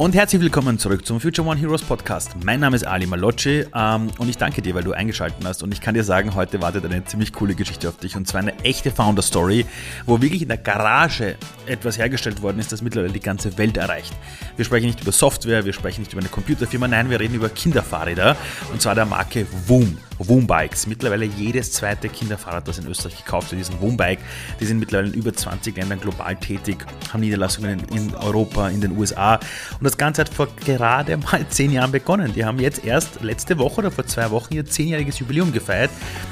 Und 0.00 0.14
herzlich 0.14 0.40
willkommen 0.40 0.78
zurück 0.78 1.04
zum 1.04 1.20
Future 1.20 1.46
One 1.46 1.60
Heroes 1.60 1.82
Podcast. 1.82 2.30
Mein 2.42 2.58
Name 2.58 2.74
ist 2.74 2.86
Ali 2.86 3.04
Malocci 3.04 3.66
ähm, 3.74 4.10
und 4.16 4.30
ich 4.30 4.38
danke 4.38 4.62
dir, 4.62 4.74
weil 4.74 4.82
du 4.82 4.92
eingeschaltet 4.92 5.44
hast. 5.44 5.62
Und 5.62 5.74
ich 5.74 5.82
kann 5.82 5.92
dir 5.92 6.04
sagen, 6.04 6.34
heute 6.34 6.62
wartet 6.62 6.86
eine 6.86 7.04
ziemlich 7.04 7.34
coole 7.34 7.54
Geschichte 7.54 7.86
auf 7.86 7.98
dich 7.98 8.16
und 8.16 8.26
zwar 8.26 8.40
eine 8.40 8.58
echte 8.60 8.90
Founder 8.90 9.20
Story, 9.20 9.66
wo 10.06 10.22
wirklich 10.22 10.40
in 10.40 10.48
der 10.48 10.56
Garage 10.56 11.36
etwas 11.66 11.98
hergestellt 11.98 12.40
worden 12.40 12.60
ist, 12.60 12.72
das 12.72 12.80
mittlerweile 12.80 13.12
die 13.12 13.20
ganze 13.20 13.58
Welt 13.58 13.76
erreicht. 13.76 14.14
Wir 14.56 14.64
sprechen 14.64 14.86
nicht 14.86 15.02
über 15.02 15.12
Software, 15.12 15.66
wir 15.66 15.74
sprechen 15.74 16.00
nicht 16.00 16.14
über 16.14 16.22
eine 16.22 16.30
Computerfirma, 16.30 16.88
nein, 16.88 17.10
wir 17.10 17.20
reden 17.20 17.34
über 17.34 17.50
Kinderfahrräder 17.50 18.38
und 18.72 18.80
zwar 18.80 18.94
der 18.94 19.04
Marke 19.04 19.46
Woom. 19.66 19.98
Wombikes. 20.28 20.86
Mittlerweile 20.86 21.24
jedes 21.24 21.72
zweite 21.72 22.08
Kinderfahrrad, 22.08 22.68
das 22.68 22.78
in 22.78 22.86
Österreich 22.86 23.16
gekauft 23.16 23.50
wird, 23.50 23.60
ist 23.60 23.72
ein 23.72 23.80
Wombike. 23.80 24.22
Die 24.60 24.66
sind 24.66 24.78
mittlerweile 24.78 25.08
in 25.08 25.14
über 25.14 25.32
20 25.32 25.76
Ländern 25.76 26.00
global 26.00 26.36
tätig, 26.36 26.84
haben 27.12 27.20
Niederlassungen 27.20 27.80
in 27.94 28.14
Europa, 28.14 28.68
in 28.68 28.80
den 28.80 28.96
USA. 28.96 29.36
Und 29.36 29.84
das 29.84 29.96
Ganze 29.96 30.22
hat 30.22 30.28
vor 30.28 30.48
gerade 30.64 31.16
mal 31.16 31.46
zehn 31.48 31.72
Jahren 31.72 31.92
begonnen. 31.92 32.32
Die 32.34 32.44
haben 32.44 32.58
jetzt 32.58 32.84
erst 32.84 33.22
letzte 33.22 33.58
Woche 33.58 33.80
oder 33.80 33.90
vor 33.90 34.06
zwei 34.06 34.30
Wochen 34.30 34.54
ihr 34.54 34.66
zehnjähriges 34.66 35.18
Jubiläum 35.18 35.52
gefeiert. 35.52 35.90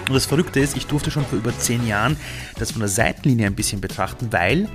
Und 0.08 0.14
das 0.14 0.26
Verrückte 0.26 0.60
ist, 0.60 0.76
ich 0.76 0.86
durfte 0.86 1.10
schon 1.10 1.24
vor 1.24 1.38
über 1.38 1.56
zehn 1.56 1.86
Jahren 1.86 2.16
das 2.58 2.72
von 2.72 2.80
der 2.80 2.88
Seitenlinie 2.88 3.46
ein 3.46 3.54
bisschen 3.54 3.80
betrachten, 3.80 4.28
weil 4.30 4.68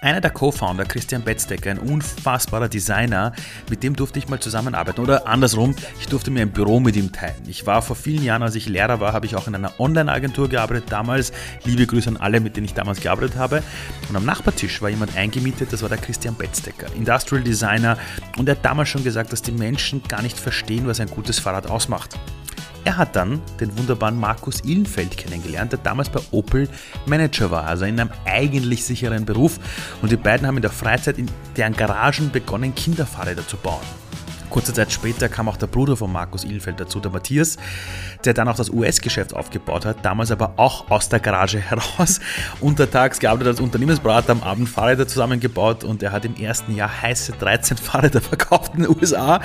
einer 0.00 0.20
der 0.20 0.30
Co-Founder, 0.30 0.84
Christian 0.84 1.22
Betzdecker, 1.22 1.70
ein 1.70 1.78
unfassbarer 1.78 2.68
Designer, 2.68 3.32
mit 3.70 3.82
dem 3.82 3.96
durfte 3.96 4.18
ich 4.18 4.28
mal 4.28 4.40
zusammenarbeiten. 4.40 5.00
Oder 5.00 5.26
andersrum, 5.26 5.74
ich 6.00 6.06
durfte 6.06 6.30
mir 6.30 6.42
ein 6.42 6.50
Büro 6.50 6.80
mit 6.80 6.96
ihm 6.96 7.12
teilen. 7.12 7.42
Ich 7.46 7.66
war 7.66 7.82
vor 7.82 7.96
vielen 7.96 8.22
Jahren, 8.22 8.42
als 8.42 8.54
ich 8.54 8.68
Lehrer 8.68 9.00
war, 9.00 9.12
habe 9.12 9.26
ich 9.26 9.36
auch 9.36 9.46
in 9.48 9.54
einer 9.54 9.72
Online-Agentur 9.78 10.48
gearbeitet. 10.48 10.84
Damals, 10.90 11.32
liebe 11.64 11.86
Grüße 11.86 12.08
an 12.08 12.16
alle, 12.16 12.40
mit 12.40 12.56
denen 12.56 12.66
ich 12.66 12.74
damals 12.74 13.00
gearbeitet 13.00 13.36
habe. 13.36 13.62
Und 14.08 14.16
am 14.16 14.24
Nachbartisch 14.24 14.82
war 14.82 14.90
jemand 14.90 15.16
eingemietet, 15.16 15.72
das 15.72 15.82
war 15.82 15.88
der 15.88 15.98
Christian 15.98 16.34
Betzdecker, 16.34 16.86
Industrial 16.94 17.42
Designer. 17.42 17.98
Und 18.36 18.48
er 18.48 18.56
hat 18.56 18.64
damals 18.64 18.88
schon 18.88 19.04
gesagt, 19.04 19.32
dass 19.32 19.42
die 19.42 19.52
Menschen 19.52 20.02
gar 20.02 20.22
nicht 20.22 20.38
verstehen, 20.38 20.86
was 20.86 21.00
ein 21.00 21.08
gutes 21.08 21.38
Fahrrad 21.38 21.68
ausmacht. 21.68 22.18
Er 22.86 22.98
hat 22.98 23.16
dann 23.16 23.42
den 23.58 23.76
wunderbaren 23.76 24.16
Markus 24.16 24.62
Ihlenfeld 24.62 25.16
kennengelernt, 25.16 25.72
der 25.72 25.80
damals 25.80 26.08
bei 26.08 26.20
Opel 26.30 26.68
Manager 27.04 27.50
war, 27.50 27.64
also 27.64 27.84
in 27.84 27.98
einem 27.98 28.10
eigentlich 28.24 28.84
sicheren 28.84 29.24
Beruf. 29.24 29.58
Und 30.02 30.12
die 30.12 30.16
beiden 30.16 30.46
haben 30.46 30.54
in 30.54 30.62
der 30.62 30.70
Freizeit 30.70 31.18
in 31.18 31.28
deren 31.56 31.72
Garagen 31.72 32.30
begonnen, 32.30 32.76
Kinderfahrräder 32.76 33.44
zu 33.44 33.56
bauen. 33.56 33.82
Kurze 34.50 34.72
Zeit 34.72 34.92
später 34.92 35.28
kam 35.28 35.48
auch 35.48 35.56
der 35.56 35.66
Bruder 35.66 35.96
von 35.96 36.12
Markus 36.12 36.44
Ilfeld 36.44 36.80
dazu, 36.80 37.00
der 37.00 37.10
Matthias, 37.10 37.56
der 38.24 38.34
dann 38.34 38.48
auch 38.48 38.56
das 38.56 38.70
US-Geschäft 38.70 39.34
aufgebaut 39.34 39.84
hat, 39.84 40.04
damals 40.04 40.30
aber 40.30 40.54
auch 40.56 40.90
aus 40.90 41.08
der 41.08 41.20
Garage 41.20 41.58
heraus. 41.70 42.20
Untertags 42.60 43.18
gearbeitet 43.18 43.48
als 43.48 43.60
Unternehmensberater, 43.60 44.32
am 44.32 44.42
Abend 44.42 44.68
Fahrräder 44.68 45.06
zusammengebaut 45.06 45.84
und 45.84 46.02
er 46.02 46.12
hat 46.12 46.24
im 46.24 46.36
ersten 46.36 46.74
Jahr 46.74 47.02
heiße 47.02 47.32
13 47.38 47.76
Fahrräder 47.76 48.20
verkauft 48.20 48.72
in 48.74 48.82
den 48.82 48.96
USA. 48.96 49.40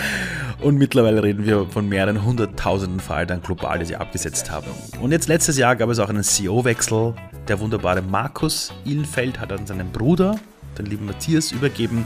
Und 0.61 0.77
mittlerweile 0.77 1.23
reden 1.23 1.45
wir 1.45 1.65
von 1.67 1.89
mehreren 1.89 2.23
hunderttausenden 2.23 2.99
Fahrrädern 2.99 3.41
global, 3.41 3.79
die 3.79 3.85
sie 3.85 3.95
abgesetzt 3.95 4.51
haben. 4.51 4.67
Und 5.01 5.11
jetzt 5.11 5.27
letztes 5.27 5.57
Jahr 5.57 5.75
gab 5.75 5.89
es 5.89 5.99
auch 5.99 6.09
einen 6.09 6.23
CEO-Wechsel. 6.23 7.15
Der 7.47 7.59
wunderbare 7.59 8.01
Markus 8.01 8.71
Ilfeld 8.85 9.39
hat 9.39 9.51
an 9.51 9.65
seinen 9.65 9.91
Bruder 9.91 10.35
den 10.81 10.91
lieben 10.91 11.05
Matthias 11.05 11.51
übergeben. 11.51 12.05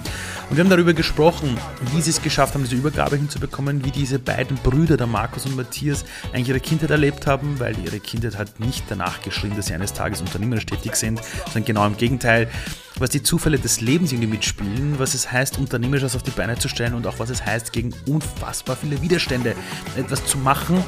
Und 0.50 0.58
wir 0.58 0.64
haben 0.64 0.70
darüber 0.70 0.94
gesprochen, 0.94 1.58
wie 1.94 2.02
sie 2.02 2.12
es 2.12 2.22
geschafft 2.22 2.54
haben, 2.54 2.64
diese 2.64 2.76
Übergabe 2.76 3.16
hinzubekommen, 3.16 3.84
wie 3.86 3.92
diese 3.92 4.20
beiden 4.20 4.58
Brüder, 4.58 4.98
der 4.98 5.08
Markus 5.08 5.46
und 5.46 5.56
Matthias, 5.56 6.06
eigentlich 6.34 6.50
ihre 6.50 6.60
Kindheit 6.60 6.92
erlebt 6.92 7.28
haben, 7.28 7.60
weil 7.60 7.76
ihre 7.80 8.00
Kindheit 8.00 8.38
hat 8.38 8.60
nicht 8.60 8.84
danach 8.90 9.22
geschrien, 9.22 9.56
dass 9.56 9.68
sie 9.68 9.74
eines 9.74 9.94
Tages 9.94 10.22
unternehmerisch 10.22 10.66
tätig 10.66 10.96
sind, 10.96 11.20
sondern 11.46 11.66
genau 11.66 11.86
im 11.88 11.98
Gegenteil, 11.98 12.50
was 12.98 13.10
die 13.10 13.24
Zufälle 13.24 13.60
des 13.60 13.82
Lebens 13.82 14.12
irgendwie 14.12 14.30
mitspielen, 14.30 15.00
was 15.00 15.14
es 15.14 15.32
heißt, 15.32 15.58
unternehmerisch 15.58 16.04
was 16.04 16.16
auf 16.16 16.24
die 16.24 16.32
Beine 16.32 16.58
zu 16.58 16.70
stellen 16.70 16.94
und 16.94 17.06
auch 17.08 17.20
was 17.20 17.30
es 17.30 17.46
heißt, 17.46 17.74
gegen 17.74 17.94
unfassbar 18.08 18.76
viele 18.76 19.02
Widerstände 19.02 19.56
etwas 19.98 20.26
zu 20.26 20.38
machen. 20.38 20.84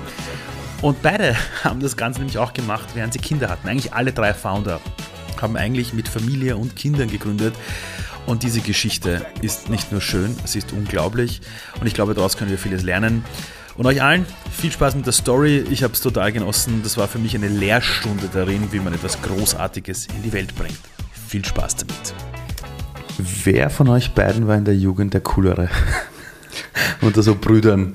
Und 0.82 1.02
beide 1.02 1.36
haben 1.64 1.80
das 1.80 1.98
Ganze 1.98 2.20
nämlich 2.20 2.38
auch 2.38 2.54
gemacht, 2.54 2.90
während 2.94 3.14
sie 3.14 3.20
Kinder 3.20 3.50
hatten. 3.50 3.68
Eigentlich 3.68 3.94
alle 3.94 4.14
drei 4.14 4.34
Founder 4.34 4.80
haben 5.42 5.56
eigentlich 5.56 5.94
mit 5.94 6.08
Familie 6.08 6.58
und 6.58 6.76
Kindern 6.76 7.10
gegründet. 7.10 7.54
Und 8.26 8.44
diese 8.44 8.60
Geschichte 8.60 9.26
ist 9.42 9.70
nicht 9.70 9.92
nur 9.92 10.02
schön, 10.02 10.36
sie 10.44 10.60
ist 10.60 10.74
unglaublich. 10.74 11.42
Und 11.80 11.88
ich 11.88 11.94
glaube, 11.94 12.14
daraus 12.14 12.36
können 12.36 12.52
wir 12.52 12.58
vieles 12.58 12.84
lernen. 12.84 13.24
Und 13.78 13.86
euch 13.86 14.02
allen 14.02 14.26
viel 14.52 14.72
Spaß 14.72 14.96
mit 14.96 15.06
der 15.06 15.14
Story. 15.14 15.64
Ich 15.70 15.84
habe 15.84 15.94
es 15.94 16.02
total 16.02 16.32
genossen. 16.32 16.82
Das 16.84 16.98
war 16.98 17.08
für 17.08 17.20
mich 17.20 17.36
eine 17.36 17.48
Lehrstunde 17.48 18.28
darin, 18.32 18.72
wie 18.72 18.80
man 18.80 18.94
etwas 18.94 19.22
Großartiges 19.22 20.08
in 20.08 20.24
die 20.24 20.34
Welt 20.34 20.56
bringt. 20.56 20.80
Viel 21.28 21.46
Spaß 21.46 21.78
damit. 21.78 22.14
Wer 23.18 23.70
von 23.70 23.88
euch 23.90 24.12
beiden 24.14 24.48
war 24.48 24.58
in 24.58 24.66
der 24.66 24.76
Jugend 24.76 25.14
der 25.14 25.22
Coolere? 25.22 25.70
Unter 27.02 27.22
so 27.22 27.36
Brüdern. 27.36 27.94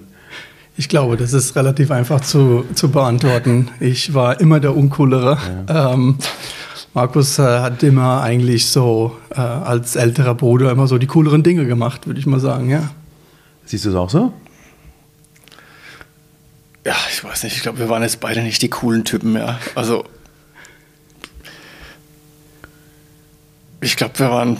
Ich 0.76 0.88
glaube, 0.88 1.16
das 1.16 1.32
ist 1.32 1.54
relativ 1.56 1.90
einfach 1.90 2.20
zu, 2.20 2.64
zu 2.74 2.90
beantworten. 2.90 3.68
Ich 3.78 4.14
war 4.14 4.40
immer 4.40 4.58
der 4.58 4.74
Uncoolere. 4.74 5.38
Ja. 5.68 5.92
Ähm, 5.92 6.16
Markus 6.94 7.38
äh, 7.38 7.42
hat 7.42 7.82
immer 7.82 8.22
eigentlich 8.22 8.66
so 8.66 9.16
äh, 9.30 9.40
als 9.40 9.96
älterer 9.96 10.34
Bruder 10.34 10.70
immer 10.70 10.86
so 10.86 10.98
die 10.98 11.06
cooleren 11.06 11.42
Dinge 11.42 11.66
gemacht, 11.66 12.06
würde 12.06 12.20
ich 12.20 12.26
mal 12.26 12.40
sagen, 12.40 12.68
ja. 12.68 12.90
Siehst 13.64 13.86
du 13.86 13.90
es 13.90 13.94
auch 13.94 14.10
so? 14.10 14.32
Ja, 16.84 16.96
ich 17.10 17.24
weiß 17.24 17.44
nicht. 17.44 17.56
Ich 17.56 17.62
glaube, 17.62 17.78
wir 17.78 17.88
waren 17.88 18.02
jetzt 18.02 18.20
beide 18.20 18.42
nicht 18.42 18.60
die 18.60 18.68
coolen 18.68 19.04
Typen 19.04 19.32
mehr. 19.32 19.58
Also, 19.74 20.04
ich 23.80 23.96
glaube, 23.96 24.18
wir 24.18 24.30
waren 24.30 24.58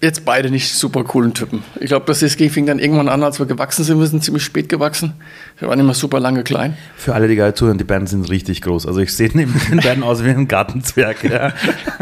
jetzt 0.00 0.24
beide 0.24 0.50
nicht 0.50 0.72
super 0.72 1.02
coolen 1.02 1.34
Typen. 1.34 1.64
Ich 1.80 1.86
glaube, 1.86 2.06
das 2.06 2.22
ist, 2.22 2.40
fing 2.40 2.66
dann 2.66 2.78
irgendwann 2.78 3.08
an, 3.08 3.22
als 3.24 3.40
wir 3.40 3.46
gewachsen 3.46 3.84
sind. 3.84 3.98
Wir 3.98 4.06
sind 4.06 4.22
ziemlich 4.22 4.44
spät 4.44 4.68
gewachsen. 4.68 5.14
Wir 5.58 5.68
waren 5.68 5.80
immer 5.80 5.94
super 5.94 6.20
lange 6.20 6.44
klein. 6.44 6.76
Für 6.96 7.14
alle, 7.14 7.26
die 7.26 7.34
gerade 7.34 7.54
zuhören, 7.54 7.78
die 7.78 7.84
beiden 7.84 8.06
sind 8.06 8.30
richtig 8.30 8.62
groß. 8.62 8.86
Also 8.86 9.00
ich 9.00 9.12
sehe 9.12 9.30
neben 9.34 9.60
den 9.70 9.80
beiden 9.80 10.04
aus 10.04 10.24
wie 10.24 10.30
ein 10.30 10.46
Gartenzwerg. 10.46 11.24
Ja. 11.24 11.52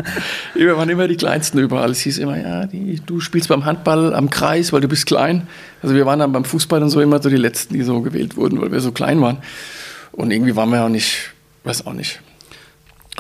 wir 0.55 0.77
waren 0.77 0.91
immer 0.91 1.09
die 1.09 1.17
Kleinsten 1.17 1.59
überall. 1.59 1.91
Es 1.91 2.01
hieß 2.01 2.19
immer, 2.19 2.39
ja, 2.39 2.67
die, 2.67 3.01
du 3.05 3.21
spielst 3.21 3.49
beim 3.49 3.65
Handball 3.65 4.15
am 4.15 4.28
Kreis, 4.28 4.75
weil 4.75 4.83
du 4.83 4.89
bist 4.89 5.07
klein. 5.07 5.47
Also 5.83 5.95
wir 5.95 6.05
waren 6.05 6.19
dann 6.19 6.33
beim 6.33 6.45
Fußball 6.45 6.83
und 6.83 6.91
so 6.91 7.01
immer 7.01 7.23
so 7.23 7.31
die 7.31 7.37
Letzten, 7.37 7.75
die 7.75 7.83
so 7.83 8.03
gewählt 8.03 8.37
wurden, 8.37 8.61
weil 8.61 8.73
wir 8.73 8.81
so 8.81 8.93
klein 8.93 9.23
waren. 9.23 9.39
Und 10.13 10.33
irgendwie 10.33 10.55
waren 10.55 10.71
wir 10.71 10.84
auch 10.84 10.91
nicht, 10.91 11.31
weiß 11.65 11.87
auch 11.87 11.95
nicht. 11.95 12.21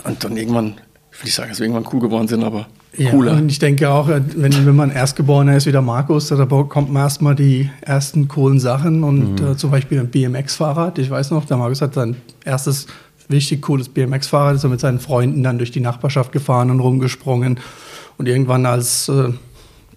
Und 0.04 0.22
dann 0.22 0.36
irgendwann, 0.36 0.74
ich 1.16 1.22
will 1.22 1.26
nicht 1.28 1.34
sagen, 1.34 1.48
dass 1.48 1.60
wir 1.60 1.66
irgendwann 1.66 1.90
cool 1.94 2.00
geworden 2.00 2.28
sind, 2.28 2.44
aber 2.44 2.66
cooler. 3.10 3.32
Ja, 3.32 3.38
und 3.38 3.50
ich 3.50 3.58
denke 3.58 3.88
auch, 3.88 4.08
wenn, 4.08 4.66
wenn 4.66 4.76
man 4.76 4.90
Erstgeborener 4.90 5.56
ist 5.56 5.66
wie 5.66 5.72
der 5.72 5.80
Markus, 5.80 6.28
da 6.28 6.44
bekommt 6.44 6.92
man 6.92 7.04
erstmal 7.04 7.34
die 7.34 7.70
ersten 7.80 8.28
coolen 8.28 8.60
Sachen 8.60 9.02
und 9.02 9.40
mhm. 9.40 9.52
äh, 9.52 9.56
zum 9.56 9.70
Beispiel 9.70 9.98
ein 9.98 10.10
BMX-Fahrrad. 10.10 10.98
Ich 10.98 11.08
weiß 11.08 11.30
noch, 11.30 11.46
der 11.46 11.56
Markus 11.56 11.80
hat 11.80 11.94
sein 11.94 12.16
erstes 12.44 12.86
richtig 13.30 13.62
cooles 13.62 13.88
BMX-Fahrrad, 13.88 14.56
ist 14.56 14.64
er 14.64 14.70
mit 14.70 14.80
seinen 14.80 15.00
Freunden 15.00 15.42
dann 15.42 15.56
durch 15.56 15.70
die 15.70 15.80
Nachbarschaft 15.80 16.32
gefahren 16.32 16.70
und 16.70 16.80
rumgesprungen 16.80 17.60
und 18.18 18.28
irgendwann 18.28 18.66
als 18.66 19.08
äh, 19.08 19.32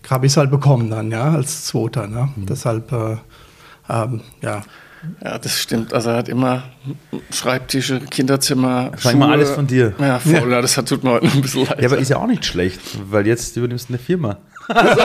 habe 0.09 0.25
ich 0.25 0.31
es 0.31 0.37
halt 0.37 0.51
bekommen 0.51 0.89
dann, 0.89 1.11
ja, 1.11 1.31
als 1.33 1.65
Zweiter. 1.65 2.07
Ne? 2.07 2.29
Mhm. 2.33 2.45
Deshalb, 2.45 2.93
äh, 2.93 3.17
ähm, 3.89 4.21
ja, 4.41 4.61
ja, 5.23 5.37
das 5.37 5.59
stimmt. 5.59 5.93
Also 5.93 6.09
er 6.09 6.17
hat 6.17 6.29
immer 6.29 6.63
Schreibtische, 7.31 7.99
Kinderzimmer. 7.99 8.91
Sag 8.97 9.15
mal 9.15 9.31
alles 9.31 9.51
von 9.51 9.67
dir. 9.67 9.93
Ja, 9.99 10.19
voll. 10.19 10.51
Ja. 10.51 10.61
Das 10.61 10.75
tut 10.75 11.03
mir 11.03 11.11
heute 11.11 11.25
noch 11.25 11.35
ein 11.35 11.41
bisschen 11.41 11.65
leid. 11.65 11.79
Ja, 11.79 11.87
aber 11.87 11.97
ist 11.97 12.09
ja 12.09 12.17
auch 12.17 12.27
nicht 12.27 12.45
schlecht, 12.45 12.79
weil 13.09 13.25
jetzt 13.27 13.55
übernimmst 13.55 13.89
du 13.89 13.93
eine 13.93 13.99
Firma. 13.99 14.37
Also, 14.71 15.01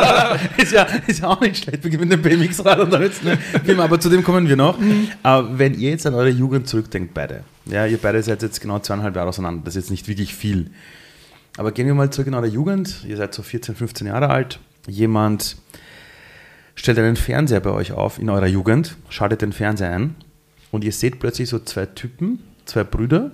ist, 0.59 0.73
ja, 0.73 0.83
ist 1.07 1.21
ja 1.21 1.29
auch 1.29 1.41
nicht 1.41 1.65
schlecht. 1.65 1.83
Wir 1.83 1.91
gewinnen 1.91 2.11
den 2.11 2.21
BMX-Rad 2.21 2.81
und 2.81 2.93
dann 2.93 3.01
jetzt 3.01 3.23
eine 3.23 3.39
Firma. 3.65 3.85
Aber 3.85 3.99
zu 3.99 4.11
dem 4.11 4.23
kommen 4.23 4.47
wir 4.47 4.57
noch. 4.57 4.79
Mhm. 4.79 5.09
Aber 5.23 5.59
wenn 5.59 5.73
ihr 5.73 5.89
jetzt 5.89 6.07
an 6.07 6.13
eure 6.13 6.29
Jugend 6.29 6.69
zurückdenkt, 6.69 7.15
beide. 7.15 7.45
Ja, 7.65 7.87
ihr 7.87 7.97
beide 7.97 8.23
seid 8.23 8.43
jetzt 8.43 8.61
genau 8.61 8.79
zweieinhalb 8.81 9.17
Jahre 9.17 9.31
auseinander. 9.31 9.63
Das 9.65 9.75
ist 9.75 9.85
jetzt 9.85 9.91
nicht 9.91 10.07
wirklich 10.07 10.35
viel. 10.35 10.71
Aber 11.57 11.73
gehen 11.73 11.87
wir 11.87 11.95
mal 11.95 12.11
zurück 12.11 12.27
in 12.27 12.35
eure 12.35 12.47
Jugend. 12.47 13.05
Ihr 13.09 13.17
seid 13.17 13.33
so 13.33 13.43
14, 13.43 13.75
15 13.75 14.07
Jahre 14.07 14.29
alt. 14.29 14.59
Jemand 14.87 15.57
stellt 16.75 16.99
einen 16.99 17.17
Fernseher 17.17 17.61
bei 17.61 17.71
euch 17.71 17.93
auf 17.93 18.19
in 18.19 18.31
eurer 18.31 18.47
Jugend, 18.47 18.97
schaltet 19.09 19.43
den 19.43 19.53
Fernseher 19.53 19.91
ein 19.91 20.15
und 20.71 20.85
ihr 20.85 20.93
seht 20.93 21.19
plötzlich 21.19 21.49
so 21.49 21.59
zwei 21.59 21.87
Typen, 21.87 22.41
zwei 22.65 22.85
Brüder, 22.85 23.33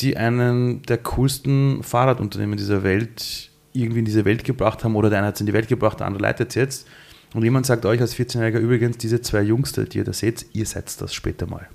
die 0.00 0.16
einen 0.16 0.82
der 0.82 0.98
coolsten 0.98 1.82
Fahrradunternehmen 1.82 2.56
dieser 2.56 2.82
Welt 2.82 3.50
irgendwie 3.72 4.00
in 4.00 4.04
diese 4.04 4.24
Welt 4.24 4.44
gebracht 4.44 4.84
haben 4.84 4.96
oder 4.96 5.10
der 5.10 5.18
eine 5.18 5.28
hat 5.28 5.34
es 5.34 5.40
in 5.40 5.46
die 5.46 5.52
Welt 5.52 5.68
gebracht, 5.68 6.00
der 6.00 6.06
andere 6.06 6.22
leitet 6.22 6.50
es 6.50 6.54
jetzt. 6.54 6.86
Und 7.34 7.42
jemand 7.44 7.66
sagt 7.66 7.84
euch 7.84 8.00
als 8.00 8.16
14-Jähriger 8.16 8.58
übrigens, 8.58 8.96
diese 8.96 9.20
zwei 9.20 9.42
Jungs, 9.42 9.72
die 9.72 9.98
ihr 9.98 10.04
da 10.04 10.12
seht, 10.12 10.46
ihr 10.54 10.64
seid 10.64 11.00
das 11.00 11.12
später 11.12 11.46
mal. 11.46 11.68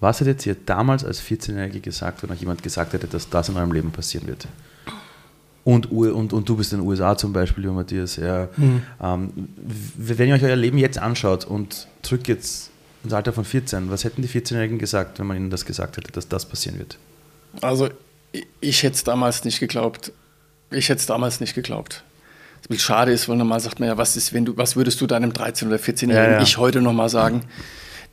Was 0.00 0.20
hättet 0.20 0.44
ihr 0.46 0.56
damals 0.66 1.04
als 1.04 1.22
14-Jährige 1.22 1.80
gesagt, 1.80 2.22
wenn 2.22 2.30
euch 2.30 2.40
jemand 2.40 2.62
gesagt 2.62 2.92
hätte, 2.92 3.06
dass 3.06 3.28
das 3.28 3.48
in 3.48 3.56
eurem 3.56 3.72
Leben 3.72 3.90
passieren 3.90 4.26
wird? 4.26 4.46
Und, 5.66 5.90
und, 5.90 6.32
und 6.32 6.48
du 6.48 6.56
bist 6.56 6.72
in 6.72 6.78
den 6.78 6.86
USA 6.86 7.16
zum 7.18 7.32
Beispiel, 7.32 7.64
lieber 7.64 7.74
Matthias. 7.74 8.14
Ja. 8.14 8.48
Mhm. 8.56 8.82
Ähm, 9.02 9.30
wenn 9.96 10.28
ihr 10.28 10.36
euch 10.36 10.44
euer 10.44 10.54
Leben 10.54 10.78
jetzt 10.78 10.96
anschaut 10.96 11.44
und 11.44 11.88
zurück 12.02 12.28
jetzt 12.28 12.70
ins 13.02 13.12
Alter 13.12 13.32
von 13.32 13.44
14, 13.44 13.90
was 13.90 14.04
hätten 14.04 14.22
die 14.22 14.28
14-Jährigen 14.28 14.78
gesagt, 14.78 15.18
wenn 15.18 15.26
man 15.26 15.36
ihnen 15.36 15.50
das 15.50 15.64
gesagt 15.64 15.96
hätte, 15.96 16.12
dass 16.12 16.28
das 16.28 16.46
passieren 16.46 16.78
wird? 16.78 16.98
Also, 17.62 17.88
ich, 18.30 18.46
ich 18.60 18.82
hätte 18.84 18.94
es 18.94 19.02
damals 19.02 19.44
nicht 19.44 19.58
geglaubt. 19.58 20.12
Ich 20.70 20.88
hätte 20.88 21.00
es 21.00 21.06
damals 21.06 21.40
nicht 21.40 21.56
geglaubt. 21.56 22.04
wie 22.68 22.78
schade 22.78 23.10
ist, 23.10 23.28
weil 23.28 23.36
normal 23.36 23.58
sagt 23.58 23.80
man 23.80 23.88
ja, 23.88 23.98
was 23.98 24.16
ist, 24.16 24.32
wenn 24.32 24.44
du, 24.44 24.56
was 24.56 24.76
würdest 24.76 25.00
du 25.00 25.08
deinem 25.08 25.32
13- 25.32 25.66
oder 25.66 25.78
14-Jährigen 25.78 26.14
Ja, 26.14 26.30
ja. 26.30 26.42
ich 26.42 26.58
heute 26.58 26.80
nochmal 26.80 27.08
sagen? 27.08 27.42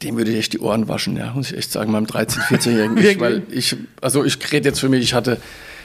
Dem 0.01 0.17
würde 0.17 0.31
ich 0.31 0.39
echt 0.39 0.53
die 0.53 0.59
Ohren 0.59 0.87
waschen, 0.87 1.17
ja, 1.17 1.33
muss 1.33 1.51
ich 1.51 1.57
echt 1.59 1.71
sagen, 1.71 1.91
meinem 1.91 2.05
13-, 2.07 2.39
14-Jährigen. 2.47 2.97
ich, 2.97 3.19
weil 3.19 3.43
ich, 3.51 3.75
also 4.01 4.23
ich 4.25 4.39
rede 4.51 4.69
jetzt 4.69 4.79
für 4.79 4.89
mich, 4.89 5.03
ich 5.03 5.13
hatte, 5.13 5.37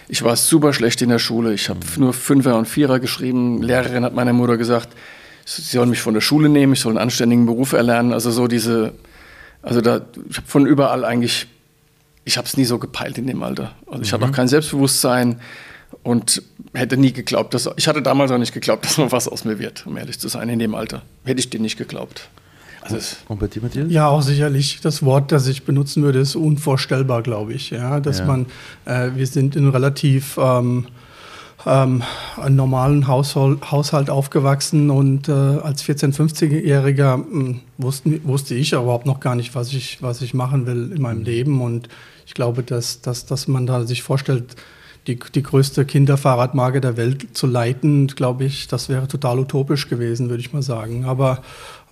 ich 0.09 0.23
war 0.23 0.37
super 0.37 0.73
schlecht 0.73 1.03
in 1.03 1.11
der 1.11 1.19
Schule. 1.19 1.53
Ich 1.53 1.69
habe 1.69 1.81
nur 1.99 2.13
Fünfer 2.13 2.57
und 2.57 2.67
Vierer 2.67 2.99
geschrieben. 2.99 3.63
Lehrerin 3.63 4.05
hat 4.05 4.15
meiner 4.15 4.33
Mutter 4.33 4.57
gesagt, 4.57 4.89
sie 5.45 5.63
sollen 5.63 5.91
mich 5.91 6.01
von 6.01 6.15
der 6.15 6.21
Schule 6.21 6.49
nehmen, 6.49 6.73
ich 6.73 6.81
soll 6.81 6.93
einen 6.93 6.99
anständigen 6.99 7.47
Beruf 7.47 7.73
erlernen. 7.73 8.13
Also 8.13 8.31
so 8.31 8.49
diese, 8.49 8.95
also 9.63 9.81
da, 9.81 10.03
ich 10.29 10.37
habe 10.39 10.47
von 10.47 10.67
überall 10.67 11.05
eigentlich, 11.05 11.47
ich 12.25 12.37
habe 12.39 12.47
es 12.47 12.57
nie 12.57 12.65
so 12.65 12.79
gepeilt 12.79 13.19
in 13.19 13.27
dem 13.27 13.43
Alter. 13.43 13.75
Also 13.87 14.03
ich 14.03 14.13
hatte 14.13 14.25
auch 14.25 14.33
kein 14.33 14.49
Selbstbewusstsein 14.49 15.41
und 16.03 16.43
hätte 16.75 16.97
nie 16.97 17.13
geglaubt, 17.13 17.55
dass, 17.55 17.69
ich 17.77 17.89
hatte 17.89 18.03
damals 18.03 18.31
auch 18.31 18.39
nicht 18.39 18.53
geglaubt, 18.53 18.85
dass 18.87 18.99
noch 18.99 19.13
was 19.13 19.29
aus 19.29 19.45
mir 19.45 19.59
wird, 19.59 19.87
um 19.87 19.97
ehrlich 19.97 20.19
zu 20.19 20.29
sein, 20.29 20.49
in 20.49 20.59
dem 20.59 20.75
Alter. 20.75 21.03
Hätte 21.25 21.41
ich 21.41 21.51
dir 21.51 21.61
nicht 21.61 21.77
geglaubt. 21.77 22.29
Also 22.83 22.99
Und 23.29 23.41
bei 23.41 23.47
dir, 23.49 23.63
Matthias? 23.63 23.91
Ja, 23.91 24.09
auch 24.09 24.23
sicherlich. 24.23 24.81
Das 24.81 25.03
Wort, 25.03 25.33
das 25.33 25.47
ich 25.47 25.65
benutzen 25.65 26.03
würde, 26.03 26.21
ist 26.21 26.37
unvorstellbar, 26.37 27.23
glaube 27.23 27.53
ich. 27.55 27.71
Ja, 27.71 28.01
dass 28.01 28.21
Ja. 28.21 28.25
man, 28.27 28.47
äh, 28.85 29.11
wir 29.15 29.27
sind 29.27 29.57
in 29.57 29.63
einem 29.65 29.73
relativ 29.73 30.39
ähm, 30.41 30.87
ähm, 31.67 32.03
einem 32.41 32.57
normalen 32.57 33.09
Haushalt, 33.09 33.71
Haushalt 33.73 34.11
aufgewachsen 34.11 34.91
und 34.91 35.29
äh, 35.29 35.33
als 35.33 35.83
14-, 35.85 36.15
15-Jähriger 36.15 37.17
mh, 37.17 37.57
wussten, 37.79 38.21
wusste 38.25 38.55
ich 38.55 38.73
überhaupt 38.73 39.07
noch 39.07 39.19
gar 39.21 39.35
nicht, 39.35 39.55
was 39.57 39.73
ich, 39.73 40.01
was 40.01 40.23
ich 40.23 40.35
machen 40.35 40.67
will 40.67 40.93
in 40.95 41.03
meinem 41.03 41.23
Leben. 41.25 41.61
Und 41.61 41.89
ich 42.27 42.35
glaube, 42.35 42.63
dass, 42.63 43.01
dass, 43.01 43.27
dass 43.27 43.49
man 43.49 43.67
da 43.67 43.85
sich 43.85 44.03
vorstellt, 44.05 44.55
die, 45.09 45.19
die 45.35 45.43
größte 45.43 45.85
Kinderfahrradmarke 45.85 46.81
der 46.81 46.97
Welt 46.97 47.27
zu 47.33 47.47
leiten, 47.47 48.09
glaube 48.09 48.45
ich, 48.45 48.69
das 48.69 48.89
wäre 48.89 49.09
total 49.09 49.39
utopisch 49.39 49.89
gewesen, 49.89 50.29
würde 50.29 50.41
ich 50.41 50.53
mal 50.53 50.63
sagen. 50.63 51.07
Aber 51.07 51.43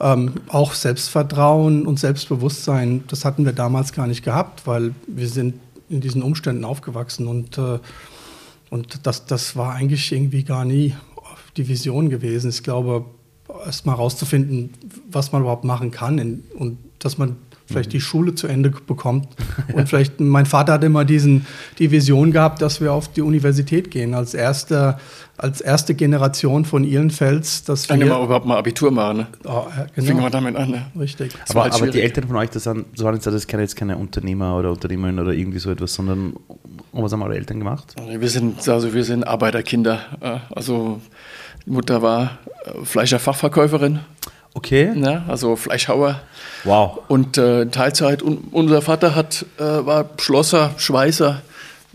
ähm, 0.00 0.34
auch 0.48 0.74
Selbstvertrauen 0.74 1.86
und 1.86 1.98
Selbstbewusstsein, 1.98 3.04
das 3.08 3.24
hatten 3.24 3.44
wir 3.44 3.52
damals 3.52 3.92
gar 3.92 4.06
nicht 4.06 4.24
gehabt, 4.24 4.66
weil 4.66 4.94
wir 5.06 5.28
sind 5.28 5.54
in 5.88 6.00
diesen 6.00 6.22
Umständen 6.22 6.64
aufgewachsen 6.64 7.26
und, 7.26 7.58
äh, 7.58 7.78
und 8.70 9.06
das, 9.06 9.26
das 9.26 9.56
war 9.56 9.74
eigentlich 9.74 10.12
irgendwie 10.12 10.42
gar 10.42 10.64
nie 10.64 10.94
die 11.56 11.68
Vision 11.68 12.10
gewesen. 12.10 12.50
Ich 12.50 12.62
glaube, 12.62 13.04
erst 13.64 13.86
mal 13.86 13.94
rauszufinden, 13.94 14.74
was 15.10 15.32
man 15.32 15.42
überhaupt 15.42 15.64
machen 15.64 15.90
kann 15.90 16.18
in, 16.18 16.44
und 16.54 16.78
dass 16.98 17.18
man 17.18 17.36
vielleicht 17.66 17.92
die 17.92 18.00
Schule 18.00 18.34
zu 18.34 18.46
Ende 18.46 18.70
bekommt. 18.70 19.28
Und 19.72 19.88
vielleicht, 19.88 20.20
mein 20.20 20.46
Vater 20.46 20.74
hat 20.74 20.84
immer 20.84 21.04
diesen, 21.04 21.46
die 21.78 21.90
Vision 21.90 22.32
gehabt, 22.32 22.62
dass 22.62 22.80
wir 22.80 22.92
auf 22.92 23.08
die 23.08 23.22
Universität 23.22 23.90
gehen, 23.90 24.14
als 24.14 24.34
erste, 24.34 24.98
als 25.36 25.60
erste 25.60 25.94
Generation 25.94 26.64
von 26.64 26.84
Ihlenfels, 26.84 27.64
dass 27.64 27.88
wir... 27.88 27.96
immer 27.96 28.22
überhaupt 28.22 28.46
mal 28.46 28.56
Abitur 28.56 28.90
machen, 28.90 29.18
ne? 29.18 29.26
Oh, 29.44 29.66
ja, 29.68 29.86
Fingen 29.94 30.08
wir 30.08 30.14
genau, 30.14 30.28
damit 30.30 30.56
an, 30.56 30.70
ne? 30.70 30.86
richtig. 30.98 31.32
Aber, 31.48 31.64
halt 31.64 31.74
aber 31.74 31.88
die. 31.88 32.00
Eltern 32.00 32.28
von 32.28 32.36
euch, 32.36 32.50
das, 32.50 32.64
sind, 32.64 32.86
das 32.94 33.04
waren 33.04 33.14
jetzt, 33.14 33.26
das 33.26 33.46
keine, 33.46 33.62
jetzt 33.62 33.76
keine 33.76 33.96
Unternehmer 33.96 34.56
oder 34.56 34.70
Unternehmerinnen 34.70 35.24
oder 35.24 35.32
irgendwie 35.34 35.58
so 35.58 35.70
etwas, 35.70 35.94
sondern 35.94 36.34
was 36.92 37.12
haben 37.12 37.22
eure 37.22 37.36
Eltern 37.36 37.58
gemacht? 37.58 37.94
Wir 38.08 38.28
sind, 38.28 38.66
also 38.68 38.94
wir 38.94 39.04
sind 39.04 39.24
Arbeiterkinder. 39.24 40.46
Also 40.50 41.00
die 41.66 41.70
Mutter 41.70 42.00
war 42.00 42.38
äh, 42.64 42.84
Fleischerfachverkäuferin, 42.84 44.00
Okay. 44.54 44.92
ne? 44.94 45.22
also 45.28 45.54
Fleischhauer 45.54 46.22
Wow. 46.64 47.00
und 47.08 47.38
äh, 47.38 47.66
Teilzeit. 47.66 48.22
Und 48.22 48.52
unser 48.52 48.82
Vater 48.82 49.14
hat, 49.14 49.46
äh, 49.58 49.62
war 49.62 50.10
Schlosser, 50.18 50.72
Schweißer 50.76 51.42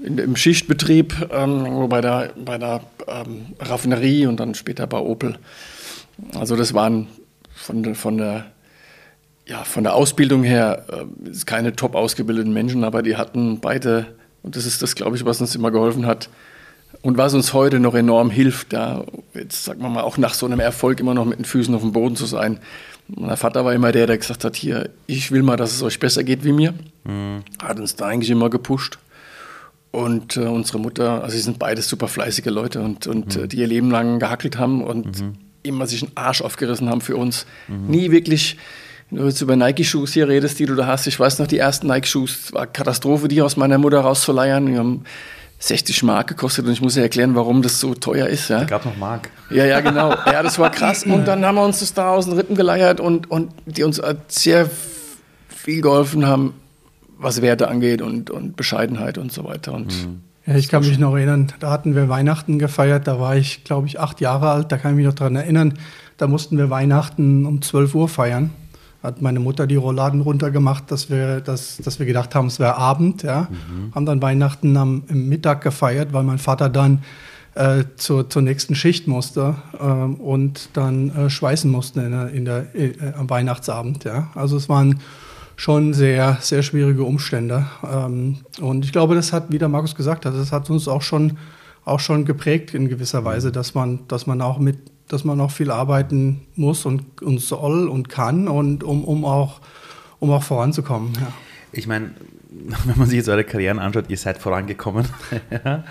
in, 0.04 0.18
im 0.18 0.36
Schichtbetrieb, 0.36 1.30
ähm, 1.32 1.90
bei 1.90 2.02
der, 2.02 2.32
bei 2.44 2.58
der 2.58 2.82
ähm, 3.08 3.48
Raffinerie 3.60 4.26
und 4.26 4.40
dann 4.40 4.56
später 4.56 4.88
bei 4.88 5.00
Opel. 5.00 5.38
Also 6.36 6.56
das 6.56 6.74
waren 6.74 7.08
von, 7.56 7.96
von 7.96 8.18
der 8.18 8.46
ja, 9.48 9.64
von 9.64 9.84
der 9.84 9.96
Ausbildung 9.96 10.44
her 10.44 10.86
äh, 10.90 11.32
keine 11.46 11.76
top 11.76 11.96
ausgebildeten 11.96 12.54
Menschen, 12.54 12.84
aber 12.84 13.02
die 13.02 13.18
hatten 13.18 13.60
beide, 13.60 14.06
und 14.44 14.56
das 14.56 14.66
ist 14.66 14.82
das, 14.82 14.96
glaube 14.96 15.18
ich, 15.18 15.26
was 15.26 15.42
uns 15.42 15.56
immer 15.56 15.72
geholfen 15.72 16.06
hat 16.06 16.30
und 17.02 17.18
was 17.18 17.34
uns 17.34 17.54
heute 17.54 17.80
noch 17.80 17.96
enorm 17.96 18.30
hilft, 18.30 18.74
da 18.74 19.04
jetzt 19.34 19.66
sagen 19.66 19.82
wir 19.82 19.90
mal 19.90 20.04
auch 20.04 20.18
nach 20.18 20.36
so 20.36 20.46
einem 20.46 20.60
Erfolg 20.60 21.00
immer 21.00 21.14
noch 21.14 21.26
mit 21.26 21.40
den 21.40 21.46
Füßen 21.46 21.74
auf 21.74 21.82
dem 21.82 21.92
Boden 21.92 22.16
zu 22.16 22.26
sein. 22.26 22.60
Mein 23.16 23.38
Vater 23.38 23.66
war 23.66 23.74
immer 23.74 23.92
der, 23.92 24.08
der 24.08 24.18
gesagt 24.18 24.46
hat, 24.46 24.56
hier, 24.56 24.90
ich 25.06 25.32
will 25.32 25.44
mal, 25.44 25.58
dass 25.58 25.74
es 25.74 25.84
euch 25.84 26.00
besser 26.00 26.24
geht 26.24 26.44
wie 26.44 26.54
mir. 26.54 26.74
Hat 27.62 27.80
uns 27.80 27.96
da 27.96 28.06
eigentlich 28.08 28.30
immer 28.30 28.50
gepusht. 28.50 29.00
Und 29.92 30.38
äh, 30.38 30.42
unsere 30.42 30.80
Mutter, 30.80 31.22
also 31.22 31.36
sie 31.36 31.42
sind 31.42 31.60
beides 31.60 31.90
super 31.90 32.08
fleißige 32.08 32.46
Leute 32.46 32.80
und, 32.80 33.08
und 33.08 33.36
äh, 33.36 33.48
die 33.48 33.58
ihr 33.58 33.68
Leben 33.68 33.92
lang 33.92 34.20
gehackelt 34.20 34.58
haben 34.58 34.82
und 34.82 35.24
immer 35.64 35.86
sich 35.86 36.02
einen 36.04 36.14
Arsch 36.16 36.42
aufgerissen 36.42 36.90
haben 36.90 37.02
für 37.02 37.18
uns. 37.18 37.46
Nie 37.68 38.12
wirklich, 38.12 38.58
wenn 39.10 39.20
du 39.20 39.26
jetzt 39.26 39.42
über 39.42 39.58
Nike-Shoes 39.58 40.14
hier 40.14 40.30
redest, 40.30 40.60
die 40.60 40.66
du 40.66 40.76
da 40.76 40.88
hast, 40.88 41.08
ich 41.08 41.20
weiß 41.20 41.40
noch, 41.40 41.48
die 41.48 41.58
ersten 41.58 41.88
Nike-Shoes, 41.88 42.46
es 42.46 42.54
war 42.54 42.66
Katastrophe, 42.68 43.28
die 43.28 43.42
aus 43.42 43.58
meiner 43.58 43.78
Mutter 43.78 44.00
rauszuleiern. 44.00 44.66
Die 44.68 44.78
haben 44.78 45.04
60 45.62 46.02
Mark 46.04 46.28
gekostet 46.28 46.66
und 46.66 46.72
ich 46.72 46.82
muss 46.82 46.96
ja 46.96 47.04
erklären, 47.04 47.36
warum 47.36 47.62
das 47.62 47.80
so 47.80 47.94
teuer 47.94 48.28
ist. 48.28 48.50
Ja? 48.50 48.64
Gab 48.64 48.84
noch 48.84 48.98
Mark. 48.98 49.30
Ja, 49.52 49.64
ja, 49.64 49.80
genau. 49.80 50.10
Ja, 50.26 50.42
das 50.42 50.58
war 50.58 50.72
krass. 50.72 51.04
Und 51.04 51.28
dann 51.28 51.46
haben 51.46 51.56
wir 51.56 51.64
uns 51.64 51.80
das 51.80 51.94
da 51.94 52.10
aus 52.10 52.26
den 52.26 52.34
Rippen 52.34 52.56
geleiert 52.56 53.00
und, 53.00 53.30
und 53.30 53.54
die 53.68 53.84
uns 53.84 54.00
äh, 54.00 54.16
sehr 54.28 54.68
viel 55.48 55.82
geholfen 55.82 56.26
haben, 56.26 56.56
was 57.18 57.44
Werte 57.44 57.68
angeht 57.68 58.02
und, 58.02 58.32
und 58.32 58.56
Bescheidenheit 58.56 59.20
und 59.20 59.32
so 59.32 59.44
weiter. 59.44 59.74
Und 59.74 59.94
Ja, 60.48 60.56
ich 60.56 60.68
kann 60.68 60.82
mich 60.82 60.98
noch 60.98 61.16
erinnern, 61.16 61.54
da 61.60 61.70
hatten 61.70 61.94
wir 61.94 62.10
Weihnachten 62.10 62.58
gefeiert, 62.58 63.08
da 63.08 63.20
war 63.20 63.36
ich, 63.36 63.64
glaube 63.64 63.86
ich, 63.86 64.00
acht 64.00 64.20
Jahre 64.20 64.50
alt, 64.50 64.72
da 64.72 64.78
kann 64.78 64.92
ich 64.92 64.98
mich 64.98 65.06
noch 65.06 65.14
daran 65.14 65.36
erinnern, 65.36 65.78
da 66.18 66.26
mussten 66.26 66.58
wir 66.58 66.72
Weihnachten 66.72 67.46
um 67.46 67.62
12 67.62 67.94
Uhr 67.94 68.10
feiern. 68.10 68.50
Hat 69.04 69.22
meine 69.22 69.40
Mutter 69.40 69.66
die 69.66 69.78
Rolladen 69.78 70.22
runtergemacht, 70.22 70.92
dass 70.92 71.10
wir, 71.10 71.42
dass, 71.42 71.78
dass 71.78 71.98
wir 71.98 72.06
gedacht 72.06 72.36
haben, 72.36 72.48
es 72.48 72.60
wäre 72.60 72.78
Abend. 72.78 73.24
Ja. 73.24 73.48
Haben 73.96 74.06
dann 74.06 74.22
Weihnachten 74.22 74.78
am 74.78 75.04
Mittag 75.10 75.62
gefeiert, 75.62 76.14
weil 76.14 76.24
mein 76.24 76.38
Vater 76.38 76.70
dann 76.70 77.04
äh, 77.56 77.84
zur, 77.98 78.30
zur 78.30 78.42
nächsten 78.42 78.76
Schicht 78.76 79.08
musste 79.08 79.56
ähm, 79.80 80.16
und 80.16 80.70
dann 80.74 81.10
äh, 81.10 81.30
schweißen 81.30 81.70
musste 81.70 82.02
in 82.02 82.12
der, 82.12 82.30
in 82.30 82.46
der, 82.46 82.76
äh, 82.76 82.94
am 83.18 83.30
Weihnachtsabend. 83.30 84.04
Ja. 84.04 84.30
Also 84.36 84.56
es 84.56 84.70
waren 84.70 85.00
schon 85.56 85.94
sehr, 85.94 86.38
sehr 86.42 86.64
schwierige 86.64 87.04
Umstände. 87.04 87.68
Ähm, 87.84 88.38
und 88.60 88.86
ich 88.86 88.92
glaube, 88.92 89.16
das 89.16 89.34
hat, 89.34 89.52
wie 89.52 89.58
der 89.58 89.70
Markus 89.70 89.96
gesagt 89.96 90.26
hat, 90.26 90.34
das 90.34 90.52
hat 90.52 90.70
uns 90.70 90.88
auch 90.88 91.02
schon, 91.02 91.38
auch 91.86 92.00
schon 92.00 92.26
geprägt 92.26 92.74
in 92.74 92.88
gewisser 92.88 93.26
Weise, 93.26 93.52
dass 93.52 93.76
man, 93.76 94.08
dass 94.08 94.28
man 94.28 94.42
auch 94.42 94.58
mit, 94.58 94.91
dass 95.12 95.24
man 95.24 95.40
auch 95.42 95.52
viel 95.52 95.72
arbeiten 95.72 96.42
muss 96.56 96.86
und, 96.86 97.22
und 97.22 97.40
soll 97.42 97.88
und 97.90 98.08
kann 98.10 98.48
und 98.48 98.84
um, 98.84 99.04
um 99.04 99.26
auch, 99.26 99.60
um 100.20 100.32
auch 100.32 100.44
voranzukommen. 100.44 101.14
Ja. 101.20 101.32
Ich 101.72 101.88
meine, 101.88 102.12
wenn 102.86 102.98
man 102.98 103.08
sich 103.08 103.18
jetzt 103.18 103.30
eure 103.30 103.44
Karrieren 103.44 103.80
anschaut, 103.80 104.06
ihr 104.10 104.18
seid 104.18 104.38
vorangekommen. 104.38 105.06
ja. 105.52 105.84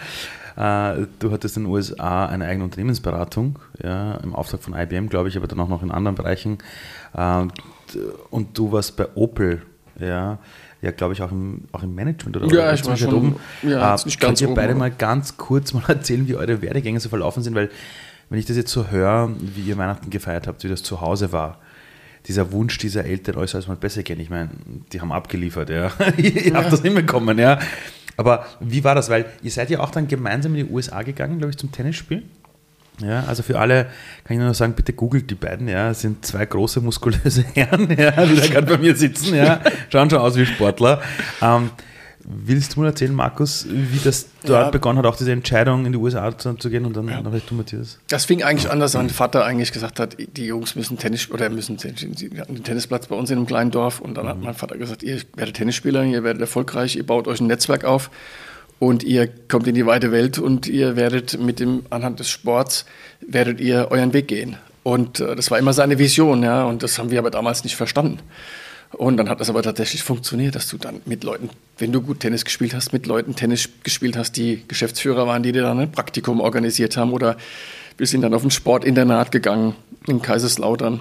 Äh, 0.93 1.07
Du 1.19 1.31
hattest 1.31 1.57
in 1.57 1.65
den 1.65 1.73
USA 1.73 2.27
eine 2.27 2.47
eigene 2.47 2.65
Unternehmensberatung, 2.65 3.59
ja, 3.83 4.15
im 4.17 4.35
Auftrag 4.35 4.63
von 4.63 4.75
IBM, 4.75 5.09
glaube 5.09 5.29
ich, 5.29 5.37
aber 5.37 5.47
dann 5.47 5.61
auch 5.61 5.69
noch 5.69 5.83
in 5.83 5.91
anderen 5.91 6.17
Bereichen. 6.17 6.59
Äh, 7.15 7.47
Und 8.31 8.59
du 8.59 8.73
warst 8.73 8.97
bei 8.97 9.07
Opel, 9.15 9.63
ja, 9.99 10.39
ja, 10.83 10.91
glaube 10.93 11.13
ich, 11.13 11.23
auch 11.23 11.31
im, 11.31 11.65
auch 11.73 11.83
im 11.83 11.95
Management 11.95 12.37
oder 12.39 12.47
Ja, 12.55 12.73
ich 12.73 12.85
war 12.87 12.97
schon- 12.97 13.13
oben. 13.15 13.37
ja, 13.63 13.95
Äh, 13.95 14.05
nicht 14.05 14.19
Könnt 14.19 14.21
ganz 14.31 14.41
ihr 14.41 14.49
oben, 14.49 14.57
beide 14.57 14.71
aber- 14.71 14.79
mal 14.79 14.91
ganz 14.91 15.37
kurz 15.37 15.73
mal 15.75 15.83
erzählen, 15.89 16.27
wie 16.27 16.37
eure 16.37 16.63
Werdegänge 16.63 17.01
so 17.01 17.09
verlaufen 17.11 17.43
sind? 17.43 17.55
Weil, 17.55 17.71
wenn 18.31 18.39
ich 18.39 18.47
das 18.47 18.57
jetzt 18.57 18.73
so 18.73 18.89
höre, 18.89 19.31
wie 19.39 19.63
ihr 19.63 19.77
Weihnachten 19.77 20.09
gefeiert 20.09 20.47
habt, 20.47 20.65
wie 20.65 20.69
das 20.69 20.83
zu 20.83 21.01
Hause 21.01 21.33
war, 21.33 21.59
dieser 22.27 22.53
Wunsch 22.53 22.79
dieser 22.79 23.05
Eltern, 23.05 23.37
euch 23.37 23.51
soll 23.51 23.61
es 23.61 23.67
mal 23.67 23.77
besser 23.77 24.03
gehen. 24.03 24.21
Ich 24.21 24.31
meine, 24.31 24.51
die 24.93 25.01
haben 25.01 25.13
abgeliefert, 25.13 25.69
ja. 25.69 25.91
ihr 26.17 26.55
habt 26.55 26.73
das 26.73 26.83
hinbekommen, 26.83 27.39
ja. 27.39 27.59
Aber 28.17 28.47
wie 28.61 28.85
war 28.85 28.95
das? 28.95 29.11
Weil 29.11 29.27
ihr 29.43 29.51
seid 29.51 29.71
ja 29.71 29.81
auch 29.81 29.91
dann 29.91 30.07
gemeinsam 30.07 30.55
in 30.55 30.67
die 30.67 30.73
USA 30.73 31.03
gegangen, 31.03 31.39
glaube 31.39 31.51
ich, 31.51 31.59
zum 31.59 31.73
Tennisspiel. 31.73 32.23
Ja, 33.03 33.25
also 33.25 33.43
für 33.43 33.59
alle 33.59 33.85
kann 34.25 34.37
ich 34.37 34.39
nur 34.39 34.53
sagen, 34.53 34.75
bitte 34.75 34.93
googelt 34.93 35.31
die 35.31 35.35
beiden, 35.35 35.69
ja, 35.69 35.91
Es 35.91 36.03
sind 36.03 36.25
zwei 36.25 36.45
große 36.45 36.81
muskulöse 36.83 37.45
Herren, 37.55 37.89
ja, 37.97 38.11
die 38.27 38.37
da 38.37 38.47
gerade 38.47 38.67
bei 38.67 38.79
mir 38.79 38.95
sitzen, 38.95 39.35
ja, 39.35 39.61
schauen 39.89 40.11
schon 40.11 40.19
aus 40.19 40.37
wie 40.37 40.45
Sportler. 40.45 41.01
Ähm, 41.41 41.71
willst 42.33 42.77
du 42.77 42.81
mal 42.81 42.87
erzählen, 42.87 43.15
Markus, 43.15 43.67
wie 43.69 43.99
das 44.03 44.27
dort 44.45 44.67
Ja. 44.67 44.71
begonnen 44.71 44.99
hat, 44.99 45.07
auch 45.07 45.17
diese 45.17 45.33
Entscheidung 45.33 45.87
in 45.87 45.93
die 45.93 45.99
USA 45.99 46.37
zu, 46.37 46.55
gehen 46.71 46.85
und 46.85 46.97
dann, 46.97 47.07
dann 47.07 47.25
vielleicht 47.25 47.51
du, 47.51 47.55
Matthias? 47.55 47.99
Das 48.09 48.25
fing 48.25 48.43
eigentlich 48.43 48.71
an, 48.71 48.81
dass 48.81 48.95
mein 48.95 49.11
Vater 49.11 49.45
eigentlich 49.45 49.73
gesagt 49.73 50.01
hat, 50.01 50.17
die 50.19 50.47
Jungs 50.47 50.77
müssen 50.77 50.99
Tennis 50.99 51.31
oder 51.31 51.49
müssen 51.51 51.77
Tennis, 51.77 52.01
sie 52.17 52.31
hatten 52.39 52.55
einen 52.55 52.65
Tennisplatz 52.65 53.07
bei 53.07 53.17
uns 53.17 53.31
in 53.31 53.37
einem 53.39 53.47
kleinen 53.47 53.71
Dorf 53.71 54.01
und 54.01 54.15
dann 54.17 54.29
hat 54.29 54.41
mein 54.41 54.55
Vater 54.55 54.77
gesagt, 54.79 55.03
ihr 55.03 55.21
werdet 55.37 55.57
Tennisspieler, 55.57 56.05
ihr 56.05 56.23
werdet 56.25 56.41
erfolgreich, 56.41 56.97
ihr 56.97 57.05
baut 57.07 57.27
euch 57.29 57.41
ein 57.41 57.47
Netzwerk 57.47 57.85
auf 57.85 58.11
und 58.79 59.03
ihr 59.03 59.29
kommt 59.49 59.67
in 59.67 59.75
die 59.75 59.85
weite 59.87 60.13
Welt 60.13 60.39
und 60.39 60.67
ihr 60.67 60.97
werdet 60.97 61.39
mit 61.41 61.61
dem 61.61 61.83
anhand 61.91 62.21
des 62.21 62.29
Sports 62.31 62.87
werdet 63.27 63.61
ihr 63.61 63.89
euren 63.91 64.13
Weg 64.13 64.29
gehen. 64.29 64.57
Und 64.83 65.21
äh, 65.21 65.37
das 65.37 65.51
war 65.51 65.59
immer 65.59 65.75
seine 65.75 65.99
Vision, 65.99 66.43
ja, 66.43 66.65
und 66.65 66.83
das 66.83 66.99
haben 66.99 67.11
wir 67.11 67.19
aber 67.19 67.31
damals 67.31 67.65
nicht 67.65 67.77
verstanden. 67.77 68.19
Und 68.93 69.17
dann 69.17 69.29
hat 69.29 69.41
das 69.41 69.49
aber 69.49 69.63
tatsächlich 69.63 70.03
funktioniert, 70.03 70.57
dass 70.57 70.69
du 70.69 70.77
dann 70.77 71.01
mit 71.07 71.23
Leuten, 71.23 71.49
wenn 71.79 71.93
du 71.93 72.03
gut 72.03 72.21
Tennis 72.21 72.45
gespielt 72.45 72.75
hast, 72.75 72.93
mit 72.93 73.07
Leuten 73.07 73.37
Tennis 73.37 73.69
gespielt 73.85 74.17
hast, 74.17 74.33
die 74.33 74.65
Geschäftsführer 74.67 75.27
waren, 75.27 75.43
die 75.43 75.53
dir 75.53 75.63
dann 75.63 75.79
ein 75.79 75.93
Praktikum 75.93 76.41
organisiert 76.41 76.97
haben 76.97 77.13
oder 77.13 77.37
Wir 77.97 78.07
sind 78.07 78.23
dann 78.23 78.33
auf 78.35 78.43
ein 78.43 78.51
Sportinternat 78.51 79.31
gegangen 79.31 79.75
in 80.07 80.23
Kaiserslautern. 80.23 81.01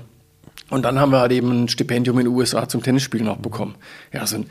Und 0.70 0.84
dann 0.84 1.00
haben 1.00 1.12
wir 1.12 1.20
halt 1.20 1.32
eben 1.32 1.64
ein 1.64 1.68
Stipendium 1.70 2.20
in 2.20 2.26
den 2.26 2.36
USA 2.36 2.68
zum 2.68 2.84
Tennisspielen 2.84 3.28
auch 3.28 3.38
bekommen. 3.38 3.76
Ja, 4.14 4.28
so 4.28 4.36
ein, 4.36 4.46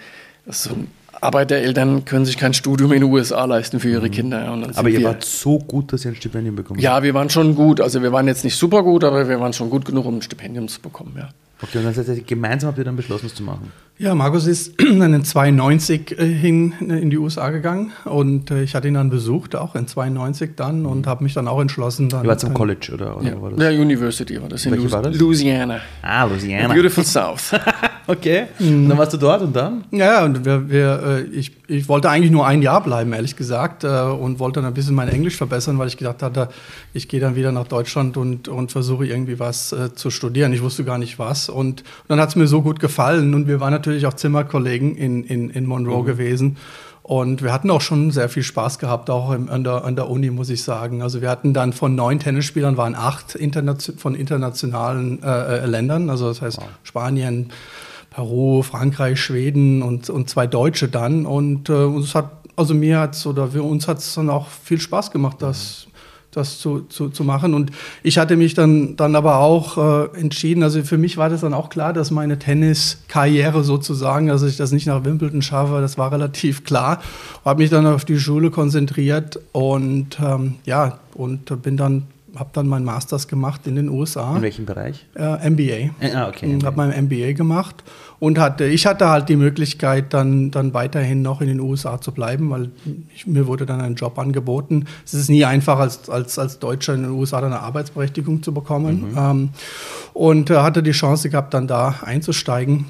so 0.47 0.71
ein 0.71 0.89
Arbeitereltern 1.21 2.05
können 2.05 2.25
sich 2.25 2.39
kein 2.39 2.55
Studium 2.55 2.93
in 2.93 3.03
den 3.03 3.13
USA 3.13 3.45
leisten 3.45 3.81
für 3.81 3.91
ihre 3.91 4.11
Kinder. 4.11 4.45
Ja, 4.45 4.53
aber 4.77 4.89
ihr 4.89 5.01
wir, 5.01 5.07
wart 5.07 5.25
so 5.25 5.59
gut, 5.59 5.93
dass 5.93 6.05
ihr 6.05 6.13
ein 6.13 6.17
Stipendium 6.17 6.57
bekommen 6.57 6.81
Ja, 6.81 7.03
wir 7.03 7.15
waren 7.15 7.31
schon 7.31 7.55
gut. 7.55 7.81
Also 7.81 8.03
wir 8.03 8.13
waren 8.13 8.27
jetzt 8.27 8.45
nicht 8.45 8.57
super 8.57 8.83
gut, 8.83 9.05
aber 9.05 9.29
wir 9.29 9.41
waren 9.41 9.53
schon 9.53 9.71
gut 9.71 9.85
genug, 9.85 10.07
um 10.07 10.17
ein 10.17 10.23
Stipendium 10.23 10.69
zu 10.69 10.81
bekommen. 10.81 11.15
Ja. 11.17 11.29
Okay, 11.61 11.79
und 11.79 11.85
dann 11.85 11.95
seid 11.95 12.09
ihr 12.09 12.23
gemeinsam 12.23 12.69
habt 12.69 12.79
ihr 12.79 12.85
dann 12.85 12.97
beschlossen, 12.97 13.27
es 13.27 13.35
zu 13.35 13.43
machen? 13.43 13.73
Ja, 14.01 14.15
Markus 14.15 14.47
ist 14.47 14.75
dann 14.79 15.13
in 15.13 15.25
92 15.25 16.17
äh, 16.21 16.25
hin 16.25 16.73
äh, 16.89 17.01
in 17.01 17.11
die 17.11 17.19
USA 17.19 17.51
gegangen 17.51 17.91
und 18.05 18.49
äh, 18.53 18.63
ich 18.63 18.77
hatte 18.77 18.87
ihn 18.87 18.95
dann 18.95 19.11
besucht, 19.11 19.57
auch 19.57 19.75
in 19.75 19.89
92 19.89 20.53
dann 20.55 20.87
und 20.87 21.09
habe 21.09 21.25
mich 21.25 21.35
dann 21.35 21.49
auch 21.49 21.61
entschlossen. 21.61 22.09
Dann, 22.09 22.23
Ihr 22.23 22.29
wart 22.29 22.39
zum 22.39 22.55
College 22.55 22.93
oder, 22.95 23.17
oder 23.17 23.29
ja. 23.29 23.43
war 23.43 23.51
das? 23.51 23.61
Ja, 23.61 23.71
University 23.71 24.41
war 24.41 24.49
das 24.49 24.65
in 24.65 24.71
Welche 24.71 24.93
war 24.93 25.03
das? 25.03 25.19
Louisiana. 25.19 25.81
Ah, 26.01 26.27
Louisiana. 26.27 26.73
Beautiful 26.73 27.03
South. 27.03 27.51
okay, 28.07 28.45
und 28.61 28.89
dann 28.89 28.97
warst 28.97 29.15
du 29.15 29.17
dort 29.17 29.43
und 29.43 29.57
dann? 29.57 29.83
Ja, 29.91 30.25
und 30.25 30.45
wir, 30.45 30.71
wir, 30.71 31.27
ich, 31.33 31.57
ich 31.67 31.89
wollte 31.89 32.09
eigentlich 32.09 32.31
nur 32.31 32.47
ein 32.47 32.63
Jahr 32.63 32.81
bleiben, 32.85 33.13
ehrlich 33.13 33.35
gesagt, 33.35 33.83
und 33.83 34.39
wollte 34.39 34.61
dann 34.61 34.69
ein 34.69 34.75
bisschen 34.75 34.95
mein 34.95 35.09
Englisch 35.09 35.37
verbessern, 35.37 35.77
weil 35.79 35.89
ich 35.89 35.97
gedacht 35.97 36.23
hatte, 36.23 36.51
ich 36.93 37.09
gehe 37.09 37.19
dann 37.19 37.35
wieder 37.35 37.51
nach 37.51 37.67
Deutschland 37.67 38.17
und, 38.17 38.47
und 38.47 38.71
versuche 38.71 39.07
irgendwie 39.07 39.41
was 39.41 39.75
zu 39.97 40.11
studieren. 40.11 40.53
Ich 40.53 40.63
wusste 40.63 40.85
gar 40.85 40.99
nicht 40.99 41.19
was 41.19 41.49
und, 41.49 41.81
und 41.81 42.09
dann 42.09 42.21
hat 42.21 42.29
es 42.29 42.37
mir 42.37 42.47
so 42.47 42.63
gut 42.63 42.79
gefallen 42.79 43.35
und 43.35 43.49
wir 43.49 43.59
waren 43.59 43.73
natürlich 43.73 43.88
auch 44.07 44.15
Zimmerkollegen 44.15 44.97
in, 44.97 45.25
in, 45.25 45.51
in 45.51 45.67
Monroe 45.67 46.03
mhm. 46.03 46.07
gewesen. 46.07 46.57
Und 47.09 47.43
wir 47.43 47.55
hatten 47.55 47.71
auch 47.71 47.81
schon 47.81 48.11
sehr 48.11 48.29
viel 48.29 48.43
Spaß 48.43 48.79
gehabt, 48.79 49.09
auch 49.09 49.33
im, 49.33 49.49
an, 49.49 49.65
der, 49.65 49.85
an 49.85 49.97
der 49.97 50.11
Uni, 50.11 50.31
muss 50.31 50.51
ich 50.51 50.63
sagen. 50.63 51.01
Also 51.01 51.23
wir 51.23 51.31
hatten 51.31 51.55
dann 51.55 51.73
von 51.73 51.95
neun 51.95 52.19
Tennisspielern 52.19 52.77
waren 52.77 52.95
acht 52.95 53.35
internation, 53.35 53.97
von 53.97 54.15
internationalen 54.15 55.23
äh, 55.23 55.61
äh, 55.61 55.67
Ländern, 55.67 56.11
also 56.11 56.29
das 56.29 56.43
heißt 56.43 56.59
wow. 56.59 56.69
Spanien, 56.83 57.51
Peru, 58.11 58.63
Frankreich, 58.63 59.19
Schweden 59.19 59.81
und, 59.81 60.11
und 60.11 60.29
zwei 60.29 60.47
Deutsche 60.47 60.89
dann. 60.89 61.25
Und 61.25 61.71
äh, 61.71 61.73
uns 61.73 62.15
hat, 62.15 62.31
also 62.57 62.75
mir 62.75 63.01
hat 63.01 63.15
es 63.15 63.27
oder 63.27 63.55
wir, 63.55 63.65
uns 63.65 63.89
hat 63.89 63.99
es 64.01 64.15
dann 64.15 64.29
auch 64.29 64.49
viel 64.49 64.79
Spaß 64.79 65.11
gemacht, 65.11 65.39
das 65.41 65.88
das 66.39 66.59
zu, 66.59 66.81
zu, 66.89 67.11
zu 67.11 67.25
machen. 67.25 67.53
Und 67.55 67.71
ich 68.03 68.19
hatte 68.19 68.37
mich 68.37 68.55
dann, 68.55 68.97
dann 68.97 69.15
aber 69.17 69.39
auch 69.39 69.77
äh, 69.77 70.19
entschieden, 70.19 70.63
also 70.63 70.83
für 70.83 70.99
mich 70.99 71.17
war 71.17 71.29
das 71.29 71.43
dann 71.43 71.55
auch 71.55 71.69
klar, 71.69 71.93
dass 71.93 72.11
meine 72.11 72.39
Tenniskarriere 72.39 73.65
sozusagen, 73.65 74.29
dass 74.29 74.43
ich 74.43 74.57
das 74.57 74.73
nicht 74.73 74.87
nach 74.87 75.05
Wimbledon 75.05 75.43
schaffe, 75.43 75.81
das 75.81 75.99
war 75.99 76.13
relativ 76.13 76.65
klar. 76.65 77.01
Habe 77.45 77.63
mich 77.63 77.71
dann 77.71 77.87
auf 77.87 78.05
die 78.05 78.19
Schule 78.19 78.51
konzentriert 78.51 79.39
und 79.53 80.19
ähm, 80.21 80.55
ja, 80.65 80.99
und 81.15 81.63
bin 81.63 81.77
dann 81.77 82.05
habe 82.39 82.51
dann 82.53 82.69
meinen 82.69 82.85
Masters 82.85 83.29
gemacht 83.29 83.67
in 83.67 83.77
den 83.77 83.89
USA. 83.89 84.37
In 84.37 84.43
welchem 84.43 84.67
Bereich? 84.67 85.07
Äh, 85.15 85.51
MBA. 85.51 85.63
Äh, 86.01 86.15
ah, 86.15 86.29
okay. 86.29 86.59
Habe 86.65 86.77
mein 86.77 87.05
MBA 87.05 87.33
gemacht 87.33 87.85
und 88.21 88.39
hatte, 88.39 88.65
ich 88.65 88.87
hatte 88.87 89.09
halt 89.09 89.29
die 89.29 89.37
Möglichkeit, 89.37 90.13
dann, 90.13 90.51
dann 90.51 90.75
weiterhin 90.75 91.23
noch 91.23 91.41
in 91.41 91.49
den 91.49 91.61
USA 91.61 92.01
zu 92.01 92.13
bleiben, 92.13 92.51
weil 92.51 92.71
ich, 93.15 93.27
mir 93.27 93.47
wurde 93.47 93.67
dann 93.67 93.81
ein 93.81 93.95
Job 93.95 94.19
angeboten. 94.19 94.87
Es 95.05 95.15
ist 95.15 95.31
nie 95.31 95.45
einfach, 95.45 95.79
als, 95.79 96.09
als, 96.09 96.39
als 96.39 96.59
Deutscher 96.59 96.95
in 96.95 97.03
den 97.03 97.13
USA 97.13 97.41
dann 97.41 97.53
eine 97.53 97.63
Arbeitsberechtigung 97.63 98.43
zu 98.43 98.53
bekommen. 98.53 99.11
Mhm. 99.13 99.19
Ähm, 99.19 99.49
und 100.15 100.51
äh, 100.51 100.57
hatte 100.57 100.83
die 100.83 100.93
Chance 100.93 101.31
gehabt, 101.31 101.55
dann 101.55 101.69
da 101.69 101.97
einzusteigen. 102.03 102.87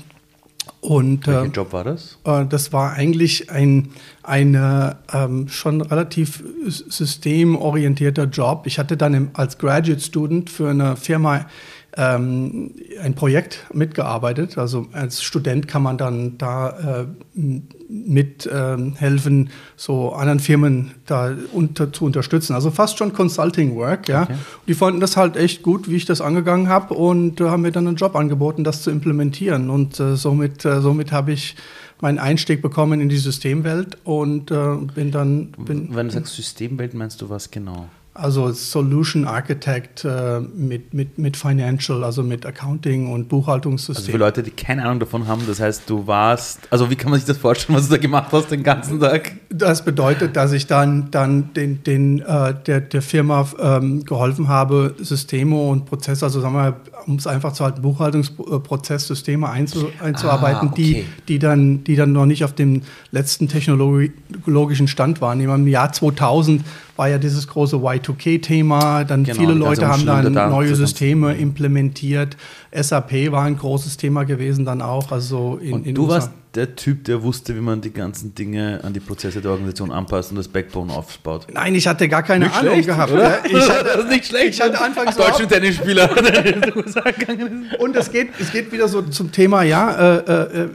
Und, 0.81 1.27
Welcher 1.27 1.45
äh, 1.45 1.49
Job 1.49 1.73
war 1.73 1.85
das? 1.85 2.19
Äh, 2.25 2.47
das 2.47 2.73
war 2.73 2.93
eigentlich 2.93 3.51
ein 3.51 3.91
eine, 4.29 4.97
ähm, 5.13 5.49
schon 5.49 5.81
relativ 5.81 6.45
systemorientierter 6.67 8.25
Job. 8.25 8.65
Ich 8.67 8.79
hatte 8.79 8.97
dann 8.99 9.15
im, 9.15 9.31
als 9.33 9.57
Graduate 9.57 10.01
Student 10.01 10.51
für 10.51 10.69
eine 10.69 10.97
Firma 10.97 11.47
ähm, 11.99 12.71
ein 13.03 13.15
Projekt 13.15 13.67
mitgearbeitet. 13.75 14.57
Also 14.57 14.87
als 14.93 15.23
Student 15.23 15.67
kann 15.67 15.83
man 15.83 15.99
dann 15.99 16.39
da 16.39 17.03
äh, 17.03 17.07
mithelfen, 17.89 19.39
ähm, 19.41 19.49
so 19.77 20.13
anderen 20.13 20.39
Firmen 20.39 20.93
da 21.07 21.35
unter, 21.53 21.93
zu 21.93 22.05
unterstützen. 22.05 22.55
Also 22.55 22.71
fast 22.71 22.99
schon 22.99 23.13
Consulting 23.13 23.75
Work. 23.75 24.09
Ja. 24.09 24.23
Okay. 24.23 24.35
Die 24.69 24.75
fanden 24.75 25.01
das 25.01 25.17
halt 25.17 25.37
echt 25.37 25.63
gut, 25.65 25.91
wie 25.91 25.97
ich 25.97 26.05
das 26.05 26.21
angegangen 26.21 26.69
habe 26.69 26.95
und 26.95 27.41
äh, 27.41 27.45
haben 27.49 27.63
mir 27.63 27.73
dann 27.73 27.89
einen 27.89 27.97
Job 27.97 28.15
angeboten, 28.15 28.63
das 28.63 28.83
zu 28.83 28.93
implementieren. 28.93 29.69
Und 29.69 29.99
äh, 29.99 30.15
somit, 30.15 30.65
äh, 30.65 30.81
somit 30.81 31.11
habe 31.11 31.33
ich 31.33 31.57
meinen 32.01 32.21
Einstieg 32.21 32.63
bekommen 32.63 33.01
in 33.01 33.09
die 33.09 33.19
Systemwelt 33.19 33.99
und 34.05 34.53
äh, 34.53 34.77
bin 34.95 35.11
dann. 35.11 35.49
Bin, 35.59 35.89
Wenn 35.97 36.07
du 36.07 36.15
sagst 36.15 36.37
Systemwelt, 36.37 36.95
meinst 36.95 37.21
du 37.23 37.29
was 37.29 37.51
genau? 37.51 37.89
Also 38.21 38.51
Solution 38.51 39.27
Architect 39.27 40.05
äh, 40.05 40.41
mit, 40.41 40.93
mit, 40.93 41.19
mit 41.19 41.37
Financial, 41.37 42.03
also 42.03 42.25
mit 42.25 42.45
Accounting 42.45 43.13
und 43.13 43.29
Buchhaltungssystem. 43.29 44.03
Also 44.03 44.11
für 44.11 44.19
Leute, 44.19 44.43
die 44.43 44.51
keine 44.51 44.85
Ahnung 44.85 44.99
davon 44.99 45.29
haben, 45.29 45.43
das 45.47 45.61
heißt, 45.61 45.89
du 45.89 46.09
warst, 46.09 46.61
also 46.71 46.91
wie 46.91 46.97
kann 46.97 47.13
man 47.13 47.21
sich 47.21 47.29
das 47.29 47.39
vorstellen, 47.39 47.79
was 47.79 47.87
du 47.89 47.95
da 47.95 48.01
gemacht 48.01 48.33
hast 48.33 48.51
den 48.51 48.65
ganzen 48.65 48.99
Tag? 48.99 49.37
Das 49.51 49.85
bedeutet, 49.85 50.35
dass 50.35 50.51
ich 50.51 50.67
dann, 50.67 51.13
dann 51.13 51.55
den, 51.55 51.85
den, 51.85 52.21
äh, 52.23 52.55
der, 52.67 52.81
der 52.81 53.03
Firma 53.03 53.47
ähm, 53.61 54.05
geholfen 54.05 54.49
habe, 54.49 54.97
Systeme 54.99 55.57
und 55.57 55.87
Prozesse, 55.87 56.25
also 56.25 56.41
sagen 56.41 56.55
wir, 56.55 56.75
um 57.07 57.17
es 57.17 57.27
einfach 57.29 57.53
zu 57.53 57.65
halten, 57.65 57.83
Buchhaltungsprozesssysteme 57.83 59.49
einzu, 59.49 59.91
einzuarbeiten, 60.03 60.69
ah, 60.69 60.73
okay. 60.73 60.83
die, 60.83 61.07
die, 61.29 61.39
dann, 61.39 61.85
die 61.85 61.95
dann 61.95 62.11
noch 62.11 62.27
nicht 62.27 62.43
auf 62.43 62.53
dem 62.53 62.83
letzten 63.13 63.47
technologischen 63.47 64.89
Stand 64.89 65.21
waren. 65.21 65.41
Im 65.41 65.69
Jahr 65.69 65.93
2000 65.93 66.65
war 66.99 67.09
ja 67.09 67.19
dieses 67.19 67.47
große 67.47 67.77
Y2K-Thema. 67.77 69.05
Dann 69.05 69.23
genau, 69.23 69.39
viele 69.39 69.55
Leute 69.55 69.87
haben 69.87 70.05
dann 70.05 70.33
neue 70.33 70.75
Systeme 70.75 71.35
implementiert. 71.35 72.37
SAP 72.73 73.31
war 73.31 73.45
ein 73.45 73.57
großes 73.57 73.97
Thema 73.97 74.25
gewesen 74.25 74.65
dann 74.65 74.83
auch. 74.83 75.13
Also 75.13 75.59
in, 75.63 75.73
und 75.73 75.87
in 75.87 75.95
du 75.95 76.03
USA. 76.03 76.15
warst 76.15 76.31
der 76.55 76.75
Typ, 76.75 77.05
der 77.05 77.23
wusste, 77.23 77.55
wie 77.55 77.61
man 77.61 77.81
die 77.81 77.93
ganzen 77.93 78.35
Dinge 78.35 78.81
an 78.83 78.93
die 78.93 79.01
Prozesse 79.01 79.41
der 79.41 79.51
Organisation 79.53 79.93
anpasst 79.93 80.31
und 80.31 80.39
das 80.39 80.49
Backbone 80.49 80.93
aufbaut. 80.93 81.47
Nein, 81.53 81.75
ich 81.75 81.87
hatte 81.87 82.09
gar 82.09 82.23
keine 82.23 82.47
nicht 82.47 82.57
Ahnung 82.57 82.73
schlecht, 82.73 82.89
gehabt. 82.89 83.13
Oder? 83.13 83.45
Ich 83.45 83.69
hatte, 83.69 83.85
das 83.95 84.05
ist 84.05 84.11
nicht 84.11 84.27
schlecht. 84.27 84.49
Ich 84.55 84.61
hatte 84.61 84.81
anfangs 84.81 85.17
deutschen 85.17 85.49
Tennisspieler. 85.49 86.11
und 87.79 87.95
es 87.95 88.11
geht, 88.11 88.31
es 88.41 88.51
geht 88.51 88.73
wieder 88.73 88.89
so 88.89 89.03
zum 89.03 89.31
Thema, 89.31 89.63
ja, 89.63 89.93
äh, 89.93 90.17
äh, 90.17 90.63
äh, 90.63 90.69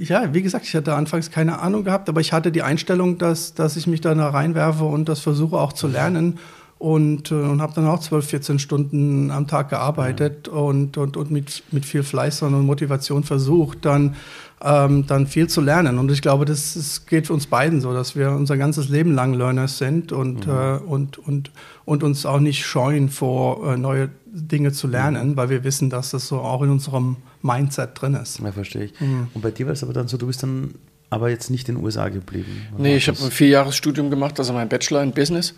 ja, 0.00 0.32
wie 0.34 0.42
gesagt, 0.42 0.66
ich 0.66 0.74
hatte 0.74 0.94
anfangs 0.94 1.30
keine 1.30 1.60
Ahnung 1.60 1.84
gehabt, 1.84 2.08
aber 2.08 2.20
ich 2.20 2.32
hatte 2.32 2.52
die 2.52 2.62
Einstellung, 2.62 3.18
dass, 3.18 3.54
dass 3.54 3.76
ich 3.76 3.86
mich 3.86 4.00
da 4.00 4.12
reinwerfe 4.12 4.84
und 4.84 5.08
das 5.08 5.20
versuche 5.20 5.56
auch 5.56 5.72
zu 5.72 5.88
lernen 5.88 6.38
und, 6.78 7.30
äh, 7.30 7.34
und 7.34 7.62
habe 7.62 7.72
dann 7.74 7.86
auch 7.86 8.00
12, 8.00 8.26
14 8.26 8.58
Stunden 8.58 9.30
am 9.30 9.46
Tag 9.46 9.70
gearbeitet 9.70 10.48
und, 10.48 10.96
und, 10.96 11.16
und 11.16 11.30
mit, 11.30 11.62
mit 11.70 11.84
viel 11.86 12.02
Fleiß 12.02 12.42
und 12.42 12.66
Motivation 12.66 13.24
versucht, 13.24 13.84
dann, 13.84 14.16
ähm, 14.62 15.06
dann 15.06 15.26
viel 15.26 15.48
zu 15.48 15.60
lernen. 15.60 15.98
Und 15.98 16.10
ich 16.10 16.20
glaube, 16.20 16.44
das, 16.44 16.74
das 16.74 17.06
geht 17.06 17.28
für 17.28 17.32
uns 17.32 17.46
beiden 17.46 17.80
so, 17.80 17.94
dass 17.94 18.16
wir 18.16 18.32
unser 18.32 18.56
ganzes 18.56 18.88
Leben 18.88 19.14
lang 19.14 19.34
Learners 19.34 19.78
sind 19.78 20.12
und, 20.12 20.46
mhm. 20.46 20.52
äh, 20.52 20.76
und, 20.76 21.18
und, 21.18 21.52
und 21.84 22.02
uns 22.02 22.26
auch 22.26 22.40
nicht 22.40 22.66
scheuen 22.66 23.08
vor 23.08 23.72
äh, 23.72 23.76
neue 23.76 24.10
Dinge 24.26 24.72
zu 24.72 24.88
lernen, 24.88 25.36
weil 25.36 25.48
wir 25.48 25.64
wissen, 25.64 25.90
dass 25.90 26.10
das 26.10 26.26
so 26.28 26.40
auch 26.40 26.62
in 26.62 26.70
unserem 26.70 27.16
Mindset 27.44 27.90
drin 28.00 28.14
ist. 28.14 28.40
Ja, 28.40 28.50
verstehe 28.52 28.84
ich. 28.84 29.00
Mhm. 29.00 29.28
Und 29.34 29.42
bei 29.42 29.50
dir 29.50 29.66
war 29.66 29.74
es 29.74 29.82
aber 29.82 29.92
dann 29.92 30.08
so, 30.08 30.16
du 30.16 30.26
bist 30.26 30.42
dann 30.42 30.74
aber 31.10 31.28
jetzt 31.28 31.50
nicht 31.50 31.68
in 31.68 31.76
den 31.76 31.84
USA 31.84 32.08
geblieben. 32.08 32.66
Nee, 32.76 32.96
ich 32.96 33.06
habe 33.06 33.18
ein 33.22 33.30
Vierjahresstudium 33.30 34.10
gemacht, 34.10 34.38
also 34.38 34.52
mein 34.52 34.68
Bachelor 34.68 35.02
in 35.02 35.12
Business 35.12 35.54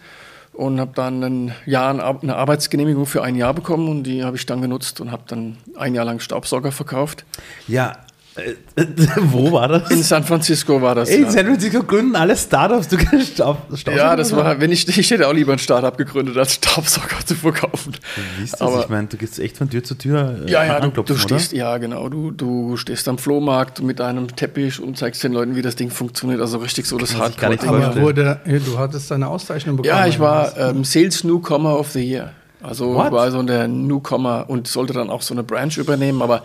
und 0.52 0.81
habe 0.81 0.93
dann 0.95 1.23
ein 1.23 1.55
Jahr 1.64 1.90
eine 1.90 2.37
Arbeitsgenehmigung 2.37 3.07
für 3.07 3.23
ein 3.23 3.37
Jahr 3.37 3.55
bekommen 3.55 3.88
und 3.88 4.02
die 4.02 4.25
habe 4.25 4.37
ich 4.37 4.47
dann 4.47 4.61
genutzt 4.61 5.00
und 5.00 5.12
habe 5.12 5.23
dann 5.26 5.59
ein 5.76 5.95
Jahr 5.95 6.05
lang 6.05 6.19
Staubsauger 6.19 6.73
verkauft. 6.73 7.25
Ja, 7.69 7.97
wo 9.33 9.52
war 9.52 9.69
das? 9.69 9.90
In 9.90 10.02
San 10.02 10.25
Francisco 10.25 10.81
war 10.81 10.95
das. 10.95 11.09
Ey, 11.09 11.19
in 11.19 11.25
ja. 11.25 11.31
San 11.31 11.47
Francisco 11.47 11.83
gründen 11.83 12.16
alle 12.16 12.37
Startups. 12.37 12.88
Du 12.88 12.97
kannst 12.97 13.35
Staub, 13.35 13.59
Staubsauger 13.69 13.97
Ja, 13.97 14.16
das 14.16 14.35
war, 14.35 14.61
wenn 14.61 14.73
ich, 14.73 14.87
ich 14.87 15.11
hätte 15.11 15.26
auch 15.26 15.33
lieber 15.33 15.52
ein 15.52 15.59
Startup 15.59 15.97
gegründet, 15.97 16.37
als 16.37 16.55
Staubsauger 16.55 17.25
zu 17.25 17.35
verkaufen. 17.35 17.95
Wie 18.38 18.45
ist 18.45 18.55
das? 18.55 18.61
Aber, 18.61 18.81
ich 18.81 18.88
meine, 18.88 19.07
du 19.07 19.16
gehst 19.16 19.38
echt 19.38 19.57
von 19.57 19.71
Tür 19.71 19.83
zu 19.83 19.95
Tür. 19.95 20.43
Äh, 20.47 20.50
ja, 20.50 20.64
ja, 20.64 20.81
du, 20.81 21.02
du 21.02 21.16
stehst, 21.16 21.52
oder? 21.52 21.61
ja, 21.61 21.78
genau. 21.78 22.09
Du, 22.09 22.31
du 22.31 22.76
stehst 22.76 23.09
am 23.09 23.19
Flohmarkt 23.19 23.83
mit 23.83 24.00
einem 24.00 24.35
Teppich 24.35 24.81
und 24.81 24.99
zeigst 24.99 25.25
den 25.25 25.33
Leuten, 25.33 25.57
wie 25.57 25.62
das 25.62 25.76
Ding 25.76 25.90
funktioniert. 25.90 26.40
Also 26.40 26.59
richtig 26.59 26.87
so 26.87 26.99
das 26.99 27.16
Hardcore. 27.16 27.59
Aber 27.66 27.97
wurde, 28.00 28.40
du 28.45 28.78
hattest 28.78 29.11
deine 29.11 29.28
Auszeichnung 29.28 29.76
bekommen. 29.76 29.97
Ja, 29.97 30.07
ich 30.07 30.21
war 30.21 30.57
ähm, 30.59 30.85
Sales 30.85 31.25
Newcomer 31.25 31.78
of 31.78 31.90
the 31.93 32.00
Year. 32.00 32.33
Also 32.62 32.95
What? 32.95 33.12
war 33.12 33.31
so 33.31 33.43
der 33.43 33.69
Newcomer 33.69 34.47
und 34.49 34.66
sollte 34.66 34.93
dann 34.93 35.11
auch 35.11 35.23
so 35.23 35.35
eine 35.35 35.43
Branch 35.43 35.76
übernehmen, 35.76 36.23
aber 36.23 36.43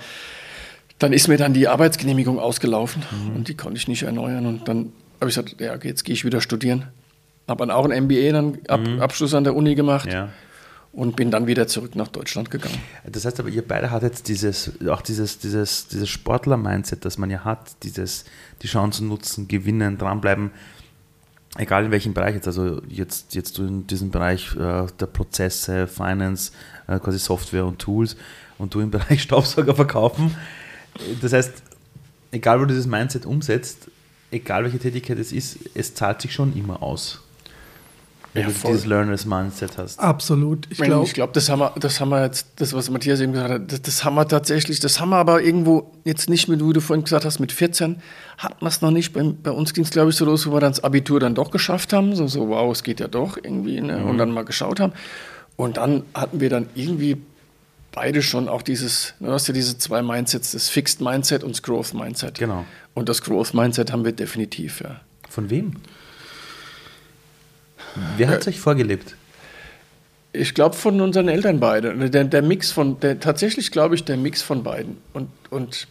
dann 1.02 1.14
ist 1.14 1.28
mir 1.28 1.38
dann 1.38 1.54
die 1.54 1.68
Arbeitsgenehmigung 1.68 2.40
ausgelaufen 2.40 3.04
mhm. 3.12 3.36
und 3.36 3.48
die 3.48 3.56
konnte 3.56 3.78
ich 3.78 3.88
nicht 3.88 4.04
erneuern. 4.04 4.46
Und 4.46 4.68
dann 4.68 4.94
habe 5.20 5.30
ich 5.30 5.36
gesagt, 5.36 5.60
ja, 5.60 5.76
jetzt 5.82 6.04
gehe 6.04 6.14
ich 6.14 6.26
wieder 6.26 6.42
studieren. 6.42 6.88
Habe 7.48 7.66
dann 7.66 7.72
auch 7.72 7.90
ein 7.90 8.04
MBA, 8.04 8.32
dann 8.32 8.60
Ab 8.68 8.82
mhm. 8.82 9.02
Abschluss 9.02 9.34
an 9.34 9.44
der 9.44 9.56
Uni 9.56 9.74
gemacht. 9.74 10.12
Ja. 10.12 10.30
Und 10.94 11.16
bin 11.16 11.32
dann 11.32 11.48
wieder 11.48 11.68
zurück 11.68 11.96
nach 11.96 12.10
Deutschland 12.10 12.52
gegangen. 12.52 12.78
Das 13.10 13.24
heißt 13.24 13.40
aber, 13.40 13.48
ihr 13.48 13.66
beide 13.66 13.92
hattet 13.92 14.28
dieses, 14.28 14.74
auch 14.90 15.02
dieses, 15.02 15.40
dieses, 15.40 15.88
dieses 15.88 16.10
Sportler-Mindset, 16.10 17.06
das 17.06 17.18
man 17.18 17.30
ja 17.30 17.46
hat, 17.46 17.82
dieses, 17.84 18.26
die 18.62 18.68
Chancen 18.68 19.08
nutzen, 19.08 19.48
gewinnen, 19.48 19.98
dranbleiben. 19.98 20.52
egal 21.58 21.86
in 21.86 21.92
welchem 21.92 22.14
Bereich 22.14 22.36
jetzt, 22.36 22.48
also 22.48 22.82
jetzt, 22.90 23.34
jetzt 23.36 23.58
du 23.58 23.64
in 23.66 23.88
diesem 23.88 24.12
Bereich 24.12 24.54
äh, 24.56 24.88
der 25.00 25.06
Prozesse, 25.06 25.88
Finance, 25.88 26.52
äh, 26.88 27.00
quasi 27.00 27.20
Software 27.20 27.66
und 27.66 27.80
Tools 27.80 28.18
und 28.58 28.74
du 28.74 28.82
im 28.82 28.92
Bereich 28.92 29.22
Staubsauger 29.22 29.74
verkaufen. 29.74 30.36
Das 31.22 31.34
heißt, 31.34 31.52
egal 32.32 32.60
wo 32.60 32.66
du 32.66 32.70
dieses 32.70 32.88
Mindset 32.88 33.26
umsetzt, 33.26 33.88
egal 34.32 34.64
welche 34.64 34.80
Tätigkeit 34.80 35.18
es 35.20 35.32
ist, 35.32 35.58
es 35.74 35.94
zahlt 35.94 36.22
sich 36.22 36.34
schon 36.34 36.56
immer 36.56 36.82
aus. 36.84 37.22
Wenn 38.34 38.44
Ja, 38.44 38.48
du 38.48 38.54
voll. 38.54 38.72
dieses 38.72 38.86
Learners 38.86 39.26
Mindset 39.26 39.78
hast. 39.78 40.00
Absolut. 40.00 40.66
Ich 40.72 40.80
Ich 40.80 40.86
glaube, 40.86 41.10
glaub, 41.12 41.34
das, 41.34 41.50
haben 41.50 41.60
wir, 41.60 41.74
das 41.78 42.00
haben 42.00 42.10
wir 42.10 42.24
jetzt, 42.24 42.48
das, 42.58 42.72
was 42.72 42.90
Matthias 42.90 43.20
eben 43.20 43.34
gesagt 43.34 43.52
hat, 43.52 43.72
das, 43.74 43.82
das 43.82 44.06
haben 44.06 44.16
wir 44.16 44.26
tatsächlich, 44.26 44.80
das 44.80 45.02
haben 45.02 45.10
wir 45.10 45.18
aber 45.18 45.42
irgendwo 45.42 45.92
jetzt 46.06 46.30
nicht 46.30 46.48
mit, 46.48 46.66
wie 46.66 46.72
du 46.72 46.80
vorhin 46.80 47.04
gesagt 47.04 47.26
hast, 47.26 47.40
mit 47.40 47.52
14 47.52 47.98
hat 48.38 48.62
man 48.62 48.70
es 48.70 48.82
noch 48.82 48.92
nicht. 48.92 49.12
Bei, 49.12 49.22
bei 49.22 49.52
uns 49.52 49.74
ging 49.74 49.84
es, 49.84 49.90
glaube 49.90 50.12
ich, 50.12 50.16
so 50.16 50.24
los, 50.24 50.48
wo 50.48 50.54
wir 50.54 50.62
dann 50.62 50.72
das 50.72 50.82
Abitur 50.82 51.20
dann 51.20 51.36
doch 51.36 51.52
geschafft 51.52 51.92
haben. 51.92 52.16
So, 52.16 52.26
so 52.28 52.48
wow, 52.48 52.72
es 52.72 52.84
geht 52.84 53.02
ja 53.02 53.10
doch 53.10 53.36
irgendwie. 53.36 53.82
Ne? 53.82 54.02
Und 54.06 54.18
dann 54.18 54.32
mal 54.32 54.46
geschaut 54.46 54.80
haben. 54.80 54.94
Und 55.58 55.76
dann 55.76 56.04
hatten 56.14 56.40
wir 56.40 56.50
dann 56.50 56.68
irgendwie 56.74 57.18
beide 57.92 58.22
schon 58.22 58.48
auch 58.48 58.62
dieses, 58.62 59.14
du 59.20 59.32
hast 59.32 59.48
ja 59.48 59.54
diese 59.54 59.78
zwei 59.78 60.02
Mindsets, 60.02 60.52
das 60.52 60.70
Fixed 60.70 61.02
Mindset 61.02 61.44
und 61.44 61.52
das 61.52 61.64
Growth 61.64 61.94
Mindset. 61.94 62.38
Genau. 62.40 62.66
Und 62.94 63.10
das 63.10 63.22
Growth 63.22 63.54
Mindset 63.54 63.92
haben 63.92 64.06
wir 64.06 64.12
definitiv, 64.12 64.82
ja. 64.82 65.02
Von 65.30 65.50
wem? 65.50 65.76
Wer 68.18 68.30
hat 68.30 68.42
es 68.42 68.48
euch 68.48 68.60
vorgelebt? 68.60 69.16
Ich 70.34 70.54
glaube 70.54 70.76
von 70.76 71.02
unseren 71.02 71.28
Eltern 71.28 71.60
beide. 71.60 72.10
Der, 72.10 72.24
der 72.24 72.42
Mix 72.42 72.72
von, 72.72 73.00
der, 73.02 73.20
tatsächlich 73.20 73.72
glaube 73.72 73.96
ich, 73.96 74.06
der 74.06 74.18
Mix 74.18 74.42
von 74.42 74.64
beiden. 74.64 74.98
Und, 75.14 75.30
und 75.50 75.88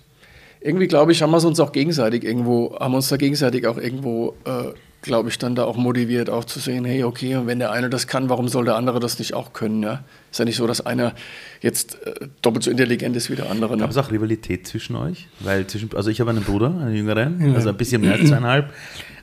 irgendwie 0.60 0.88
glaube 0.88 1.12
ich, 1.12 1.22
haben 1.22 1.30
wir 1.30 1.36
es 1.36 1.44
uns 1.44 1.60
auch 1.60 1.72
gegenseitig 1.72 2.24
irgendwo, 2.24 2.78
haben 2.78 2.94
uns 2.94 3.08
da 3.08 3.16
gegenseitig 3.16 3.66
auch 3.66 3.76
irgendwo, 3.76 4.34
äh, 4.44 4.72
glaube 5.02 5.28
ich, 5.30 5.38
dann 5.38 5.54
da 5.54 5.64
auch 5.64 5.76
motiviert, 5.76 6.28
auch 6.28 6.44
zu 6.44 6.58
sehen, 6.58 6.84
hey, 6.84 7.04
okay, 7.04 7.36
und 7.36 7.46
wenn 7.46 7.58
der 7.58 7.72
eine 7.72 7.88
das 7.88 8.06
kann, 8.06 8.28
warum 8.28 8.48
soll 8.48 8.64
der 8.64 8.76
andere 8.76 9.00
das 9.00 9.18
nicht 9.18 9.34
auch 9.34 9.52
können? 9.52 9.82
Ja? 9.82 10.04
Ist 10.30 10.38
ja 10.38 10.44
nicht 10.44 10.56
so, 10.56 10.66
dass 10.66 10.84
einer 10.84 11.14
jetzt 11.60 11.98
äh, 12.06 12.28
doppelt 12.42 12.64
so 12.64 12.70
intelligent 12.70 13.16
ist 13.16 13.30
wie 13.30 13.36
der 13.36 13.50
andere. 13.50 13.76
Ne? 13.76 13.82
Gab 13.82 13.90
es 13.90 13.96
auch 13.96 14.10
Rivalität 14.10 14.66
zwischen 14.66 14.96
euch? 14.96 15.28
Weil 15.40 15.66
zwischen, 15.66 15.94
also 15.96 16.10
ich 16.10 16.20
habe 16.20 16.30
einen 16.30 16.44
Bruder, 16.44 16.68
einen 16.68 16.94
jüngeren, 16.94 17.54
also 17.54 17.70
ein 17.70 17.76
bisschen 17.76 18.02
mehr 18.02 18.12
als 18.12 18.28
zweieinhalb. 18.28 18.72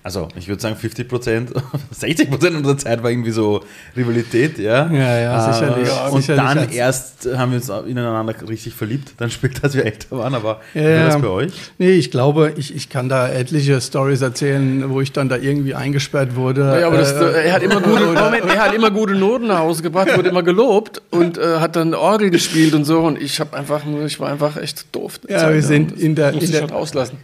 Also 0.07 0.29
ich 0.37 0.47
würde 0.47 0.61
sagen 0.61 0.77
50 0.77 1.09
Prozent, 1.09 1.51
60 1.91 2.29
Prozent 2.29 2.55
unserer 2.55 2.77
Zeit 2.77 3.03
war 3.03 3.09
irgendwie 3.09 3.31
so 3.31 3.61
Rivalität, 3.93 4.57
ja. 4.57 4.89
Ja, 4.89 5.19
ja, 5.19 5.51
sicherlich. 5.51 5.85
Äh, 5.85 5.89
Ja, 5.89 6.07
und 6.07 6.21
sicherlich 6.21 6.43
dann 6.45 6.69
erst 6.69 7.27
haben 7.35 7.51
wir 7.51 7.57
uns 7.57 7.67
ineinander 7.89 8.33
richtig 8.47 8.73
verliebt, 8.73 9.15
dann 9.17 9.29
später, 9.29 9.65
als 9.65 9.75
wir 9.75 9.85
älter 9.85 10.17
waren. 10.17 10.33
Aber 10.33 10.61
wie 10.73 10.79
Ja, 10.79 10.97
war 10.99 11.05
das 11.07 11.21
bei 11.21 11.27
euch? 11.27 11.51
Nee, 11.77 11.91
ich 11.91 12.09
glaube, 12.09 12.53
ich, 12.55 12.73
ich 12.73 12.87
kann 12.87 13.09
da 13.09 13.27
etliche 13.27 13.81
Stories 13.81 14.21
erzählen, 14.21 14.89
wo 14.89 15.01
ich 15.01 15.11
dann 15.11 15.27
da 15.27 15.35
irgendwie 15.35 15.75
eingesperrt 15.75 16.37
wurde. 16.37 16.61
Ja, 16.79 16.87
aber 16.87 16.99
das, 16.99 17.11
Äh, 17.11 17.47
er, 17.47 17.53
hat 17.55 17.63
immer 17.63 17.81
gute, 17.81 18.05
Moment, 18.05 18.45
er 18.47 18.63
hat 18.63 18.73
immer 18.73 18.91
gute 18.91 19.13
Noten 19.13 19.47
nach 19.47 19.59
Hause 19.59 19.83
gebracht, 19.83 20.15
wurde 20.15 20.29
immer 20.29 20.43
gelobt 20.43 21.01
und 21.11 21.37
äh, 21.37 21.57
hat 21.59 21.75
dann 21.75 21.93
Orgel 21.93 22.29
gespielt 22.29 22.73
und 22.73 22.85
so. 22.85 22.99
Und 23.01 23.21
ich 23.21 23.41
habe 23.41 23.57
einfach 23.57 23.83
nur, 23.83 24.05
ich 24.05 24.21
war 24.21 24.29
einfach 24.31 24.55
echt 24.55 24.95
doof. 24.95 25.19
Ja, 25.27 25.53
wir 25.53 25.61
sind 25.61 25.99
in 25.99 26.15
der, 26.15 26.31
in 26.31 26.49
der, 26.49 26.69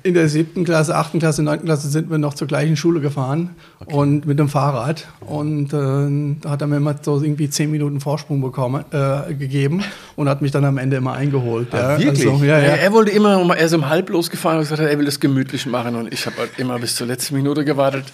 in 0.03 0.13
der 0.13 0.27
siebten 0.27 0.65
Klasse, 0.65 0.93
achten 0.97 1.19
Klasse, 1.19 1.43
neunten 1.43 1.65
Klasse 1.65 1.87
sind 1.87 2.11
wir 2.11 2.17
noch 2.17 2.33
zur 2.33 2.47
gleichen 2.49 2.72
Schule 2.75 2.99
gefahren 3.01 3.51
und 3.85 4.25
mit 4.25 4.39
dem 4.39 4.49
Fahrrad. 4.49 5.07
Und 5.21 5.73
äh, 5.73 6.37
da 6.41 6.49
hat 6.51 6.61
er 6.61 6.67
mir 6.67 6.77
immer 6.77 6.95
so 7.01 7.21
irgendwie 7.21 7.49
zehn 7.49 7.71
Minuten 7.71 7.99
Vorsprung 7.99 8.41
bekommen, 8.41 8.85
äh, 8.91 9.33
gegeben 9.33 9.83
und 10.15 10.29
hat 10.29 10.41
mich 10.41 10.51
dann 10.51 10.65
am 10.65 10.77
Ende 10.77 10.97
immer 10.97 11.13
eingeholt. 11.13 11.73
Ah, 11.73 11.93
ja. 11.93 11.99
wirklich? 11.99 12.27
Also, 12.29 12.43
ja, 12.43 12.57
Ja, 12.59 12.65
ja. 12.67 12.73
er 12.75 12.91
wollte 12.93 13.11
immer, 13.11 13.39
um- 13.39 13.51
er 13.51 13.57
ist 13.65 13.73
um 13.73 13.87
halb 13.89 14.09
losgefahren 14.09 14.57
und 14.59 14.63
gesagt, 14.65 14.81
hat, 14.81 14.87
er 14.89 14.97
will 14.97 15.05
das 15.05 15.19
gemütlich 15.19 15.65
machen. 15.65 15.95
Und 15.95 16.13
ich 16.13 16.25
habe 16.25 16.37
halt 16.37 16.51
immer 16.57 16.77
bis 16.79 16.95
zur 16.95 17.07
letzten 17.07 17.35
Minute 17.35 17.63
gewartet, 17.65 18.05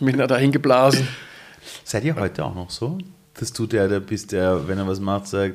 mich 0.00 0.16
da 0.16 0.26
dahin 0.26 0.52
geblasen. 0.52 1.06
Seid 1.84 2.04
ihr 2.04 2.14
heute 2.16 2.44
auch 2.44 2.54
noch 2.54 2.70
so? 2.70 2.98
Dass 3.34 3.52
du 3.52 3.66
der, 3.66 3.88
der 3.88 4.00
bist, 4.00 4.32
der, 4.32 4.68
wenn 4.68 4.78
er 4.78 4.86
was 4.86 5.00
macht, 5.00 5.26
sagt, 5.26 5.54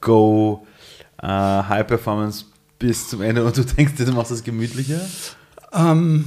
go, 0.00 0.66
äh, 1.22 1.26
High 1.26 1.86
Performance 1.86 2.44
bis 2.78 3.08
zum 3.08 3.22
Ende 3.22 3.44
und 3.44 3.56
du 3.56 3.64
denkst, 3.64 3.92
du 3.96 4.12
machst 4.12 4.30
das 4.32 4.42
gemütlicher? 4.42 5.00
Ähm, 5.72 6.24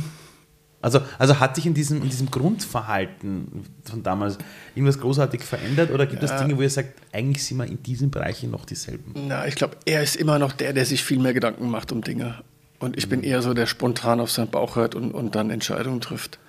Also, 0.87 1.01
also 1.19 1.39
hat 1.41 1.55
sich 1.55 1.65
in 1.65 1.73
diesem, 1.73 2.01
in 2.01 2.09
diesem 2.09 2.31
Grundverhalten 2.31 3.65
von 3.83 4.03
damals 4.03 4.37
irgendwas 4.73 4.99
großartig 4.99 5.43
verändert 5.43 5.91
oder 5.91 6.05
gibt 6.05 6.23
es 6.23 6.33
Dinge, 6.37 6.57
wo 6.57 6.61
ihr 6.61 6.69
sagt, 6.69 6.93
eigentlich 7.11 7.43
sind 7.43 7.57
wir 7.57 7.65
in 7.65 7.83
diesen 7.83 8.09
Bereichen 8.09 8.51
noch 8.51 8.63
dieselben? 8.63 9.13
Na, 9.27 9.45
ich 9.47 9.55
glaube, 9.55 9.75
er 9.85 10.01
ist 10.01 10.15
immer 10.15 10.39
noch 10.39 10.53
der, 10.53 10.71
der 10.71 10.85
sich 10.85 11.03
viel 11.03 11.19
mehr 11.19 11.33
Gedanken 11.33 11.69
macht 11.69 11.91
um 11.91 12.01
Dinge. 12.01 12.35
Und 12.79 12.95
ich 12.95 13.09
bin 13.09 13.21
eher 13.21 13.41
so, 13.41 13.53
der 13.53 13.65
spontan 13.65 14.21
auf 14.21 14.31
seinen 14.31 14.49
Bauch 14.49 14.77
hört 14.77 14.95
und, 14.95 15.11
und 15.11 15.35
dann 15.35 15.49
Entscheidungen 15.49 15.99
trifft. 15.99 16.39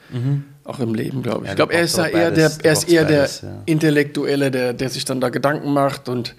Auch 0.64 0.78
im 0.78 0.94
Leben, 0.94 1.22
glaube 1.22 1.40
ich. 1.40 1.46
Ja, 1.46 1.52
ich 1.52 1.56
glaube, 1.56 1.74
er 1.74 1.82
ist 1.82 1.98
eher 1.98 2.30
der, 2.30 2.52
er 2.62 2.72
ist 2.72 2.88
eher 2.88 3.04
der 3.04 3.18
beides, 3.18 3.40
ja. 3.40 3.62
Intellektuelle, 3.66 4.50
der, 4.52 4.72
der 4.72 4.88
sich 4.88 5.04
dann 5.04 5.20
da 5.20 5.30
Gedanken 5.30 5.72
macht 5.72 6.08
und, 6.08 6.36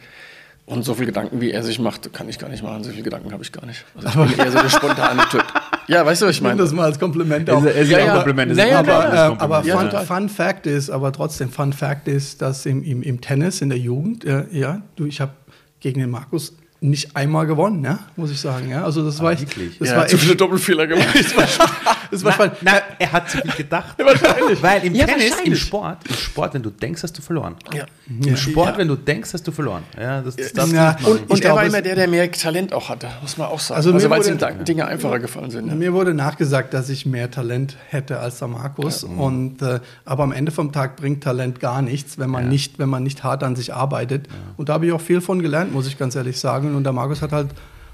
und 0.65 0.85
so 0.85 0.93
viel 0.93 1.05
Gedanken, 1.05 1.41
wie 1.41 1.51
er 1.51 1.63
sich 1.63 1.79
macht, 1.79 2.13
kann 2.13 2.29
ich 2.29 2.39
gar 2.39 2.49
nicht 2.49 2.63
machen. 2.63 2.83
So 2.83 2.91
viele 2.91 3.03
Gedanken 3.03 3.33
habe 3.33 3.43
ich 3.43 3.51
gar 3.51 3.65
nicht. 3.65 3.83
Also 3.95 4.23
ich 4.23 4.37
bin 4.37 4.45
eher 4.45 4.51
so 4.51 4.61
der 4.61 4.69
spontane 4.69 5.23
Typ. 5.29 5.43
Ja, 5.89 6.05
weißt 6.05 6.21
du, 6.21 6.25
was 6.27 6.31
ich 6.31 6.37
ich 6.37 6.43
meine? 6.43 6.57
das 6.61 6.71
mal 6.71 6.85
als 6.85 6.99
Kompliment 6.99 7.49
Es 7.49 7.55
auch. 7.55 7.65
es 7.65 7.75
ist 7.75 7.89
Ja, 7.89 7.97
ein 7.97 8.05
ja. 8.05 8.13
Kompliment. 8.15 8.51
es 8.51 8.57
ist 8.57 8.63
Ja, 8.63 8.69
ja, 8.69 8.79
aber, 8.79 8.93
Kompliment, 8.93 9.41
aber 9.41 9.63
Ja, 9.65 9.77
fun, 9.77 10.05
fun 10.05 10.29
Fact 10.29 10.67
ist, 10.67 10.89
aber 10.89 11.11
trotzdem, 11.11 11.49
Fun 11.49 11.73
Fact 11.73 12.07
ist, 12.07 12.41
dass 12.41 12.65
im, 12.65 12.83
im, 12.83 13.01
im 13.01 13.19
Tennis 13.21 13.61
in 13.61 13.69
der 13.69 13.79
Jugend, 13.79 14.23
äh, 14.23 14.45
ja, 14.51 14.81
du, 14.95 15.05
ich 15.05 15.19
habe 15.19 15.31
gegen 15.79 15.99
den 15.99 16.11
Markus 16.11 16.55
nicht 16.81 17.15
einmal 17.15 17.45
gewonnen, 17.47 17.83
ja, 17.83 17.99
muss 18.15 18.31
ich 18.31 18.39
sagen. 18.39 18.69
Ja, 18.69 18.85
also 18.85 19.03
das 19.03 19.19
war 19.21 19.37
wirklich? 19.37 19.77
das 19.79 19.89
er 19.89 19.95
war 19.95 20.03
hat 20.03 20.09
zu 20.11 20.17
viele 20.17 20.35
Doppelfehler 20.35 20.87
gemacht. 20.87 21.07
das 22.11 22.23
war 22.23 22.31
spannend. 22.33 22.55
Nein, 22.61 22.81
er 22.99 23.11
hat 23.11 23.29
zu 23.29 23.37
viel 23.39 23.51
gedacht. 23.51 23.95
Weil 24.61 24.83
im 24.85 24.95
Ja, 24.95 25.05
Tennis, 25.05 25.25
im 25.25 25.31
wahrscheinlich. 25.31 25.61
Sport, 25.61 25.97
im 26.07 26.15
Sport, 26.15 26.53
wenn 26.53 26.63
du 26.63 26.69
denkst, 26.69 27.03
hast 27.03 27.17
du 27.17 27.21
verloren. 27.21 27.55
Ja. 27.73 27.85
Im 28.07 28.35
Sport, 28.37 28.77
wenn 28.77 28.87
du 28.87 28.95
denkst, 28.95 29.33
hast 29.33 29.47
du 29.47 29.51
verloren. 29.51 29.83
Ja, 29.99 30.21
das, 30.21 30.35
das 30.35 30.71
Ja, 30.71 30.97
und- 31.05 31.29
Und 31.29 31.43
er 31.45 31.55
war 31.55 31.65
immer 31.65 31.81
der, 31.81 31.95
der 31.95 32.07
mehr 32.07 32.31
Talent 32.31 32.73
auch 32.73 32.89
hatte, 32.89 33.07
muss 33.21 33.37
man 33.37 33.47
auch 33.47 33.59
sagen. 33.59 33.77
Also 33.77 33.93
Also, 33.93 34.07
mir 34.07 34.11
weil 34.11 34.21
es 34.21 34.27
ihm 34.27 34.65
Dinge 34.65 34.85
einfacher 34.87 35.19
gefallen 35.19 35.51
sind. 35.51 35.67
Ja. 35.67 35.75
Mir 35.75 35.93
wurde 35.93 36.13
nachgesagt, 36.13 36.73
dass 36.73 36.89
ich 36.89 37.05
mehr 37.05 37.29
Talent 37.31 37.77
hätte 37.89 38.19
als 38.19 38.39
der 38.39 38.47
Markus. 38.47 39.03
Und, 39.03 39.61
äh, 39.61 39.79
aber 40.05 40.23
am 40.23 40.31
Ende 40.31 40.51
vom 40.51 40.71
Tag 40.71 40.95
bringt 40.97 41.23
Talent 41.23 41.59
gar 41.59 41.81
nichts, 41.81 42.17
wenn 42.17 42.29
man, 42.29 42.47
nicht, 42.49 42.79
wenn 42.79 42.89
man 42.89 43.03
nicht 43.03 43.23
hart 43.23 43.43
an 43.43 43.55
sich 43.55 43.73
arbeitet. 43.73 44.27
Und 44.57 44.69
da 44.69 44.73
habe 44.73 44.85
ich 44.85 44.91
auch 44.91 45.01
viel 45.01 45.21
von 45.21 45.41
gelernt, 45.41 45.73
muss 45.73 45.87
ich 45.87 45.97
ganz 45.97 46.15
ehrlich 46.15 46.39
sagen. 46.39 46.75
Und 46.75 46.83
der 46.83 46.93
Markus 46.93 47.21
hat 47.21 47.31
halt, 47.31 47.49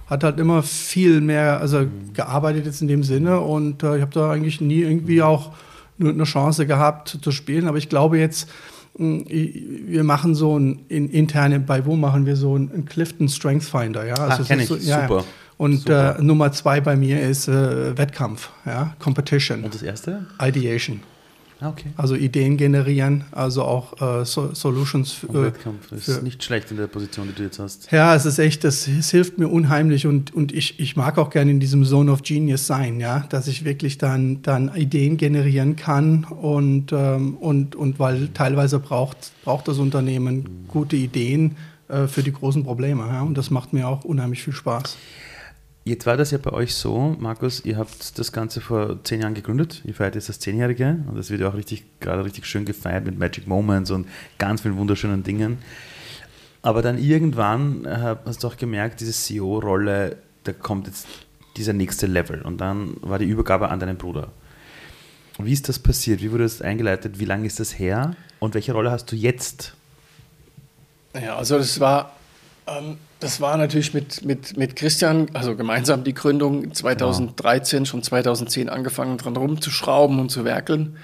hat 0.07 0.23
halt 0.23 0.39
immer 0.39 0.63
viel 0.63 1.21
mehr 1.21 1.59
also 1.59 1.87
gearbeitet 2.13 2.65
jetzt 2.65 2.81
in 2.81 2.87
dem 2.87 3.03
Sinne. 3.03 3.39
Und 3.39 3.83
äh, 3.83 3.97
ich 3.97 4.01
habe 4.01 4.13
da 4.13 4.31
eigentlich 4.31 4.61
nie 4.61 4.81
irgendwie 4.81 5.21
auch 5.21 5.51
nur 5.97 6.11
eine 6.11 6.23
Chance 6.23 6.65
gehabt 6.65 7.17
zu 7.21 7.31
spielen. 7.31 7.67
Aber 7.67 7.77
ich 7.77 7.89
glaube 7.89 8.19
jetzt, 8.19 8.49
mh, 8.97 9.23
wir 9.27 10.03
machen 10.03 10.35
so 10.35 10.59
ein 10.59 10.85
in, 10.89 11.09
interne, 11.09 11.59
bei 11.59 11.85
wo 11.85 11.95
machen 11.95 12.25
wir 12.25 12.35
so 12.35 12.57
ein, 12.57 12.71
ein 12.73 12.85
Clifton 12.85 13.29
Strength 13.29 13.63
Finder, 13.63 14.05
ja. 14.05 14.15
Also 14.15 14.43
es 14.43 14.47
kenn 14.47 14.59
ich. 14.59 14.67
so, 14.67 14.75
ja, 14.75 15.07
Super. 15.07 15.23
Und 15.57 15.79
Super. 15.79 16.19
Äh, 16.19 16.21
Nummer 16.21 16.51
zwei 16.51 16.81
bei 16.81 16.95
mir 16.95 17.21
ist 17.21 17.47
äh, 17.47 17.97
Wettkampf, 17.97 18.49
ja, 18.65 18.93
Competition, 18.99 19.63
Und 19.63 19.73
das 19.73 19.81
erste? 19.81 20.25
Ideation. 20.41 20.99
Ah, 21.61 21.69
okay. 21.69 21.87
Also 21.95 22.15
Ideen 22.15 22.57
generieren, 22.57 23.23
also 23.31 23.63
auch 23.63 24.01
äh, 24.21 24.25
so, 24.25 24.53
Solutions. 24.53 25.13
für- 25.13 25.27
Und 25.27 25.43
Wettkampf 25.43 25.89
ist 25.93 26.03
für- 26.05 26.21
nicht 26.21 26.43
schlecht 26.43 26.69
in 26.71 26.77
der 26.77 26.87
Position, 26.87 27.27
die 27.29 27.33
du 27.33 27.43
jetzt 27.43 27.59
hast. 27.59 27.89
Ja, 27.91 28.13
es 28.13 28.25
ist 28.25 28.39
echt, 28.39 28.65
das 28.65 28.87
es 28.87 29.09
hilft 29.11 29.37
mir 29.37 29.47
unheimlich 29.47 30.05
und, 30.05 30.33
und 30.33 30.51
ich, 30.51 30.79
ich 30.81 30.97
mag 30.97 31.17
auch 31.17 31.29
gerne 31.29 31.51
in 31.51 31.61
diesem 31.61 31.85
Zone 31.85 32.11
of 32.11 32.23
Genius 32.23 32.67
sein, 32.67 32.99
ja, 32.99 33.19
dass 33.29 33.47
ich 33.47 33.63
wirklich 33.63 33.97
dann, 33.97 34.41
dann 34.41 34.75
Ideen 34.75 35.15
generieren 35.15 35.77
kann 35.77 36.25
und, 36.25 36.91
ähm, 36.91 37.35
und, 37.35 37.75
und 37.77 37.99
weil 37.99 38.27
teilweise 38.33 38.79
braucht, 38.79 39.31
braucht 39.45 39.67
das 39.69 39.77
Unternehmen 39.77 40.65
gute 40.67 40.97
Ideen 40.97 41.55
äh, 41.87 42.07
für 42.07 42.21
die 42.21 42.33
großen 42.33 42.65
Probleme, 42.65 43.03
ja, 43.07 43.21
und 43.21 43.37
das 43.37 43.49
macht 43.49 43.71
mir 43.71 43.87
auch 43.87 44.03
unheimlich 44.03 44.43
viel 44.43 44.53
Spaß. 44.53 44.97
Jetzt 45.87 46.07
war 46.07 46.17
das 46.17 46.31
ja 46.31 46.39
bei 46.39 46.51
euch 46.51 46.73
so, 46.73 47.15
Markus, 47.19 47.63
ihr 47.63 47.77
habt 47.77 48.17
das 48.17 48.31
Ganze 48.31 48.59
vor 48.59 49.03
zehn 49.03 49.21
Jahren 49.21 49.35
gegründet. 49.35 49.83
Ihr 49.85 49.93
feiert 49.93 50.15
jetzt 50.15 50.29
das 50.29 50.39
Zehnjährige 50.39 50.97
und 51.07 51.15
das 51.15 51.29
wird 51.29 51.41
ja 51.41 51.49
auch 51.49 51.53
richtig, 51.53 51.85
gerade 51.99 52.25
richtig 52.25 52.47
schön 52.47 52.65
gefeiert 52.65 53.05
mit 53.05 53.19
Magic 53.19 53.45
Moments 53.45 53.91
und 53.91 54.07
ganz 54.39 54.61
vielen 54.61 54.77
wunderschönen 54.77 55.21
Dingen. 55.21 55.59
Aber 56.63 56.81
dann 56.81 56.97
irgendwann 56.97 57.85
äh, 57.85 58.15
hast 58.25 58.43
du 58.43 58.47
auch 58.47 58.57
gemerkt, 58.57 58.99
diese 58.99 59.11
CEO-Rolle, 59.11 60.17
da 60.45 60.53
kommt 60.53 60.87
jetzt 60.87 61.05
dieser 61.55 61.73
nächste 61.73 62.07
Level 62.07 62.41
und 62.41 62.57
dann 62.57 62.97
war 63.01 63.19
die 63.19 63.25
Übergabe 63.25 63.69
an 63.69 63.79
deinen 63.79 63.97
Bruder. 63.97 64.31
Wie 65.37 65.53
ist 65.53 65.69
das 65.69 65.77
passiert? 65.77 66.19
Wie 66.23 66.31
wurde 66.31 66.45
das 66.45 66.63
eingeleitet? 66.63 67.19
Wie 67.19 67.25
lange 67.25 67.45
ist 67.45 67.59
das 67.59 67.77
her? 67.77 68.15
Und 68.39 68.55
welche 68.55 68.73
Rolle 68.73 68.89
hast 68.89 69.11
du 69.11 69.15
jetzt? 69.15 69.75
Ja, 71.13 71.35
also 71.35 71.59
das 71.59 71.79
war, 71.79 72.15
das 73.19 73.41
war 73.41 73.57
natürlich 73.57 73.93
mit, 73.93 74.25
mit, 74.25 74.57
mit 74.57 74.75
Christian, 74.75 75.27
also 75.33 75.55
gemeinsam 75.55 76.03
die 76.03 76.13
Gründung 76.13 76.73
2013, 76.73 77.85
schon 77.85 78.01
2010 78.03 78.69
angefangen 78.69 79.17
dran 79.17 79.35
rumzuschrauben 79.35 80.19
und 80.19 80.29
zu 80.29 80.45
werkeln. 80.45 80.97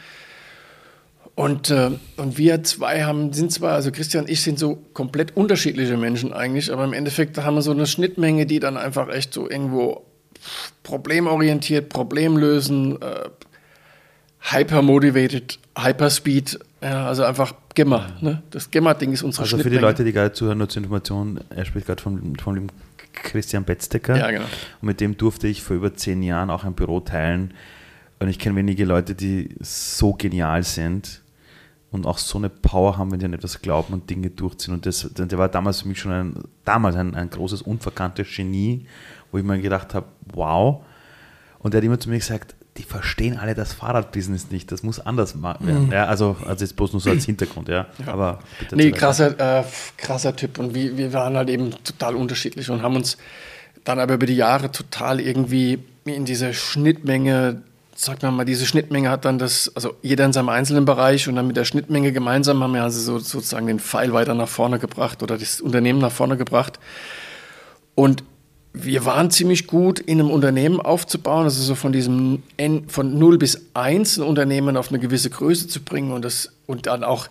Und, 1.36 1.70
äh, 1.70 1.92
und 2.18 2.38
wir 2.38 2.64
zwei 2.64 3.04
haben, 3.04 3.32
sind 3.34 3.52
zwar, 3.52 3.74
also 3.74 3.92
Christian 3.92 4.26
und 4.26 4.30
ich 4.30 4.42
sind 4.42 4.60
so 4.60 4.84
komplett 4.94 5.38
unterschiedliche 5.38 5.98
Menschen 5.98 6.34
eigentlich, 6.34 6.72
aber 6.72 6.84
im 6.84 6.94
Endeffekt 6.94 7.38
haben 7.38 7.56
wir 7.56 7.62
so 7.62 7.72
eine 7.72 7.88
Schnittmenge, 7.88 8.46
die 8.46 8.60
dann 8.60 8.78
einfach 8.78 9.10
echt 9.10 9.34
so 9.34 9.50
irgendwo 9.50 10.06
problemorientiert, 10.84 11.90
Problem 11.90 12.38
lösen, 12.38 13.02
äh, 13.02 13.30
hyper-motivated, 14.42 15.60
Hyperspeed, 15.78 16.60
ja, 16.82 17.08
also 17.08 17.24
einfach 17.24 17.54
Gemma. 17.76 18.08
Ne? 18.22 18.42
Das 18.50 18.72
Gemma-Ding 18.72 19.12
ist 19.14 19.24
unsere 19.24 19.44
Also 19.44 19.58
für 19.58 19.70
die 19.70 19.78
Leute, 19.78 20.04
die 20.04 20.12
gerade 20.12 20.34
zuhören, 20.34 20.58
nur 20.58 20.70
zur 20.70 20.82
Information, 20.82 21.40
er 21.50 21.66
spricht 21.66 21.88
gerade 21.88 22.02
von, 22.02 22.36
von 22.38 22.56
dem 22.56 22.68
Christian 23.14 23.64
Betzdecker. 23.64 24.18
Ja, 24.18 24.32
genau. 24.32 24.46
Und 24.82 24.88
mit 24.88 25.00
dem 25.00 25.18
durfte 25.18 25.48
ich 25.48 25.62
vor 25.62 25.76
über 25.76 25.94
zehn 25.94 26.24
Jahren 26.24 26.50
auch 26.50 26.64
ein 26.64 26.74
Büro 26.74 27.00
teilen. 27.00 27.54
Und 28.20 28.30
ich 28.30 28.40
kenne 28.40 28.56
wenige 28.56 28.86
Leute, 28.86 29.16
die 29.16 29.56
so 29.60 30.14
genial 30.14 30.64
sind 30.64 31.22
und 31.92 32.06
auch 32.06 32.18
so 32.18 32.38
eine 32.38 32.50
Power 32.50 32.98
haben, 32.98 33.12
wenn 33.12 33.20
die 33.20 33.26
an 33.26 33.34
etwas 33.34 33.62
glauben 33.62 33.94
und 33.94 34.10
Dinge 34.10 34.30
durchziehen. 34.30 34.74
Und 34.74 34.86
das, 34.86 35.10
der 35.14 35.38
war 35.38 35.50
damals 35.50 35.82
für 35.82 35.88
mich 35.88 36.00
schon 36.00 36.12
ein, 36.12 36.34
damals 36.64 36.96
ein, 36.96 37.16
ein 37.16 37.30
großes, 37.30 37.62
unverkanntes 37.62 38.28
Genie, 38.36 38.86
wo 39.32 39.38
ich 39.38 39.44
mir 39.44 39.60
gedacht 39.60 39.94
habe, 39.94 40.08
wow. 40.34 40.84
Und 41.60 41.74
er 41.74 41.78
hat 41.78 41.84
immer 41.84 42.00
zu 42.00 42.10
mir 42.10 42.18
gesagt, 42.18 42.56
die 42.82 42.88
verstehen 42.88 43.38
alle 43.38 43.54
das 43.54 43.74
Fahrradbusiness 43.74 44.50
nicht. 44.50 44.72
Das 44.72 44.82
muss 44.82 45.00
anders 45.00 45.42
werden. 45.42 45.88
Mhm. 45.88 45.92
Ja, 45.92 46.06
also, 46.06 46.36
also 46.46 46.66
jetzt 46.66 46.76
bloß 46.76 46.94
nur 46.94 47.02
so 47.02 47.12
als 47.12 47.26
Hintergrund, 47.26 47.70
ja. 47.70 47.86
Aber 48.08 48.40
bitte 48.60 48.76
Nee, 48.76 48.92
krasser, 48.92 49.60
äh, 49.60 49.64
krasser 49.98 50.36
Typ. 50.36 50.58
Und 50.58 50.74
wir, 50.74 50.98
wir 50.98 51.14
waren 51.14 51.38
halt 51.38 51.50
eben 51.50 51.72
total 51.84 52.16
unterschiedlich 52.16 52.70
und 52.72 52.82
haben 52.82 52.96
uns 52.96 53.18
dann 53.84 54.00
aber 54.00 54.16
über 54.16 54.26
die 54.26 54.36
Jahre 54.36 54.72
total 54.72 55.20
irgendwie 55.20 55.80
in 56.06 56.26
diese 56.26 56.56
Schnittmenge, 56.56 57.62
sag 57.96 58.24
mal 58.24 58.32
mal, 58.32 58.46
diese 58.46 58.66
Schnittmenge 58.66 59.12
hat 59.12 59.26
dann 59.26 59.38
das, 59.38 59.72
also 59.76 59.94
jeder 60.02 60.26
in 60.26 60.34
seinem 60.34 60.50
einzelnen 60.50 60.86
Bereich 60.86 61.28
und 61.28 61.36
dann 61.36 61.46
mit 61.46 61.58
der 61.58 61.66
Schnittmenge 61.66 62.12
gemeinsam 62.12 62.64
haben 62.64 62.74
wir 62.74 62.84
also 62.84 63.00
so, 63.00 63.20
sozusagen 63.20 63.68
den 63.68 63.80
Pfeil 63.80 64.12
weiter 64.12 64.34
nach 64.34 64.50
vorne 64.50 64.80
gebracht 64.80 65.22
oder 65.22 65.38
das 65.38 65.62
Unternehmen 65.62 66.00
nach 66.00 66.12
vorne 66.12 66.36
gebracht. 66.36 66.80
Und 67.94 68.24
wir 68.74 69.06
waren 69.06 69.30
ziemlich 69.32 69.68
gut 69.68 70.00
in 70.00 70.20
einem 70.20 70.32
Unternehmen 70.32 70.80
aufzubauen, 70.80 71.44
also 71.44 71.62
so 71.62 71.76
von 71.76 71.92
diesem 71.92 72.44
N, 72.58 72.88
von 72.88 73.18
0 73.18 73.38
bis 73.38 73.68
1 73.74 74.18
ein 74.18 74.24
Unternehmen 74.24 74.78
auf 74.78 74.90
eine 74.90 75.00
gewisse 75.00 75.30
Größe 75.30 75.68
zu 75.68 75.82
bringen 75.82 76.12
und, 76.12 76.24
das, 76.24 76.54
und 76.68 76.88
dann 76.88 77.04
auch 77.04 77.28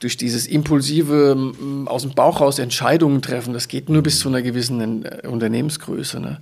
durch 0.00 0.16
dieses 0.16 0.46
impulsive 0.46 1.52
aus 1.86 2.02
dem 2.02 2.14
Bauch 2.14 2.40
raus 2.40 2.58
Entscheidungen 2.58 3.22
treffen, 3.22 3.54
das 3.54 3.68
geht 3.68 3.88
nur 3.88 4.02
bis 4.02 4.18
zu 4.18 4.28
einer 4.28 4.42
gewissen 4.42 5.04
äh, 5.04 5.26
Unternehmensgröße. 5.26 6.20
Ne? 6.20 6.40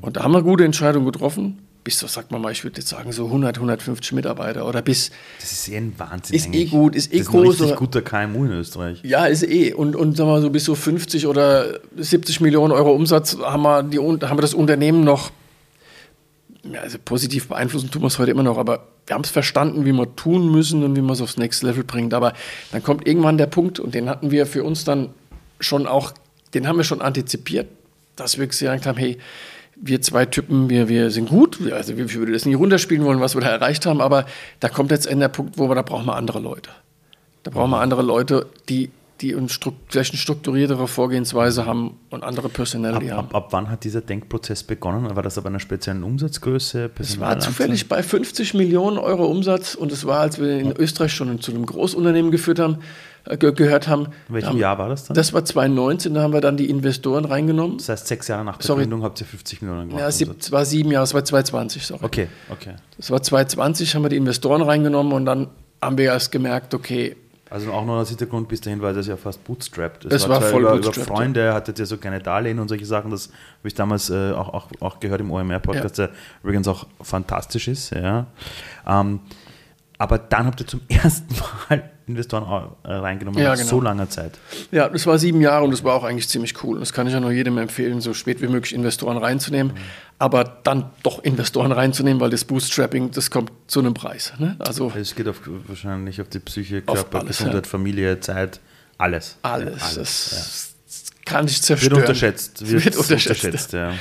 Und 0.00 0.16
da 0.16 0.24
haben 0.24 0.32
wir 0.32 0.42
gute 0.42 0.64
Entscheidungen 0.64 1.06
getroffen, 1.06 1.58
bis 1.84 1.98
so, 1.98 2.06
sagt 2.06 2.30
man 2.30 2.40
mal, 2.40 2.52
ich 2.52 2.62
würde 2.62 2.78
jetzt 2.78 2.88
sagen, 2.88 3.10
so 3.12 3.26
100, 3.26 3.56
150 3.56 4.12
Mitarbeiter 4.12 4.66
oder 4.66 4.82
bis, 4.82 5.10
Das 5.40 5.50
ist 5.50 5.68
eh 5.68 5.76
ein 5.76 5.92
Wahnsinn. 5.96 6.36
Ist 6.36 6.46
eh 6.46 6.48
eigentlich. 6.48 6.70
gut, 6.70 6.94
ist 6.94 7.12
eh 7.12 7.18
das 7.18 7.26
groß, 7.26 7.54
Ist 7.54 7.60
ein 7.60 7.64
richtig 7.64 7.78
guter 7.78 8.02
KMU 8.02 8.44
in 8.44 8.52
Österreich. 8.52 9.00
ja, 9.02 9.26
ist 9.26 9.42
eh. 9.42 9.72
Und, 9.72 9.96
und 9.96 10.16
sagen 10.16 10.28
wir 10.28 10.34
mal, 10.34 10.42
so 10.42 10.50
bis 10.50 10.64
so 10.64 10.74
50 10.74 11.26
oder 11.26 11.80
70 11.96 12.40
Millionen 12.40 12.72
Euro 12.72 12.92
Umsatz 12.92 13.36
haben 13.38 13.62
wir, 13.62 13.82
die, 13.82 13.98
haben 13.98 14.20
wir 14.20 14.42
das 14.42 14.54
Unternehmen 14.54 15.02
noch 15.04 15.30
ja, 16.64 16.80
also 16.80 16.98
positiv 17.04 17.48
beeinflussen 17.48 17.90
tun 17.90 18.02
wir 18.02 18.06
es 18.06 18.18
heute 18.18 18.30
immer 18.30 18.44
noch, 18.44 18.58
aber 18.58 18.86
wir 19.06 19.14
haben 19.14 19.24
es 19.24 19.30
verstanden, 19.30 19.84
wie 19.84 19.92
wir 19.92 20.14
tun 20.14 20.50
müssen 20.50 20.84
und 20.84 20.94
wie 20.94 21.00
man 21.00 21.12
es 21.14 21.20
aufs 21.20 21.36
nächste 21.36 21.66
Level 21.66 21.82
bringt. 21.82 22.14
Aber 22.14 22.34
dann 22.70 22.82
kommt 22.82 23.06
irgendwann 23.06 23.36
der 23.36 23.46
Punkt, 23.46 23.80
und 23.80 23.94
den 23.94 24.08
hatten 24.08 24.30
wir 24.30 24.46
für 24.46 24.62
uns 24.62 24.84
dann 24.84 25.08
schon 25.58 25.86
auch, 25.86 26.12
den 26.54 26.68
haben 26.68 26.76
wir 26.76 26.84
schon 26.84 27.02
antizipiert, 27.02 27.66
dass 28.14 28.38
wir 28.38 28.46
gesagt 28.46 28.86
haben, 28.86 28.96
hey, 28.98 29.18
wir 29.76 30.00
zwei 30.02 30.26
Typen, 30.26 30.68
wir, 30.70 30.88
wir 30.88 31.10
sind 31.10 31.28
gut, 31.28 31.58
also 31.72 31.92
ich 31.94 32.14
würde 32.14 32.32
das 32.32 32.46
nicht 32.46 32.56
runterspielen 32.56 33.04
wollen, 33.04 33.20
was 33.20 33.34
wir 33.34 33.40
da 33.40 33.48
erreicht 33.48 33.86
haben, 33.86 34.00
aber 34.00 34.26
da 34.60 34.68
kommt 34.68 34.90
jetzt 34.90 35.06
der 35.20 35.28
Punkt, 35.28 35.58
wo 35.58 35.68
wir, 35.68 35.74
da 35.74 35.82
brauchen 35.82 36.06
wir 36.06 36.16
andere 36.16 36.38
Leute. 36.40 36.70
Da 37.42 37.50
brauchen 37.50 37.70
wir 37.70 37.80
andere 37.80 38.02
Leute, 38.02 38.46
die, 38.68 38.90
die 39.20 39.34
Stru- 39.48 39.72
vielleicht 39.88 40.12
eine 40.12 40.18
strukturiertere 40.18 40.86
Vorgehensweise 40.86 41.66
haben 41.66 41.98
und 42.10 42.22
andere 42.22 42.46
Ab, 42.46 42.52
Personality 42.54 43.08
haben. 43.08 43.26
ab, 43.28 43.34
ab 43.34 43.48
wann 43.50 43.70
hat 43.70 43.82
dieser 43.82 44.00
Denkprozess 44.00 44.62
begonnen? 44.62 45.14
War 45.16 45.22
das 45.22 45.38
ab 45.38 45.46
einer 45.46 45.58
speziellen 45.60 46.04
Umsatzgröße? 46.04 46.90
Es 46.98 47.18
war 47.18 47.38
zufällig 47.40 47.88
bei 47.88 48.02
50 48.02 48.54
Millionen 48.54 48.98
Euro 48.98 49.26
Umsatz 49.26 49.74
und 49.74 49.90
es 49.90 50.06
war, 50.06 50.20
als 50.20 50.40
wir 50.40 50.58
in 50.58 50.72
Österreich 50.76 51.12
schon 51.12 51.40
zu 51.40 51.50
einem 51.52 51.66
Großunternehmen 51.66 52.30
geführt 52.30 52.58
haben, 52.60 52.78
ge 53.38 53.52
gehört 53.52 53.88
haben. 53.88 54.06
In 54.28 54.34
welchem 54.34 54.48
haben- 54.50 54.58
Jahr 54.58 54.78
war 54.78 54.88
das 54.88 55.04
dann? 55.04 55.14
Das 55.14 55.32
war 55.32 55.44
2019, 55.44 56.14
da 56.14 56.22
haben 56.22 56.32
wir 56.32 56.40
dann 56.40 56.56
die 56.56 56.68
Investoren 56.68 57.24
reingenommen. 57.24 57.78
das 57.78 57.88
heißt, 57.88 58.06
sechs 58.08 58.28
Jahre 58.28 58.44
nach 58.44 58.56
der 58.58 58.66
Sorry. 58.66 58.82
Gründung 58.82 59.02
habt 59.02 59.20
ihr 59.20 59.26
50 59.26 59.62
Millionen 59.62 59.88
gemacht. 59.88 60.00
Ja, 60.00 60.08
es 60.08 60.52
war 60.52 60.64
sieben 60.64 60.90
Jahre, 60.90 61.04
es 61.04 61.14
war 61.14 61.24
2020, 61.24 61.86
sorry. 61.86 62.04
Okay, 62.04 62.28
okay. 62.50 62.74
Das 62.96 63.10
war 63.10 63.22
2020, 63.22 63.94
haben 63.94 64.02
wir 64.02 64.08
die 64.08 64.16
Investoren 64.16 64.62
reingenommen 64.62 65.12
und 65.12 65.24
dann 65.24 65.48
haben 65.80 65.98
wir 65.98 66.06
erst 66.06 66.30
gemerkt, 66.32 66.74
okay, 66.74 67.16
Also 67.50 67.70
auch 67.70 67.84
noch 67.84 67.98
als 67.98 68.08
Hintergrund, 68.08 68.48
bis 68.48 68.62
dahin 68.62 68.80
war 68.80 68.94
das 68.94 69.06
ja 69.06 69.16
fast 69.18 69.44
bootstrapped. 69.44 70.06
Es 70.06 70.26
war 70.28 70.40
zwar 70.40 70.50
voll 70.50 70.62
über, 70.62 70.70
bootstrapped, 70.72 70.96
über 71.06 71.16
Freunde, 71.16 71.52
hattet 71.52 71.78
ihr 71.78 71.84
so 71.86 71.98
keine 71.98 72.18
Darlehen 72.18 72.58
und 72.58 72.68
solche 72.68 72.86
Sachen. 72.86 73.10
Das 73.10 73.26
habe 73.58 73.68
ich 73.68 73.74
damals 73.74 74.08
äh, 74.08 74.32
auch, 74.32 74.48
auch, 74.54 74.68
auch 74.80 75.00
gehört 75.00 75.20
im 75.20 75.30
OMR-Podcast, 75.30 75.98
der 75.98 76.10
übrigens 76.42 76.66
auch 76.66 76.86
fantastisch 77.02 77.68
ist. 77.68 77.90
Ja. 77.90 78.26
Ähm, 78.86 79.20
aber 79.98 80.16
dann 80.18 80.46
habt 80.46 80.60
ihr 80.60 80.66
zum 80.66 80.80
ersten 80.88 81.34
Mal 81.68 81.90
Investoren 82.12 82.70
äh, 82.84 82.92
reingenommen 82.92 83.40
Ja, 83.42 83.50
nach 83.50 83.56
genau. 83.56 83.68
so 83.68 83.80
langer 83.80 84.08
Zeit. 84.08 84.38
Ja, 84.70 84.88
das 84.88 85.06
war 85.06 85.18
sieben 85.18 85.40
Jahre 85.40 85.64
und 85.64 85.70
das 85.70 85.82
war 85.84 85.94
auch 85.94 86.04
eigentlich 86.04 86.28
ziemlich 86.28 86.62
cool. 86.62 86.78
Das 86.78 86.92
kann 86.92 87.06
ich 87.06 87.12
ja 87.12 87.20
nur 87.20 87.32
jedem 87.32 87.58
empfehlen, 87.58 88.00
so 88.00 88.14
spät 88.14 88.40
wie 88.40 88.48
möglich 88.48 88.74
Investoren 88.74 89.16
reinzunehmen. 89.16 89.72
Aber 90.18 90.44
dann 90.44 90.90
doch 91.02 91.22
Investoren 91.24 91.72
reinzunehmen, 91.72 92.20
weil 92.20 92.30
das 92.30 92.44
Bootstrapping, 92.44 93.10
das 93.10 93.30
kommt 93.30 93.50
zu 93.66 93.80
einem 93.80 93.94
Preis. 93.94 94.32
Ne? 94.38 94.56
Also 94.60 94.92
Es 94.94 95.14
geht 95.14 95.26
auf, 95.28 95.40
wahrscheinlich 95.66 96.20
auf 96.20 96.28
die 96.28 96.38
Psyche, 96.38 96.82
Körper, 96.82 97.20
alles, 97.20 97.38
Gesundheit, 97.38 97.66
ja. 97.66 97.70
Familie, 97.70 98.20
Zeit, 98.20 98.60
alles. 98.98 99.36
alles. 99.42 99.76
Ja, 99.76 99.98
das 100.04 100.72
kann 101.24 101.46
ich 101.46 101.56
ja. 101.56 101.62
zerstören. 101.62 101.92
Wird 101.92 102.00
unterschätzt. 102.02 102.62
Es 102.62 102.70
wird 102.84 102.96
unterschätzt. 102.96 103.72
ja. 103.72 103.92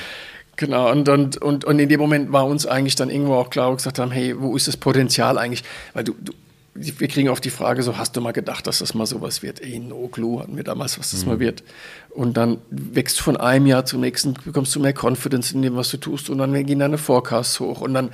Genau, 0.58 0.92
und, 0.92 1.10
und, 1.10 1.38
und, 1.38 1.66
und 1.66 1.80
in 1.80 1.90
dem 1.90 2.00
Moment 2.00 2.32
war 2.32 2.46
uns 2.46 2.68
eigentlich 2.68 2.96
dann 2.96 3.10
irgendwo 3.10 3.34
auch 3.34 3.50
klar, 3.50 3.68
wo 3.68 3.72
wir 3.72 3.78
gesagt 3.78 3.98
haben, 3.98 4.12
hey, 4.12 4.40
wo 4.40 4.56
ist 4.56 4.68
das 4.68 4.78
Potenzial 4.78 5.40
eigentlich? 5.40 5.64
Weil 5.94 6.04
du, 6.04 6.14
du 6.20 6.34
wir 6.74 7.08
kriegen 7.08 7.30
oft 7.30 7.44
die 7.44 7.50
Frage 7.50 7.84
so, 7.84 7.98
hast 7.98 8.16
du 8.16 8.22
mal 8.22 8.32
gedacht, 8.32 8.66
dass 8.66 8.80
das 8.80 8.94
mal 8.94 9.06
sowas 9.06 9.44
wird? 9.44 9.62
Ey, 9.62 9.80
no 9.80 10.08
clue 10.08 10.40
hatten 10.40 10.56
wir 10.56 10.64
damals, 10.64 10.98
was 10.98 11.12
das 11.12 11.26
mal 11.26 11.40
wird. 11.40 11.64
Und 12.10 12.38
dann 12.38 12.60
wächst 12.70 13.20
du 13.20 13.24
von 13.24 13.38
einem 13.38 13.68
Jahr 13.68 13.86
zum 13.86 14.00
nächsten, 14.00 14.34
bekommst 14.46 14.74
du 14.76 14.80
mehr 14.80 14.94
Confidence 14.98 15.52
in 15.52 15.62
dem, 15.62 15.76
was 15.76 15.90
du 15.92 15.98
tust 15.98 16.30
und 16.30 16.38
dann 16.38 16.54
gehen 16.66 16.80
deine 16.80 16.98
Forecasts 16.98 17.60
hoch 17.60 17.82
und 17.82 17.94
dann 17.94 18.12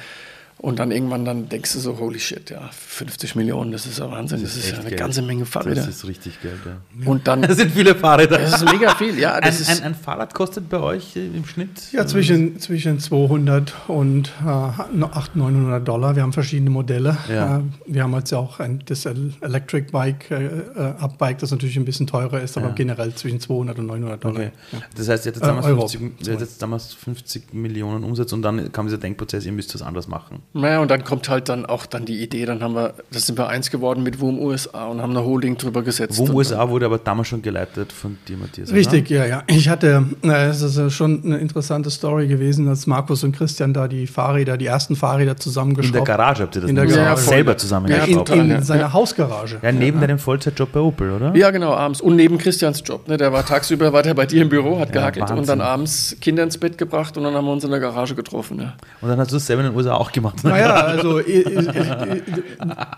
und 0.59 0.79
dann 0.79 0.91
irgendwann 0.91 1.23
dann 1.25 1.49
denkst 1.49 1.73
du 1.73 1.79
so, 1.79 1.97
holy 1.99 2.19
shit, 2.19 2.49
ja, 2.49 2.69
50 2.71 3.35
Millionen, 3.35 3.71
das 3.71 3.85
ist 3.85 3.99
ja 3.99 4.09
Wahnsinn, 4.09 4.41
das, 4.41 4.55
ist 4.55 4.63
ja 4.65 4.69
echt 4.71 4.79
eine 4.79 4.89
Geld. 4.89 4.99
ganze 4.99 5.21
Menge 5.21 5.45
Fahrräder. 5.45 5.75
Das 5.75 5.87
ist 5.87 6.07
richtig 6.07 6.41
Geld, 6.41 6.57
ja. 6.65 6.77
Und 7.09 7.27
dann, 7.27 7.41
Das 7.47 7.57
sind 7.57 7.71
viele 7.71 7.93
Fahrräder. 7.95 8.37
das 8.39 8.61
ist 8.61 8.71
mega 8.71 8.95
viel, 8.95 9.17
ja, 9.19 9.33
Ein, 9.35 9.41
das 9.43 9.59
ist, 9.59 9.69
ein, 9.69 9.83
ein 9.83 9.95
Fahrrad 9.95 10.33
kostet 10.33 10.67
bei 10.69 10.79
euch 10.79 11.15
äh, 11.15 11.27
im 11.27 11.45
Schnitt? 11.45 11.91
Ja, 11.91 12.05
zwischen, 12.07 12.59
zwischen 12.59 12.99
200 12.99 13.73
und 13.87 14.31
äh, 14.43 14.47
800, 14.49 15.35
900 15.35 15.87
Dollar. 15.87 16.15
Wir 16.15 16.23
haben 16.23 16.33
verschiedene 16.33 16.69
Modelle. 16.69 17.17
Ja. 17.29 17.57
Äh, 17.59 17.61
wir 17.85 18.03
haben 18.03 18.13
jetzt 18.15 18.33
auch 18.33 18.59
ein, 18.59 18.81
das 18.85 19.05
El- 19.05 19.33
Electric 19.41 19.91
Bike, 19.91 20.31
äh, 20.31 20.45
äh, 20.45 20.79
Up-Bike, 20.99 21.37
das 21.39 21.51
natürlich 21.51 21.77
ein 21.77 21.85
bisschen 21.85 22.07
teurer 22.07 22.41
ist, 22.41 22.57
aber 22.57 22.69
Ja. 22.69 22.73
generell 22.73 23.13
zwischen 23.13 23.39
200 23.39 23.77
und 23.79 23.85
900 23.87 24.23
Dollar. 24.23 24.35
Okay. 24.35 24.51
Das 24.95 25.07
heißt, 25.07 25.25
ihr 25.25 25.31
hattet 25.31 25.43
Äh, 25.43 25.47
damals, 25.47 25.65
Euro. 25.67 25.87
50, 25.87 26.27
ihr 26.27 26.33
hattet 26.33 26.61
damals 26.61 26.93
50 26.93 27.53
Millionen 27.53 28.03
Umsatz 28.03 28.33
und 28.33 28.41
dann 28.41 28.71
kam 28.71 28.87
dieser 28.87 28.97
Denkprozess, 28.97 29.45
ihr 29.45 29.51
müsst 29.51 29.73
das 29.73 29.81
anders 29.81 30.07
machen. 30.07 30.39
Naja, 30.53 30.79
und 30.79 30.89
dann 30.89 31.03
kommt 31.03 31.29
halt 31.29 31.49
dann 31.49 31.67
auch 31.67 31.85
dann 31.85 32.05
die 32.05 32.23
Idee, 32.23 32.45
dann 32.45 32.63
haben 32.63 32.73
wir, 32.73 32.93
das 33.11 33.27
sind 33.27 33.37
wir 33.37 33.47
eins 33.47 33.69
geworden 33.69 34.01
mit 34.01 34.19
WUM 34.19 34.39
USA 34.39 34.85
und 34.87 35.01
haben 35.03 35.11
eine 35.11 35.23
Holding 35.23 35.55
drüber 35.57 35.83
gesetzt. 35.83 36.17
WUM 36.17 36.29
Und 36.29 36.35
USA 36.35 36.67
wurde 36.69 36.87
aber 36.87 36.97
damals 36.97 37.27
schon 37.27 37.43
geleitet 37.43 37.91
von 37.93 38.17
dir, 38.27 38.37
Matthias. 38.37 38.69
oder? 38.69 38.77
Richtig, 38.79 39.09
ja, 39.09 39.25
ja. 39.27 39.43
Ich 39.45 39.69
hatte, 39.69 40.05
es 40.23 40.61
ist 40.63 40.93
schon 40.93 41.21
eine 41.23 41.37
interessante 41.37 41.91
Story 41.91 42.27
gewesen, 42.27 42.67
als 42.69 42.87
Markus 42.87 43.23
und 43.23 43.35
Christian 43.35 43.73
da 43.73 43.87
die 43.87 44.07
Fahrräder, 44.07 44.57
die 44.57 44.65
ersten 44.65 44.95
Fahrräder 44.95 45.31
In 45.31 45.35
der 45.35 45.37
zusammengeschraubt 45.37 46.05
Garage 46.05 46.43
habt 46.43 46.55
ihr 46.55 46.61
das 46.61 46.69
In 46.71 46.75
der? 46.75 46.85
Garage. 46.87 47.21
selber 47.21 47.51
Ja, 47.51 47.53
in, 47.53 47.59
zusammengeschraubt. 47.59 48.27
total, 48.27 48.39
in 48.39 48.49
ja. 48.49 48.61
seiner 48.63 48.81
Ja. 48.81 48.93
Hausgarage. 48.93 49.59
Ja, 49.61 49.71
neben 49.71 50.01
deinem 50.01 50.17
Vollzeitjob 50.17 50.71
bei 50.71 50.79
Opel, 50.79 51.11
oder? 51.11 51.35
Ja, 51.35 51.51
genau, 51.51 51.73
abends. 51.73 52.01
Und 52.01 52.15
neben 52.15 52.39
Christians 52.39 52.81
Job. 52.83 53.07
Ne, 53.07 53.17
der 53.17 53.31
war 53.31 53.45
tagsüber 53.45 53.93
war 53.93 54.01
der 54.01 54.15
bei 54.15 54.25
dir 54.25 54.41
im 54.41 54.49
Büro, 54.49 54.79
hat 54.79 54.87
Ja, 54.87 54.93
gehackelt 55.01 55.29
und 55.29 55.37
Wahnsinn. 55.37 55.59
dann 55.59 55.61
abends 55.67 56.15
Kinder 56.19 56.41
ins 56.41 56.57
Bett 56.57 56.77
gebracht 56.79 57.15
und 57.17 57.23
dann 57.25 57.35
haben 57.35 57.45
wir 57.45 57.51
uns 57.51 57.63
in 57.63 57.69
der 57.69 57.79
Garage 57.79 58.15
getroffen. 58.15 58.59
Ja. 58.59 58.73
Und 59.01 59.09
dann 59.09 59.19
hast 59.19 59.31
du 59.31 59.35
es 59.35 59.45
selber 59.45 59.61
in 59.63 59.69
den 59.69 59.77
USA 59.77 59.93
auch 59.93 60.11
gemacht. 60.11 60.36
Naja, 60.43 60.73
also 60.85 61.19
äh, 61.19 61.41
äh, 61.41 62.17
äh, 62.17 62.21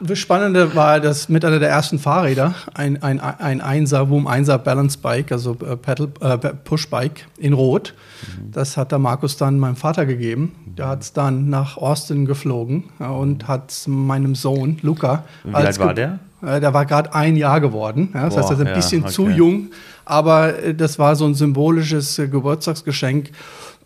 das 0.01 0.19
Spannende 0.19 0.75
war, 0.75 0.99
dass 0.99 1.29
mit 1.29 1.45
einer 1.45 1.59
der 1.59 1.69
ersten 1.69 1.99
Fahrräder 1.99 2.55
ein, 2.73 3.01
ein, 3.01 3.19
ein 3.19 3.61
1er, 3.61 4.09
Woom 4.09 4.27
1er 4.27 4.57
Balance 4.57 4.97
Bike, 4.97 5.31
also 5.31 5.57
äh, 5.65 5.75
Pedal, 5.75 6.09
äh, 6.21 6.37
Push 6.37 6.89
Bike 6.89 7.27
in 7.37 7.53
Rot. 7.53 7.93
Das 8.51 8.75
hat 8.75 8.91
der 8.91 8.99
Markus 8.99 9.37
dann 9.37 9.59
meinem 9.59 9.77
Vater 9.77 10.05
gegeben. 10.05 10.55
Der 10.77 10.87
hat 10.87 11.03
es 11.03 11.13
dann 11.13 11.49
nach 11.49 11.77
Austin 11.77 12.25
geflogen 12.25 12.85
und 12.99 13.47
hat 13.47 13.73
meinem 13.87 14.35
Sohn 14.35 14.77
Luca. 14.81 15.23
Wie 15.43 15.53
alt 15.53 15.79
war 15.79 15.93
der? 15.93 16.19
Der 16.41 16.73
war 16.73 16.85
gerade 16.85 17.13
ein 17.13 17.35
Jahr 17.35 17.59
geworden. 17.61 18.09
Ja, 18.13 18.25
das 18.25 18.35
Boah, 18.35 18.41
heißt, 18.41 18.51
er 18.51 18.55
ist 18.55 18.61
ein 18.61 18.67
ja, 18.67 18.73
bisschen 18.73 19.07
zu 19.07 19.23
okay. 19.23 19.33
jung. 19.35 19.67
Aber 20.05 20.53
das 20.75 20.97
war 20.97 21.15
so 21.15 21.25
ein 21.25 21.33
symbolisches 21.33 22.15
Geburtstagsgeschenk. 22.17 23.31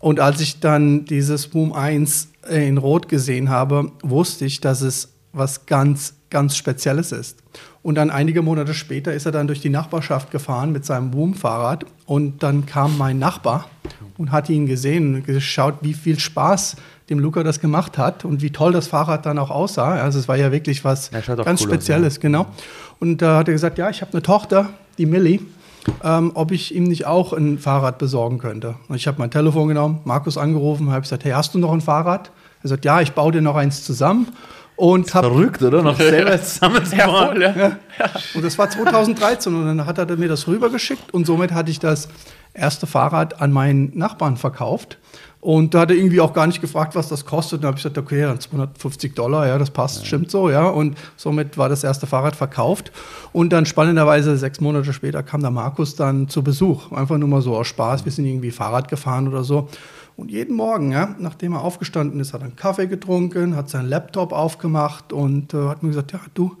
Und 0.04 0.20
als 0.20 0.40
ich 0.40 0.60
dann 0.60 1.04
dieses 1.04 1.48
Boom 1.48 1.72
1 1.72 2.24
äh, 2.24 2.33
in 2.48 2.78
Rot 2.78 3.08
gesehen 3.08 3.50
habe, 3.50 3.90
wusste 4.02 4.44
ich, 4.44 4.60
dass 4.60 4.80
es 4.80 5.14
was 5.32 5.66
ganz, 5.66 6.14
ganz 6.30 6.56
Spezielles 6.56 7.12
ist. 7.12 7.42
Und 7.82 7.96
dann 7.96 8.10
einige 8.10 8.42
Monate 8.42 8.72
später 8.72 9.12
ist 9.12 9.26
er 9.26 9.32
dann 9.32 9.46
durch 9.46 9.60
die 9.60 9.68
Nachbarschaft 9.68 10.30
gefahren 10.30 10.72
mit 10.72 10.84
seinem 10.84 11.10
Boom-Fahrrad 11.10 11.84
und 12.06 12.42
dann 12.42 12.66
kam 12.66 12.96
mein 12.96 13.18
Nachbar 13.18 13.68
und 14.16 14.32
hat 14.32 14.48
ihn 14.48 14.66
gesehen 14.66 15.16
und 15.16 15.26
geschaut, 15.26 15.74
wie 15.82 15.92
viel 15.92 16.18
Spaß 16.18 16.76
dem 17.10 17.18
Luca 17.18 17.42
das 17.42 17.60
gemacht 17.60 17.98
hat 17.98 18.24
und 18.24 18.40
wie 18.40 18.50
toll 18.50 18.72
das 18.72 18.86
Fahrrad 18.86 19.26
dann 19.26 19.38
auch 19.38 19.50
aussah. 19.50 19.96
Also 19.96 20.18
es 20.18 20.28
war 20.28 20.36
ja 20.36 20.52
wirklich 20.52 20.84
was 20.84 21.10
Ja, 21.10 21.20
ganz 21.20 21.36
cool 21.36 21.52
aus, 21.52 21.60
Spezielles, 21.62 22.16
ja. 22.16 22.22
genau. 22.22 22.46
Und 23.00 23.20
da 23.20 23.38
hat 23.38 23.48
er 23.48 23.52
gesagt, 23.52 23.76
ja, 23.76 23.90
ich 23.90 24.00
habe 24.00 24.12
eine 24.12 24.22
Tochter, 24.22 24.70
die 24.96 25.06
Millie, 25.06 25.40
ähm, 26.02 26.32
ob 26.34 26.50
ich 26.50 26.74
ihm 26.74 26.84
nicht 26.84 27.06
auch 27.06 27.32
ein 27.32 27.58
Fahrrad 27.58 27.98
besorgen 27.98 28.38
könnte. 28.38 28.74
Und 28.88 28.96
ich 28.96 29.06
habe 29.06 29.18
mein 29.18 29.30
Telefon 29.30 29.68
genommen, 29.68 30.00
Markus 30.04 30.38
angerufen, 30.38 30.90
habe 30.90 31.02
gesagt, 31.02 31.24
hey, 31.24 31.32
hast 31.32 31.54
du 31.54 31.58
noch 31.58 31.72
ein 31.72 31.80
Fahrrad? 31.80 32.30
Er 32.62 32.68
sagt, 32.68 32.84
ja, 32.84 33.00
ich 33.00 33.12
baue 33.12 33.32
dir 33.32 33.42
noch 33.42 33.56
eins 33.56 33.84
zusammen. 33.84 34.28
Und 34.76 35.14
habe 35.14 35.28
Verrückt, 35.28 35.62
oder? 35.62 35.82
Noch 35.82 35.96
selber 35.98 36.40
zusammengebaut. 36.42 37.38
ja. 37.38 37.78
und 38.34 38.44
das 38.44 38.58
war 38.58 38.68
2013 38.68 39.54
und 39.54 39.66
dann 39.66 39.86
hat 39.86 39.98
er 39.98 40.16
mir 40.16 40.28
das 40.28 40.48
rübergeschickt 40.48 41.14
und 41.14 41.26
somit 41.26 41.52
hatte 41.52 41.70
ich 41.70 41.78
das 41.78 42.08
erste 42.54 42.88
Fahrrad 42.88 43.40
an 43.40 43.52
meinen 43.52 43.96
Nachbarn 43.96 44.36
verkauft. 44.36 44.98
Und 45.44 45.74
da 45.74 45.80
hat 45.80 45.90
er 45.90 45.96
irgendwie 45.96 46.22
auch 46.22 46.32
gar 46.32 46.46
nicht 46.46 46.62
gefragt, 46.62 46.94
was 46.94 47.08
das 47.08 47.26
kostet. 47.26 47.58
Und 47.58 47.64
dann 47.64 47.68
habe 47.68 47.76
ich 47.76 47.82
gesagt, 47.82 47.98
okay, 47.98 48.22
dann 48.22 48.40
250 48.40 49.14
Dollar, 49.14 49.46
ja, 49.46 49.58
das 49.58 49.68
passt, 49.68 50.06
stimmt 50.06 50.30
so, 50.30 50.48
ja. 50.48 50.66
Und 50.66 50.96
somit 51.18 51.58
war 51.58 51.68
das 51.68 51.84
erste 51.84 52.06
Fahrrad 52.06 52.34
verkauft. 52.34 52.92
Und 53.34 53.52
dann 53.52 53.66
spannenderweise 53.66 54.38
sechs 54.38 54.62
Monate 54.62 54.94
später 54.94 55.22
kam 55.22 55.42
der 55.42 55.50
Markus 55.50 55.96
dann 55.96 56.30
zu 56.30 56.42
Besuch. 56.42 56.92
Einfach 56.92 57.18
nur 57.18 57.28
mal 57.28 57.42
so 57.42 57.54
aus 57.54 57.66
Spaß. 57.66 58.06
Wir 58.06 58.12
sind 58.12 58.24
irgendwie 58.24 58.52
Fahrrad 58.52 58.88
gefahren 58.88 59.28
oder 59.28 59.44
so. 59.44 59.68
Und 60.16 60.30
jeden 60.30 60.56
Morgen, 60.56 60.92
ja, 60.92 61.14
nachdem 61.18 61.52
er 61.52 61.60
aufgestanden 61.60 62.20
ist, 62.20 62.32
hat 62.32 62.40
er 62.40 62.46
einen 62.46 62.56
Kaffee 62.56 62.86
getrunken, 62.86 63.54
hat 63.54 63.68
seinen 63.68 63.90
Laptop 63.90 64.32
aufgemacht 64.32 65.12
und 65.12 65.52
äh, 65.52 65.68
hat 65.68 65.82
mir 65.82 65.90
gesagt, 65.90 66.12
ja, 66.12 66.20
du, 66.32 66.56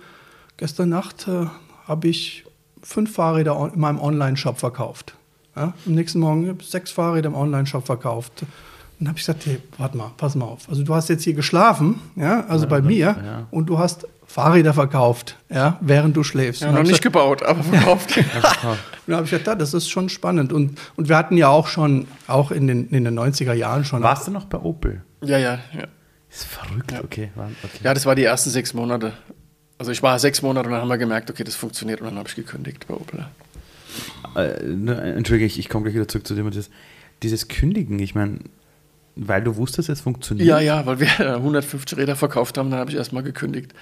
gestern 0.58 0.90
Nacht 0.90 1.26
äh, 1.26 1.46
habe 1.88 2.08
ich 2.08 2.44
fünf 2.82 3.14
Fahrräder 3.14 3.70
in 3.72 3.80
meinem 3.80 3.98
Online-Shop 3.98 4.58
verkauft. 4.58 5.14
Ja, 5.56 5.72
am 5.86 5.94
nächsten 5.94 6.18
Morgen 6.18 6.48
habe 6.48 6.58
ich 6.60 6.68
sechs 6.68 6.90
Fahrräder 6.90 7.30
im 7.30 7.34
Online-Shop 7.34 7.86
verkauft. 7.86 8.44
Dann 8.98 9.08
habe 9.08 9.18
ich 9.18 9.24
gesagt, 9.26 9.44
hey, 9.46 9.58
warte 9.78 9.96
mal, 9.96 10.12
pass 10.16 10.34
mal 10.34 10.44
auf. 10.46 10.68
Also 10.68 10.82
du 10.82 10.94
hast 10.94 11.08
jetzt 11.08 11.24
hier 11.24 11.34
geschlafen, 11.34 12.00
ja, 12.16 12.44
also 12.46 12.66
bei 12.66 12.80
mir, 12.80 13.16
ja. 13.24 13.46
und 13.50 13.66
du 13.66 13.78
hast 13.78 14.06
Fahrräder 14.26 14.72
verkauft, 14.72 15.36
ja, 15.50 15.78
während 15.80 16.16
du 16.16 16.22
schläfst. 16.24 16.62
Ja, 16.62 16.68
noch 16.72 16.78
nicht 16.82 16.92
ich 16.92 17.00
gesagt, 17.00 17.02
gebaut, 17.02 17.42
aber 17.42 17.62
verkauft. 17.62 18.16
und 18.16 18.24
dann 19.06 19.16
habe 19.16 19.24
ich 19.24 19.30
gesagt, 19.30 19.46
ja, 19.46 19.54
das 19.54 19.74
ist 19.74 19.88
schon 19.90 20.08
spannend. 20.08 20.52
Und, 20.52 20.78
und 20.96 21.08
wir 21.08 21.16
hatten 21.16 21.36
ja 21.36 21.48
auch 21.48 21.66
schon, 21.68 22.06
auch 22.26 22.50
in 22.50 22.66
den, 22.66 22.88
in 22.88 23.04
den 23.04 23.18
90er 23.18 23.52
Jahren 23.52 23.84
schon. 23.84 24.02
Warst 24.02 24.26
du 24.26 24.30
noch 24.30 24.46
bei 24.46 24.58
Opel? 24.58 25.02
ja, 25.22 25.38
ja, 25.38 25.58
ja. 25.76 25.84
Ist 26.30 26.44
verrückt, 26.46 26.92
okay. 27.04 27.30
war- 27.36 27.50
okay. 27.62 27.78
Ja, 27.84 27.94
das 27.94 28.06
war 28.06 28.16
die 28.16 28.24
ersten 28.24 28.50
sechs 28.50 28.74
Monate. 28.74 29.12
Also 29.78 29.92
ich 29.92 30.02
war 30.02 30.18
sechs 30.18 30.42
Monate 30.42 30.66
und 30.66 30.72
dann 30.72 30.80
haben 30.82 30.88
wir 30.88 30.98
gemerkt, 30.98 31.30
okay, 31.30 31.44
das 31.44 31.54
funktioniert 31.54 32.00
und 32.00 32.06
dann 32.08 32.16
habe 32.18 32.28
ich 32.28 32.34
gekündigt 32.34 32.86
bei 32.88 32.94
Opel. 32.94 33.26
Äh, 34.36 34.64
ne, 34.64 35.00
Entschuldige, 35.14 35.46
ich, 35.46 35.58
ich 35.60 35.68
komme 35.68 35.84
gleich 35.84 35.94
wieder 35.94 36.08
zurück 36.08 36.26
zu 36.26 36.34
dem. 36.34 36.50
Dieses, 36.50 36.70
dieses 37.22 37.46
Kündigen, 37.48 37.98
ich 38.00 38.14
meine, 38.16 38.38
weil 39.16 39.42
du 39.44 39.54
wusstest, 39.56 39.88
es 39.88 40.00
funktioniert. 40.00 40.48
Ja, 40.48 40.58
ja, 40.60 40.84
weil 40.86 40.98
wir 41.00 41.08
150 41.36 41.96
Räder 41.98 42.16
verkauft 42.16 42.58
haben, 42.58 42.70
dann 42.70 42.80
habe 42.80 42.90
ich 42.90 42.96
erstmal 42.96 43.22
gekündigt. 43.22 43.72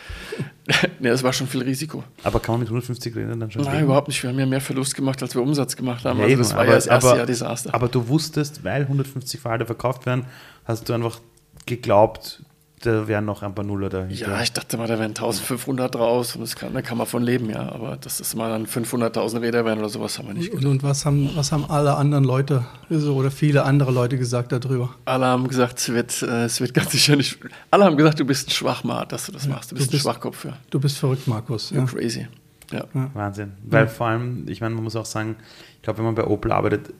ne, 1.00 1.08
das 1.10 1.22
war 1.22 1.32
schon 1.32 1.46
viel 1.46 1.62
Risiko. 1.62 2.04
Aber 2.22 2.38
kann 2.40 2.52
man 2.54 2.60
mit 2.60 2.68
150 2.68 3.16
Rädern 3.16 3.40
dann 3.40 3.50
schon 3.50 3.62
Nein, 3.62 3.72
leben? 3.74 3.84
überhaupt 3.86 4.08
nicht. 4.08 4.22
Wir 4.22 4.30
haben 4.30 4.38
ja 4.38 4.46
mehr 4.46 4.60
Verlust 4.60 4.94
gemacht, 4.94 5.22
als 5.22 5.34
wir 5.34 5.42
Umsatz 5.42 5.74
gemacht 5.76 6.04
haben. 6.04 6.18
Ja, 6.18 6.24
also 6.24 6.32
eben, 6.32 6.42
das 6.42 6.52
war 6.52 6.60
aber- 6.60 6.68
ja 6.70 6.74
das 6.74 6.86
erste 6.86 7.08
aber- 7.08 7.16
Jahr 7.18 7.26
Desaster. 7.26 7.74
Aber 7.74 7.88
du 7.88 8.08
wusstest, 8.08 8.62
weil 8.64 8.82
150 8.82 9.40
Fahrräder 9.40 9.66
verkauft 9.66 10.04
werden, 10.06 10.26
hast 10.64 10.88
du 10.88 10.92
einfach 10.92 11.18
geglaubt, 11.66 12.42
da 12.82 13.08
wären 13.08 13.24
noch 13.24 13.42
ein 13.42 13.54
paar 13.54 13.64
Nuller 13.64 13.88
dahinter. 13.88 14.28
ja, 14.28 14.42
ich 14.42 14.52
dachte 14.52 14.76
mal, 14.76 14.86
da 14.86 14.98
wären 14.98 15.10
1500 15.10 15.94
draus 15.94 16.34
und 16.34 16.42
das 16.42 16.54
kann, 16.56 16.74
da 16.74 16.82
kann 16.82 16.98
man 16.98 17.06
von 17.06 17.22
leben, 17.22 17.48
ja. 17.50 17.70
Aber 17.72 17.96
dass 17.96 18.18
das 18.18 18.34
mal 18.34 18.50
dann 18.50 18.66
500.000 18.66 19.40
Räder 19.40 19.64
werden 19.64 19.78
oder 19.80 19.88
sowas, 19.88 20.18
haben 20.18 20.28
wir 20.28 20.34
nicht 20.34 20.52
Und, 20.52 20.66
und 20.66 20.82
was, 20.82 21.04
haben, 21.06 21.30
was 21.34 21.52
haben 21.52 21.64
alle 21.70 21.94
anderen 21.96 22.24
Leute 22.24 22.64
so, 22.90 23.14
oder 23.14 23.30
viele 23.30 23.64
andere 23.64 23.90
Leute 23.92 24.18
gesagt 24.18 24.52
darüber? 24.52 24.94
Alle 25.04 25.26
haben 25.26 25.48
gesagt, 25.48 25.78
es 25.78 25.88
wird, 25.92 26.22
äh, 26.22 26.44
es 26.44 26.60
wird 26.60 26.74
ganz 26.74 26.90
sicher 26.92 27.16
nicht. 27.16 27.38
Alle 27.70 27.84
haben 27.84 27.96
gesagt, 27.96 28.20
du 28.20 28.24
bist 28.24 28.48
ein 28.48 28.52
Schwachmat, 28.52 29.12
dass 29.12 29.26
du 29.26 29.32
das 29.32 29.46
machst. 29.48 29.70
Du 29.70 29.76
bist 29.76 29.88
du 29.88 29.92
bist- 29.92 30.04
ein 30.06 30.10
Schwachkopf, 30.12 30.44
ja. 30.44 30.56
Du 30.70 30.78
bist 30.80 30.98
verrückt, 30.98 31.26
Markus. 31.26 31.70
Ja. 31.70 31.84
Crazy. 31.84 32.26
Ja. 32.72 32.84
Wahnsinn. 33.14 33.52
Weil 33.64 33.86
vor 33.86 34.06
allem, 34.08 34.46
ich 34.48 34.60
meine, 34.60 34.74
man 34.74 34.84
muss 34.84 34.96
auch 34.96 35.04
sagen, 35.04 35.36
ich 35.76 35.82
glaube, 35.82 35.98
wenn 35.98 36.06
man 36.06 36.14
bei 36.14 36.24
Opel 36.24 36.52
arbeitet, 36.52 36.92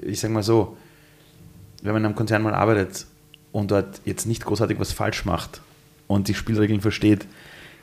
ich 0.00 0.20
sage 0.20 0.32
mal 0.32 0.42
so, 0.42 0.76
wenn 1.82 1.92
man 1.92 2.02
in 2.02 2.06
einem 2.06 2.14
Konzern 2.14 2.42
mal 2.42 2.54
arbeitet 2.54 3.06
und 3.52 3.70
dort 3.70 4.00
jetzt 4.04 4.26
nicht 4.26 4.44
großartig 4.44 4.78
was 4.78 4.92
falsch 4.92 5.24
macht 5.24 5.60
und 6.06 6.28
die 6.28 6.34
Spielregeln 6.34 6.80
versteht, 6.80 7.26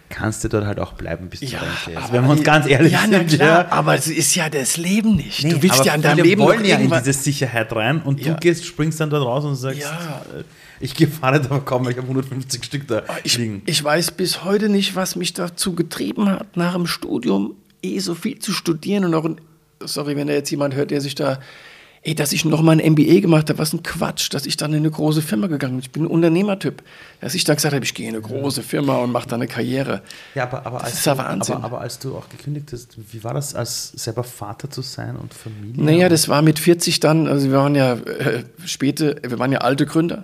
kannst 0.10 0.44
du 0.44 0.48
dort 0.48 0.66
halt 0.66 0.80
auch 0.80 0.94
bleiben 0.94 1.28
bis 1.30 1.42
zu 1.42 1.46
Rente. 1.48 2.00
Also 2.02 2.14
wenn 2.14 2.24
wir 2.24 2.30
uns 2.32 2.44
ganz 2.44 2.66
ehrlich 2.68 2.94
ja, 2.94 3.02
na 3.10 3.18
sind. 3.18 3.30
klar, 3.32 3.66
ja. 3.66 3.72
aber 3.72 3.96
es 3.96 4.08
ist 4.08 4.34
ja 4.36 4.50
das 4.50 4.78
Leben 4.78 5.16
nicht. 5.18 5.44
Nee, 5.44 5.50
du 5.52 5.62
willst 5.64 5.84
ja 5.84 5.96
in 5.96 6.02
deinem 6.02 6.24
Leben 6.24 6.42
wollen 6.42 6.64
ja 6.64 6.78
in 6.78 6.90
diese 6.90 7.12
Sicherheit 7.14 7.74
rein 7.74 8.02
und 8.02 8.22
Ja. 8.26 8.34
du 8.34 8.40
gehst, 8.40 8.66
springst 8.66 9.00
dann 9.02 9.10
dort 9.10 9.26
raus 9.26 9.44
und 9.44 9.56
sagst, 9.56 9.82
Ja. 9.82 10.22
äh, 10.38 10.44
ich 10.80 10.94
aber 11.22 11.60
kaum, 11.62 11.84
weil 11.86 11.92
ich 11.92 11.98
habe 11.98 12.08
150 12.08 12.64
Stück 12.64 12.88
da 12.88 13.00
Ah, 13.08 13.16
Ich, 13.24 13.38
liegen. 13.38 13.64
ich 13.66 13.84
weiß 13.84 14.12
bis 14.12 14.44
heute 14.44 14.70
nicht, 14.70 14.96
was 14.96 15.16
mich 15.16 15.34
dazu 15.34 15.74
getrieben 15.74 16.30
hat, 16.30 16.56
nach 16.56 16.74
dem 16.74 16.88
Studium 16.88 17.56
eh 17.84 18.00
so 18.00 18.16
viel 18.16 18.40
zu 18.40 18.54
studieren 18.54 19.04
und 19.06 19.14
auch, 19.14 19.26
ein, 19.26 19.42
sorry, 19.84 20.16
wenn 20.16 20.28
da 20.28 20.34
jetzt 20.34 20.52
jemand 20.52 20.76
hört, 20.76 20.92
der 20.92 21.02
sich 21.02 21.16
da, 21.16 21.40
ey, 22.08 22.16
dass 22.16 22.32
ich 22.32 22.46
noch 22.46 22.62
mal 22.62 22.80
ein 22.80 22.94
MBA 22.94 23.20
gemacht 23.20 23.50
habe, 23.50 23.60
was 23.60 23.74
ein 23.74 23.84
Quatsch, 23.84 24.34
dass 24.34 24.46
ich 24.46 24.56
dann 24.56 24.72
in 24.72 24.80
eine 24.80 24.90
große 24.90 25.22
Firma 25.22 25.48
gegangen 25.48 25.74
bin. 25.74 25.82
Ich 25.82 25.92
bin 25.92 26.04
ein 26.04 26.08
Unternehmertyp. 26.08 26.82
Dass 27.20 27.36
ich 27.36 27.44
dann 27.44 27.58
gesagt 27.58 27.76
habe, 27.76 27.84
ich 27.84 27.94
gehe 27.94 28.08
in 28.08 28.16
eine 28.16 28.22
große 28.22 28.64
Firma 28.64 28.98
und 28.98 29.12
mache 29.12 29.28
da 29.28 29.36
eine 29.36 29.48
Karriere. 29.48 30.02
Ja, 30.34 30.44
aber, 30.44 30.66
aber, 30.66 30.84
als 30.84 30.94
ist 30.94 31.06
ja 31.06 31.16
du, 31.16 31.20
Wahnsinn. 31.20 31.56
aber, 31.56 31.66
aber 31.66 31.82
als 31.82 32.00
du 32.00 32.16
auch 32.16 32.30
gekündigt 32.30 32.70
hast, 32.72 32.98
wie 33.12 33.24
war 33.26 33.34
das, 33.34 33.56
als 33.56 33.90
selber 33.90 34.24
Vater 34.24 34.70
zu 34.70 34.82
sein 34.82 35.18
und 35.18 35.34
Familie? 35.34 35.84
Naja, 35.84 36.08
das 36.08 36.30
war 36.30 36.42
mit 36.42 36.60
40 36.60 37.02
dann, 37.02 37.28
also 37.28 37.50
wir 37.50 37.58
waren 37.58 37.76
ja 37.76 37.94
äh, 37.94 38.44
späte, 38.66 39.20
wir 39.28 39.38
waren 39.38 39.52
ja 39.52 39.60
alte 39.60 39.86
Gründer, 39.86 40.24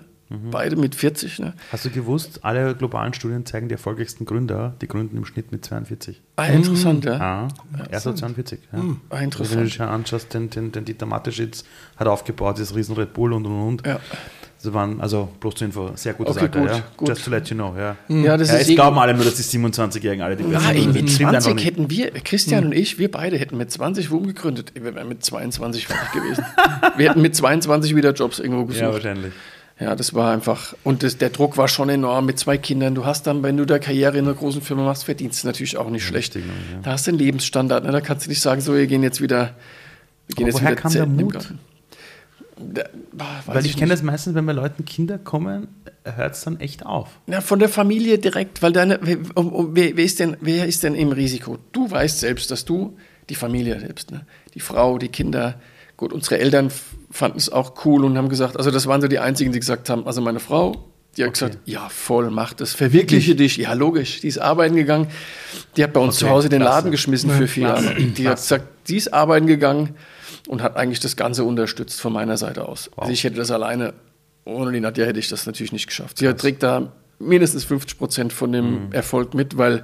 beide 0.51 0.75
mit 0.75 0.95
40. 0.95 1.39
Ne? 1.39 1.53
Hast 1.71 1.85
du 1.85 1.89
gewusst, 1.89 2.39
alle 2.43 2.75
globalen 2.75 3.13
Studien 3.13 3.45
zeigen, 3.45 3.67
die 3.69 3.73
erfolgreichsten 3.73 4.25
Gründer, 4.25 4.75
die 4.81 4.87
gründen 4.87 5.17
im 5.17 5.25
Schnitt 5.25 5.51
mit 5.51 5.63
42. 5.65 6.21
Ah, 6.35 6.45
interessant, 6.47 7.05
ja. 7.05 7.19
Ah, 7.19 7.47
erst 7.91 8.05
mit 8.07 8.17
42. 8.17 8.59
Ja. 8.71 8.79
Ah, 8.79 8.81
Also 8.81 8.95
wenn 9.09 9.19
du 9.19 9.23
interessant. 9.25 9.65
dich 9.65 9.81
anschaust, 9.81 10.33
den, 10.33 10.49
den, 10.49 10.71
den 10.71 10.85
Dieter 10.85 11.05
Mateschitz 11.05 11.63
hat 11.97 12.07
aufgebaut, 12.07 12.59
das 12.59 12.75
riesen 12.75 12.95
Red 12.95 13.13
Bull 13.13 13.33
und 13.33 13.45
und 13.45 13.61
und. 13.67 13.87
Ja. 13.87 13.99
Das 14.61 14.73
waren, 14.73 15.01
also 15.01 15.27
bloß 15.41 15.55
zur 15.55 15.65
Info, 15.67 15.91
sehr 15.95 16.13
gutes 16.13 16.37
Okay, 16.37 16.45
Alter, 16.45 16.59
gut, 16.61 16.69
ja. 16.69 16.83
gut. 16.95 17.09
Just 17.09 17.25
to 17.25 17.31
let 17.31 17.49
you 17.49 17.55
know, 17.55 17.75
ja. 17.77 17.97
Ja, 18.07 18.37
das 18.37 18.47
ja, 18.47 18.55
ist 18.55 18.69
es 18.69 18.75
glauben 18.75 18.97
alle 18.97 19.13
nur, 19.13 19.25
dass 19.25 19.35
die 19.35 19.43
27-Jährigen 19.43 20.21
alle 20.23 20.37
die 20.37 20.43
besten 20.43 20.63
Nein, 20.65 20.77
sind. 20.83 20.93
mit 20.93 21.03
Das 21.07 21.15
stimmt 21.15 21.29
einfach 21.31 21.41
20 21.41 21.55
nicht. 21.55 21.65
hätten 21.65 21.89
wir, 21.89 22.11
Christian 22.11 22.65
und 22.67 22.71
ich, 22.71 22.97
wir 22.97 23.11
beide 23.11 23.37
hätten 23.37 23.57
mit 23.57 23.71
20 23.71 24.09
Wum 24.09 24.25
gegründet. 24.25 24.71
Wir 24.73 24.95
wären 24.95 25.09
mit 25.09 25.21
22 25.21 25.85
fertig 25.87 26.13
gewesen. 26.13 26.45
wir 26.95 27.09
hätten 27.09 27.21
mit 27.21 27.35
22 27.35 27.93
wieder 27.93 28.13
Jobs 28.13 28.39
irgendwo 28.39 28.63
gesucht. 28.63 29.03
Ja, 29.03 29.13
Ja, 29.83 29.97
das 29.97 30.13
war 30.13 30.31
einfach, 30.31 30.73
und 30.85 31.03
das, 31.03 31.17
der 31.17 31.29
Druck 31.29 31.57
war 31.57 31.67
schon 31.67 31.89
enorm 31.89 32.25
mit 32.25 32.39
zwei 32.39 32.57
Kindern. 32.57 32.95
Du 32.95 33.05
hast 33.05 33.27
dann, 33.27 33.43
wenn 33.43 33.57
du 33.57 33.65
da 33.65 33.79
Karriere 33.79 34.17
in 34.17 34.23
einer 34.23 34.33
großen 34.33 34.61
Firma 34.61 34.85
machst, 34.85 35.03
verdienst 35.03 35.43
du 35.43 35.47
natürlich 35.47 35.75
auch 35.75 35.89
nicht 35.89 36.05
schlecht. 36.05 36.35
ja. 36.35 36.41
Da 36.83 36.91
hast 36.91 37.05
du 37.05 37.11
einen 37.11 37.19
Lebensstandard. 37.19 37.83
Ne? 37.83 37.91
Da 37.91 37.99
kannst 37.99 38.25
du 38.25 38.29
nicht 38.29 38.39
sagen, 38.39 38.61
so, 38.61 38.73
wir 38.75 38.87
gehen 38.87 39.03
jetzt 39.03 39.19
wieder. 39.19 39.55
Wir 40.27 40.35
gehen 40.37 40.45
Aber 40.45 40.47
jetzt 40.47 40.61
woher 40.61 40.71
wieder 40.71 40.81
kam 40.81 40.91
der 40.93 41.01
zelten 41.01 41.19
im 41.19 41.25
Mut? 41.25 41.53
Da, 42.73 42.83
Weil 43.45 43.65
ich 43.65 43.73
kenne 43.73 43.87
nicht. 43.87 43.93
das 43.93 44.03
meistens, 44.03 44.35
wenn 44.35 44.45
bei 44.45 44.53
Leuten 44.53 44.85
Kinder 44.85 45.17
kommen, 45.17 45.67
hört 46.05 46.35
es 46.35 46.45
dann 46.45 46.61
echt 46.61 46.85
auf. 46.85 47.09
Na, 47.27 47.41
von 47.41 47.59
der 47.59 47.67
Familie 47.67 48.19
direkt, 48.19 48.61
weil 48.61 48.71
deine, 48.71 48.99
wer, 49.01 49.17
wer, 49.97 50.05
ist 50.05 50.21
denn, 50.21 50.37
wer 50.39 50.65
ist 50.65 50.83
denn 50.83 50.95
im 50.95 51.11
Risiko? 51.11 51.57
Du 51.73 51.91
weißt 51.91 52.21
selbst, 52.21 52.51
dass 52.51 52.63
du 52.63 52.95
die 53.29 53.35
Familie 53.35 53.81
selbst, 53.81 54.11
ne? 54.11 54.25
die 54.53 54.61
Frau, 54.61 54.97
die 54.97 55.09
Kinder. 55.09 55.55
Gut, 55.97 56.13
unsere 56.13 56.39
Eltern 56.39 56.71
fanden 57.13 57.37
es 57.37 57.49
auch 57.51 57.85
cool 57.85 58.03
und 58.03 58.17
haben 58.17 58.27
gesagt, 58.27 58.57
also 58.57 58.71
das 58.71 58.87
waren 58.87 58.99
so 59.01 59.07
die 59.07 59.19
einzigen, 59.19 59.51
die 59.51 59.59
gesagt 59.59 59.89
haben, 59.89 60.05
also 60.07 60.19
meine 60.19 60.39
Frau, 60.39 60.83
die 61.15 61.23
hat 61.23 61.29
Okay. 61.29 61.45
gesagt, 61.45 61.59
ja 61.65 61.87
voll, 61.89 62.31
mach 62.31 62.53
das, 62.53 62.73
verwirkliche 62.73 63.35
dich. 63.35 63.57
Ja, 63.57 63.73
logisch, 63.73 64.21
die 64.21 64.27
ist 64.27 64.39
arbeiten 64.39 64.75
gegangen. 64.75 65.07
Die 65.77 65.83
hat 65.83 65.93
bei 65.93 65.99
uns 65.99 66.15
Okay, 66.15 66.25
zu 66.25 66.29
Hause 66.31 66.49
den 66.49 66.61
klasse. 66.61 66.75
Laden 66.77 66.91
geschmissen 66.91 67.29
für 67.29 67.47
vier 67.47 67.67
Jahre. 67.67 67.93
Die 67.95 68.27
hat 68.27 68.37
gesagt, 68.37 68.65
die 68.87 68.97
ist 68.97 69.13
arbeiten 69.13 69.45
gegangen 69.45 69.95
und 70.47 70.63
hat 70.63 70.75
eigentlich 70.75 70.99
das 70.99 71.15
Ganze 71.15 71.43
unterstützt 71.43 72.01
von 72.01 72.11
meiner 72.11 72.35
Seite 72.37 72.67
aus. 72.67 72.89
Also 72.97 73.11
ich 73.11 73.23
hätte 73.23 73.35
das 73.35 73.51
alleine, 73.51 73.93
ohne 74.45 74.71
die 74.71 74.79
Nadja 74.79 75.05
hätte 75.05 75.19
ich 75.19 75.29
das 75.29 75.45
natürlich 75.45 75.71
nicht 75.71 75.85
geschafft. 75.87 76.17
Sie 76.17 76.33
trägt 76.33 76.63
da 76.63 76.91
mindestens 77.19 77.63
50 77.63 77.99
Prozent 77.99 78.33
von 78.33 78.51
dem 78.51 78.91
Erfolg 78.91 79.35
mit, 79.35 79.55
weil 79.57 79.83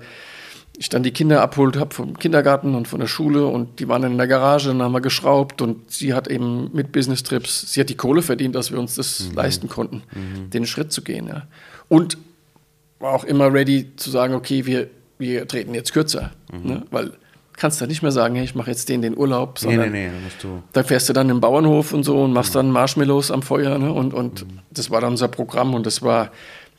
ich 0.80 0.88
dann 0.88 1.04
die 1.04 1.12
Kinder 1.12 1.42
abholt 1.42 1.78
habe 1.78 1.94
vom 1.94 2.18
Kindergarten 2.18 2.74
und 2.74 2.88
von 2.88 3.02
der 3.02 3.08
Schule 3.08 3.46
und 3.46 3.82
die 3.82 3.89
waren 3.89 4.02
dann 4.02 4.13
in 4.13 4.18
der 4.18 4.28
Garage, 4.28 4.70
dann 4.70 4.82
haben 4.82 4.94
wir 4.94 5.02
geschraubt 5.02 5.62
und 5.62 5.92
sie 5.92 6.13
hat 6.13 6.30
eben 6.30 6.70
mit 6.74 6.94
Business 6.94 7.22
Trips, 7.22 7.74
sie 7.74 7.82
hat 7.82 7.89
die 7.89 7.98
Kohle 7.98 8.22
verdient, 8.22 8.56
dass 8.56 8.72
wir 8.72 8.80
uns 8.80 8.96
das 8.96 9.30
leisten 9.36 9.68
konnten, 9.68 10.04
den 10.54 10.65
Schritt 10.65 10.94
zu 10.94 11.02
gehen. 11.02 11.28
Ja. 11.28 11.48
Und 11.89 12.18
war 13.00 13.13
auch 13.13 13.26
immer 13.26 13.54
ready 13.54 13.92
zu 13.98 14.10
sagen, 14.10 14.34
okay, 14.34 14.65
wir, 14.65 14.88
wir 15.18 15.46
treten 15.48 15.74
jetzt 15.74 15.92
kürzer. 15.92 16.32
Ne? 16.63 16.84
Weil 16.92 17.12
kannst 17.58 17.82
da 17.82 17.88
nicht 17.88 18.02
mehr 18.02 18.13
sagen, 18.13 18.36
hey, 18.36 18.46
ich 18.46 18.56
mache 18.56 18.72
jetzt 18.72 18.88
den 18.88 19.02
den 19.02 19.18
Urlaub, 19.18 19.60
Nee, 19.62 19.72
sondern 19.72 19.92
nee, 19.92 20.08
nee, 20.08 20.13
da 20.13 20.24
musst 20.24 20.42
du. 20.42 20.63
da 20.72 20.82
fährst 20.82 21.10
du 21.10 21.13
dann 21.13 21.30
im 21.30 21.42
Bauernhof 21.42 21.92
und 21.92 22.04
so 22.04 22.24
und 22.24 22.32
machst 22.32 22.56
dann 22.56 22.72
Marshmallows 22.72 23.32
am 23.32 23.42
Feuer. 23.42 23.78
Ne? 23.78 23.92
Und, 23.92 24.13
und 24.13 24.46
das 24.72 24.89
war 24.89 25.02
dann 25.02 25.12
unser 25.12 25.28
Programm 25.28 25.74
und 25.74 25.86
das 25.86 26.02
war 26.02 26.32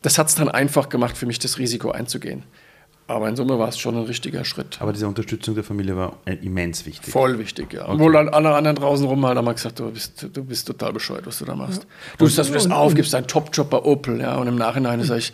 das 0.03 0.19
hat 0.19 0.29
es 0.29 0.35
dann 0.35 0.49
einfach 0.49 0.89
gemacht 0.89 1.17
für 1.17 1.27
mich, 1.27 1.39
das 1.39 1.59
Risiko 1.59 1.91
einzugehen. 1.91 2.45
Aber 3.11 3.29
in 3.29 3.37
Summe 3.37 3.59
war 3.59 3.69
es 3.69 3.79
schon 3.79 3.97
ein 3.97 4.05
richtiger 4.05 4.45
Schritt. 4.45 4.79
Aber 4.81 4.93
diese 4.93 5.09
Unterstützung 5.09 5.55
der 5.55 5.65
Familie 5.65 5.97
war 5.97 6.19
äh, 6.25 6.35
immens 6.35 6.87
wichtig. 6.87 7.13
Voll 7.13 7.39
wichtig, 7.39 7.73
ja. 7.73 7.83
Okay. 7.83 7.93
Obwohl 7.95 8.17
alle 8.17 8.55
anderen 8.55 8.77
draußen 8.77 9.05
rum 9.07 9.27
halt 9.27 9.37
haben 9.37 9.53
gesagt, 9.53 9.81
du 9.81 9.91
bist, 9.91 10.29
du 10.33 10.45
bist 10.45 10.67
total 10.67 10.93
bescheuert, 10.93 11.27
was 11.27 11.39
du 11.39 11.45
da 11.45 11.57
machst. 11.57 11.83
Ja. 11.83 11.89
Du, 12.19 12.29
dass 12.29 12.47
du 12.47 12.55
das 12.55 12.71
aufgibst, 12.71 13.13
dein 13.13 13.27
Top-Job 13.27 13.69
bei 13.71 13.79
Opel, 13.79 14.21
ja. 14.21 14.37
Und 14.37 14.47
im 14.47 14.57
Nachhinein 14.57 15.03
sage 15.03 15.21
ich, 15.21 15.33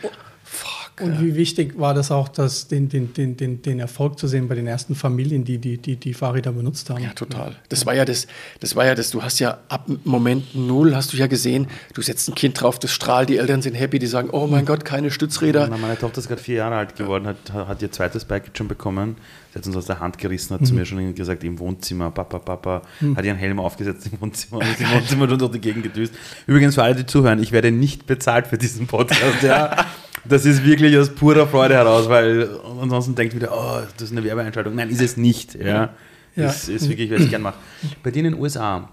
und 1.00 1.20
wie 1.20 1.34
wichtig 1.34 1.78
war 1.78 1.92
das 1.92 2.10
auch, 2.10 2.28
das, 2.28 2.68
den, 2.68 2.88
den, 2.88 3.12
den, 3.12 3.36
den, 3.36 3.60
den 3.60 3.80
Erfolg 3.80 4.18
zu 4.18 4.26
sehen 4.28 4.48
bei 4.48 4.54
den 4.54 4.66
ersten 4.66 4.94
Familien, 4.94 5.44
die 5.44 5.58
die, 5.58 5.76
die, 5.76 5.96
die 5.96 6.14
Fahrräder 6.14 6.52
benutzt 6.52 6.88
haben? 6.88 7.02
Ja, 7.02 7.10
total. 7.10 7.54
Das 7.68 7.84
war 7.84 7.94
ja 7.94 8.06
das, 8.06 8.26
das 8.60 8.76
war 8.76 8.86
ja 8.86 8.94
das, 8.94 9.10
du 9.10 9.22
hast 9.22 9.38
ja 9.38 9.58
ab 9.68 9.86
Moment 10.04 10.54
null, 10.54 10.94
hast 10.94 11.12
du 11.12 11.18
ja 11.18 11.26
gesehen, 11.26 11.66
du 11.92 12.00
setzt 12.00 12.28
ein 12.28 12.34
Kind 12.34 12.60
drauf, 12.60 12.78
das 12.78 12.92
strahlt, 12.92 13.28
die 13.28 13.36
Eltern 13.36 13.60
sind 13.60 13.74
happy, 13.74 13.98
die 13.98 14.06
sagen, 14.06 14.30
oh 14.32 14.46
mein 14.46 14.64
Gott, 14.64 14.86
keine 14.86 15.10
Stützräder. 15.10 15.68
Ja, 15.68 15.76
meine 15.76 15.98
Tochter 15.98 16.18
ist 16.18 16.28
gerade 16.28 16.40
vier 16.40 16.56
Jahre 16.56 16.76
alt 16.76 16.96
geworden, 16.96 17.26
hat, 17.26 17.52
hat 17.52 17.82
ihr 17.82 17.92
zweites 17.92 18.24
Bike 18.24 18.50
schon 18.54 18.68
bekommen. 18.68 19.16
Sie 19.52 19.58
hat 19.58 19.66
uns 19.66 19.76
aus 19.76 19.86
der 19.86 20.00
Hand 20.00 20.18
gerissen, 20.18 20.54
hat 20.54 20.62
mhm. 20.62 20.66
zu 20.66 20.74
mir 20.74 20.86
schon 20.86 21.14
gesagt, 21.14 21.44
im 21.44 21.58
Wohnzimmer, 21.58 22.10
Papa, 22.10 22.38
Papa, 22.38 22.82
mhm. 23.00 23.16
hat 23.16 23.24
ihren 23.24 23.36
Helm 23.36 23.60
aufgesetzt 23.60 24.08
im 24.10 24.20
Wohnzimmer 24.20 24.60
und 24.60 24.68
ist 24.68 24.80
im 24.80 24.90
Wohnzimmer 24.90 25.26
durch 25.38 25.52
die 25.52 25.60
Gegend 25.60 25.82
gedüst. 25.82 26.14
Übrigens 26.46 26.74
für 26.74 26.82
alle, 26.82 26.94
die 26.94 27.06
zuhören, 27.06 27.42
ich 27.42 27.52
werde 27.52 27.70
nicht 27.70 28.06
bezahlt 28.06 28.46
für 28.46 28.56
diesen 28.56 28.86
Podcast. 28.86 29.42
Ja. 29.42 29.84
Das 30.28 30.44
ist 30.44 30.64
wirklich 30.64 30.96
aus 30.96 31.10
purer 31.10 31.46
Freude 31.46 31.74
heraus, 31.74 32.08
weil 32.08 32.48
ansonsten 32.80 33.14
denkt 33.14 33.34
wieder, 33.34 33.50
oh, 33.52 33.80
das 33.96 34.10
ist 34.10 34.12
eine 34.12 34.24
Werbeeinschaltung. 34.24 34.74
Nein, 34.74 34.90
ist 34.90 35.00
es 35.00 35.16
nicht. 35.16 35.54
Ja. 35.54 35.94
ja. 36.34 36.48
Ist, 36.48 36.68
ist 36.68 36.88
wirklich, 36.88 37.10
was 37.10 37.20
ich 37.20 37.30
gerne 37.30 37.44
mache. 37.44 37.58
Bei 38.02 38.10
dir 38.10 38.24
in 38.24 38.32
den 38.32 38.40
USA, 38.40 38.88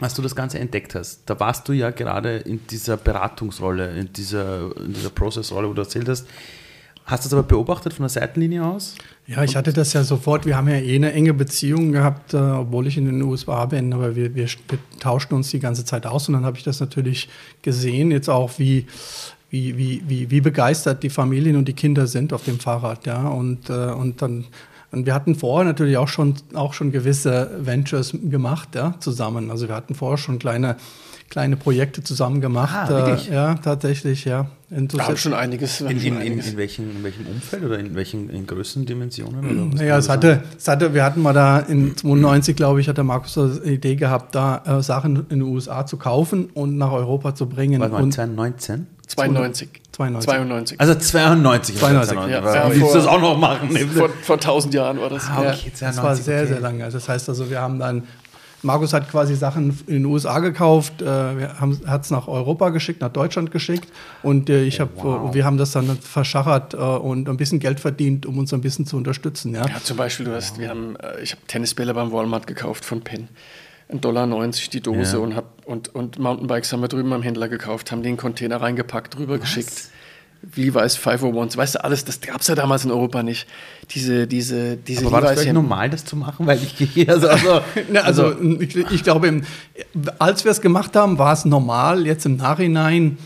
als 0.00 0.14
du 0.14 0.22
das 0.22 0.34
Ganze 0.34 0.58
entdeckt 0.58 0.94
hast, 0.94 1.22
da 1.26 1.38
warst 1.40 1.68
du 1.68 1.72
ja 1.72 1.90
gerade 1.90 2.38
in 2.38 2.66
dieser 2.66 2.96
Beratungsrolle, 2.96 3.98
in 3.98 4.12
dieser, 4.12 4.70
in 4.76 4.92
dieser 4.92 5.10
Process-Rolle, 5.10 5.68
wo 5.68 5.72
du 5.72 5.82
erzählt 5.82 6.08
hast. 6.08 6.26
Hast 7.08 7.24
du 7.24 7.30
das 7.30 7.38
aber 7.38 7.48
beobachtet 7.48 7.94
von 7.94 8.02
der 8.02 8.10
Seitenlinie 8.10 8.62
aus? 8.62 8.94
Ja, 9.26 9.42
ich 9.42 9.56
hatte 9.56 9.72
das 9.72 9.94
ja 9.94 10.04
sofort. 10.04 10.44
Wir 10.44 10.58
haben 10.58 10.68
ja 10.68 10.76
eh 10.76 10.94
eine 10.94 11.10
enge 11.14 11.32
Beziehung 11.32 11.90
gehabt, 11.90 12.34
äh, 12.34 12.36
obwohl 12.36 12.86
ich 12.86 12.98
in 12.98 13.06
den 13.06 13.22
USA 13.22 13.64
bin, 13.64 13.94
aber 13.94 14.14
wir, 14.14 14.34
wir, 14.34 14.46
wir 14.46 14.78
tauschten 15.00 15.34
uns 15.34 15.50
die 15.50 15.58
ganze 15.58 15.86
Zeit 15.86 16.06
aus 16.06 16.28
und 16.28 16.34
dann 16.34 16.44
habe 16.44 16.58
ich 16.58 16.64
das 16.64 16.80
natürlich 16.80 17.30
gesehen, 17.62 18.10
jetzt 18.10 18.28
auch 18.28 18.58
wie 18.58 18.86
wie, 19.50 19.76
wie, 19.76 20.02
wie, 20.06 20.30
wie 20.30 20.40
begeistert 20.40 21.02
die 21.02 21.10
Familien 21.10 21.56
und 21.56 21.66
die 21.66 21.72
Kinder 21.72 22.06
sind 22.06 22.32
auf 22.32 22.44
dem 22.44 22.60
Fahrrad. 22.60 23.06
Ja? 23.06 23.28
Und, 23.28 23.70
äh, 23.70 23.90
und 23.92 24.20
dann 24.22 24.44
und 24.90 25.04
wir 25.04 25.14
hatten 25.14 25.34
vorher 25.34 25.66
natürlich 25.66 25.96
auch 25.98 26.08
schon, 26.08 26.34
auch 26.54 26.72
schon 26.72 26.92
gewisse 26.92 27.50
Ventures 27.60 28.12
gemacht 28.12 28.74
ja, 28.74 28.94
zusammen. 29.00 29.50
Also 29.50 29.68
wir 29.68 29.74
hatten 29.74 29.94
vorher 29.94 30.16
schon 30.16 30.38
kleine, 30.38 30.76
kleine 31.28 31.56
Projekte 31.56 32.02
zusammen 32.02 32.40
gemacht. 32.40 32.90
Ah? 32.90 33.14
Äh, 33.14 33.30
ja, 33.30 33.54
tatsächlich, 33.56 34.24
ja. 34.24 34.46
Haben 34.70 35.16
schon 35.16 35.34
einiges. 35.34 35.80
In, 35.80 35.88
in, 35.88 36.20
in, 36.20 36.38
in, 36.38 36.56
welchem, 36.56 36.90
in 36.90 37.02
welchem 37.02 37.26
Umfeld 37.26 37.64
oder 37.64 37.78
in 37.78 37.94
welchen 37.94 38.28
in 38.28 38.46
Größendimensionen? 38.46 39.70
naja, 39.70 39.96
es 39.96 40.10
hatte, 40.10 40.42
es 40.58 40.68
hatte, 40.68 40.92
wir 40.92 41.04
hatten 41.04 41.22
mal 41.22 41.32
da 41.32 41.58
in 41.60 41.96
92, 41.96 42.54
glaube 42.54 42.80
ich, 42.80 42.88
hat 42.88 42.98
der 42.98 43.04
Markus 43.04 43.34
die 43.34 43.70
Idee 43.70 43.96
gehabt, 43.96 44.34
da 44.34 44.62
äh, 44.66 44.82
Sachen 44.82 45.16
in 45.16 45.40
den 45.40 45.42
USA 45.42 45.86
zu 45.86 45.96
kaufen 45.96 46.50
und 46.52 46.76
nach 46.76 46.92
Europa 46.92 47.34
zu 47.34 47.46
bringen. 47.46 47.80
War 47.80 47.86
1919? 47.86 48.86
92. 49.08 49.68
92. 49.92 50.30
92. 50.30 50.80
Also 50.80 50.94
92. 50.94 51.76
92. 51.76 52.16
Ja, 52.16 52.28
ja, 52.28 52.70
willst 52.70 52.94
du 52.94 52.98
das 52.98 53.06
auch 53.06 53.20
noch 53.20 53.36
machen? 53.36 53.76
Vor, 53.88 54.10
vor 54.22 54.36
1000 54.36 54.74
Jahren 54.74 55.00
war 55.00 55.10
das. 55.10 55.28
Ah, 55.28 55.40
okay, 55.40 55.72
ja, 55.80 55.88
das 55.88 56.02
war 56.02 56.14
sehr, 56.14 56.42
okay. 56.42 56.48
sehr 56.48 56.60
lange. 56.60 56.84
Also 56.84 56.98
das 56.98 57.08
heißt 57.08 57.28
also, 57.28 57.50
wir 57.50 57.60
haben 57.60 57.78
dann 57.78 58.04
Markus 58.62 58.92
hat 58.92 59.08
quasi 59.08 59.36
Sachen 59.36 59.78
in 59.86 59.94
den 59.94 60.04
USA 60.06 60.40
gekauft, 60.40 61.00
äh, 61.00 61.06
hat 61.86 62.04
es 62.04 62.10
nach 62.10 62.26
Europa 62.26 62.70
geschickt, 62.70 63.00
nach 63.00 63.12
Deutschland 63.12 63.52
geschickt 63.52 63.88
und 64.22 64.50
äh, 64.50 64.64
ich 64.64 64.80
oh, 64.80 64.82
hab, 64.82 64.96
wow. 64.96 65.34
wir 65.34 65.44
haben 65.44 65.58
das 65.58 65.72
dann 65.72 65.96
verschachert 65.98 66.74
äh, 66.74 66.76
und 66.78 67.28
ein 67.28 67.36
bisschen 67.36 67.60
Geld 67.60 67.78
verdient, 67.78 68.26
um 68.26 68.36
uns 68.38 68.52
ein 68.52 68.60
bisschen 68.60 68.84
zu 68.84 68.96
unterstützen. 68.96 69.54
Ja, 69.54 69.66
ja 69.66 69.76
zum 69.82 69.96
Beispiel, 69.96 70.26
du 70.26 70.34
hast, 70.34 70.52
wow. 70.52 70.58
wir 70.58 70.70
haben, 70.70 70.96
äh, 70.96 71.20
ich 71.22 71.32
habe 71.32 71.42
Tennisbälle 71.46 71.94
beim 71.94 72.10
Walmart 72.10 72.46
gekauft 72.48 72.84
von 72.84 73.02
Penn. 73.02 73.28
1,90 73.90 74.00
Dollar 74.00 74.26
die 74.72 74.80
Dose 74.80 75.16
ja. 75.16 75.22
und, 75.22 75.34
hab, 75.34 75.66
und, 75.66 75.94
und 75.94 76.18
Mountainbikes 76.18 76.72
haben 76.72 76.80
wir 76.80 76.88
drüben 76.88 77.10
beim 77.10 77.22
Händler 77.22 77.48
gekauft, 77.48 77.90
haben 77.90 78.02
den 78.02 78.16
Container 78.16 78.60
reingepackt, 78.60 79.18
rübergeschickt. 79.18 79.88
Levi's 80.54 80.96
501s, 80.96 81.56
weißt 81.56 81.74
du, 81.76 81.84
alles, 81.84 82.04
das 82.04 82.20
gab 82.20 82.42
es 82.42 82.46
ja 82.46 82.54
damals 82.54 82.84
in 82.84 82.92
Europa 82.92 83.22
nicht. 83.24 83.48
Diese, 83.90 84.28
diese, 84.28 84.76
diese 84.76 85.06
Aber 85.06 85.12
war 85.12 85.20
Levi's 85.20 85.30
das 85.34 85.40
vielleicht 85.40 85.54
normal, 85.54 85.90
das 85.90 86.04
zu 86.04 86.16
machen? 86.16 86.46
Weil 86.46 86.58
ich 86.62 86.76
gehe 86.76 87.08
also, 87.08 87.28
also, 87.28 87.60
also, 87.92 88.24
also 88.24 88.40
ich, 88.60 88.76
ich, 88.76 89.02
glaube, 89.02 89.42
als 90.18 90.44
wir 90.44 90.52
es 90.52 90.60
gemacht 90.60 90.94
haben, 90.94 91.18
war 91.18 91.32
es 91.32 91.44
normal. 91.44 92.06
Jetzt 92.06 92.24
im 92.24 92.36
Nachhinein 92.36 93.18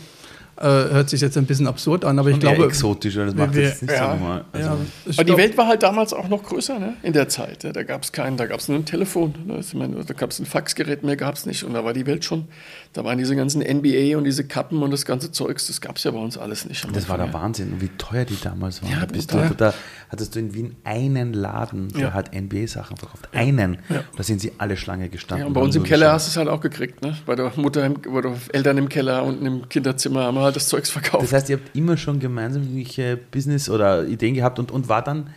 äh, 0.63 0.93
hört 0.93 1.11
sich 1.11 1.21
jetzt 1.21 1.37
ein 1.37 1.45
bisschen 1.45 1.67
absurd 1.67 2.05
an, 2.05 2.19
aber 2.19 2.31
ich 2.31 2.39
glaube. 2.39 2.65
exotisch, 2.65 3.15
das 3.17 3.35
macht 3.35 3.55
wir, 3.55 3.65
jetzt 3.65 3.83
nicht 3.83 3.91
ja, 3.93 4.13
so 4.13 4.19
normal. 4.19 4.45
Also. 4.53 4.69
Ja, 4.69 4.77
aber 5.17 5.25
die 5.25 5.37
Welt 5.37 5.59
war 5.59 5.67
halt 5.67 5.83
damals 5.83 6.13
auch 6.13 6.29
noch 6.29 6.43
größer, 6.45 6.79
ne? 6.79 6.95
In 7.03 7.13
der 7.13 7.29
Zeit. 7.29 7.65
Da 7.65 7.83
gab 7.83 8.05
es 8.05 8.13
keinen, 8.13 8.37
da 8.37 8.47
gab 8.47 8.61
es 8.61 8.69
nur 8.69 8.79
ein 8.79 8.85
Telefon. 8.85 9.35
Ne? 9.45 9.61
Da 10.07 10.15
gab 10.15 10.31
es 10.31 10.39
ein 10.39 10.47
Faxgerät 10.47 11.03
mehr, 11.03 11.17
gab 11.17 11.35
es 11.35 11.47
nicht. 11.47 11.65
Und 11.65 11.75
da 11.75 11.85
war 11.85 11.93
die 11.93 12.07
Welt 12.07 12.25
schon, 12.25 12.47
da 12.93 13.05
waren 13.05 13.19
diese 13.19 13.35
ganzen 13.35 13.61
NBA 13.61 14.17
und 14.17 14.25
diese 14.25 14.45
Kappen 14.45 14.83
und 14.83 14.93
das 14.93 15.05
ganze 15.05 15.33
Zeugs, 15.33 15.67
das 15.67 15.81
gab 15.81 15.97
es 15.97 16.05
ja 16.05 16.13
bei 16.13 16.19
uns 16.19 16.39
alles 16.39 16.65
nicht. 16.65 16.87
Das 16.95 17.09
war 17.09 17.19
der 17.19 17.33
Wahnsinn, 17.33 17.81
wie 17.81 17.89
teuer 17.99 18.25
die 18.25 18.41
damals 18.41 18.83
waren. 18.83 18.93
Ja, 18.93 19.01
da, 19.01 19.07
bist 19.07 19.33
du, 19.33 19.55
da 19.57 19.75
hattest 20.13 20.37
du 20.37 20.39
in 20.39 20.55
Wien 20.55 20.77
einen 20.85 21.33
Laden, 21.33 21.89
der 21.89 22.01
ja. 22.01 22.13
hat 22.13 22.33
NBA-Sachen 22.33 22.97
verkauft. 22.97 23.29
Einen. 23.33 23.79
Da 24.17 24.23
sind 24.23 24.41
sie 24.41 24.53
alle 24.59 24.77
Schlange 24.77 25.09
gestanden. 25.09 25.43
Ja, 25.43 25.47
und 25.49 25.55
bei 25.55 25.61
uns 25.61 25.75
im 25.75 25.83
Keller 25.83 26.13
hast 26.13 26.29
du 26.29 26.31
es 26.31 26.37
halt 26.37 26.49
auch 26.49 26.61
gekriegt, 26.61 27.03
ne? 27.03 27.17
Bei 27.27 27.35
der 27.35 27.51
Mutter, 27.57 27.89
bei 27.89 28.21
der 28.21 28.35
Eltern 28.53 28.79
im 28.79 28.89
Keller 28.89 29.25
und 29.25 29.45
im 29.45 29.69
Kinderzimmer 29.69 30.25
haben 30.25 30.37
wir 30.37 30.43
halt 30.43 30.53
halt 30.53 30.57
das 30.57 30.69
Zeugs 30.69 30.91
verkauft. 30.91 31.25
Das 31.25 31.33
heißt, 31.33 31.51
ihr 31.51 31.57
habt 31.57 31.77
immer 31.77 31.97
schon 31.97 32.21
gemeinsam 32.21 32.63
irgendwelche 32.63 33.17
Business 33.17 33.69
oder 33.69 34.07
Ideen 34.07 34.35
gehabt 34.35 34.59
und, 34.59 34.71
und 34.71 34.89
war 34.89 35.03
dann 35.03 35.31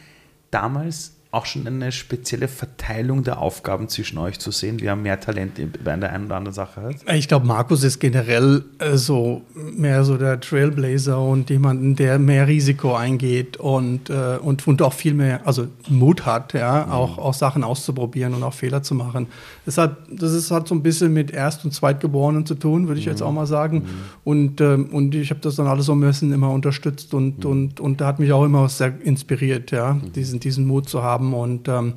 damals 0.52 1.15
auch 1.36 1.46
schon 1.46 1.68
eine 1.68 1.92
spezielle 1.92 2.48
Verteilung 2.48 3.24
der 3.24 3.42
Aufgaben 3.42 3.90
zwischen 3.90 4.18
euch 4.18 4.40
zu 4.40 4.52
sehen, 4.52 4.78
wer 4.80 4.96
mehr 4.96 5.20
Talent 5.20 5.60
bei 5.84 5.96
der 5.98 6.14
einen 6.14 6.28
oder 6.28 6.38
anderen 6.38 6.54
Sache 6.54 6.82
hat? 6.82 6.96
Ich 7.14 7.28
glaube, 7.28 7.46
Markus 7.46 7.84
ist 7.84 8.00
generell 8.00 8.64
äh, 8.80 8.96
so 8.96 9.42
mehr 9.54 10.06
so 10.06 10.18
der 10.18 10.40
Trailblazer 10.40 11.20
und 11.20 11.50
jemanden, 11.50 11.98
der 11.98 12.20
mehr 12.20 12.48
Risiko 12.48 12.96
eingeht 12.96 13.58
und, 13.58 14.10
äh, 14.10 14.38
und, 14.42 14.66
und 14.66 14.82
auch 14.82 14.94
viel 14.94 15.14
mehr, 15.14 15.46
also 15.46 15.68
Mut 15.90 16.26
hat, 16.26 16.54
ja, 16.54 16.86
mhm. 16.86 16.92
auch, 16.94 17.18
auch 17.18 17.34
Sachen 17.34 17.66
auszuprobieren 17.66 18.34
und 18.34 18.44
auch 18.44 18.54
Fehler 18.54 18.82
zu 18.82 18.96
machen. 18.96 19.28
Deshalb, 19.66 19.98
das 20.10 20.32
ist, 20.32 20.52
hat 20.52 20.70
so 20.70 20.76
ein 20.76 20.84
bisschen 20.84 21.12
mit 21.12 21.32
Erst- 21.32 21.66
und 21.66 21.72
Zweitgeborenen 21.72 22.46
zu 22.46 22.56
tun, 22.56 22.88
würde 22.88 23.00
ich 23.00 23.08
mhm. 23.08 23.12
jetzt 23.12 23.22
auch 23.22 23.34
mal 23.34 23.48
sagen. 23.48 23.80
Mhm. 23.80 23.84
Und, 24.24 24.62
ähm, 24.62 24.86
und 24.92 25.14
ich 25.16 25.32
habe 25.32 25.42
das 25.42 25.56
dann 25.56 25.68
alles 25.68 25.88
so 25.88 25.92
ein 25.92 26.00
bisschen 26.00 26.32
immer 26.32 26.52
unterstützt 26.52 27.14
und, 27.14 27.44
mhm. 27.44 27.52
und, 27.52 27.80
und 27.82 28.00
da 28.00 28.08
hat 28.08 28.20
mich 28.20 28.32
auch 28.32 28.46
immer 28.46 28.70
sehr 28.70 28.94
inspiriert, 29.02 29.72
ja, 29.72 29.96
mhm. 29.96 30.14
diesen, 30.14 30.40
diesen 30.40 30.66
Mut 30.66 30.88
zu 30.88 31.04
haben 31.04 31.25
haben. 31.26 31.34
Und, 31.34 31.68
ähm, 31.68 31.94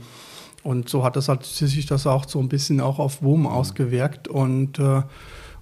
und 0.63 0.89
so 0.89 1.05
hat 1.05 1.17
das 1.17 1.29
halt 1.29 1.45
sich 1.45 1.87
das 1.87 2.07
auch 2.07 2.29
so 2.29 2.39
ein 2.41 2.49
bisschen 2.49 2.81
auch 2.81 2.99
auf 2.99 3.21
Boom 3.21 3.41
mhm. 3.41 3.47
ausgewirkt. 3.47 4.29
Und, 4.29 4.79
äh, 4.79 5.03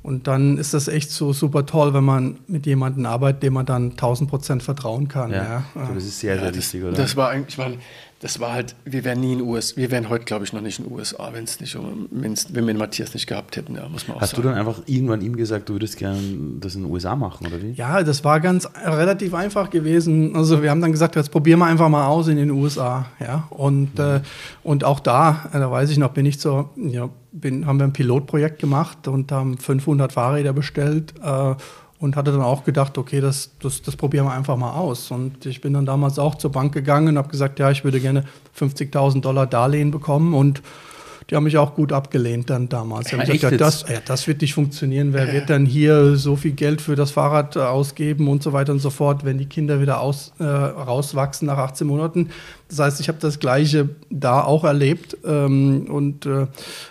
und 0.02 0.28
dann 0.28 0.56
ist 0.56 0.72
das 0.72 0.86
echt 0.86 1.10
so 1.10 1.32
super 1.32 1.66
toll, 1.66 1.92
wenn 1.92 2.04
man 2.04 2.38
mit 2.46 2.64
jemandem 2.66 3.06
arbeitet, 3.06 3.42
dem 3.42 3.54
man 3.54 3.66
dann 3.66 3.90
1000 3.90 4.30
Prozent 4.30 4.62
vertrauen 4.62 5.08
kann. 5.08 5.32
Ja, 5.32 5.64
ja. 5.74 5.90
das 5.94 6.04
ist 6.04 6.20
sehr, 6.20 6.38
sehr 6.38 6.50
ja, 6.50 6.54
wichtig, 6.54 6.82
oder? 6.84 6.92
Das 6.92 7.16
war 7.16 7.30
eigentlich, 7.30 7.54
ich 7.54 7.58
meine, 7.58 7.78
das 8.20 8.40
war 8.40 8.52
halt, 8.52 8.74
wir 8.86 9.04
wären 9.04 9.20
nie 9.20 9.34
in 9.34 9.38
den 9.40 9.48
USA, 9.48 9.76
wir 9.76 9.90
wären 9.90 10.08
heute, 10.08 10.24
glaube 10.24 10.44
ich, 10.44 10.52
noch 10.54 10.62
nicht 10.62 10.78
in 10.78 10.86
den 10.86 10.94
USA, 10.94 11.28
wenn 11.32 11.44
es 11.44 11.60
nicht, 11.60 11.76
wenn's, 12.10 12.46
wenn 12.54 12.66
wir 12.66 12.72
den 12.72 12.78
Matthias 12.78 13.12
nicht 13.12 13.26
gehabt 13.26 13.56
hätten, 13.56 13.74
ja, 13.74 13.86
muss 13.88 14.08
man 14.08 14.16
auch 14.16 14.20
Hast 14.22 14.30
sagen. 14.30 14.42
du 14.42 14.48
dann 14.48 14.58
einfach 14.58 14.80
irgendwann 14.86 15.20
ihm 15.20 15.36
gesagt, 15.36 15.68
du 15.68 15.74
würdest 15.74 15.98
gerne 15.98 16.18
das 16.58 16.74
in 16.74 16.82
den 16.82 16.90
USA 16.90 17.14
machen, 17.14 17.46
oder 17.46 17.60
wie? 17.60 17.72
Ja, 17.72 18.02
das 18.02 18.24
war 18.24 18.40
ganz 18.40 18.66
relativ 18.84 19.34
einfach 19.34 19.68
gewesen. 19.68 20.34
Also 20.34 20.62
wir 20.62 20.70
haben 20.70 20.80
dann 20.80 20.92
gesagt, 20.92 21.14
jetzt 21.16 21.30
probieren 21.30 21.58
wir 21.58 21.66
einfach 21.66 21.90
mal 21.90 22.06
aus 22.06 22.28
in 22.28 22.36
den 22.36 22.50
USA, 22.50 23.06
ja. 23.20 23.46
Und, 23.50 23.98
mhm. 23.98 24.04
äh, 24.04 24.20
und 24.62 24.84
auch 24.84 25.00
da, 25.00 25.50
äh, 25.52 25.58
da 25.58 25.70
weiß 25.70 25.90
ich 25.90 25.98
noch, 25.98 26.12
bin 26.12 26.24
ich 26.24 26.40
so, 26.40 26.70
ja, 26.76 27.10
bin, 27.32 27.66
haben 27.66 27.78
wir 27.78 27.84
ein 27.84 27.92
Pilotprojekt 27.92 28.58
gemacht 28.60 29.08
und 29.08 29.30
haben 29.30 29.58
500 29.58 30.12
Fahrräder 30.12 30.54
bestellt. 30.54 31.12
Äh, 31.22 31.54
und 31.98 32.16
hatte 32.16 32.32
dann 32.32 32.42
auch 32.42 32.64
gedacht, 32.64 32.98
okay, 32.98 33.20
das, 33.20 33.50
das, 33.60 33.82
das 33.82 33.96
probieren 33.96 34.26
wir 34.26 34.32
einfach 34.32 34.56
mal 34.56 34.72
aus. 34.72 35.10
Und 35.10 35.46
ich 35.46 35.60
bin 35.60 35.72
dann 35.72 35.86
damals 35.86 36.18
auch 36.18 36.34
zur 36.34 36.52
Bank 36.52 36.72
gegangen 36.74 37.08
und 37.08 37.18
habe 37.18 37.28
gesagt, 37.28 37.58
ja, 37.58 37.70
ich 37.70 37.84
würde 37.84 38.00
gerne 38.00 38.24
50.000 38.58 39.20
Dollar 39.20 39.46
Darlehen 39.46 39.90
bekommen 39.90 40.34
und 40.34 40.62
die 41.28 41.34
haben 41.34 41.42
mich 41.42 41.58
auch 41.58 41.74
gut 41.74 41.92
abgelehnt 41.92 42.50
dann 42.50 42.68
damals. 42.68 43.10
Ja, 43.10 43.18
gesagt, 43.18 43.42
ja, 43.42 43.50
das, 43.50 43.84
ja, 43.88 43.98
das 44.04 44.28
wird 44.28 44.42
nicht 44.42 44.54
funktionieren. 44.54 45.12
Wer 45.12 45.32
wird 45.32 45.50
dann 45.50 45.66
hier 45.66 46.14
so 46.14 46.36
viel 46.36 46.52
Geld 46.52 46.80
für 46.80 46.94
das 46.94 47.10
Fahrrad 47.10 47.56
äh, 47.56 47.60
ausgeben 47.60 48.28
und 48.28 48.44
so 48.44 48.52
weiter 48.52 48.72
und 48.72 48.78
so 48.78 48.90
fort, 48.90 49.24
wenn 49.24 49.36
die 49.36 49.46
Kinder 49.46 49.80
wieder 49.80 50.00
aus, 50.00 50.32
äh, 50.38 50.44
rauswachsen 50.44 51.46
nach 51.46 51.58
18 51.58 51.84
Monaten? 51.84 52.30
Das 52.68 52.78
heißt, 52.78 53.00
ich 53.00 53.08
habe 53.08 53.18
das 53.20 53.40
Gleiche 53.40 53.88
da 54.08 54.42
auch 54.42 54.62
erlebt 54.62 55.16
ähm, 55.24 55.86
und, 55.88 56.26
äh, 56.26 56.46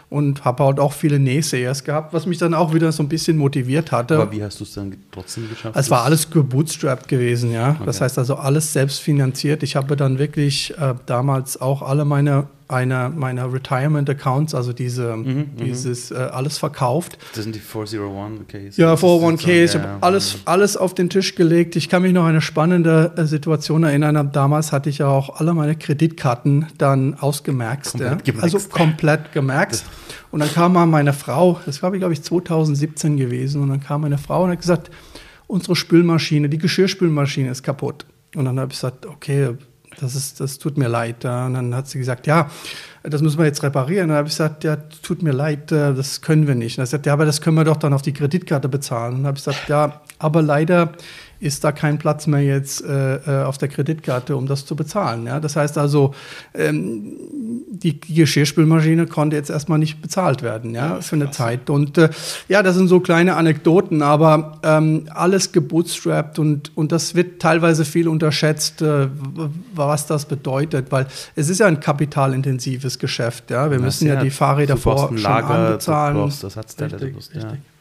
und 0.09 0.43
habe 0.43 0.65
halt 0.65 0.79
auch 0.81 0.91
viele 0.91 1.17
Nähsayers 1.17 1.85
gehabt, 1.85 2.13
was 2.13 2.25
mich 2.25 2.37
dann 2.37 2.53
auch 2.53 2.73
wieder 2.73 2.91
so 2.91 3.03
ein 3.03 3.09
bisschen 3.09 3.37
motiviert 3.37 3.93
hatte. 3.93 4.15
Aber 4.15 4.31
wie 4.33 4.43
hast 4.43 4.59
du 4.59 4.65
es 4.65 4.73
dann 4.73 4.95
trotzdem 5.11 5.49
geschafft? 5.49 5.77
Es 5.77 5.89
war 5.89 6.03
alles 6.03 6.29
gebootstrapped 6.29 7.07
gewesen, 7.07 7.53
ja. 7.53 7.71
Okay. 7.71 7.83
Das 7.85 8.01
heißt 8.01 8.17
also 8.17 8.35
alles 8.35 8.73
selbst 8.73 8.99
finanziert. 8.99 9.63
Ich 9.63 9.77
habe 9.77 9.95
dann 9.95 10.19
wirklich 10.19 10.73
äh, 10.77 10.93
damals 11.05 11.59
auch 11.59 11.81
alle 11.81 12.03
meine 12.03 12.47
einer 12.67 13.09
meiner 13.09 13.51
Retirement 13.53 14.09
Accounts, 14.09 14.55
also 14.55 14.73
diese, 14.73 15.15
Mhm, 15.15 15.55
dieses 15.59 16.11
äh, 16.11 16.15
alles 16.15 16.57
verkauft. 16.57 17.17
Das 17.35 17.43
sind 17.43 17.53
die 17.55 17.59
401, 17.59 18.41
okay. 18.41 18.69
Ja, 18.75 18.91
Das 18.91 18.99
ist 19.03 19.05
401k, 19.05 19.63
ich 19.63 19.71
so, 19.71 19.79
habe 19.79 19.87
ja, 19.87 19.97
alles, 20.01 20.37
alles 20.45 20.75
auf 20.77 20.95
den 20.95 21.09
Tisch 21.09 21.35
gelegt. 21.35 21.75
Ich 21.75 21.89
kann 21.89 22.01
mich 22.01 22.13
noch 22.13 22.23
an 22.23 22.29
eine 22.29 22.41
spannende 22.41 23.13
äh, 23.17 23.25
Situation 23.25 23.83
erinnern. 23.83 24.31
Damals 24.31 24.71
hatte 24.71 24.89
ich 24.89 24.97
ja 24.97 25.07
auch 25.07 25.39
alle 25.39 25.53
meine 25.53 25.75
Kreditkarten 25.75 26.67
dann 26.77 27.13
ausgemerkt. 27.13 27.91
Komplett 27.91 28.27
ja. 28.27 28.33
Also 28.41 28.57
komplett 28.59 29.31
gemerkt. 29.31 29.83
Und 30.31 30.39
dann 30.39 30.51
kam 30.51 30.73
mal 30.73 30.85
meine 30.85 31.13
Frau, 31.13 31.59
das 31.65 31.83
war, 31.83 31.91
glaube 31.91 32.13
ich, 32.13 32.21
2017 32.23 33.17
gewesen, 33.17 33.61
und 33.61 33.69
dann 33.69 33.79
kam 33.79 34.01
meine 34.01 34.17
Frau 34.17 34.43
und 34.43 34.49
hat 34.51 34.59
gesagt, 34.59 34.89
unsere 35.47 35.75
Spülmaschine, 35.75 36.49
die 36.49 36.57
Geschirrspülmaschine 36.57 37.51
ist 37.51 37.63
kaputt. 37.63 38.05
Und 38.35 38.45
dann 38.45 38.59
habe 38.59 38.71
ich 38.71 38.77
gesagt, 38.77 39.05
okay, 39.05 39.51
das, 39.99 40.15
ist, 40.15 40.39
das 40.39 40.57
tut 40.57 40.77
mir 40.77 40.87
leid. 40.87 41.25
Und 41.25 41.53
dann 41.53 41.75
hat 41.75 41.87
sie 41.87 41.97
gesagt, 41.97 42.27
ja, 42.27 42.49
das 43.03 43.21
müssen 43.21 43.37
wir 43.37 43.45
jetzt 43.45 43.63
reparieren. 43.63 44.09
Dann 44.09 44.17
habe 44.17 44.27
ich 44.27 44.33
gesagt, 44.33 44.63
ja, 44.63 44.77
tut 45.01 45.21
mir 45.21 45.31
leid, 45.31 45.71
äh, 45.71 45.93
das 45.93 46.21
können 46.21 46.47
wir 46.47 46.55
nicht. 46.55 46.73
Und 46.73 46.79
dann 46.79 46.83
hat 46.83 46.89
sie 46.89 46.97
gesagt, 46.97 47.05
ja, 47.05 47.13
aber 47.13 47.25
das 47.25 47.41
können 47.41 47.57
wir 47.57 47.63
doch 47.63 47.77
dann 47.77 47.93
auf 47.93 48.01
die 48.01 48.13
Kreditkarte 48.13 48.69
bezahlen. 48.69 49.15
Und 49.15 49.19
dann 49.19 49.27
habe 49.27 49.37
ich 49.37 49.45
gesagt, 49.45 49.69
ja, 49.69 50.01
aber 50.19 50.41
leider 50.41 50.91
ist 51.39 51.63
da 51.63 51.71
kein 51.71 51.97
Platz 51.97 52.27
mehr 52.27 52.41
jetzt 52.41 52.83
äh, 52.83 53.15
äh, 53.15 53.43
auf 53.43 53.57
der 53.57 53.67
Kreditkarte, 53.67 54.35
um 54.35 54.47
das 54.47 54.65
zu 54.65 54.75
bezahlen. 54.75 55.25
Ja? 55.27 55.39
Das 55.39 55.55
heißt 55.55 55.77
also, 55.77 56.13
ähm, 56.53 57.17
die, 57.69 57.99
Geschirrspülmaschine 57.99 59.07
konnte 59.07 59.35
jetzt 59.35 59.49
erstmal 59.49 59.79
nicht 59.79 60.01
bezahlt 60.01 60.41
werden, 60.41 60.73
ja, 60.73 61.01
für 61.01 61.15
eine 61.15 61.31
Zeit. 61.31 61.69
Und 61.69 61.97
äh, 61.97 62.09
ja, 62.47 62.63
das 62.63 62.75
sind 62.75 62.87
so 62.87 62.99
kleine 62.99 63.35
Anekdoten, 63.35 64.01
aber 64.01 64.59
ähm, 64.63 65.07
alles 65.13 65.51
gebootstrapped 65.51 66.39
und, 66.39 66.71
und 66.75 66.91
das 66.91 67.15
wird 67.15 67.41
teilweise 67.41 67.85
viel 67.85 68.07
unterschätzt, 68.07 68.81
äh, 68.81 69.07
was 69.73 70.07
das 70.07 70.25
bedeutet, 70.25 70.91
weil 70.91 71.07
es 71.35 71.49
ist 71.49 71.59
ja 71.59 71.67
ein 71.67 71.79
kapitalintensives 71.79 72.99
Geschäft, 72.99 73.51
ja. 73.51 73.69
Wir 73.69 73.77
Ja, 73.77 73.83
müssen 73.83 74.07
ja 74.07 74.15
die 74.15 74.29
Fahrräder 74.29 74.77
vor 74.77 75.07
schon 75.09 75.17
Lager, 75.17 75.49
anbezahlen. 75.49 76.15
du 76.15 76.23
brauchst 76.23 76.43
Ersatzteile, 76.43 76.91
du 76.91 76.95
Richtig, 77.05 77.13
brauchst, 77.13 77.33
ja. 77.35 77.41
richtig. 77.41 77.74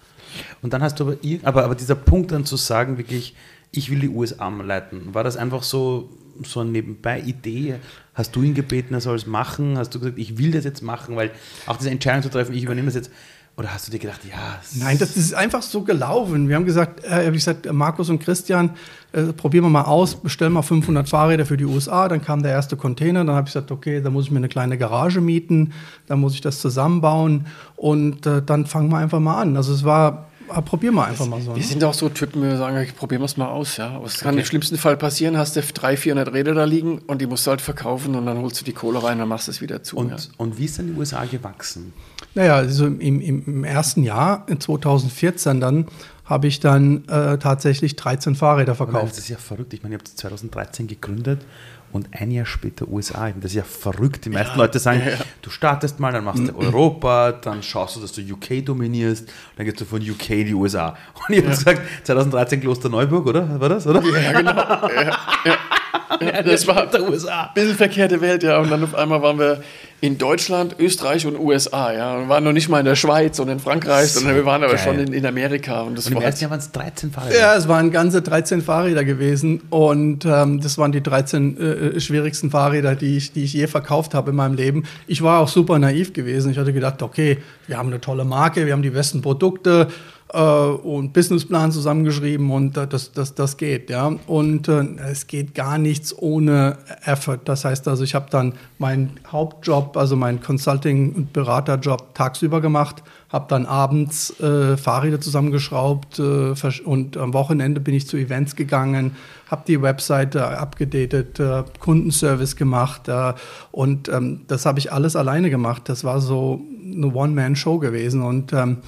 Und 0.63 0.73
dann 0.73 0.83
hast 0.83 1.01
du 1.01 1.05
aber, 1.05 1.17
aber, 1.43 1.65
aber 1.65 1.75
dieser 1.75 1.95
Punkt 1.95 2.33
dann 2.33 2.45
zu 2.45 2.57
sagen, 2.57 2.99
wirklich, 2.99 3.35
ich 3.71 3.91
will 3.91 4.01
die 4.01 4.09
USA 4.09 4.49
leiten, 4.49 5.15
war 5.15 5.25
das 5.25 5.37
einfach 5.37 5.63
so, 5.63 6.11
so 6.43 6.61
eine 6.61 6.71
Nebenbei-Idee? 6.71 7.77
Hast 8.15 8.35
du 8.37 8.43
ihn 8.43 8.55
gebeten, 8.55 8.95
er 8.95 9.01
soll 9.01 9.17
es 9.17 9.27
machen? 9.27 9.77
Hast 9.79 9.95
du 9.95 9.99
gesagt, 9.99 10.19
ich 10.19 10.39
will 10.39 10.53
das 10.53 10.65
jetzt 10.65 10.83
machen, 10.83 11.17
weil 11.17 11.31
auch 11.67 11.77
diese 11.77 11.91
Entscheidung 11.91 12.23
zu 12.23 12.31
treffen, 12.31 12.55
ich 12.55 12.65
übernehme 12.65 12.87
das 12.87 12.95
jetzt, 12.95 13.11
oder 13.57 13.73
hast 13.73 13.87
du 13.87 13.93
dir 13.93 14.01
gedacht, 14.01 14.21
ja, 14.29 14.59
es- 14.61 14.77
Nein, 14.81 14.99
das 14.99 15.17
ist 15.17 15.33
einfach 15.33 15.63
so 15.63 15.83
gelaufen. 15.83 16.49
Wir 16.49 16.57
haben 16.57 16.65
gesagt, 16.65 17.05
äh, 17.05 17.27
hab 17.27 17.35
ich 17.35 17.45
gesagt, 17.45 17.73
Markus 17.73 18.11
und 18.11 18.19
Christian, 18.19 18.71
äh, 19.13 19.33
probieren 19.33 19.65
wir 19.65 19.71
mal 19.71 19.83
aus, 19.83 20.17
bestellen 20.17 20.53
mal 20.53 20.63
500 20.63 21.09
Fahrräder 21.09 21.47
für 21.47 21.57
die 21.57 21.65
USA. 21.65 22.09
Dann 22.09 22.21
kam 22.21 22.43
der 22.43 22.51
erste 22.51 22.77
Container. 22.77 23.25
Dann 23.25 23.37
habe 23.37 23.47
ich 23.47 23.55
gesagt, 23.55 23.71
okay, 23.71 24.01
da 24.03 24.11
muss 24.11 24.25
ich 24.25 24.31
mir 24.33 24.39
eine 24.39 24.49
kleine 24.49 24.77
Garage 24.77 25.21
mieten, 25.21 25.73
dann 26.09 26.19
muss 26.19 26.35
ich 26.35 26.41
das 26.41 26.61
zusammenbauen 26.61 27.47
und 27.77 28.27
äh, 28.27 28.43
dann 28.43 28.67
fangen 28.67 28.89
wir 28.91 28.99
einfach 28.99 29.21
mal 29.21 29.41
an. 29.41 29.57
Also 29.57 29.73
es 29.73 29.85
war, 29.85 30.27
äh, 30.53 30.61
probieren 30.61 30.95
wir 30.95 31.07
einfach 31.07 31.27
mal 31.27 31.41
so. 31.41 31.55
Wir 31.55 31.63
ne? 31.63 31.63
sind 31.63 31.85
auch 31.85 31.95
so 31.95 32.09
Typen, 32.09 32.43
wir 32.43 32.57
sagen, 32.57 32.77
ich 32.79 32.97
probieren 32.97 33.23
wir 33.23 33.27
es 33.27 33.37
mal 33.37 33.49
aus. 33.49 33.77
Ja. 33.77 34.01
Es 34.05 34.19
kann 34.19 34.37
im 34.37 34.45
schlimmsten 34.45 34.79
Fall 34.79 34.97
passieren, 34.97 35.37
hast 35.39 35.55
du 35.55 35.63
300, 35.63 35.99
400 36.01 36.33
Räder 36.35 36.55
da 36.55 36.65
liegen 36.65 36.99
und 37.07 37.21
die 37.21 37.27
musst 37.27 37.47
du 37.47 37.51
halt 37.51 37.61
verkaufen 37.61 38.17
und 38.17 38.27
dann 38.27 38.39
holst 38.39 38.61
du 38.61 38.65
die 38.65 38.73
Kohle 38.73 39.03
rein 39.03 39.21
und 39.21 39.29
machst 39.29 39.49
es 39.49 39.61
wieder 39.61 39.85
zu. 39.85 39.97
und, 39.97 40.11
ja. 40.11 40.17
und 40.39 40.59
wie 40.59 40.65
ist 40.65 40.79
dann 40.79 40.89
die 40.89 40.99
USA 40.99 41.25
gewachsen? 41.25 41.93
Naja, 42.35 42.57
also 42.57 42.87
im, 42.87 43.21
im, 43.21 43.65
ersten 43.65 44.03
Jahr, 44.03 44.45
in 44.49 44.61
2014 44.61 45.61
dann, 45.61 45.87
habe 46.25 46.47
ich 46.47 46.59
dann 46.59 47.07
äh, 47.09 47.39
tatsächlich 47.39 47.97
13 47.97 48.35
Fahrräder 48.35 48.75
verkauft. 48.75 49.13
das 49.13 49.19
ist 49.19 49.29
ja 49.29 49.37
verrückt. 49.37 49.75
Ich 49.75 49.83
meine, 49.83 49.95
ihr 49.95 49.99
habt 49.99 50.09
2013 50.09 50.87
gegründet 50.87 51.45
und 51.93 52.09
ein 52.13 52.31
Jahr 52.31 52.47
später 52.47 52.89
USA. 52.89 53.29
Ich 53.29 53.35
Das 53.37 53.53
ist 53.53 53.57
ja 53.57 53.63
verrückt. 53.63 54.25
Die 54.25 54.31
meisten 54.31 54.59
Leute 54.59 54.79
sagen, 54.79 55.03
du 55.43 55.51
startest 55.51 56.01
mal, 56.01 56.13
dann 56.13 56.25
machst 56.25 56.49
du 56.49 56.57
Europa, 56.57 57.33
dann 57.33 57.63
schaust 57.63 57.97
du, 57.97 58.01
dass 58.01 58.13
du 58.13 58.21
UK 58.21 58.65
dominierst, 58.65 59.31
dann 59.57 59.67
gehst 59.67 59.81
du 59.81 59.85
von 59.85 60.01
UK 60.01 60.31
in 60.31 60.47
die 60.47 60.55
USA. 60.55 60.97
Und 61.15 61.35
ich 61.37 61.39
habe 61.39 61.51
gesagt, 61.51 61.83
2013 62.05 62.61
Klosterneuburg, 62.61 63.27
oder? 63.27 63.61
War 63.61 63.69
das, 63.69 63.87
oder? 63.87 64.03
Ja, 64.03 64.33
genau. 64.33 64.89
ja, 66.21 66.43
das 66.43 66.67
war 66.67 66.87
der 66.87 67.03
USA. 67.09 67.45
ein 67.45 67.55
bisschen 67.55 67.77
verkehrte 67.77 68.21
Welt, 68.21 68.43
ja. 68.43 68.59
Und 68.59 68.71
dann 68.71 68.83
auf 68.83 68.95
einmal 68.95 69.23
waren 69.23 69.39
wir 69.39 69.63
in 70.01 70.19
Deutschland, 70.19 70.77
Österreich 70.79 71.27
und 71.27 71.39
USA, 71.39 71.93
ja. 71.93 72.15
Und 72.15 72.23
wir 72.23 72.29
waren 72.29 72.45
noch 72.45 72.53
nicht 72.53 72.69
mal 72.69 72.81
in 72.81 72.85
der 72.85 72.95
Schweiz 72.95 73.39
und 73.39 73.49
in 73.49 73.59
Frankreich, 73.59 74.13
sondern 74.13 74.35
wir 74.35 74.45
waren 74.45 74.63
aber 74.63 74.75
geil. 74.75 74.83
schon 74.85 74.99
in, 74.99 75.13
in 75.13 75.25
Amerika. 75.25 75.83
Und 75.83 75.97
das 75.97 76.07
Und 76.07 76.13
im 76.13 76.19
war 76.19 76.25
ersten 76.25 76.43
Jahr 76.43 76.51
waren 76.51 76.59
es 76.59 76.73
13 76.73 77.11
Fahrräder. 77.11 77.39
Ja, 77.39 77.55
es 77.57 77.69
waren 77.69 77.91
ganze 77.91 78.21
13 78.21 78.61
Fahrräder 78.61 79.05
gewesen 79.05 79.63
und 79.71 80.25
ähm, 80.27 80.61
das 80.61 80.77
waren 80.79 80.93
die 80.93 81.03
13 81.03 81.59
äh, 81.97 82.01
schwierigsten 82.01 82.51
Fahrräder, 82.51 82.97
die 82.97 83.17
ich, 83.17 83.33
die 83.33 83.45
ich 83.45 83.55
je 83.55 83.67
verkauft 83.67 84.15
habe 84.15 84.31
in 84.31 84.37
meinem 84.37 84.55
Leben. 84.55 84.85
Ich 85.07 85.23
war 85.23 85.41
auch 85.41 85.49
super 85.49 85.79
naiv 85.79 86.13
gewesen. 86.13 86.51
Ich 86.51 86.59
hatte 86.59 86.73
gedacht, 86.73 87.03
okay, 87.03 87.39
wir 87.67 87.79
haben 87.79 87.89
eine 87.89 88.01
tolle 88.01 88.25
Marke, 88.25 88.67
wir 88.67 88.73
haben 88.75 88.83
die 88.83 88.91
besten 88.91 89.23
Produkte 89.23 89.89
äh, 89.91 90.14
und 90.39 91.13
Businessplan 91.13 91.71
zusammengeschrieben 91.71 92.51
und 92.51 92.77
äh, 92.77 92.87
das, 92.89 93.13
das, 93.13 93.35
das 93.35 93.57
geht, 93.57 93.89
ja. 93.89 94.13
Und 94.27 94.69
äh, 94.69 94.85
es 95.11 95.27
geht 95.27 95.55
gar 95.55 95.79
nichts 95.79 96.17
ohne 96.17 96.79
Effort. 97.05 97.41
Das 97.45 97.65
heißt 97.65 97.87
also, 97.87 98.03
ich 98.03 98.15
habe 98.15 98.27
dann 98.31 98.55
meinen 98.79 99.21
Hauptjob, 99.31 99.97
also 99.97 100.17
meinen 100.17 100.41
Consulting- 100.41 101.15
und 101.15 101.33
Beraterjob 101.33 102.15
tagsüber 102.15 102.61
gemacht, 102.61 103.03
habe 103.29 103.47
dann 103.49 103.67
abends 103.67 104.39
äh, 104.41 104.77
Fahrräder 104.77 105.21
zusammengeschraubt 105.21 106.19
äh, 106.19 106.55
und 106.85 107.17
am 107.17 107.33
Wochenende 107.33 107.81
bin 107.81 107.95
ich 107.95 108.09
zu 108.09 108.17
Events 108.17 108.57
gegangen, 108.57 109.17
habe 109.51 109.63
die 109.69 109.81
Webseite 109.83 110.59
abgedatet, 110.59 111.39
äh, 111.39 111.63
Kundenservice 111.79 112.57
gemacht 112.57 113.09
äh, 113.09 113.35
und 113.71 114.09
ähm, 114.09 114.41
das 114.49 114.67
habe 114.67 114.81
ich 114.81 114.93
alles 114.93 115.15
alleine 115.15 115.51
gemacht. 115.51 115.83
Das 115.87 116.03
war 116.03 116.21
so 116.21 116.61
eine 116.85 117.13
One-Man-Show 117.13 117.79
gewesen 117.79 118.23
und, 118.23 118.53
ähm, 118.53 118.79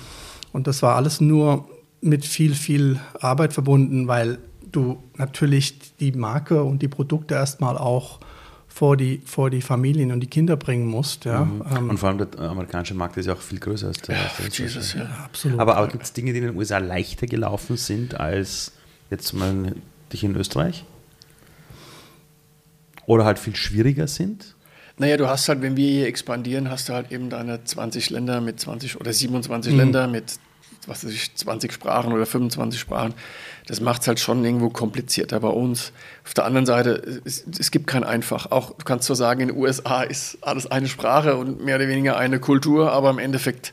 und 0.57 0.66
das 0.66 0.80
war 0.80 0.96
alles 0.96 1.20
nur 1.20 1.68
mit 2.00 2.24
viel, 2.24 2.54
viel 2.54 2.98
Arbeit 3.20 3.52
verbunden, 3.52 4.09
weil 4.09 4.38
du 4.72 5.02
natürlich 5.18 5.78
die 6.00 6.12
Marke 6.12 6.64
und 6.64 6.80
die 6.80 6.88
Produkte 6.88 7.34
erstmal 7.34 7.76
auch 7.76 8.20
vor 8.66 8.96
die, 8.96 9.20
vor 9.26 9.50
die 9.50 9.61
Familien 9.61 10.12
und 10.12 10.20
die 10.20 10.28
Kinder 10.28 10.57
bringen 10.57 10.86
musst. 10.86 11.26
Ja, 11.26 11.42
ähm, 11.42 11.90
Und 11.90 11.98
vor 11.98 12.09
allem 12.09 12.16
der 12.16 12.40
amerikanische 12.40 12.94
Markt 12.94 13.18
ist 13.18 13.26
ja 13.26 13.34
auch 13.34 13.40
viel 13.40 13.59
größer 13.59 13.88
als 13.88 13.98
der, 13.98 14.16
der 14.16 14.48
Jesus, 14.48 14.94
ja. 14.94 15.04
absolut. 15.26 15.61
Aber, 15.61 15.76
aber 15.76 15.88
gibt 15.88 16.04
es 16.04 16.14
Dinge, 16.14 16.32
die 16.32 16.38
in 16.38 16.46
den 16.46 16.57
USA 16.57 16.78
leichter 16.78 17.26
gelaufen 17.26 17.76
sind 17.76 18.18
als 18.18 18.72
jetzt 19.11 19.34
mal 19.34 19.74
dich 20.11 20.24
in 20.24 20.34
Österreich? 20.36 20.86
Oder 23.04 23.26
halt 23.26 23.38
viel 23.38 23.57
schwieriger 23.57 24.09
sind? 24.09 24.57
Naja, 24.96 25.18
du 25.18 25.28
hast 25.28 25.50
halt, 25.50 25.61
wenn 25.61 25.76
wir 25.76 25.86
hier 25.86 26.07
expandieren, 26.07 26.70
hast 26.70 26.88
du 26.88 26.94
halt 26.94 27.12
eben 27.12 27.28
deine 27.28 27.62
20 27.62 28.09
Länder 28.09 28.40
mit 28.40 28.59
20 28.59 28.98
oder 28.98 29.12
27 29.12 29.74
Länder 29.74 30.09
mit 30.09 30.38
was 30.87 31.05
weiß 31.05 31.12
ich, 31.12 31.34
20 31.34 31.72
Sprachen 31.72 32.12
oder 32.12 32.26
25 32.26 32.78
Sprachen. 32.80 33.14
Das 33.66 33.80
macht 33.80 34.03
es 34.03 34.09
halt 34.09 34.20
schon 34.20 34.45
irgendwo 34.45 34.70
komplizierter 34.70 35.41
bei 35.41 35.49
uns. 35.49 35.93
Auf 36.24 36.34
der 36.34 36.45
anderen 36.45 36.66
Seite, 36.66 37.20
es, 37.24 37.45
es 37.59 37.70
gibt 37.70 37.87
kein 37.89 38.05
Einfach. 38.05 38.51
Auch 38.53 38.70
du 38.70 38.84
kannst 38.84 39.07
zwar 39.07 39.16
sagen, 39.16 39.41
in 39.41 39.49
den 39.49 39.57
USA 39.57 40.03
ist 40.03 40.39
alles 40.43 40.66
eine 40.70 40.87
Sprache 40.89 41.37
und 41.37 41.64
mehr 41.64 41.76
oder 41.76 41.89
weniger 41.89 42.16
eine 42.16 42.39
Kultur, 42.39 42.93
aber 42.93 43.11
im 43.11 43.18
Endeffekt 43.18 43.72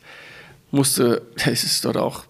musste, 0.71 1.21
es 1.45 1.63
ist 1.63 1.85
dort 1.85 1.97
auch 1.97 2.23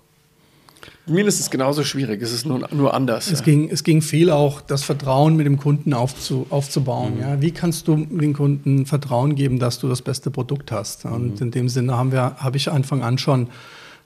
mindestens 1.05 1.49
genauso 1.49 1.83
schwierig. 1.83 2.21
Es 2.21 2.31
ist 2.31 2.45
nur, 2.45 2.67
nur 2.71 2.93
anders. 2.93 3.29
Es, 3.29 3.39
ja. 3.39 3.45
ging, 3.45 3.69
es 3.69 3.83
ging 3.83 4.01
viel 4.01 4.29
auch, 4.29 4.61
das 4.61 4.83
Vertrauen 4.83 5.35
mit 5.35 5.45
dem 5.45 5.57
Kunden 5.57 5.93
aufzu, 5.93 6.45
Mhm. 6.45 6.51
aufzubauen. 6.51 7.19
Ja? 7.19 7.41
Wie 7.41 7.51
kannst 7.51 7.87
du 7.87 7.95
den 7.97 8.33
Kunden 8.33 8.85
Vertrauen 8.85 9.35
geben, 9.35 9.59
dass 9.59 9.79
du 9.79 9.89
das 9.89 10.01
beste 10.01 10.31
Produkt 10.31 10.71
hast? 10.71 11.03
Und 11.05 11.35
Mhm. 11.35 11.41
in 11.47 11.51
dem 11.51 11.69
Sinne 11.69 11.97
haben 11.97 12.11
wir, 12.11 12.35
habe 12.37 12.55
ich 12.57 12.71
Anfang 12.71 13.03
an 13.03 13.17
schon 13.17 13.47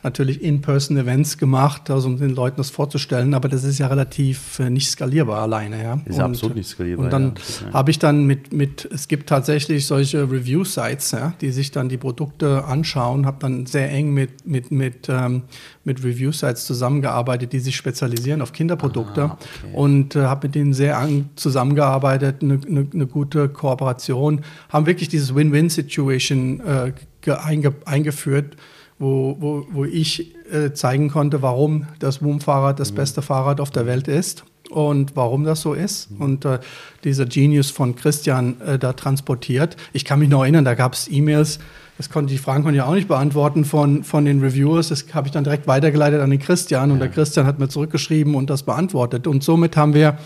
natürlich 0.04 0.42
In-Person-Events 0.44 1.38
gemacht, 1.38 1.90
also 1.90 2.08
um 2.08 2.18
den 2.18 2.30
Leuten 2.30 2.58
das 2.58 2.70
vorzustellen, 2.70 3.34
aber 3.34 3.50
das 3.50 3.64
ist 3.64 3.80
ja 3.80 3.88
relativ 3.88 4.60
äh, 4.60 4.70
nicht 4.70 4.90
skalierbar 4.90 5.42
alleine. 5.42 5.82
Ja? 5.84 6.00
Ist 6.06 6.20
absolut 6.20 6.56
nicht 6.56 6.70
skalierbar, 6.70 7.06
Und 7.06 7.12
dann 7.12 7.34
ja, 7.66 7.74
habe 7.74 7.92
ich 7.92 8.00
dann 8.00 8.26
mit, 8.26 8.54
mit, 8.54 8.88
es 8.94 9.08
gibt 9.08 9.28
tatsächlich 9.28 9.88
solche 9.88 10.24
Review-Sites, 10.32 11.12
ja, 11.12 11.34
die 11.42 11.52
sich 11.52 11.72
dann 11.72 11.90
die 11.90 11.98
Produkte 11.98 12.64
anschauen, 12.66 13.26
habe 13.26 13.38
dann 13.40 13.66
sehr 13.66 13.90
eng 13.92 14.14
mit, 14.14 14.46
mit, 14.48 14.72
mit, 14.72 15.10
ähm, 15.10 15.42
mit 15.84 16.04
Review-Sites 16.04 16.66
zusammengearbeitet, 16.66 17.52
die 17.52 17.60
sich 17.60 17.76
spezialisieren 17.76 18.42
auf 18.42 18.54
Kinderprodukte 18.54 19.24
Ah, 19.24 19.38
okay. 19.64 19.74
und 19.74 20.16
äh, 20.16 20.26
habe 20.26 20.48
mit 20.48 20.56
denen 20.56 20.74
sehr 20.74 20.98
eng 21.00 21.30
zusammengearbeitet, 21.36 22.44
eine, 22.44 22.60
eine, 22.68 22.88
eine 22.94 23.08
gute 23.08 23.50
Kooperation, 23.50 24.42
haben 24.70 24.86
wirklich 24.86 25.10
dieses 25.10 25.34
Win-Win-Situation 25.34 26.60
äh, 26.62 26.94
ge- 27.22 27.34
einge, 27.34 27.74
eingeführt, 27.86 28.56
wo, 29.00 29.38
wo, 29.40 29.68
wo 29.72 29.86
ich 29.86 30.36
äh, 30.52 30.74
zeigen 30.74 31.10
konnte, 31.10 31.42
warum 31.42 31.88
das 32.00 32.20
Boom-Fahrrad 32.20 32.80
das 32.80 32.92
beste 32.92 33.22
Fahrrad 33.22 33.62
auf 33.62 33.70
der 33.70 33.86
Welt 33.86 34.08
ist 34.08 34.44
und 34.70 35.16
warum 35.16 35.44
das 35.44 35.62
so 35.62 35.74
ist. 35.74 36.10
Und 36.20 36.46
äh, 36.46 36.60
dieser 37.04 37.26
Genius 37.26 37.70
von 37.70 37.96
Christian 37.96 38.60
äh, 38.62 38.80
da 38.80 38.94
transportiert. 38.94 39.78
Ich 39.94 40.06
kann 40.06 40.20
mich 40.20 40.30
noch 40.30 40.42
erinnern, 40.42 40.66
da 40.66 40.74
gab 40.74 40.94
es 40.94 41.08
E-Mails, 41.10 41.60
das 41.98 42.10
konnte 42.10 42.32
die 42.32 42.38
Fragen 42.38 42.64
konnte 42.64 42.78
ich 42.78 42.84
auch 42.84 42.94
nicht 42.94 43.08
beantworten 43.08 43.66
von, 43.66 44.04
von 44.04 44.26
den 44.26 44.40
Reviewers. 44.40 44.90
Das 44.90 45.06
habe 45.14 45.28
ich 45.28 45.32
dann 45.32 45.44
direkt 45.44 45.68
weitergeleitet 45.68 46.22
an 46.22 46.30
den 46.30 46.40
Christian 46.40 46.92
und 46.92 47.00
der 47.00 47.10
Christian 47.10 47.48
hat 47.48 47.58
mir 47.58 47.70
zurückgeschrieben 47.70 48.36
und 48.36 48.50
das 48.50 48.64
beantwortet. 48.64 49.26
Und 49.26 49.44
somit 49.44 49.76
haben 49.76 49.96
wir 49.96 50.18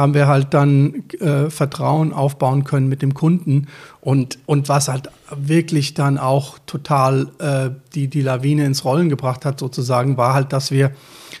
haben 0.00 0.14
wir 0.14 0.26
halt 0.26 0.54
dann 0.54 1.04
äh, 1.20 1.50
Vertrauen 1.50 2.12
aufbauen 2.12 2.64
können 2.64 2.88
mit 2.88 3.02
dem 3.02 3.14
Kunden. 3.14 3.68
Und, 4.00 4.38
und 4.46 4.68
was 4.68 4.88
halt 4.88 5.10
wirklich 5.30 5.94
dann 5.94 6.18
auch 6.18 6.58
total 6.66 7.28
äh, 7.38 7.70
die, 7.94 8.08
die 8.08 8.22
Lawine 8.22 8.64
ins 8.64 8.84
Rollen 8.84 9.08
gebracht 9.08 9.44
hat, 9.44 9.60
sozusagen, 9.60 10.16
war 10.16 10.34
halt, 10.34 10.52
dass 10.52 10.70
wir, 10.70 10.92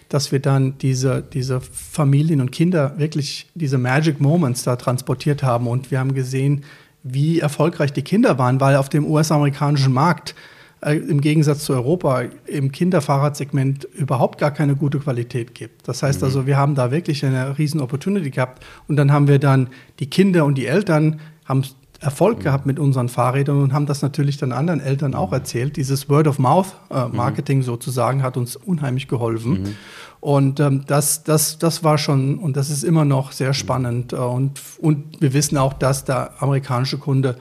dass 0.08 0.30
wir 0.30 0.40
dann 0.40 0.78
diese, 0.78 1.22
diese 1.22 1.60
Familien 1.60 2.40
und 2.40 2.52
Kinder 2.52 2.98
wirklich 2.98 3.48
diese 3.54 3.78
Magic 3.78 4.20
Moments 4.20 4.62
da 4.62 4.76
transportiert 4.76 5.42
haben. 5.42 5.66
Und 5.66 5.90
wir 5.90 5.98
haben 5.98 6.14
gesehen, 6.14 6.64
wie 7.02 7.40
erfolgreich 7.40 7.92
die 7.92 8.02
Kinder 8.02 8.38
waren, 8.38 8.60
weil 8.60 8.76
auf 8.76 8.88
dem 8.88 9.06
US-amerikanischen 9.06 9.92
Markt 9.92 10.34
äh, 10.82 10.96
im 10.96 11.20
Gegensatz 11.20 11.64
zu 11.64 11.72
Europa 11.72 12.22
im 12.46 12.72
Kinderfahrradsegment 12.72 13.84
überhaupt 13.84 14.38
gar 14.38 14.50
keine 14.50 14.76
gute 14.76 14.98
Qualität 14.98 15.54
gibt. 15.54 15.86
Das 15.88 16.02
heißt 16.02 16.20
mhm. 16.20 16.26
also, 16.26 16.46
wir 16.46 16.56
haben 16.56 16.74
da 16.74 16.90
wirklich 16.90 17.24
eine 17.24 17.58
riesen 17.58 17.80
Opportunity 17.80 18.30
gehabt 18.30 18.64
und 18.88 18.96
dann 18.96 19.12
haben 19.12 19.28
wir 19.28 19.38
dann 19.38 19.68
die 19.98 20.08
Kinder 20.08 20.44
und 20.44 20.56
die 20.56 20.66
Eltern 20.66 21.20
haben 21.44 21.64
Erfolg 22.00 22.38
mhm. 22.38 22.42
gehabt 22.42 22.66
mit 22.66 22.78
unseren 22.78 23.08
Fahrrädern 23.08 23.62
und 23.62 23.72
haben 23.74 23.86
das 23.86 24.00
natürlich 24.00 24.38
dann 24.38 24.52
anderen 24.52 24.80
Eltern 24.80 25.14
auch 25.14 25.28
mhm. 25.28 25.34
erzählt. 25.34 25.76
Dieses 25.76 26.08
Word-of-Mouth-Marketing 26.08 27.58
äh, 27.58 27.60
mhm. 27.60 27.64
sozusagen 27.64 28.22
hat 28.22 28.36
uns 28.36 28.56
unheimlich 28.56 29.06
geholfen. 29.06 29.62
Mhm. 29.62 29.76
Und 30.20 30.60
ähm, 30.60 30.84
das, 30.86 31.24
das, 31.24 31.58
das 31.58 31.84
war 31.84 31.98
schon, 31.98 32.38
und 32.38 32.56
das 32.56 32.70
ist 32.70 32.84
immer 32.84 33.04
noch 33.04 33.32
sehr 33.32 33.52
spannend. 33.52 34.14
Äh, 34.14 34.16
und, 34.16 34.60
und 34.78 35.20
wir 35.20 35.34
wissen 35.34 35.58
auch, 35.58 35.74
dass 35.74 36.04
der 36.04 36.42
amerikanische 36.42 36.98
Kunde 36.98 37.36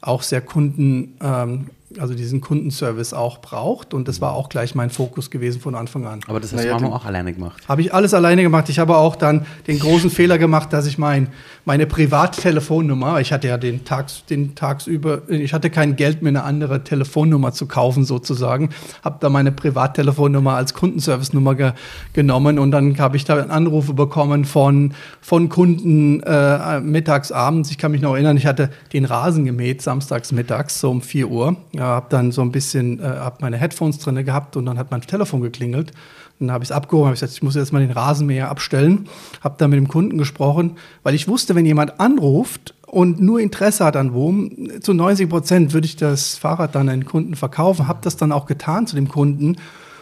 auch 0.00 0.22
sehr 0.22 0.40
Kunden, 0.40 1.16
ähm, 1.20 1.66
also 2.00 2.14
diesen 2.14 2.40
Kundenservice 2.40 3.12
auch 3.12 3.38
braucht. 3.38 3.94
Und 3.94 4.08
das 4.08 4.20
war 4.20 4.32
auch 4.32 4.48
gleich 4.48 4.74
mein 4.74 4.90
Fokus 4.90 5.30
gewesen 5.30 5.60
von 5.60 5.74
Anfang 5.74 6.06
an. 6.06 6.20
Aber 6.26 6.40
das 6.40 6.52
hast 6.52 6.64
naja, 6.64 6.78
du 6.78 6.86
auch 6.86 7.04
alleine 7.04 7.32
gemacht. 7.32 7.62
Habe 7.68 7.80
ich 7.80 7.94
alles 7.94 8.12
alleine 8.12 8.42
gemacht. 8.42 8.68
Ich 8.68 8.78
habe 8.78 8.96
auch 8.96 9.14
dann 9.14 9.46
den 9.68 9.78
großen 9.78 10.10
Fehler 10.10 10.38
gemacht, 10.38 10.72
dass 10.72 10.86
ich 10.86 10.98
mein, 10.98 11.28
meine 11.64 11.86
Privattelefonnummer, 11.86 13.20
ich 13.20 13.32
hatte 13.32 13.48
ja 13.48 13.56
den, 13.56 13.84
Tags, 13.84 14.24
den 14.28 14.54
tagsüber, 14.54 15.22
ich 15.28 15.54
hatte 15.54 15.70
kein 15.70 15.96
Geld 15.96 16.22
mir 16.22 16.30
eine 16.30 16.42
andere 16.42 16.82
Telefonnummer 16.82 17.52
zu 17.52 17.66
kaufen 17.66 18.04
sozusagen, 18.04 18.70
habe 19.04 19.18
da 19.20 19.28
meine 19.28 19.52
Privattelefonnummer 19.52 20.54
als 20.54 20.74
Kundenservice-Nummer 20.74 21.54
ge 21.54 21.72
genommen 22.12 22.58
und 22.58 22.70
dann 22.70 22.98
habe 22.98 23.16
ich 23.16 23.24
da 23.24 23.36
Anrufe 23.36 23.94
bekommen 23.94 24.44
von, 24.44 24.94
von 25.20 25.48
Kunden 25.48 26.20
äh, 26.22 26.80
mittags, 26.80 27.30
abends. 27.30 27.70
Ich 27.70 27.78
kann 27.78 27.92
mich 27.92 28.00
noch 28.00 28.14
erinnern, 28.14 28.36
ich 28.36 28.46
hatte 28.46 28.70
den 28.92 29.04
Rasen 29.04 29.44
gemäht, 29.44 29.82
samstags 29.82 30.32
mittags, 30.32 30.80
so 30.80 30.90
um 30.90 31.02
4 31.02 31.28
Uhr 31.28 31.56
ja, 31.76 31.85
habe 31.86 32.06
dann 32.10 32.32
so 32.32 32.42
ein 32.42 32.52
bisschen, 32.52 33.00
äh, 33.00 33.04
habe 33.04 33.36
meine 33.40 33.56
Headphones 33.56 33.98
drin 33.98 34.24
gehabt 34.24 34.56
und 34.56 34.66
dann 34.66 34.78
hat 34.78 34.90
mein 34.90 35.00
Telefon 35.00 35.40
geklingelt. 35.40 35.92
Dann 36.38 36.50
habe 36.50 36.64
ich 36.64 36.70
es 36.70 36.76
abgehoben, 36.76 37.06
habe 37.06 37.14
gesagt, 37.14 37.32
ich 37.32 37.42
muss 37.42 37.54
jetzt 37.54 37.72
mal 37.72 37.80
den 37.80 37.90
Rasenmäher 37.90 38.50
abstellen. 38.50 39.08
Habe 39.42 39.54
dann 39.58 39.70
mit 39.70 39.78
dem 39.78 39.88
Kunden 39.88 40.18
gesprochen, 40.18 40.76
weil 41.02 41.14
ich 41.14 41.28
wusste, 41.28 41.54
wenn 41.54 41.64
jemand 41.64 41.98
anruft 41.98 42.74
und 42.86 43.20
nur 43.20 43.40
Interesse 43.40 43.84
hat 43.84 43.96
an 43.96 44.12
Wurm, 44.12 44.80
zu 44.80 44.92
90 44.92 45.28
Prozent 45.28 45.72
würde 45.72 45.86
ich 45.86 45.96
das 45.96 46.36
Fahrrad 46.36 46.74
dann 46.74 46.88
an 46.88 47.00
den 47.00 47.06
Kunden 47.06 47.36
verkaufen. 47.36 47.88
Habe 47.88 48.00
das 48.02 48.16
dann 48.16 48.32
auch 48.32 48.46
getan 48.46 48.86
zu 48.86 48.96
dem 48.96 49.08
Kunden. 49.08 49.56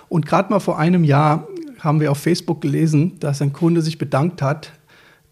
Und 0.09 0.27
gerade 0.27 0.51
mal 0.51 0.61
vor 0.61 0.79
einem 0.79 1.05
Jahr 1.05 1.47
haben 1.81 2.01
wir 2.01 2.11
auf 2.11 2.19
Facebook 2.19 2.61
gelesen, 2.61 3.19
dass 3.21 3.43
ein 3.43 3.53
Kunde 3.53 3.83
sich 3.83 3.99
bedankt 3.99 4.43
hat, 4.43 4.73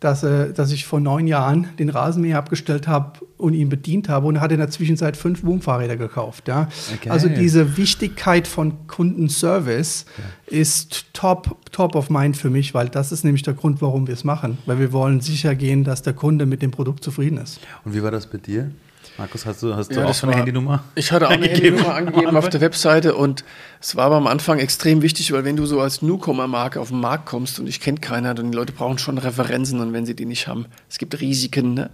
dass, 0.03 0.23
äh, 0.25 0.53
dass 0.53 0.73
ich 0.73 0.85
vor 0.85 1.01
neun 1.01 1.27
Jahren 1.27 1.69
den 1.79 1.89
Rasenmäher 1.89 2.39
abgestellt 2.39 2.89
habe 2.89 3.21
und 3.37 3.55
ihn 3.55 3.69
bedient 3.69 4.09
habe 4.09 4.27
und 4.27 4.37
er 4.37 4.41
hat 4.41 4.53
in 4.53 4.59
der 4.59 4.71
Zwischenzeit 4.71 5.17
fünf 5.17 5.43
Boomfahrräder 5.43 5.97
gekauft. 5.97 6.49
Ja. 6.49 6.69
Okay. 6.95 7.11
Also 7.11 7.29
diese 7.29 7.77
Wichtigkeit 7.77 8.49
von 8.49 8.87
Kundenservice 8.89 10.07
ja. 10.19 10.59
ist 10.59 11.07
top, 11.13 11.57
top 11.71 11.95
of 11.95 12.11
mind 12.11 12.37
für 12.37 12.51
mich, 12.51 12.75
weil 12.75 12.89
das 12.89 13.13
ist 13.13 13.25
nämlich 13.25 13.43
der 13.43 13.55
Grund, 13.55 13.81
warum 13.81 14.07
wir 14.09 14.15
es 14.15 14.25
machen. 14.25 14.59
Weil 14.67 14.81
wir 14.81 14.93
wollen 14.93 15.21
sicher 15.21 15.55
gehen, 15.55 15.85
dass 15.85 16.03
der 16.03 16.15
Kunde 16.15 16.47
mit 16.47 16.63
dem 16.63 16.73
Produkt 16.73 17.05
zufrieden 17.05 17.39
ist. 17.39 17.61
Und 17.85 17.95
wie 17.95 18.03
war 18.03 18.11
das 18.11 18.27
bei 18.27 18.39
dir? 18.39 18.71
Markus, 19.19 19.45
hast 19.45 19.63
du, 19.63 19.77
hast 19.77 19.91
du 19.91 20.01
ja, 20.01 20.07
auch 20.07 20.23
eine 20.23 20.37
Handynummer? 20.37 20.85
Ich 20.95 21.13
hatte 21.13 21.27
auch 21.29 21.33
eine 21.33 21.47
Handynummer 21.47 21.95
angegeben 21.95 22.37
auf 22.37 22.49
der 22.51 22.61
Webseite 22.61 23.15
und 23.15 23.45
es 23.81 23.95
war 23.95 24.07
aber 24.07 24.17
am 24.17 24.27
Anfang 24.27 24.59
extrem 24.59 25.03
wichtig, 25.03 25.33
weil 25.33 25.45
wenn 25.45 25.57
du 25.57 25.67
so 25.67 25.81
als 25.81 26.01
Newcomer-Marke 26.03 26.81
auf 26.81 26.89
den 26.89 27.01
Markt 27.01 27.27
kommst 27.27 27.61
und 27.61 27.67
ich 27.67 27.81
kenne 27.81 27.99
keiner, 27.99 28.35
dann 28.35 28.51
die 28.51 28.57
Leute 28.57 28.73
brauchen 28.73 28.99
schon 28.99 29.19
Referenzen 29.19 29.81
und 29.81 29.93
wenn 29.93 30.07
sie 30.07 30.15
die 30.15 30.25
nicht 30.25 30.49
haben, 30.49 30.67
es 30.89 30.99
gibt 30.99 31.21
Risiken. 31.21 31.75
Ne? 31.75 31.91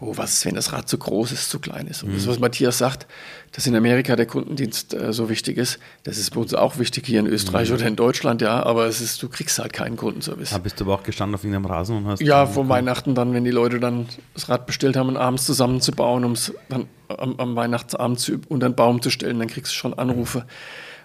Oh, 0.00 0.12
was 0.16 0.34
ist, 0.34 0.46
wenn 0.46 0.54
das 0.54 0.72
Rad 0.72 0.88
zu 0.88 0.98
groß 0.98 1.32
ist, 1.32 1.50
zu 1.50 1.58
klein 1.58 1.86
ist. 1.86 2.02
Und 2.02 2.14
das, 2.14 2.24
mhm. 2.24 2.30
was 2.30 2.38
Matthias 2.38 2.78
sagt, 2.78 3.06
dass 3.52 3.66
in 3.66 3.74
Amerika 3.74 4.14
der 4.14 4.26
Kundendienst 4.26 4.94
äh, 4.94 5.12
so 5.12 5.28
wichtig 5.28 5.56
ist, 5.56 5.78
das 6.04 6.18
ist 6.18 6.34
bei 6.34 6.40
uns 6.40 6.54
auch 6.54 6.78
wichtig 6.78 7.06
hier 7.06 7.20
in 7.20 7.26
Österreich 7.26 7.68
mhm. 7.68 7.74
oder 7.76 7.86
in 7.86 7.96
Deutschland, 7.96 8.40
ja, 8.40 8.62
aber 8.62 8.86
es 8.86 9.00
ist, 9.00 9.22
du 9.22 9.28
kriegst 9.28 9.58
halt 9.58 9.72
keinen 9.72 9.96
Kundenservice. 9.96 10.50
Da 10.50 10.58
bist 10.58 10.78
du 10.78 10.84
aber 10.84 10.94
auch 10.94 11.02
gestanden 11.02 11.34
auf 11.34 11.42
irgendeinem 11.42 11.66
Rasen 11.66 11.96
und 11.96 12.06
hast. 12.06 12.20
Ja, 12.20 12.46
vor 12.46 12.68
Weihnachten 12.68 13.14
dann, 13.14 13.34
wenn 13.34 13.44
die 13.44 13.50
Leute 13.50 13.80
dann 13.80 14.06
das 14.34 14.48
Rad 14.48 14.66
bestellt 14.66 14.96
haben, 14.96 15.16
abends 15.16 15.46
zusammenzubauen, 15.46 16.24
um 16.24 16.32
es 16.32 16.52
dann 16.68 16.86
am, 17.08 17.38
am 17.38 17.56
Weihnachtsabend 17.56 18.20
zu, 18.20 18.40
unter 18.48 18.68
den 18.68 18.76
Baum 18.76 19.02
zu 19.02 19.10
stellen, 19.10 19.38
dann 19.38 19.48
kriegst 19.48 19.72
du 19.72 19.76
schon 19.76 19.94
Anrufe. 19.94 20.46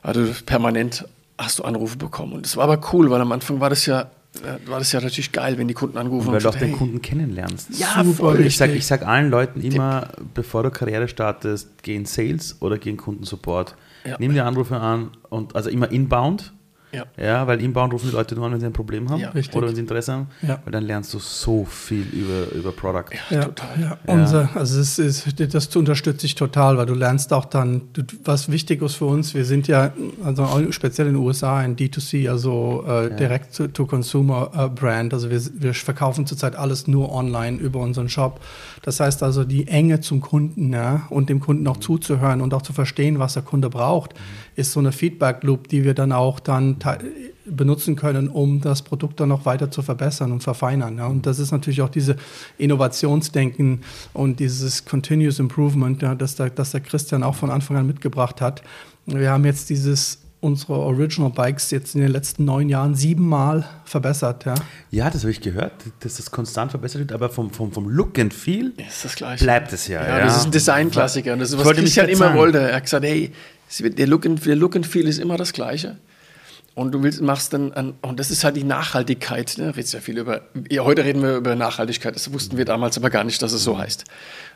Also 0.02 0.28
permanent 0.46 1.06
hast 1.38 1.60
du 1.60 1.64
Anrufe 1.64 1.98
bekommen. 1.98 2.34
Und 2.34 2.46
das 2.46 2.58
war 2.58 2.66
aber 2.66 2.80
cool, 2.94 3.10
weil 3.10 3.22
am 3.22 3.32
Anfang 3.32 3.60
war 3.60 3.70
das 3.70 3.86
ja 3.86 4.12
war 4.66 4.80
das 4.80 4.92
ja 4.92 5.00
natürlich 5.00 5.32
geil, 5.32 5.58
wenn 5.58 5.68
die 5.68 5.74
Kunden 5.74 5.98
angerufen 5.98 6.28
haben. 6.28 6.34
Weil 6.34 6.42
du 6.42 6.50
auch 6.50 6.56
den 6.56 6.70
hey. 6.70 6.78
Kunden 6.78 7.02
kennenlernst. 7.02 7.70
Ja, 7.78 8.04
Super 8.04 8.14
voll. 8.14 8.42
Ich 8.42 8.58
sage 8.58 8.80
sag 8.82 9.06
allen 9.06 9.30
Leuten 9.30 9.62
immer, 9.62 10.10
bevor 10.34 10.64
du 10.64 10.72
Karriere 10.72 11.08
startest, 11.08 11.84
geh 11.84 11.96
in 11.96 12.06
Sales 12.06 12.58
oder 12.60 12.78
geh 12.78 12.90
in 12.90 12.98
Kundensupport. 12.98 13.76
Ja. 14.06 14.18
Nimm 14.20 14.34
die 14.34 14.42
Anrufe 14.42 14.78
an 14.78 15.12
und 15.30 15.56
also 15.56 15.70
immer 15.70 15.92
inbound 15.92 16.54
ja. 16.94 17.06
ja, 17.18 17.48
weil 17.48 17.62
inbound 17.62 17.94
rufen 17.94 18.10
die 18.10 18.16
Leute 18.16 18.36
nur 18.36 18.46
an, 18.46 18.54
wenn 18.54 18.60
sie 18.60 18.66
ein 18.66 18.74
Problem 18.74 19.10
haben 19.10 19.20
ja, 19.20 19.32
oder 19.54 19.68
wenn 19.68 19.76
sie 19.76 19.82
Interesse 19.82 20.14
haben, 20.14 20.28
ja. 20.42 20.60
weil 20.64 20.72
dann 20.72 20.84
lernst 20.84 21.14
du 21.14 21.20
so 21.20 21.66
viel 21.66 22.06
über, 22.12 22.52
über 22.56 22.72
Product. 22.72 23.06
Ja, 23.30 23.46
total. 23.46 23.70
Ja, 23.82 23.98
unser, 24.06 24.50
also 24.56 24.80
es 24.80 25.00
ist, 25.00 25.40
das 25.54 25.76
unterstütze 25.76 26.26
ich 26.26 26.36
total, 26.36 26.78
weil 26.78 26.86
du 26.86 26.94
lernst 26.94 27.34
auch 27.34 27.46
dann, 27.46 27.82
was 28.24 28.52
wichtig 28.52 28.82
ist 28.82 28.96
für 28.96 29.06
uns, 29.06 29.34
wir 29.34 29.46
sind 29.46 29.68
ja, 29.68 29.92
also 30.24 30.72
speziell 30.72 31.08
in 31.08 31.14
den 31.14 31.24
USA 31.24 31.58
ein 31.58 31.76
D2C, 31.76 32.30
also 32.30 32.86
äh, 32.88 33.16
Direct-to-Consumer-Brand, 33.16 35.14
also 35.14 35.30
wir, 35.30 35.42
wir 35.56 35.74
verkaufen 35.74 36.26
zurzeit 36.28 36.56
alles 36.56 36.88
nur 36.88 37.12
online 37.12 37.58
über 37.58 37.80
unseren 37.80 38.10
Shop. 38.10 38.40
Das 38.82 39.00
heißt 39.00 39.24
also 39.24 39.44
die 39.44 39.68
Enge 39.68 40.02
zum 40.02 40.22
Kunden 40.22 40.74
ja, 40.74 41.08
und 41.10 41.30
dem 41.30 41.40
Kunden 41.40 41.68
auch 41.68 41.78
mhm. 41.78 41.82
zuzuhören 41.82 42.42
und 42.42 42.54
auch 42.54 42.62
zu 42.62 42.74
verstehen, 42.74 43.20
was 43.20 43.34
der 43.34 43.44
Kunde 43.44 43.70
braucht, 43.70 44.14
mhm. 44.14 44.20
ist 44.56 44.72
so 44.72 44.80
eine 44.80 44.92
Feedback-Loop, 44.92 45.68
die 45.68 45.84
wir 45.84 45.94
dann 45.94 46.12
auch 46.12 46.40
dann 46.40 46.80
benutzen 47.46 47.96
können, 47.96 48.28
um 48.28 48.62
das 48.62 48.82
Produkt 48.82 49.20
dann 49.20 49.30
noch 49.30 49.46
weiter 49.46 49.72
zu 49.72 49.82
verbessern 49.82 50.32
und 50.32 50.44
verfeinern. 50.44 50.98
Ja. 50.98 51.08
Und 51.08 51.26
das 51.26 51.40
ist 51.40 51.52
natürlich 51.52 51.82
auch 51.82 51.90
diese 51.90 52.16
Innovationsdenken 52.58 53.82
und 54.14 54.40
dieses 54.40 54.86
Continuous 54.86 55.40
Improvement, 55.40 56.02
ja, 56.02 56.16
das, 56.16 56.36
der, 56.36 56.50
das 56.50 56.72
der 56.72 56.82
Christian 56.82 57.24
auch 57.24 57.36
von 57.36 57.50
Anfang 57.50 57.78
an 57.78 57.88
mitgebracht 57.88 58.42
hat. 58.42 58.64
Wir 59.06 59.32
haben 59.32 59.46
jetzt 59.46 59.70
dieses 59.70 60.20
unsere 60.44 60.74
Original 60.74 61.30
Bikes 61.30 61.72
jetzt 61.72 61.96
in 61.96 62.02
den 62.02 62.12
letzten 62.12 62.44
neun 62.44 62.68
Jahren 62.68 62.96
siebenmal 62.96 63.66
verbessert. 63.86 64.44
Ja, 64.44 64.56
ja 64.92 65.10
das 65.10 65.22
habe 65.22 65.32
ich 65.32 65.40
gehört, 65.40 65.72
dass 66.02 66.16
das 66.16 66.32
konstant 66.32 66.72
verbessert 66.72 67.00
wird, 67.00 67.14
aber 67.14 67.30
vom, 67.30 67.50
vom, 67.50 67.72
vom 67.72 67.88
Look 67.88 68.20
and 68.20 68.34
Feel 68.34 68.74
ist 68.78 69.06
das 69.06 69.40
bleibt 69.40 69.72
es 69.72 69.88
ja. 69.88 70.04
Ja, 70.04 70.20
ja. 70.20 70.26
das 70.26 70.38
ist 70.38 70.46
ein 70.46 70.52
Designklassiker. 70.52 71.38
Das 71.38 71.52
ist, 71.52 71.58
was 71.58 71.72
Christian 71.72 72.10
immer 72.10 72.36
wollte. 72.36 72.60
Er 72.60 72.76
hat 72.76 72.84
gesagt, 72.84 73.06
hey, 73.06 73.32
der 73.80 74.08
Look, 74.08 74.26
and, 74.26 74.46
der 74.46 74.58
Look 74.58 74.76
and 74.76 74.86
Feel 74.86 75.08
ist 75.08 75.20
immer 75.20 75.38
das 75.38 75.54
gleiche. 75.54 75.98
Und 76.76 76.92
du 76.92 77.04
willst, 77.04 77.22
machst 77.22 77.54
dann, 77.54 77.72
an, 77.74 77.94
und 78.02 78.20
das 78.20 78.32
ist 78.32 78.44
halt 78.44 78.56
die 78.56 78.64
Nachhaltigkeit. 78.64 79.58
Ne? 79.60 79.76
Redest 79.76 79.94
ja 79.94 80.00
viel 80.00 80.18
über. 80.18 80.42
Heute 80.80 81.06
reden 81.06 81.22
wir 81.22 81.36
über 81.36 81.54
Nachhaltigkeit. 81.56 82.16
Das 82.16 82.34
wussten 82.34 82.58
wir 82.58 82.66
damals 82.66 82.98
aber 82.98 83.12
gar 83.12 83.24
nicht, 83.24 83.44
dass 83.44 83.54
es 83.54 83.64
so 83.64 83.78
heißt. 83.78 84.06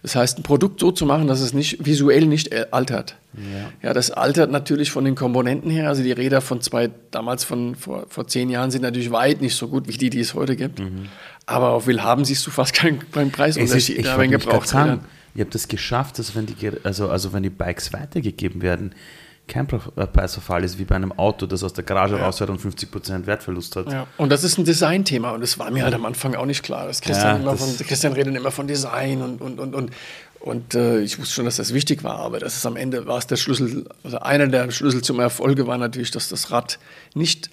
Das 0.01 0.15
heißt, 0.15 0.39
ein 0.39 0.43
Produkt 0.43 0.80
so 0.80 0.91
zu 0.91 1.05
machen, 1.05 1.28
dass 1.28 1.41
es 1.41 1.53
nicht 1.53 1.86
visuell 1.86 2.26
nicht 2.26 2.74
altert. 2.74 3.18
Ja. 3.34 3.89
ja, 3.89 3.93
das 3.93 4.09
altert 4.09 4.49
natürlich 4.49 4.89
von 4.89 5.05
den 5.05 5.13
Komponenten 5.13 5.70
her. 5.70 5.89
Also 5.89 6.01
die 6.01 6.11
Räder 6.11 6.41
von 6.41 6.59
zwei, 6.61 6.89
damals 7.11 7.43
von 7.43 7.76
vor, 7.76 8.07
vor 8.09 8.28
zehn 8.28 8.49
Jahren 8.49 8.72
sind 8.72 8.82
natürlich 8.82 9.11
weit 9.11 9.41
nicht 9.41 9.55
so 9.55 9.68
gut 9.68 9.88
wie 9.88 9.97
die, 9.97 10.09
die 10.09 10.20
es 10.20 10.34
heute 10.34 10.55
gibt. 10.55 10.80
Mhm. 10.80 11.09
Aber 11.45 11.70
auf 11.70 11.86
Willhaben 11.86 12.26
siehst 12.26 12.47
du 12.47 12.51
fast 12.51 12.74
keinen, 12.74 13.11
keinen 13.11 13.32
Preisunterschied. 13.32 14.05
Wenn 14.18 14.32
gebraucht 14.32 14.68
sagen, 14.68 15.01
ihr 15.36 15.45
habt 15.45 15.53
es 15.53 15.68
geschafft, 15.68 16.18
dass 16.18 16.36
wenn 16.36 16.47
die, 16.47 16.55
also, 16.84 17.09
also 17.09 17.32
wenn 17.32 17.43
die 17.43 17.51
Bikes 17.51 17.93
weitergegeben 17.93 18.63
werden, 18.63 18.95
kein 19.48 19.68
Preisverfall 19.68 20.64
ist 20.64 20.78
wie 20.78 20.86
bei 20.86 20.95
einem 20.95 21.12
Auto, 21.14 21.45
das 21.45 21.64
aus 21.64 21.74
der 21.74 21.84
Garage 21.84 22.18
ja. 22.18 22.26
rausfährt 22.26 22.50
und 22.50 22.60
50% 22.60 23.26
Wertverlust 23.26 23.76
hat. 23.76 23.91
Ja. 23.91 24.08
Und 24.18 24.32
das 24.32 24.43
ist 24.43 24.58
ein 24.58 24.66
Designthema 24.66 25.32
und 25.32 25.41
das 25.41 25.58
war 25.58 25.72
mir 25.72 25.84
halt 25.84 25.93
am 25.93 26.06
Anfang 26.06 26.36
auch 26.36 26.45
nicht 26.45 26.64
klar. 26.64 26.88
Das 26.88 27.02
Christian, 27.02 27.43
ja, 27.43 27.52
das 27.52 27.60
von, 27.60 27.88
Christian 27.88 28.14
redet 28.14 28.36
immer 28.36 28.52
von 28.52 28.68
Design 28.68 29.22
und, 29.22 29.41
und, 29.41 29.60
und, 29.60 29.74
und, 29.74 29.91
und 30.39 30.76
äh, 30.76 31.00
ich 31.00 31.18
wusste 31.18 31.36
schon, 31.36 31.45
dass 31.45 31.56
das 31.56 31.74
wichtig 31.74 32.04
war, 32.04 32.20
aber 32.20 32.39
das 32.39 32.56
ist 32.56 32.66
am 32.66 32.76
Ende 32.76 33.08
war 33.08 33.18
es 33.18 33.28
der 33.28 33.38
Schlüssel, 33.38 33.86
also 34.04 34.20
einer 34.20 34.48
der 34.48 34.70
Schlüssel 34.72 35.02
zum 35.02 35.20
Erfolge 35.20 35.66
war 35.66 35.78
natürlich, 35.78 36.12
dass 36.12 36.30
das 36.30 36.52
Rad 36.52 36.78
nicht 37.16 37.50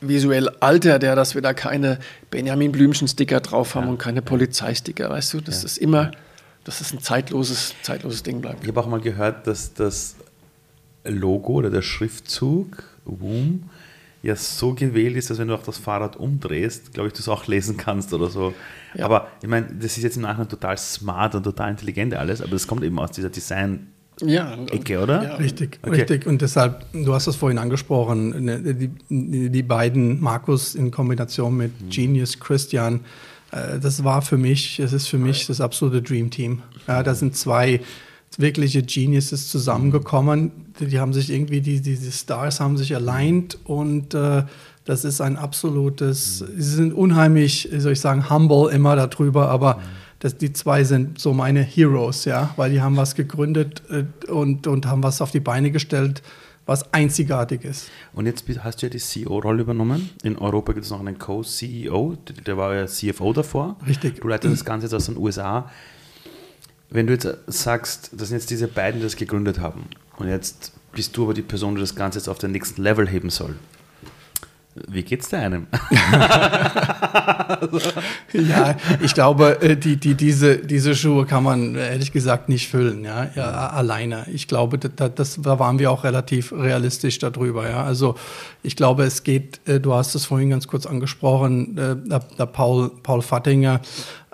visuell 0.00 0.48
altert, 0.60 1.02
ja, 1.02 1.14
dass 1.14 1.34
wir 1.34 1.42
da 1.42 1.54
keine 1.54 1.98
Benjamin 2.30 2.72
Blümchen-Sticker 2.72 3.40
drauf 3.40 3.74
haben 3.74 3.88
und 3.88 3.98
keine 3.98 4.22
Polizeisticker, 4.22 5.10
weißt 5.10 5.34
du, 5.34 5.40
das 5.40 5.64
ist 5.64 5.78
immer, 5.78 6.12
dass 6.64 6.80
es 6.80 6.92
ein 6.92 7.00
zeitloses, 7.00 7.74
zeitloses 7.82 8.22
Ding 8.22 8.40
bleibt. 8.40 8.62
Ich 8.62 8.68
habe 8.68 8.80
auch 8.80 8.86
mal 8.86 9.00
gehört, 9.00 9.46
dass 9.46 9.72
das 9.74 10.16
Logo 11.08 11.54
oder 11.54 11.70
der 11.70 11.82
Schriftzug 11.82 12.84
WOOM 13.04 13.64
ja 14.22 14.34
so 14.36 14.74
gewählt 14.74 15.16
ist, 15.16 15.30
dass 15.30 15.38
wenn 15.38 15.48
du 15.48 15.54
auch 15.54 15.62
das 15.62 15.78
Fahrrad 15.78 16.16
umdrehst, 16.16 16.92
glaube 16.92 17.08
ich, 17.08 17.14
du 17.14 17.20
es 17.20 17.28
auch 17.28 17.46
lesen 17.46 17.76
kannst 17.76 18.12
oder 18.12 18.28
so. 18.28 18.52
Ja. 18.94 19.04
Aber 19.04 19.28
ich 19.42 19.48
meine, 19.48 19.66
das 19.66 19.96
ist 19.96 20.02
jetzt 20.02 20.16
im 20.16 20.22
Nachhinein 20.22 20.48
total 20.48 20.76
smart 20.76 21.34
und 21.34 21.44
total 21.44 21.70
intelligent 21.70 22.14
alles, 22.14 22.40
aber 22.42 22.50
das 22.52 22.66
kommt 22.66 22.82
eben 22.82 22.98
aus 22.98 23.12
dieser 23.12 23.30
Design- 23.30 23.88
ja, 24.20 24.58
Ecke, 24.72 25.00
oder? 25.00 25.22
Ja. 25.22 25.34
Richtig, 25.36 25.78
okay. 25.80 26.00
richtig. 26.00 26.26
Und 26.26 26.42
deshalb, 26.42 26.84
du 26.92 27.14
hast 27.14 27.28
das 27.28 27.36
vorhin 27.36 27.58
angesprochen, 27.58 28.44
ne, 28.44 28.74
die, 28.74 28.90
die 29.50 29.62
beiden, 29.62 30.20
Markus 30.20 30.74
in 30.74 30.90
Kombination 30.90 31.56
mit 31.56 31.80
mhm. 31.80 31.88
Genius 31.88 32.40
Christian, 32.40 33.00
äh, 33.52 33.78
das 33.78 34.02
war 34.02 34.22
für 34.22 34.36
mich, 34.36 34.80
es 34.80 34.92
ist 34.92 35.06
für 35.06 35.18
mich 35.18 35.46
das 35.46 35.60
absolute 35.60 36.02
Dream 36.02 36.30
Team. 36.30 36.62
Ja, 36.88 37.04
da 37.04 37.14
sind 37.14 37.36
zwei 37.36 37.80
wirkliche 38.36 38.82
Geniuses 38.82 39.48
zusammengekommen. 39.48 40.52
Die 40.80 40.98
haben 40.98 41.12
sich 41.12 41.30
irgendwie, 41.30 41.60
die, 41.60 41.80
diese 41.80 42.12
Stars 42.12 42.60
haben 42.60 42.76
sich 42.76 42.94
aligned 42.94 43.58
und 43.64 44.14
äh, 44.14 44.44
das 44.84 45.04
ist 45.04 45.20
ein 45.20 45.36
absolutes, 45.36 46.38
sie 46.38 46.62
sind 46.62 46.92
unheimlich, 46.92 47.68
soll 47.76 47.92
ich 47.92 48.00
sagen, 48.00 48.30
humble 48.30 48.70
immer 48.70 48.96
darüber, 48.96 49.50
aber 49.50 49.80
das, 50.18 50.36
die 50.36 50.52
zwei 50.52 50.82
sind 50.84 51.18
so 51.18 51.32
meine 51.32 51.60
Heroes, 51.60 52.24
ja, 52.24 52.54
weil 52.56 52.70
die 52.70 52.80
haben 52.80 52.96
was 52.96 53.14
gegründet 53.14 53.82
äh, 53.90 54.04
und, 54.30 54.66
und 54.66 54.86
haben 54.86 55.02
was 55.02 55.20
auf 55.20 55.30
die 55.30 55.40
Beine 55.40 55.70
gestellt, 55.70 56.22
was 56.66 56.92
einzigartig 56.92 57.64
ist. 57.64 57.88
Und 58.12 58.26
jetzt 58.26 58.44
hast 58.62 58.82
du 58.82 58.86
ja 58.86 58.90
die 58.90 58.98
CEO-Rolle 58.98 59.62
übernommen. 59.62 60.10
In 60.22 60.36
Europa 60.36 60.72
gibt 60.72 60.84
es 60.84 60.90
noch 60.90 61.00
einen 61.00 61.18
Co-CEO, 61.18 62.16
der 62.46 62.56
war 62.56 62.74
ja 62.74 62.86
CFO 62.86 63.32
davor. 63.32 63.76
Richtig. 63.86 64.20
Du 64.20 64.28
leitest 64.28 64.54
das 64.54 64.64
Ganze 64.64 64.86
jetzt 64.86 64.94
aus 64.94 65.06
den 65.06 65.16
USA. 65.16 65.70
Wenn 66.90 67.06
du 67.06 67.12
jetzt 67.12 67.28
sagst, 67.46 68.10
das 68.12 68.28
sind 68.28 68.38
jetzt 68.38 68.50
diese 68.50 68.68
beiden, 68.68 69.00
die 69.00 69.06
das 69.06 69.16
gegründet 69.16 69.60
haben, 69.60 69.84
und 70.16 70.28
jetzt 70.28 70.72
bist 70.92 71.16
du 71.16 71.24
aber 71.24 71.34
die 71.34 71.42
Person, 71.42 71.74
die 71.74 71.80
das 71.80 71.94
Ganze 71.94 72.18
jetzt 72.18 72.28
auf 72.28 72.38
den 72.38 72.52
nächsten 72.52 72.82
Level 72.82 73.08
heben 73.08 73.30
soll. 73.30 73.54
Wie 74.86 75.02
geht's 75.02 75.28
da 75.28 75.38
einem? 75.38 75.66
ja, 78.32 78.76
ich 79.02 79.12
glaube, 79.14 79.60
äh, 79.60 79.76
die, 79.76 79.96
die, 79.96 80.14
diese, 80.14 80.58
diese 80.58 80.94
Schuhe 80.94 81.26
kann 81.26 81.42
man 81.42 81.74
ehrlich 81.74 82.12
gesagt 82.12 82.48
nicht 82.48 82.68
füllen, 82.68 83.04
ja, 83.04 83.28
ja 83.34 83.70
alleine. 83.70 84.26
Ich 84.32 84.46
glaube, 84.46 84.78
da, 84.78 85.08
das, 85.08 85.40
da 85.42 85.58
waren 85.58 85.80
wir 85.80 85.90
auch 85.90 86.04
relativ 86.04 86.52
realistisch 86.52 87.18
darüber, 87.18 87.68
ja. 87.68 87.82
Also 87.82 88.14
ich 88.62 88.76
glaube, 88.76 89.02
es 89.04 89.24
geht, 89.24 89.60
äh, 89.66 89.80
du 89.80 89.94
hast 89.94 90.14
es 90.14 90.26
vorhin 90.26 90.50
ganz 90.50 90.68
kurz 90.68 90.86
angesprochen, 90.86 91.76
äh, 91.76 91.96
der 92.38 92.46
Paul, 92.46 92.92
Paul 93.02 93.22
Fattinger 93.22 93.80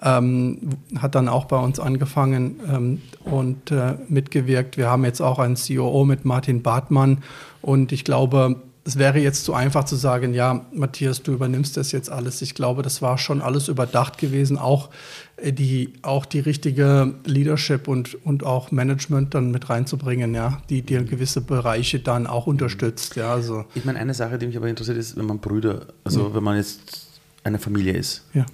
ähm, 0.04 0.58
hat 0.98 1.14
dann 1.14 1.28
auch 1.28 1.46
bei 1.46 1.58
uns 1.58 1.80
angefangen 1.80 2.60
ähm, 2.70 3.02
und 3.24 3.70
äh, 3.70 3.94
mitgewirkt. 4.08 4.76
Wir 4.76 4.90
haben 4.90 5.04
jetzt 5.04 5.22
auch 5.22 5.38
einen 5.38 5.56
COO 5.56 6.04
mit 6.04 6.24
Martin 6.24 6.62
Bartmann 6.62 7.22
und 7.62 7.90
ich 7.90 8.04
glaube, 8.04 8.56
es 8.86 8.98
wäre 8.98 9.18
jetzt 9.18 9.44
zu 9.44 9.54
einfach 9.54 9.84
zu 9.84 9.96
sagen, 9.96 10.34
ja, 10.34 10.66
Matthias, 10.72 11.22
du 11.22 11.32
übernimmst 11.32 11.78
das 11.78 11.90
jetzt 11.92 12.10
alles. 12.10 12.42
Ich 12.42 12.54
glaube, 12.54 12.82
das 12.82 13.00
war 13.00 13.16
schon 13.16 13.40
alles 13.40 13.68
überdacht 13.68 14.18
gewesen, 14.18 14.58
auch 14.58 14.90
äh, 15.36 15.52
die, 15.52 15.94
auch 16.02 16.26
die 16.26 16.40
richtige 16.40 17.14
Leadership 17.24 17.88
und, 17.88 18.14
und 18.26 18.44
auch 18.44 18.70
Management 18.72 19.34
dann 19.34 19.50
mit 19.50 19.70
reinzubringen, 19.70 20.34
ja, 20.34 20.60
die 20.68 20.82
dir 20.82 21.02
gewisse 21.02 21.40
Bereiche 21.40 21.98
dann 21.98 22.26
auch 22.26 22.46
unterstützt. 22.46 23.16
Ja, 23.16 23.32
also. 23.32 23.64
Ich 23.74 23.86
meine, 23.86 23.98
eine 23.98 24.12
Sache, 24.12 24.36
die 24.36 24.46
mich 24.46 24.56
aber 24.56 24.68
interessiert, 24.68 24.98
ist, 24.98 25.16
wenn 25.16 25.26
man 25.26 25.38
Brüder, 25.38 25.86
also 26.04 26.28
mhm. 26.28 26.34
wenn 26.34 26.44
man 26.44 26.56
jetzt 26.58 27.06
eine 27.42 27.58
Familie 27.58 27.94
ist. 27.94 28.22
Ja. 28.34 28.44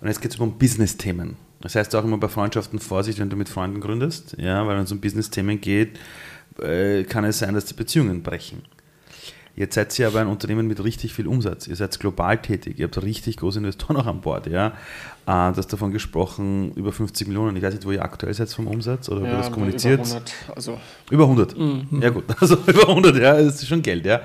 Und 0.00 0.08
jetzt 0.08 0.20
geht 0.20 0.32
es 0.32 0.38
um 0.38 0.58
Business-Themen. 0.58 1.36
Das 1.60 1.74
heißt 1.74 1.94
auch 1.94 2.04
immer 2.04 2.18
bei 2.18 2.28
Freundschaften 2.28 2.78
Vorsicht, 2.78 3.18
wenn 3.18 3.28
du 3.28 3.36
mit 3.36 3.48
Freunden 3.48 3.80
gründest, 3.80 4.34
ja, 4.38 4.66
weil 4.66 4.76
wenn 4.76 4.84
es 4.84 4.92
um 4.92 5.00
Business-Themen 5.00 5.60
geht, 5.60 5.98
äh, 6.60 7.04
kann 7.04 7.24
es 7.24 7.38
sein, 7.38 7.54
dass 7.54 7.66
die 7.66 7.74
Beziehungen 7.74 8.22
brechen. 8.22 8.62
Jetzt 9.56 9.74
seid 9.74 9.98
ihr 9.98 10.06
aber 10.06 10.20
ein 10.20 10.28
Unternehmen 10.28 10.66
mit 10.66 10.82
richtig 10.82 11.12
viel 11.12 11.26
Umsatz. 11.26 11.66
Ihr 11.66 11.76
seid 11.76 11.98
global 11.98 12.40
tätig. 12.40 12.78
Ihr 12.78 12.86
habt 12.86 13.02
richtig 13.02 13.36
große 13.36 13.58
Investoren 13.58 13.96
noch 13.96 14.06
an 14.06 14.20
Bord. 14.22 14.46
Ja? 14.46 14.68
Äh, 15.26 15.52
du 15.52 15.56
hast 15.56 15.70
davon 15.72 15.90
gesprochen, 15.90 16.72
über 16.76 16.92
50 16.92 17.26
Millionen. 17.28 17.56
Ich 17.56 17.62
weiß 17.62 17.74
nicht, 17.74 17.84
wo 17.84 17.90
ihr 17.90 18.02
aktuell 18.02 18.32
seid 18.32 18.48
vom 18.48 18.68
Umsatz 18.68 19.08
oder 19.08 19.22
ja, 19.22 19.32
wie 19.32 19.36
das 19.36 19.52
kommuniziert. 19.52 20.00
Über 20.00 20.04
100. 20.04 20.32
Also. 20.54 20.80
Über 21.10 21.24
100. 21.24 21.58
Mhm. 21.58 22.00
Ja, 22.00 22.10
gut. 22.10 22.24
Also 22.40 22.56
über 22.66 22.88
100, 22.88 23.16
ja, 23.16 23.34
das 23.34 23.56
ist 23.56 23.68
schon 23.68 23.82
Geld. 23.82 24.06
Ja. 24.06 24.22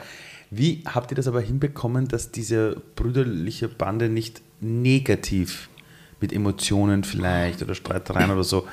Wie 0.51 0.83
habt 0.85 1.11
ihr 1.11 1.15
das 1.15 1.27
aber 1.27 1.41
hinbekommen, 1.41 2.07
dass 2.07 2.31
diese 2.31 2.81
brüderliche 2.95 3.67
Bande 3.67 4.07
nicht 4.07 4.41
negativ 4.61 5.69
mit 6.21 6.33
Emotionen 6.33 7.03
vielleicht 7.03 7.61
oder 7.61 7.75
Streitereien 7.75 8.31
oder 8.31 8.43
so 8.43 8.65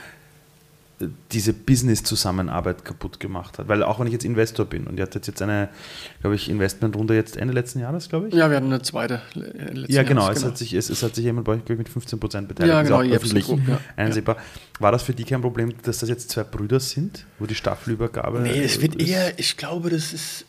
diese 1.33 1.53
Business-Zusammenarbeit 1.53 2.85
kaputt 2.85 3.21
gemacht 3.21 3.59
hat. 3.59 3.69
Weil 3.69 3.83
auch 3.83 4.01
wenn 4.01 4.07
ich 4.07 4.13
jetzt 4.13 4.25
Investor 4.25 4.67
bin 4.67 4.87
und 4.87 4.99
ihr 4.99 5.03
hattet 5.03 5.27
jetzt 5.27 5.43
eine, 5.43 5.69
glaube 6.21 6.37
ich, 6.37 6.49
Investmentrunde 6.49 7.15
jetzt 7.15 7.37
Ende 7.37 7.55
letzten 7.55 7.81
Jahres, 7.81 8.09
glaube 8.09 8.29
ich. 8.29 8.35
Ja, 8.35 8.51
wir 8.51 8.57
hatten 8.57 8.67
eine 8.67 8.83
zweite. 8.83 9.23
Ja, 9.89 10.03
genau. 10.03 10.23
Jahres, 10.23 10.37
es, 10.37 10.43
genau. 10.43 10.53
Hat 10.53 10.59
sich, 10.59 10.75
es, 10.75 10.91
es, 10.91 11.03
hat 11.03 11.15
sich 11.15 11.25
jemand 11.25 11.47
bei 11.47 11.55
euch 11.55 11.79
mit 11.79 11.89
15 11.89 12.21
Prozent 12.21 12.49
beteiligt. 12.49 12.73
Ja, 12.73 12.83
genau. 12.83 13.01
Ist 13.01 13.11
auch 13.11 13.17
öffentlich 13.17 13.47
Group, 13.47 13.61
ja. 13.69 13.81
einsehbar. 13.97 14.37
War 14.79 14.93
das 14.93 15.03
für 15.03 15.15
die 15.15 15.25
kein 15.25 15.41
Problem, 15.41 15.75
dass 15.83 15.99
das 15.99 16.09
jetzt 16.09 16.31
zwei 16.31 16.45
Brüder 16.45 16.81
sind, 16.81 17.27
wo 17.39 17.47
die 17.47 17.55
Staffelübergabe. 17.55 18.41
Nee, 18.41 18.63
es 18.63 18.81
wird 18.81 19.01
eher, 19.01 19.39
ich 19.39 19.57
glaube, 19.57 19.91
das 19.91 20.13
ist. 20.13 20.47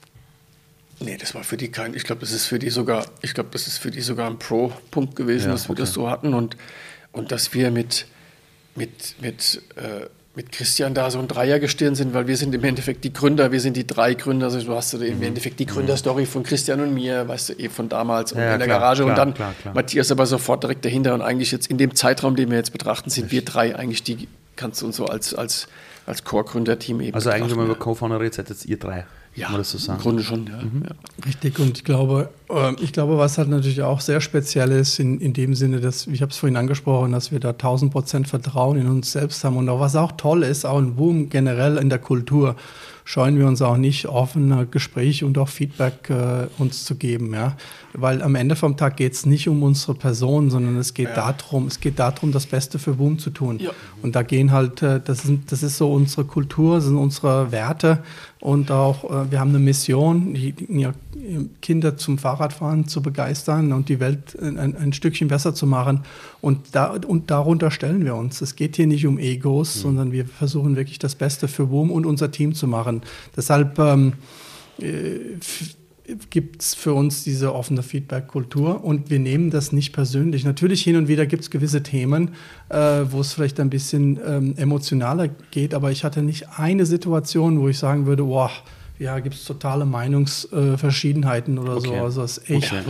Nee, 0.99 1.17
das 1.17 1.35
war 1.35 1.43
für 1.43 1.57
die 1.57 1.69
kein, 1.69 1.93
ich 1.93 2.03
glaube, 2.03 2.21
das 2.21 2.31
ist 2.31 2.45
für 2.45 2.59
die 2.59 2.69
sogar, 2.69 3.05
ich 3.21 3.33
glaube, 3.33 3.49
das 3.51 3.67
ist 3.67 3.77
für 3.77 3.91
die 3.91 4.01
sogar 4.01 4.29
ein 4.29 4.39
Pro-Punkt 4.39 5.15
gewesen, 5.15 5.47
ja, 5.47 5.51
dass 5.51 5.67
wir 5.67 5.73
okay. 5.73 5.81
das 5.81 5.93
so 5.93 6.09
hatten 6.09 6.33
und, 6.33 6.55
und 7.11 7.31
dass 7.31 7.53
wir 7.53 7.71
mit, 7.71 8.05
mit, 8.75 9.15
mit 9.21 9.61
äh, 9.75 10.07
mit 10.35 10.51
Christian 10.51 10.95
da 10.95 11.11
so 11.11 11.19
ein 11.19 11.27
Dreiergestirn 11.27 11.93
sind, 11.93 12.13
weil 12.13 12.25
wir 12.27 12.37
sind 12.37 12.55
im 12.55 12.63
Endeffekt 12.63 13.03
die 13.03 13.13
Gründer, 13.13 13.51
wir 13.51 13.59
sind 13.59 13.77
die 13.77 13.85
drei 13.85 14.15
Gründer. 14.15 14.47
Also 14.47 14.61
du 14.61 14.73
hast 14.73 14.93
im 14.95 15.17
mhm. 15.17 15.23
Endeffekt 15.23 15.59
die 15.59 15.67
Gründerstory 15.67 16.25
von 16.25 16.41
Christian 16.41 16.81
und 16.81 16.93
mir, 16.93 17.27
weißt 17.27 17.49
du, 17.49 17.53
eh 17.53 17.69
von 17.69 17.87
damals 17.87 18.31
und 18.31 18.39
ja, 18.39 18.53
in 18.53 18.59
der 18.59 18.67
klar, 18.67 18.79
Garage 18.79 19.03
klar, 19.03 19.09
und 19.09 19.17
dann 19.17 19.33
klar, 19.35 19.53
Matthias 19.75 20.11
aber 20.11 20.25
sofort 20.25 20.63
direkt 20.63 20.85
dahinter 20.85 21.13
und 21.13 21.21
eigentlich 21.21 21.51
jetzt 21.51 21.67
in 21.67 21.77
dem 21.77 21.93
Zeitraum, 21.93 22.35
den 22.35 22.49
wir 22.49 22.57
jetzt 22.57 22.71
betrachten, 22.71 23.11
sind 23.11 23.31
wir 23.31 23.45
drei 23.45 23.75
eigentlich 23.75 24.01
die, 24.01 24.27
kannst 24.55 24.81
du 24.81 24.87
uns 24.87 24.95
so 24.95 25.05
als, 25.05 25.35
als, 25.35 25.67
als 26.07 26.23
Core-Gründerteam 26.23 27.01
eben 27.01 27.13
Also 27.13 27.29
eigentlich, 27.29 27.51
wenn 27.51 27.57
man 27.57 27.67
über 27.67 27.75
Co-Founder 27.75 28.19
redet, 28.19 28.33
seid 28.33 28.49
jetzt 28.49 28.65
ihr 28.65 28.79
drei. 28.79 29.05
Ja, 29.35 29.45
Kann 29.45 29.53
man 29.53 29.61
das 29.61 29.71
so 29.71 29.77
sagen? 29.77 29.99
im 29.99 30.03
Grunde 30.03 30.23
schon, 30.23 30.45
ja. 30.45 30.61
Mhm. 30.61 30.83
ja. 30.83 31.25
Richtig, 31.25 31.59
und 31.59 31.77
ich 31.77 31.83
glaube, 31.83 32.29
äh, 32.49 32.73
ich 32.81 32.93
glaube, 32.93 33.17
was 33.17 33.37
halt 33.37 33.49
natürlich 33.49 33.81
auch 33.81 33.99
sehr 33.99 34.21
speziell 34.21 34.71
ist, 34.71 34.99
in, 34.99 35.19
in 35.19 35.33
dem 35.33 35.55
Sinne, 35.55 35.79
dass, 35.79 36.05
ich 36.07 36.21
habe 36.21 36.31
es 36.31 36.37
vorhin 36.37 36.55
angesprochen, 36.55 37.11
dass 37.11 37.31
wir 37.31 37.39
da 37.39 37.49
1000 37.49 37.91
Prozent 37.91 38.27
Vertrauen 38.27 38.77
in 38.77 38.87
uns 38.87 39.11
selbst 39.11 39.43
haben 39.43 39.57
und 39.57 39.67
auch 39.69 39.79
was 39.79 39.95
auch 39.95 40.11
toll 40.13 40.43
ist, 40.43 40.65
auch 40.65 40.77
ein 40.77 40.95
Boom 40.95 41.29
generell 41.29 41.77
in 41.77 41.89
der 41.89 41.99
Kultur 41.99 42.55
scheuen 43.05 43.37
wir 43.37 43.47
uns 43.47 43.61
auch 43.61 43.77
nicht, 43.77 44.07
offene 44.07 44.65
Gespräche 44.65 45.25
und 45.25 45.37
auch 45.37 45.49
Feedback 45.49 46.09
äh, 46.09 46.47
uns 46.57 46.85
zu 46.85 46.95
geben. 46.95 47.33
Ja? 47.33 47.57
Weil 47.93 48.21
am 48.21 48.35
Ende 48.35 48.55
vom 48.55 48.75
Tag 48.75 48.97
geht 48.97 49.13
es 49.13 49.25
nicht 49.25 49.47
um 49.47 49.61
unsere 49.61 49.93
Person, 49.93 50.49
sondern 50.49 50.77
es 50.77 50.93
geht 50.93 51.09
ja. 51.09 51.31
darum, 51.31 51.67
es 51.67 51.79
geht 51.79 51.99
darum, 51.99 52.31
das 52.31 52.47
Beste 52.47 52.79
für 52.79 52.93
Boom 52.93 53.19
zu 53.19 53.29
tun. 53.29 53.59
Ja. 53.59 53.71
Und 54.01 54.15
da 54.15 54.23
gehen 54.23 54.51
halt, 54.51 54.81
äh, 54.81 54.99
das, 55.03 55.23
sind, 55.23 55.51
das 55.51 55.61
ist 55.61 55.77
so 55.77 55.93
unsere 55.93 56.25
Kultur, 56.25 56.75
das 56.75 56.85
sind 56.85 56.97
unsere 56.97 57.51
Werte 57.51 58.03
und 58.39 58.71
auch, 58.71 59.03
äh, 59.03 59.31
wir 59.31 59.39
haben 59.39 59.49
eine 59.49 59.59
Mission, 59.59 60.33
die, 60.33 60.53
Kinder 61.61 61.95
zum 61.95 62.17
Fahrradfahren 62.17 62.87
zu 62.87 63.01
begeistern 63.01 63.71
und 63.71 63.89
die 63.89 63.99
Welt 63.99 64.37
ein, 64.41 64.57
ein, 64.57 64.93
Stückchen 64.93 65.29
besser 65.29 65.55
zu 65.55 65.65
machen. 65.65 66.01
Und, 66.41 66.75
da, 66.75 66.97
und 67.07 67.31
darunter 67.31 67.71
stellen 67.71 68.03
wir 68.03 68.15
uns. 68.15 68.41
Es 68.41 68.55
geht 68.55 68.75
hier 68.75 68.87
nicht 68.87 69.05
um 69.07 69.17
Egos, 69.17 69.77
mhm. 69.77 69.81
sondern 69.81 70.11
wir 70.11 70.25
versuchen 70.25 70.75
wirklich 70.75 70.99
das 70.99 71.15
Beste 71.15 71.47
für 71.47 71.69
WOM 71.69 71.91
und 71.91 72.05
unser 72.05 72.31
Team 72.31 72.53
zu 72.53 72.67
machen. 72.67 73.01
Deshalb 73.37 73.79
ähm, 73.79 74.13
äh, 74.79 75.37
gibt 76.29 76.61
es 76.61 76.75
für 76.75 76.93
uns 76.93 77.23
diese 77.23 77.53
offene 77.53 77.81
Feedback-Kultur 77.81 78.83
und 78.83 79.09
wir 79.09 79.19
nehmen 79.19 79.49
das 79.51 79.71
nicht 79.71 79.93
persönlich. 79.93 80.43
Natürlich 80.43 80.83
hin 80.83 80.97
und 80.97 81.07
wieder 81.07 81.25
gibt 81.25 81.43
es 81.43 81.49
gewisse 81.49 81.81
Themen, 81.81 82.35
äh, 82.69 82.77
wo 83.09 83.21
es 83.21 83.33
vielleicht 83.33 83.59
ein 83.59 83.69
bisschen 83.69 84.19
ähm, 84.25 84.53
emotionaler 84.57 85.29
geht, 85.51 85.73
aber 85.73 85.91
ich 85.91 86.03
hatte 86.03 86.21
nicht 86.21 86.49
eine 86.57 86.85
Situation, 86.85 87.59
wo 87.59 87.69
ich 87.69 87.79
sagen 87.79 88.05
würde, 88.05 88.23
boah, 88.23 88.51
ja, 88.99 89.19
gibt 89.19 89.35
es 89.35 89.45
totale 89.45 89.85
Meinungsverschiedenheiten 89.85 91.57
äh, 91.57 91.59
oder 91.59 91.77
okay. 91.77 91.87
so. 91.87 91.93
Also 91.95 92.21
das 92.21 92.37
ist 92.37 92.49
echt. 92.49 92.73
Okay. 92.73 92.81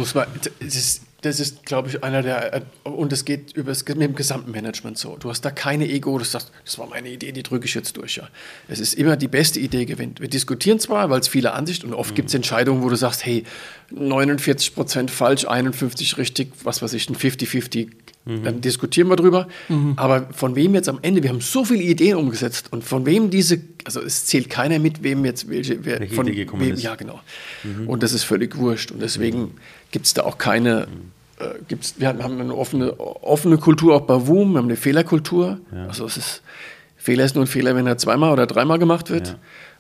Das 1.24 1.40
ist 1.40 1.66
glaube 1.66 1.88
ich, 1.88 2.04
einer 2.04 2.22
der, 2.22 2.64
und 2.84 3.12
es 3.14 3.24
geht 3.26 3.54
über 3.54 3.72
das, 3.72 3.86
mit 3.88 4.02
dem 4.02 4.14
gesamten 4.14 4.52
Management 4.52 4.98
so. 4.98 5.16
Du 5.18 5.30
hast 5.30 5.42
da 5.42 5.52
keine 5.52 5.88
Ego, 5.90 6.18
du 6.18 6.26
sagst, 6.26 6.52
das 6.66 6.78
war 6.78 6.88
meine 6.88 7.10
Idee, 7.10 7.32
die 7.32 7.44
drücke 7.44 7.66
ich 7.66 7.74
jetzt 7.74 7.98
durch. 7.98 8.18
Ja. 8.18 8.28
Es 8.68 8.80
ist 8.80 8.94
immer 8.94 9.16
die 9.16 9.30
beste 9.30 9.60
Idee 9.60 9.86
gewinnt. 9.86 10.20
Wir 10.20 10.28
diskutieren 10.28 10.80
zwar, 10.80 11.10
weil 11.10 11.22
es 11.22 11.30
viele 11.30 11.54
Ansichten 11.54 11.88
und 11.88 11.94
oft 11.94 12.12
mhm. 12.12 12.16
gibt 12.16 12.28
es 12.28 12.36
Entscheidungen, 12.36 12.84
wo 12.84 12.90
du 12.90 12.98
sagst, 12.98 13.26
hey, 13.26 13.46
49 13.92 14.76
Prozent 14.76 15.12
falsch, 15.12 15.46
51 15.46 16.18
richtig, 16.18 16.52
was 16.64 16.82
weiß 16.82 16.94
ich, 16.94 17.10
ein 17.10 17.16
50-50. 17.16 17.90
Mhm. 18.26 18.44
Dann 18.44 18.62
diskutieren 18.62 19.10
wir 19.10 19.16
drüber. 19.16 19.48
Mhm. 19.70 19.94
Aber 19.98 20.28
von 20.32 20.56
wem 20.56 20.76
jetzt 20.76 20.90
am 20.90 21.00
Ende, 21.02 21.24
wir 21.24 21.30
haben 21.30 21.42
so 21.42 21.66
viele 21.66 21.84
Ideen 21.84 22.18
umgesetzt 22.18 22.72
und 22.72 22.84
von 22.84 23.06
wem 23.06 23.30
diese, 23.30 23.60
also 23.84 24.02
es 24.02 24.26
zählt 24.26 24.50
keiner 24.50 24.80
mit, 24.80 25.04
wem 25.04 25.26
jetzt 25.26 25.50
welche, 25.50 25.84
wer, 25.84 26.08
von 26.08 26.28
wem, 26.28 26.76
ja 26.76 26.96
genau. 26.96 27.20
Mhm. 27.64 27.88
Und 27.88 28.04
das 28.04 28.14
ist 28.14 28.24
völlig 28.24 28.58
wurscht. 28.58 28.92
Und 28.92 29.02
deswegen 29.02 29.40
mhm. 29.40 29.52
gibt 29.92 30.06
es 30.06 30.14
da 30.14 30.24
auch 30.24 30.38
keine, 30.38 30.88
mhm 30.90 31.12
äh, 31.40 31.56
gibt's, 31.68 31.96
wir 31.98 32.08
haben 32.08 32.40
eine 32.40 32.56
offene, 32.56 33.00
offene 33.00 33.58
Kultur 33.58 33.96
auch 33.96 34.02
bei 34.02 34.28
WUM, 34.28 34.54
wir 34.54 34.60
haben 34.60 34.66
eine 34.66 34.76
Fehlerkultur. 34.76 35.60
Ja. 35.72 35.88
Also 35.88 36.06
es 36.06 36.18
ist, 36.18 36.42
Fehler 36.98 37.26
ist 37.26 37.36
nur 37.36 37.44
ein 37.44 37.48
Fehler, 37.48 37.76
wenn 37.76 37.88
er 37.88 37.98
zweimal 37.98 38.32
oder 38.32 38.48
dreimal 38.48 38.80
gemacht 38.80 39.10
wird. 39.10 39.30
Ja. 39.30 39.36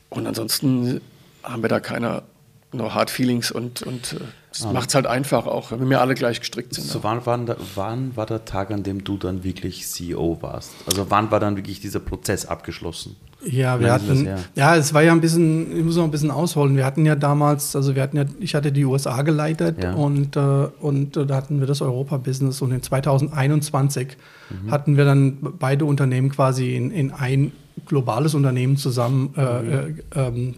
Und 0.10 0.28
ansonsten 0.28 1.02
haben 1.44 1.62
wir 1.62 1.70
da 1.70 1.80
keine, 1.80 2.24
no 2.72 2.94
hard 2.94 3.10
feelings 3.10 3.52
und, 3.52 3.84
und 3.84 4.14
äh, 4.14 4.18
das 4.54 4.72
macht 4.72 4.90
es 4.90 4.96
halt 4.96 5.08
einfach 5.08 5.48
auch, 5.48 5.72
wenn 5.72 5.90
wir 5.90 6.00
alle 6.00 6.14
gleich 6.14 6.40
gestrickt 6.40 6.76
sind. 6.76 6.86
So, 6.86 7.04
wann, 7.04 7.22
wann, 7.26 7.50
wann 7.74 8.16
war 8.16 8.28
der 8.28 8.46
Tag, 8.46 8.70
an 8.70 8.84
dem 8.84 9.04
du 9.04 9.18
dann 9.18 9.44
wirklich 9.44 9.88
CEO 9.88 10.38
warst? 10.42 10.72
Also 10.86 11.10
wann 11.10 11.32
war 11.32 11.40
dann 11.40 11.56
wirklich 11.56 11.80
dieser 11.80 12.00
Prozess 12.00 12.46
abgeschlossen? 12.46 13.16
Ja, 13.46 13.80
wir 13.80 13.92
hatten, 13.92 14.28
ja, 14.56 14.76
es 14.76 14.94
war 14.94 15.02
ja 15.02 15.12
ein 15.12 15.20
bisschen, 15.20 15.78
ich 15.78 15.84
muss 15.84 15.98
noch 15.98 16.06
ein 16.06 16.12
bisschen 16.12 16.32
ausholen. 16.32 16.78
Wir 16.78 16.86
hatten 16.86 17.06
ja 17.06 17.16
damals, 17.16 17.76
also 17.76 17.96
wir 17.96 18.02
hatten 18.02 18.16
ja, 18.16 18.26
ich 18.40 18.56
hatte 18.56 18.72
die 18.72 18.86
USA 18.86 19.22
geleitet 19.24 19.84
ja. 19.84 19.94
und, 19.94 20.38
äh, 20.38 20.40
und 20.80 21.18
äh, 21.18 21.26
da 21.26 21.36
hatten 21.36 21.60
wir 21.60 21.68
das 21.68 21.82
Europa-Business 21.82 22.62
und 22.62 22.72
in 22.72 22.82
2021 22.82 24.18
mhm. 24.50 24.72
hatten 24.72 24.98
wir 24.98 25.04
dann 25.04 25.40
beide 25.60 25.86
Unternehmen 25.86 26.30
quasi 26.30 26.76
in, 26.76 26.92
in 26.92 27.12
ein 27.12 27.52
globales 27.86 28.34
Unternehmen 28.36 28.78
zusammengebracht 28.78 30.12
äh, 30.16 30.32
mhm. 30.32 30.56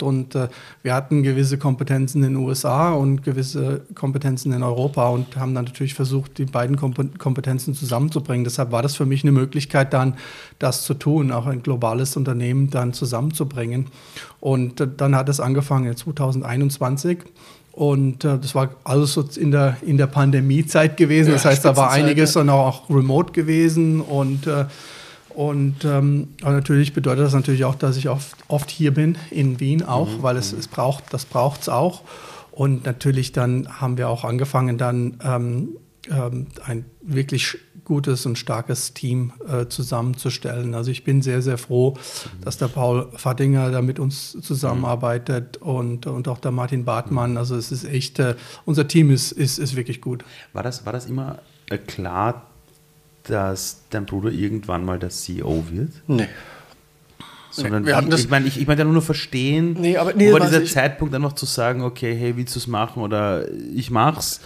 äh, 0.00 0.04
und 0.04 0.34
äh, 0.34 0.48
wir 0.82 0.94
hatten 0.94 1.22
gewisse 1.22 1.58
Kompetenzen 1.58 2.22
in 2.22 2.34
den 2.34 2.42
USA 2.42 2.92
und 2.92 3.22
gewisse 3.22 3.82
Kompetenzen 3.94 4.52
in 4.52 4.62
Europa 4.62 5.08
und 5.08 5.36
haben 5.36 5.54
dann 5.54 5.64
natürlich 5.64 5.94
versucht, 5.94 6.38
die 6.38 6.44
beiden 6.44 6.76
Kompetenzen 6.76 7.74
zusammenzubringen. 7.74 8.44
Deshalb 8.44 8.72
war 8.72 8.82
das 8.82 8.94
für 8.96 9.06
mich 9.06 9.24
eine 9.24 9.32
Möglichkeit, 9.32 9.92
dann 9.92 10.14
das 10.58 10.84
zu 10.84 10.94
tun, 10.94 11.32
auch 11.32 11.46
ein 11.46 11.62
globales 11.62 12.16
Unternehmen 12.16 12.70
dann 12.70 12.92
zusammenzubringen. 12.92 13.86
Und 14.40 14.80
äh, 14.80 14.88
dann 14.96 15.16
hat 15.16 15.28
es 15.28 15.40
angefangen 15.40 15.86
in 15.86 15.96
2021. 15.96 17.18
Und 17.72 18.24
äh, 18.24 18.38
das 18.38 18.54
war 18.54 18.70
alles 18.84 19.14
so 19.14 19.24
in 19.36 19.50
der, 19.50 19.76
in 19.82 19.96
der 19.96 20.06
Pandemiezeit 20.06 20.96
gewesen. 20.96 21.32
Das 21.32 21.44
heißt, 21.44 21.64
da 21.64 21.76
war 21.76 21.90
einiges 21.90 22.34
dann 22.34 22.48
auch 22.48 22.88
remote 22.88 23.32
gewesen 23.32 24.00
und 24.00 24.46
äh, 24.46 24.66
und 25.34 25.84
ähm, 25.84 26.28
natürlich 26.42 26.92
bedeutet 26.92 27.24
das 27.24 27.34
natürlich 27.34 27.64
auch, 27.64 27.74
dass 27.74 27.96
ich 27.96 28.08
oft, 28.08 28.36
oft 28.48 28.70
hier 28.70 28.94
bin 28.94 29.18
in 29.30 29.60
Wien 29.60 29.82
auch, 29.82 30.08
mhm. 30.08 30.22
weil 30.22 30.36
es, 30.36 30.52
es 30.52 30.68
braucht, 30.68 31.12
das 31.12 31.24
braucht 31.24 31.62
es 31.62 31.68
auch. 31.68 32.02
Und 32.52 32.84
natürlich 32.84 33.32
dann 33.32 33.80
haben 33.80 33.98
wir 33.98 34.08
auch 34.08 34.24
angefangen, 34.24 34.78
dann 34.78 35.18
ähm, 35.24 35.70
ähm, 36.08 36.46
ein 36.64 36.84
wirklich 37.02 37.58
gutes 37.84 38.26
und 38.26 38.38
starkes 38.38 38.94
Team 38.94 39.32
äh, 39.46 39.66
zusammenzustellen. 39.66 40.74
Also 40.74 40.90
ich 40.90 41.04
bin 41.04 41.20
sehr, 41.20 41.42
sehr 41.42 41.58
froh, 41.58 41.90
mhm. 41.90 42.44
dass 42.44 42.56
der 42.56 42.68
Paul 42.68 43.08
Faddinger 43.16 43.70
da 43.70 43.82
mit 43.82 43.98
uns 43.98 44.32
zusammenarbeitet 44.40 45.58
mhm. 45.60 45.68
und, 45.68 46.06
und 46.06 46.28
auch 46.28 46.38
der 46.38 46.52
Martin 46.52 46.84
Bartmann. 46.84 47.36
Also 47.36 47.56
es 47.56 47.72
ist 47.72 47.84
echt, 47.84 48.18
äh, 48.20 48.36
unser 48.64 48.88
Team 48.88 49.10
ist, 49.10 49.32
ist, 49.32 49.58
ist 49.58 49.76
wirklich 49.76 50.00
gut. 50.00 50.24
War 50.52 50.62
das, 50.62 50.86
war 50.86 50.92
das 50.92 51.06
immer 51.06 51.38
äh, 51.70 51.78
klar, 51.78 52.50
dass 53.24 53.82
dein 53.90 54.06
Bruder 54.06 54.30
irgendwann 54.30 54.84
mal 54.84 54.98
der 54.98 55.10
CEO 55.10 55.64
wird? 55.70 55.90
Nee. 56.06 56.28
Sondern 57.50 57.84
nee, 57.84 57.92
ich, 57.92 58.24
ich 58.24 58.28
meine, 58.28 58.46
ich, 58.46 58.60
ich 58.60 58.66
mein 58.66 58.78
ja 58.78 58.84
nur 58.84 59.00
verstehen, 59.00 59.76
nee, 59.78 59.96
aber 59.96 60.12
nee, 60.12 60.32
dieser 60.32 60.62
ich, 60.62 60.72
Zeitpunkt 60.72 61.14
einfach 61.14 61.34
zu 61.34 61.46
sagen, 61.46 61.82
okay, 61.82 62.14
hey, 62.16 62.36
willst 62.36 62.56
du 62.56 62.58
es 62.58 62.66
machen 62.66 63.02
oder 63.02 63.48
ich 63.74 63.90
mach's? 63.90 64.40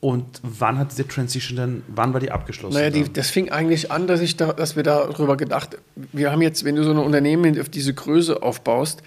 Und 0.00 0.40
wann 0.42 0.78
hat 0.78 0.90
diese 0.90 1.08
Transition 1.08 1.56
dann, 1.56 1.82
wann 1.88 2.12
war 2.12 2.20
die 2.20 2.30
abgeschlossen? 2.30 2.74
Naja, 2.74 2.90
die, 2.90 3.10
das 3.10 3.30
fing 3.30 3.50
eigentlich 3.50 3.90
an, 3.90 4.06
dass, 4.06 4.20
ich 4.20 4.36
da, 4.36 4.52
dass 4.52 4.76
wir 4.76 4.82
darüber 4.82 5.36
gedacht 5.36 5.78
wir 6.12 6.30
haben 6.30 6.42
jetzt, 6.42 6.64
wenn 6.64 6.76
du 6.76 6.84
so 6.84 6.90
ein 6.90 6.98
Unternehmen 6.98 7.58
auf 7.58 7.68
diese 7.68 7.94
Größe 7.94 8.42
aufbaust, 8.42 9.02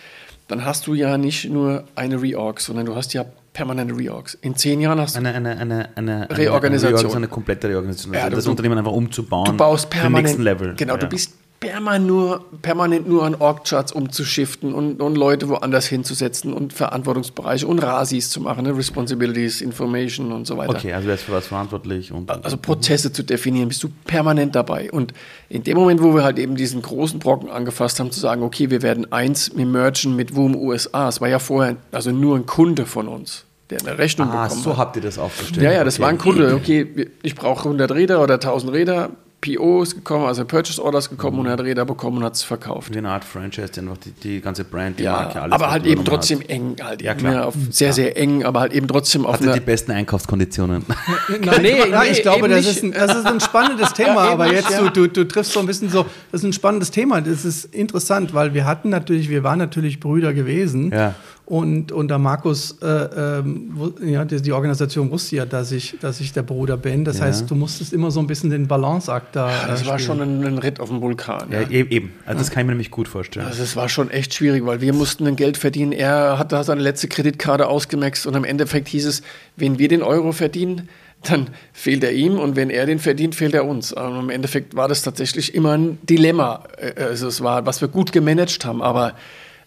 dann 0.48 0.66
hast 0.66 0.88
du 0.88 0.94
ja 0.94 1.18
nicht 1.18 1.50
nur 1.50 1.84
eine 1.96 2.22
Reorg, 2.22 2.62
sondern 2.62 2.86
du 2.86 2.96
hast 2.96 3.14
ja 3.14 3.26
permanente 3.58 3.98
Reorgs. 3.98 4.36
In 4.36 4.56
zehn 4.56 4.80
Jahren 4.82 5.02
hast 5.02 5.16
du 5.16 5.20
eine, 5.20 5.34
eine, 5.34 5.58
eine, 5.58 5.90
eine 5.96 6.28
Reorganisation. 6.30 7.10
Eine, 7.10 7.16
eine 7.16 7.28
komplette 7.28 7.68
Reorganisation. 7.68 8.14
Also 8.14 8.28
ja, 8.28 8.30
das 8.30 8.44
du, 8.44 8.52
Unternehmen 8.52 8.78
einfach 8.78 8.92
umzubauen. 8.92 9.46
Du 9.46 9.58
baust 9.58 9.90
permanent. 9.90 10.38
Level. 10.38 10.76
Genau, 10.76 10.94
ja. 10.94 11.00
du 11.00 11.08
bist 11.08 11.34
permanent 11.60 12.06
nur, 12.06 12.46
permanent 12.62 13.10
nur 13.10 13.26
an 13.26 13.34
Org-Charts 13.34 13.94
umzuschiften 13.94 14.76
und, 14.76 15.02
und 15.02 15.16
Leute 15.16 15.50
woanders 15.50 15.88
hinzusetzen 15.88 16.54
und 16.54 16.72
Verantwortungsbereiche 16.72 17.66
und 17.66 17.80
Rasis 17.80 18.30
zu 18.30 18.42
machen, 18.42 18.64
ne? 18.64 18.78
Responsibilities, 18.78 19.62
Information 19.62 20.32
und 20.32 20.46
so 20.46 20.56
weiter. 20.56 20.76
Okay, 20.76 20.94
also 20.94 21.08
wer 21.08 21.16
ist 21.16 21.24
für 21.24 21.32
was 21.32 21.48
verantwortlich? 21.48 22.12
Und, 22.12 22.30
also 22.30 22.58
Prozesse 22.58 23.12
zu 23.12 23.24
definieren, 23.24 23.70
bist 23.70 23.82
du 23.82 23.90
permanent 24.06 24.54
dabei. 24.54 24.92
Und 24.92 25.14
in 25.50 25.64
dem 25.64 25.78
Moment, 25.78 26.04
wo 26.04 26.14
wir 26.14 26.24
halt 26.24 26.38
eben 26.38 26.56
diesen 26.56 26.84
großen 26.84 27.18
Brocken 27.18 27.50
angefasst 27.50 28.00
haben, 28.00 28.12
zu 28.12 28.20
sagen, 28.20 28.44
okay, 28.44 28.70
wir 28.70 28.84
werden 28.84 29.12
eins, 29.12 29.50
wir 29.56 29.66
mergen 29.66 30.16
mit 30.16 30.36
WUM 30.36 30.56
USA, 30.56 31.10
es 31.10 31.22
war 31.22 31.28
ja 31.28 31.40
vorher 31.40 31.78
also 31.92 32.12
nur 32.12 32.36
ein 32.36 32.46
Kunde 32.46 32.86
von 32.86 33.08
uns 33.08 33.47
der 33.70 33.80
eine 33.82 33.98
Rechnung 33.98 34.30
ah, 34.30 34.44
bekommen 34.44 34.64
so 34.64 34.72
hat. 34.72 34.78
habt 34.78 34.96
ihr 34.96 35.02
das 35.02 35.18
aufgestellt. 35.18 35.62
Ja, 35.62 35.72
ja, 35.72 35.84
das 35.84 35.96
okay. 35.96 36.04
war 36.04 36.10
ein 36.10 36.18
Kunde. 36.18 36.56
Okay, 36.56 37.10
ich 37.22 37.36
brauche 37.36 37.66
100 37.66 37.92
Räder 37.92 38.22
oder 38.22 38.36
1000 38.36 38.72
Räder. 38.72 39.12
PO 39.40 39.84
ist 39.84 39.94
gekommen, 39.94 40.26
also 40.26 40.46
Purchase 40.46 40.84
Orders 40.84 41.12
gekommen 41.12 41.40
und 41.40 41.48
hat 41.48 41.62
Räder 41.62 41.86
bekommen 41.86 42.18
und 42.18 42.24
hat 42.24 42.34
es 42.34 42.42
verkauft. 42.42 42.92
Wie 42.92 42.98
eine 42.98 43.10
Art 43.10 43.24
Franchise, 43.24 43.72
die 43.72 43.82
einfach 43.82 43.98
die, 43.98 44.12
die 44.12 44.42
ganze 44.42 44.64
Brand, 44.64 44.98
die 44.98 45.04
ja, 45.04 45.12
Marke, 45.12 45.42
alles. 45.42 45.54
Aber 45.54 45.70
halt 45.70 45.86
eben 45.86 46.04
trotzdem 46.04 46.40
hat. 46.40 46.50
eng, 46.50 46.76
halt 46.82 47.04
ja, 47.04 47.14
klar. 47.14 47.46
Auf 47.46 47.54
sehr, 47.70 47.94
sehr 47.94 48.18
eng, 48.18 48.44
aber 48.44 48.62
halt 48.62 48.74
eben 48.74 48.88
trotzdem 48.88 49.28
auf 49.28 49.36
Hatte 49.36 49.54
die 49.54 49.60
besten 49.60 49.92
Einkaufskonditionen. 49.92 50.84
Nein, 51.30 51.62
nee, 51.62 51.76
nee, 51.86 52.12
ich 52.12 52.24
glaube, 52.24 52.48
das 52.48 52.66
ist, 52.66 52.84
ein, 52.84 52.94
das 52.94 53.16
ist 53.16 53.28
ein 53.28 53.40
spannendes 53.40 53.94
Thema, 53.94 54.26
ja, 54.26 54.32
aber 54.32 54.52
jetzt, 54.52 54.72
ja. 54.72 54.82
du, 54.82 54.90
du, 54.90 55.08
du 55.08 55.28
triffst 55.28 55.54
so 55.54 55.60
ein 55.60 55.68
bisschen 55.68 55.92
so, 55.92 56.08
das 56.32 56.42
ist 56.42 56.46
ein 56.46 56.54
spannendes 56.54 56.90
Thema, 56.90 57.22
das 57.22 57.46
ist 57.46 57.66
interessant, 57.66 58.34
weil 58.34 58.56
wir 58.56 58.66
hatten 58.66 58.90
natürlich, 58.90 59.30
wir 59.30 59.44
waren 59.44 59.60
natürlich 59.60 60.00
Brüder 60.00 60.34
gewesen. 60.34 60.92
Ja. 60.92 61.14
Und, 61.48 61.94
und 61.94 62.10
der 62.10 62.18
Markus, 62.18 62.78
äh, 62.82 62.86
ähm, 62.86 63.72
ja, 64.04 64.26
die, 64.26 64.42
die, 64.42 64.52
Organisation 64.52 65.10
wusste 65.12 65.38
ja, 65.38 65.46
dass 65.46 65.72
ich, 65.72 65.96
dass 66.02 66.20
ich 66.20 66.34
der 66.34 66.44
Bruder 66.44 66.76
bin. 66.76 67.06
Das 67.06 67.20
ja. 67.20 67.24
heißt, 67.24 67.50
du 67.50 67.56
musstest 67.56 67.94
immer 67.94 68.12
so 68.12 68.20
ein 68.20 68.28
bisschen 68.28 68.50
den 68.50 68.68
Balanceakt 68.68 69.34
da. 69.34 69.50
Ja, 69.50 69.68
das 69.68 69.84
äh, 69.84 69.86
war 69.86 69.98
schon 69.98 70.20
ein, 70.20 70.44
ein, 70.44 70.58
Ritt 70.58 70.82
auf 70.82 70.90
dem 70.90 71.00
Vulkan. 71.00 71.50
Ja, 71.50 71.62
ja. 71.62 71.70
eben. 71.70 72.12
Also 72.26 72.40
das 72.40 72.52
kann 72.52 72.64
ich 72.64 72.66
mir 72.66 72.74
nämlich 72.74 72.92
gut 72.92 73.08
vorstellen. 73.08 73.46
Also 73.46 73.64
es 73.64 73.78
war 73.78 73.88
schon 73.88 74.12
echt 74.12 74.34
schwierig, 74.34 74.66
weil 74.66 74.82
wir 74.82 74.92
mussten 74.92 75.26
ein 75.26 75.38
Geld 75.38 75.56
verdienen. 75.56 75.94
Er 75.94 76.38
hat 76.38 76.52
da 76.52 76.66
seine 76.66 76.82
letzte 76.82 77.08
Kreditkarte 77.08 77.68
ausgemaxt 77.68 78.28
und 78.28 78.36
im 78.36 78.44
Endeffekt 78.44 78.90
hieß 78.90 79.06
es, 79.06 79.22
wenn 79.56 79.80
wir 79.80 79.88
den 79.88 80.04
Euro 80.04 80.34
verdienen, 80.34 80.90
dann 81.24 81.48
fehlt 81.72 82.04
er 82.04 82.12
ihm 82.12 82.40
und 82.40 82.58
wenn 82.58 82.70
er 82.70 82.86
den 82.86 83.00
verdient, 83.00 83.36
fehlt 83.36 83.54
er 83.54 83.66
uns. 83.66 83.94
Und 83.94 84.20
im 84.20 84.30
Endeffekt 84.30 84.76
war 84.76 84.90
das 84.90 85.02
tatsächlich 85.02 85.56
immer 85.56 85.78
ein 85.78 85.98
Dilemma. 86.04 86.66
Äh, 86.78 87.02
also 87.02 87.30
es 87.30 87.42
war, 87.42 87.66
was 87.66 87.80
wir 87.80 87.88
gut 87.88 88.12
gemanagt 88.12 88.66
haben, 88.66 88.82
aber 88.82 89.14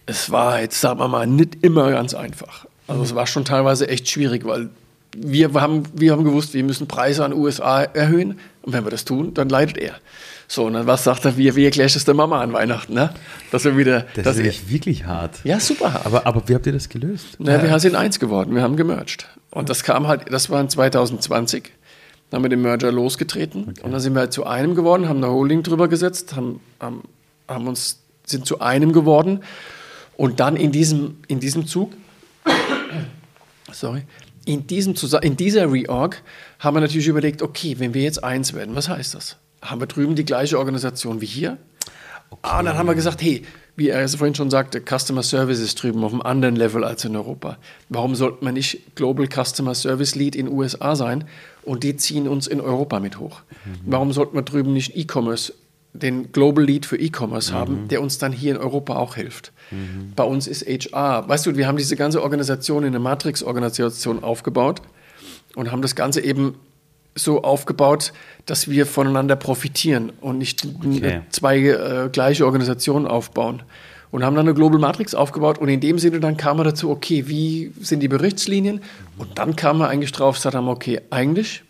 es 0.07 0.31
war 0.31 0.61
jetzt, 0.61 0.81
sagen 0.81 0.99
wir 1.01 1.09
mal, 1.09 1.27
nicht 1.27 1.63
immer 1.63 1.91
ganz 1.91 2.15
einfach. 2.15 2.67
Also 2.89 3.03
es 3.03 3.15
war 3.15 3.27
schon 3.27 3.45
teilweise 3.45 3.89
echt 3.89 4.09
schwierig, 4.09 4.45
weil 4.45 4.71
wir 5.17 5.53
haben, 5.55 5.85
wir 5.95 6.13
haben 6.13 6.25
gewusst, 6.25 6.55
wir 6.55 6.65
müssen 6.65 6.87
Preise 6.87 7.25
an 7.25 7.33
USA 7.33 7.83
erhöhen 7.83 8.39
und 8.63 8.73
wenn 8.73 8.85
wir 8.85 8.91
das 8.91 9.05
tun, 9.05 9.35
dann 9.35 9.49
leidet 9.49 9.79
er. 9.79 9.95
So, 10.49 10.67
und 10.67 10.73
dann 10.73 10.87
was 10.87 11.05
sagt 11.05 11.25
er, 11.25 11.37
wie, 11.37 11.55
wie 11.55 11.65
erklärst 11.65 11.95
du 11.95 11.99
es 11.99 12.05
der 12.05 12.15
Mama 12.15 12.41
an 12.41 12.53
Weihnachten, 12.53 12.95
ne? 12.95 13.15
Dass 13.53 13.65
wir 13.65 13.77
wieder. 13.77 14.07
Das 14.15 14.25
dass 14.25 14.37
ist 14.37 14.47
echt 14.47 14.71
wirklich 14.71 15.07
hart. 15.07 15.39
Ja, 15.45 15.61
super 15.61 15.95
hart. 15.95 16.07
Aber, 16.07 16.27
aber 16.27 16.43
wie 16.47 16.55
habt 16.57 16.67
ihr 16.67 16.73
das 16.73 16.89
gelöst? 16.89 17.37
Na, 17.39 17.63
wir 17.63 17.79
sind 17.79 17.95
eins 17.95 18.19
geworden, 18.19 18.55
wir 18.55 18.63
haben 18.63 18.77
gemerged. 18.77 19.27
Und 19.51 19.69
das 19.69 19.85
kam 19.85 20.09
halt, 20.09 20.33
das 20.33 20.51
war 20.51 20.61
in 20.61 20.69
2020. 20.69 21.71
Dann 22.31 22.39
haben 22.39 22.45
wir 22.45 22.49
den 22.49 22.63
Merger 22.63 22.91
losgetreten 22.93 23.67
okay. 23.71 23.81
und 23.83 23.93
dann 23.93 24.01
sind 24.01 24.15
wir 24.15 24.21
halt 24.21 24.33
zu 24.33 24.47
einem 24.47 24.75
geworden, 24.75 25.09
haben 25.09 25.19
eine 25.19 25.33
Holding 25.33 25.65
drüber 25.65 25.89
gesetzt, 25.89 26.37
haben, 26.37 26.61
haben, 26.79 27.03
haben 27.49 27.67
uns, 27.67 28.01
sind 28.25 28.47
zu 28.47 28.61
einem 28.61 28.93
geworden 28.93 29.41
und 30.21 30.39
dann 30.39 30.55
in 30.57 30.71
diesem, 30.71 31.17
in 31.29 31.41
diesem 31.41 31.67
Zug, 31.67 31.95
sorry, 33.73 34.03
in, 34.45 34.67
diesem, 34.67 34.95
in 35.23 35.39
dieser 35.39 35.73
Reorg 35.73 36.23
haben 36.59 36.77
wir 36.77 36.83
natürlich 36.83 37.07
überlegt, 37.07 37.41
okay, 37.41 37.77
wenn 37.79 37.95
wir 37.95 38.03
jetzt 38.03 38.23
eins 38.23 38.53
werden, 38.53 38.77
was 38.77 38.91
heißt 38.91 39.15
das? 39.15 39.39
Haben 39.63 39.81
wir 39.81 39.87
drüben 39.87 40.17
die 40.17 40.27
gleiche 40.27 40.59
Organisation 40.59 41.23
wie 41.23 41.27
hier? 41.27 41.57
Okay. 42.29 42.41
Ah, 42.43 42.59
und 42.59 42.67
dann 42.67 42.77
haben 42.77 42.87
wir 42.87 42.95
gesagt, 42.95 43.23
hey, 43.23 43.45
wie 43.77 43.89
er 43.89 44.05
es 44.05 44.17
vorhin 44.17 44.35
schon 44.35 44.51
sagte, 44.51 44.83
Customer 44.83 45.23
Service 45.23 45.59
ist 45.59 45.83
drüben 45.83 46.05
auf 46.05 46.13
einem 46.13 46.21
anderen 46.21 46.55
Level 46.55 46.85
als 46.85 47.03
in 47.07 47.17
Europa. 47.17 47.57
Warum 47.89 48.15
sollte 48.15 48.45
man 48.45 48.53
nicht 48.53 48.95
Global 48.97 49.27
Customer 49.27 49.75
Service 49.75 50.17
Lead 50.17 50.37
in 50.37 50.45
den 50.45 50.55
USA 50.55 50.97
sein 50.97 51.25
und 51.63 51.83
die 51.83 51.97
ziehen 51.97 52.29
uns 52.29 52.47
in 52.47 52.61
Europa 52.61 53.01
mit 53.01 53.19
hoch? 53.19 53.41
Mhm. 53.65 53.79
Warum 53.87 54.13
sollte 54.13 54.35
man 54.35 54.45
drüben 54.45 54.75
nicht 54.75 54.95
E-Commerce 54.95 55.55
den 55.93 56.33
Global 56.33 56.65
Lead 56.65 56.87
für 56.87 56.97
E-Commerce 56.97 57.53
mhm. 57.53 57.57
haben, 57.57 57.89
der 57.89 58.01
uns 58.03 58.19
dann 58.19 58.33
hier 58.33 58.53
in 58.53 58.59
Europa 58.59 58.97
auch 58.97 59.17
hilft. 59.17 59.53
Mhm. 59.71 60.13
Bei 60.15 60.25
uns 60.25 60.47
ist 60.47 60.65
HR. 60.67 61.29
Weißt 61.29 61.47
du, 61.47 61.57
wir 61.57 61.67
haben 61.67 61.77
diese 61.77 61.97
ganze 61.97 62.23
Organisation 62.23 62.83
in 62.83 62.89
eine 62.89 63.01
Matrix-Organisation 63.01 64.23
aufgebaut 64.23 64.83
und 65.57 65.73
haben 65.73 65.83
das 65.83 65.97
Ganze 65.97 66.21
eben 66.21 66.55
so 67.17 67.43
aufgebaut, 67.43 68.13
dass 68.47 68.69
wir 68.69 68.87
voneinander 68.87 69.37
profitieren 69.37 70.13
und 70.21 70.39
nicht 70.39 70.65
okay. 70.65 71.23
zwei 71.31 71.59
äh, 71.59 72.09
gleiche 72.11 72.47
Organisationen 72.47 73.07
aufbauen. 73.07 73.63
Und 74.13 74.25
haben 74.25 74.35
dann 74.35 74.47
eine 74.47 74.55
Global 74.55 74.81
Matrix 74.81 75.15
aufgebaut 75.15 75.59
und 75.59 75.69
in 75.69 75.79
dem 75.81 76.01
Sinne 76.01 76.19
dann 76.19 76.37
kam 76.37 76.57
man 76.57 76.67
dazu, 76.67 76.91
okay, 76.91 77.29
wie 77.29 77.73
sind 77.81 78.01
die 78.01 78.09
Berichtslinien? 78.09 78.81
Und 79.19 79.39
dann 79.39 79.55
kam 79.55 79.79
man 79.79 79.89
eigentlich 79.89 80.11
drauf, 80.11 80.35
gesagt 80.35 80.57
haben, 80.57 80.67
okay, 80.67 81.01
eigentlich 81.11 81.63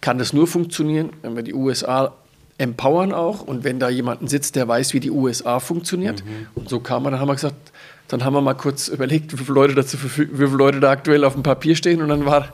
kann 0.00 0.18
das 0.18 0.32
nur 0.32 0.48
funktionieren, 0.48 1.10
wenn 1.22 1.36
wir 1.36 1.44
die 1.44 1.54
USA 1.54 2.12
empowern 2.58 3.12
auch 3.12 3.42
und 3.42 3.64
wenn 3.64 3.78
da 3.78 3.88
jemanden 3.88 4.28
sitzt, 4.28 4.56
der 4.56 4.66
weiß, 4.66 4.94
wie 4.94 5.00
die 5.00 5.10
USA 5.10 5.60
funktioniert. 5.60 6.24
Mhm. 6.24 6.46
Und 6.54 6.68
so 6.68 6.80
kam 6.80 7.02
man, 7.02 7.12
dann 7.12 7.20
haben 7.20 7.28
wir 7.28 7.34
gesagt, 7.34 7.72
dann 8.08 8.24
haben 8.24 8.34
wir 8.34 8.40
mal 8.40 8.54
kurz 8.54 8.88
überlegt, 8.88 9.32
wie 9.32 9.42
viele 9.42 9.54
Leute, 9.54 9.74
dazu, 9.74 9.98
wie 10.02 10.26
viele 10.26 10.46
Leute 10.46 10.80
da 10.80 10.90
aktuell 10.90 11.24
auf 11.24 11.34
dem 11.34 11.42
Papier 11.42 11.76
stehen 11.76 12.00
und 12.00 12.08
dann 12.08 12.24
war, 12.24 12.52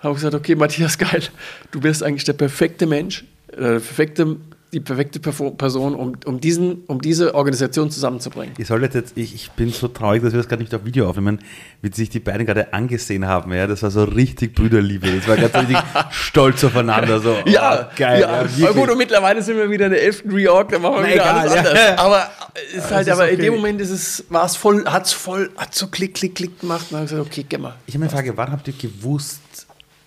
haben 0.00 0.10
wir 0.10 0.14
gesagt, 0.14 0.34
okay, 0.34 0.54
Matthias, 0.54 0.98
geil, 0.98 1.22
du 1.70 1.80
bist 1.80 2.02
eigentlich 2.02 2.24
der 2.24 2.32
perfekte 2.32 2.86
Mensch, 2.86 3.24
der 3.50 3.80
perfekte 3.80 4.36
die 4.74 4.80
perfekte 4.80 5.20
Person, 5.20 5.94
um, 5.94 6.14
um, 6.24 6.40
diesen, 6.40 6.82
um 6.86 7.00
diese 7.00 7.34
Organisation 7.34 7.90
zusammenzubringen. 7.90 8.54
Ich, 8.58 8.66
soll 8.66 8.82
jetzt, 8.82 9.16
ich, 9.16 9.34
ich 9.34 9.50
bin 9.52 9.70
so 9.70 9.88
traurig, 9.88 10.22
dass 10.22 10.32
wir 10.32 10.38
das 10.38 10.48
gerade 10.48 10.62
nicht 10.62 10.74
auf 10.74 10.84
Video 10.84 11.08
aufnehmen, 11.08 11.38
wie 11.80 11.92
sich 11.92 12.10
die 12.10 12.18
beiden 12.18 12.44
gerade 12.44 12.72
angesehen 12.72 13.26
haben. 13.26 13.52
Ja, 13.52 13.66
das 13.66 13.82
war 13.84 13.90
so 13.90 14.04
richtig 14.04 14.54
Brüderliebe. 14.54 15.10
Das 15.12 15.28
war 15.28 15.36
ganz 15.36 15.54
richtig 15.54 15.78
stolz 16.10 16.64
aufeinander. 16.64 17.20
So, 17.20 17.36
ja, 17.46 17.88
oh, 17.88 17.92
geil. 17.96 18.20
Ja, 18.20 18.44
ja 18.44 18.68
aber 18.68 18.80
gut, 18.80 18.90
und 18.90 18.98
mittlerweile 18.98 19.42
sind 19.42 19.56
wir 19.56 19.70
wieder 19.70 19.86
in 19.86 19.92
der 19.92 20.02
11. 20.02 20.24
Reorg, 20.28 20.70
da 20.70 20.78
machen 20.80 20.96
wir 20.96 21.02
Na, 21.02 21.08
wieder 21.08 21.14
egal, 21.22 21.38
alles 21.38 21.52
anders. 21.52 21.74
Ja. 21.74 21.98
Aber, 21.98 22.30
ist 22.74 22.90
halt, 22.90 23.06
ist 23.06 23.12
aber 23.12 23.24
okay. 23.24 23.34
in 23.34 23.40
dem 23.40 23.54
Moment 23.54 23.80
ist 23.80 23.90
es, 23.90 24.24
war 24.28 24.44
es 24.44 24.56
voll, 24.56 24.84
hat 24.86 25.06
es 25.06 25.12
voll, 25.12 25.50
hat 25.56 25.74
so 25.74 25.86
klick, 25.86 26.14
klick, 26.14 26.34
klick 26.34 26.60
gemacht. 26.60 26.86
Und 26.90 26.92
dann 26.92 27.00
habe 27.00 27.04
ich 27.04 27.10
gesagt, 27.12 27.30
okay, 27.30 27.46
geh 27.48 27.58
mal. 27.58 27.76
Ich 27.86 27.94
habe 27.94 28.04
eine 28.04 28.10
Frage, 28.10 28.36
wann 28.36 28.50
habt 28.50 28.66
ihr 28.66 28.74
gewusst, 28.74 29.40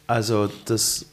also 0.07 0.49
das 0.65 1.05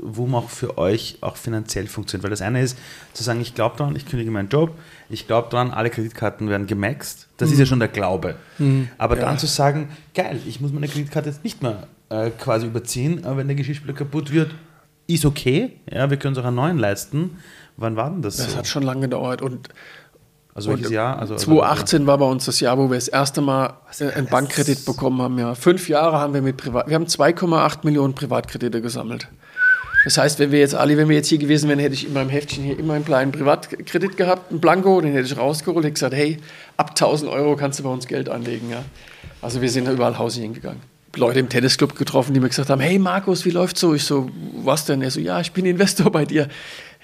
wo 0.00 0.26
man 0.26 0.44
auch 0.44 0.50
für 0.50 0.78
euch 0.78 1.18
auch 1.20 1.36
finanziell 1.36 1.86
funktioniert. 1.86 2.24
Weil 2.24 2.30
das 2.30 2.42
eine 2.42 2.62
ist 2.62 2.78
zu 3.12 3.22
sagen, 3.22 3.40
ich 3.40 3.54
glaube 3.54 3.76
daran, 3.76 3.96
ich 3.96 4.06
kündige 4.06 4.30
meinen 4.30 4.48
Job, 4.48 4.72
ich 5.08 5.26
glaube 5.26 5.48
daran, 5.50 5.70
alle 5.70 5.90
Kreditkarten 5.90 6.48
werden 6.48 6.66
gemaxt. 6.66 7.28
Das 7.36 7.48
mhm. 7.48 7.52
ist 7.54 7.58
ja 7.60 7.66
schon 7.66 7.78
der 7.78 7.88
Glaube. 7.88 8.36
Mhm. 8.58 8.88
Aber 8.98 9.16
ja. 9.16 9.22
dann 9.22 9.38
zu 9.38 9.46
sagen, 9.46 9.88
geil, 10.14 10.40
ich 10.46 10.60
muss 10.60 10.72
meine 10.72 10.88
Kreditkarte 10.88 11.28
jetzt 11.28 11.44
nicht 11.44 11.62
mehr 11.62 11.88
äh, 12.08 12.30
quasi 12.30 12.66
überziehen, 12.66 13.24
aber 13.24 13.38
wenn 13.38 13.48
der 13.48 13.56
Geschirrspüler 13.56 13.94
kaputt 13.94 14.32
wird, 14.32 14.54
ist 15.06 15.24
okay. 15.24 15.72
Ja, 15.90 16.10
wir 16.10 16.16
können 16.16 16.34
uns 16.34 16.42
auch 16.42 16.46
einen 16.46 16.56
neuen 16.56 16.78
leisten. 16.78 17.38
Wann 17.76 17.96
war 17.96 18.10
denn 18.10 18.22
das? 18.22 18.36
Das 18.36 18.52
so? 18.52 18.58
hat 18.58 18.66
schon 18.66 18.82
lange 18.82 19.02
gedauert 19.02 19.42
und 19.42 19.68
also 20.54 20.70
welches 20.70 20.90
Jahr? 20.90 21.18
Also, 21.18 21.36
2018 21.36 21.98
also, 21.98 22.06
war 22.06 22.18
bei 22.18 22.24
uns 22.24 22.46
das 22.46 22.60
Jahr, 22.60 22.78
wo 22.78 22.88
wir 22.88 22.94
das 22.94 23.08
erste 23.08 23.42
Mal 23.42 23.74
einen 24.14 24.26
Bankkredit 24.26 24.86
bekommen 24.86 25.20
haben. 25.20 25.38
Ja, 25.38 25.54
fünf 25.54 25.86
Jahre 25.90 26.18
haben 26.18 26.32
wir 26.32 26.40
mit 26.40 26.56
Privat. 26.56 26.88
Wir 26.88 26.94
haben 26.94 27.04
2,8 27.04 27.80
Millionen 27.82 28.14
Privatkredite 28.14 28.80
gesammelt. 28.80 29.28
Das 30.06 30.18
heißt, 30.18 30.38
wenn 30.38 30.52
wir 30.52 30.60
jetzt 30.60 30.76
alle, 30.76 30.96
wenn 30.96 31.08
wir 31.08 31.16
jetzt 31.16 31.26
hier 31.26 31.38
gewesen 31.38 31.68
wären, 31.68 31.80
hätte 31.80 31.94
ich 31.94 32.06
in 32.06 32.12
meinem 32.12 32.28
Heftchen 32.28 32.62
hier 32.62 32.78
immer 32.78 32.94
einen 32.94 33.04
kleinen 33.04 33.32
Privatkredit 33.32 34.16
gehabt, 34.16 34.52
einen 34.52 34.60
Blanko, 34.60 35.00
den 35.00 35.12
hätte 35.12 35.26
ich 35.26 35.36
rausgeholt 35.36 35.84
und 35.84 35.94
gesagt, 35.94 36.14
hey, 36.14 36.36
ab 36.76 36.90
1000 36.90 37.28
Euro 37.28 37.56
kannst 37.56 37.80
du 37.80 37.82
bei 37.82 37.88
uns 37.88 38.06
Geld 38.06 38.28
anlegen. 38.28 38.70
Ja? 38.70 38.84
Also 39.42 39.62
wir 39.62 39.68
sind 39.68 39.88
da 39.88 39.92
überall 39.92 40.16
Hause 40.16 40.42
hingegangen. 40.42 40.80
Leute 41.16 41.40
im 41.40 41.48
Tennisclub 41.48 41.96
getroffen, 41.96 42.34
die 42.34 42.38
mir 42.38 42.48
gesagt 42.48 42.70
haben, 42.70 42.80
hey 42.80 43.00
Markus, 43.00 43.44
wie 43.46 43.50
läuft's 43.50 43.80
so? 43.80 43.94
Ich 43.94 44.04
so, 44.04 44.30
was 44.62 44.84
denn? 44.84 45.02
Er 45.02 45.10
so, 45.10 45.18
ja, 45.18 45.40
ich 45.40 45.50
bin 45.50 45.66
Investor 45.66 46.12
bei 46.12 46.24
dir. 46.24 46.46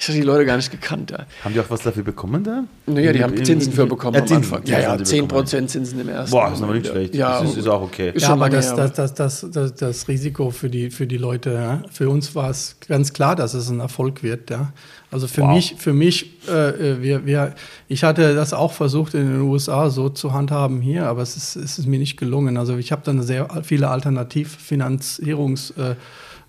Ich 0.03 0.09
habe 0.09 0.19
die 0.19 0.27
Leute 0.27 0.45
gar 0.45 0.57
nicht 0.57 0.73
gekannt. 0.73 1.13
Ja. 1.13 1.27
Haben 1.45 1.55
die 1.55 1.61
auch 1.61 1.71
was 1.71 1.83
dafür 1.83 2.03
bekommen 2.03 2.43
da? 2.43 2.65
Naja, 2.87 3.13
die 3.13 3.23
haben 3.23 3.45
Zinsen 3.45 3.73
für 3.73 3.87
bekommen 3.87 4.17
ja, 4.17 4.23
am 4.25 4.37
Anfang. 4.39 4.65
Ja, 4.65 4.81
ja, 4.81 4.95
10% 4.97 5.67
Zinsen 5.69 6.01
im 6.01 6.09
ersten 6.09 6.33
Boah, 6.33 6.49
das 6.49 6.59
ist 6.59 6.65
aber 6.65 6.75
nicht 6.75 6.89
schlecht. 6.89 7.15
Ja, 7.15 7.41
das 7.41 7.51
ist, 7.53 7.59
ist 7.59 7.69
auch 7.69 7.83
okay. 7.83 8.13
Ja, 8.17 8.31
aber 8.31 8.51
das, 8.51 8.75
das, 8.75 8.95
das, 8.95 9.15
das, 9.15 9.47
das, 9.53 9.75
das 9.77 10.09
Risiko 10.09 10.51
für 10.51 10.69
die, 10.69 10.91
für 10.91 11.07
die 11.07 11.19
Leute, 11.19 11.53
ja. 11.53 11.83
für 11.89 12.11
uns 12.11 12.35
war 12.35 12.51
es 12.51 12.79
ganz 12.89 13.13
klar, 13.13 13.37
dass 13.37 13.55
es 13.55 13.69
ein 13.69 13.79
Erfolg 13.79 14.25
wird. 14.25 14.51
Ja. 14.51 14.73
Also 15.13 15.29
für 15.29 15.43
wow. 15.43 15.55
mich, 15.55 15.77
für 15.79 15.93
mich 15.93 16.49
äh, 16.49 17.01
wir, 17.01 17.25
wir, 17.25 17.55
ich 17.87 18.03
hatte 18.03 18.35
das 18.35 18.53
auch 18.55 18.73
versucht 18.73 19.15
in 19.15 19.31
den 19.31 19.43
USA 19.43 19.89
so 19.89 20.09
zu 20.09 20.33
handhaben 20.33 20.81
hier, 20.81 21.07
aber 21.07 21.23
es 21.23 21.37
ist, 21.37 21.55
es 21.55 21.79
ist 21.79 21.87
mir 21.87 22.01
nicht 22.01 22.17
gelungen. 22.17 22.57
Also 22.57 22.77
ich 22.77 22.91
habe 22.91 23.03
dann 23.05 23.23
sehr 23.23 23.47
viele 23.63 23.89
Alternativfinanzierungs- 23.89 25.79
äh, 25.79 25.95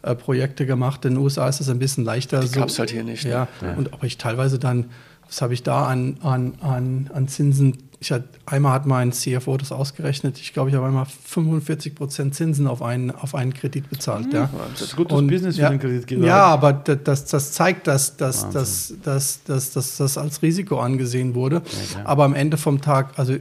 äh, 0.04 0.16
Projekte 0.16 0.66
gemacht. 0.66 1.06
In 1.06 1.16
den 1.16 1.24
USA 1.24 1.48
ist 1.48 1.62
es 1.62 1.70
ein 1.70 1.80
bisschen 1.80 2.04
leichter. 2.04 2.42
Die 2.42 2.48
so, 2.48 2.60
gab 2.60 2.70
es 2.70 2.78
halt 2.78 2.92
hier 2.92 3.04
nicht. 3.04 3.24
Ne? 3.24 3.32
Ja, 3.32 3.48
ja. 3.62 3.74
und 3.74 3.94
aber 3.94 4.04
ich 4.04 4.18
teilweise 4.18 4.60
dann, 4.60 4.90
was 5.28 5.42
habe 5.42 5.54
ich 5.54 5.64
da 5.64 5.86
an, 5.88 6.18
an, 6.22 6.56
an, 6.60 7.10
an 7.14 7.28
Zinsen? 7.30 7.78
Ich 8.02 8.12
hatte, 8.12 8.28
einmal 8.46 8.74
hat 8.74 8.86
mein 8.86 9.14
CFO 9.14 9.56
das 9.56 9.72
ausgerechnet. 9.72 10.38
Ich 10.40 10.52
glaube, 10.52 10.70
ich 10.70 10.76
habe 10.76 10.86
einmal 10.86 11.06
45 11.06 11.96
Prozent 11.96 12.36
Zinsen 12.36 12.68
auf 12.68 12.82
einen, 12.82 13.12
auf 13.12 13.34
einen 13.34 13.54
Kredit 13.54 13.90
bezahlt. 13.90 14.28
Mhm. 14.28 14.34
Ja. 14.34 14.50
Das 14.74 14.82
ist 14.82 14.96
gutes 14.98 15.18
und, 15.18 15.28
Business 15.28 15.56
ja, 15.56 15.68
für 15.68 15.78
den 15.78 15.80
Kredit. 15.80 16.26
Ja, 16.26 16.48
aber 16.48 16.74
das, 16.74 17.24
das 17.24 17.54
zeigt, 17.54 17.88
dass 17.88 18.18
das 18.18 18.50
dass, 18.50 18.94
dass, 19.04 19.44
dass, 19.46 19.72
dass, 19.72 19.98
das 19.98 20.18
als 20.18 20.42
Risiko 20.42 20.80
angesehen 20.80 21.34
wurde. 21.34 21.62
Ja, 21.96 22.06
aber 22.06 22.26
am 22.26 22.36
Ende 22.36 22.58
vom 22.58 22.82
Tag, 22.82 23.18
also 23.18 23.38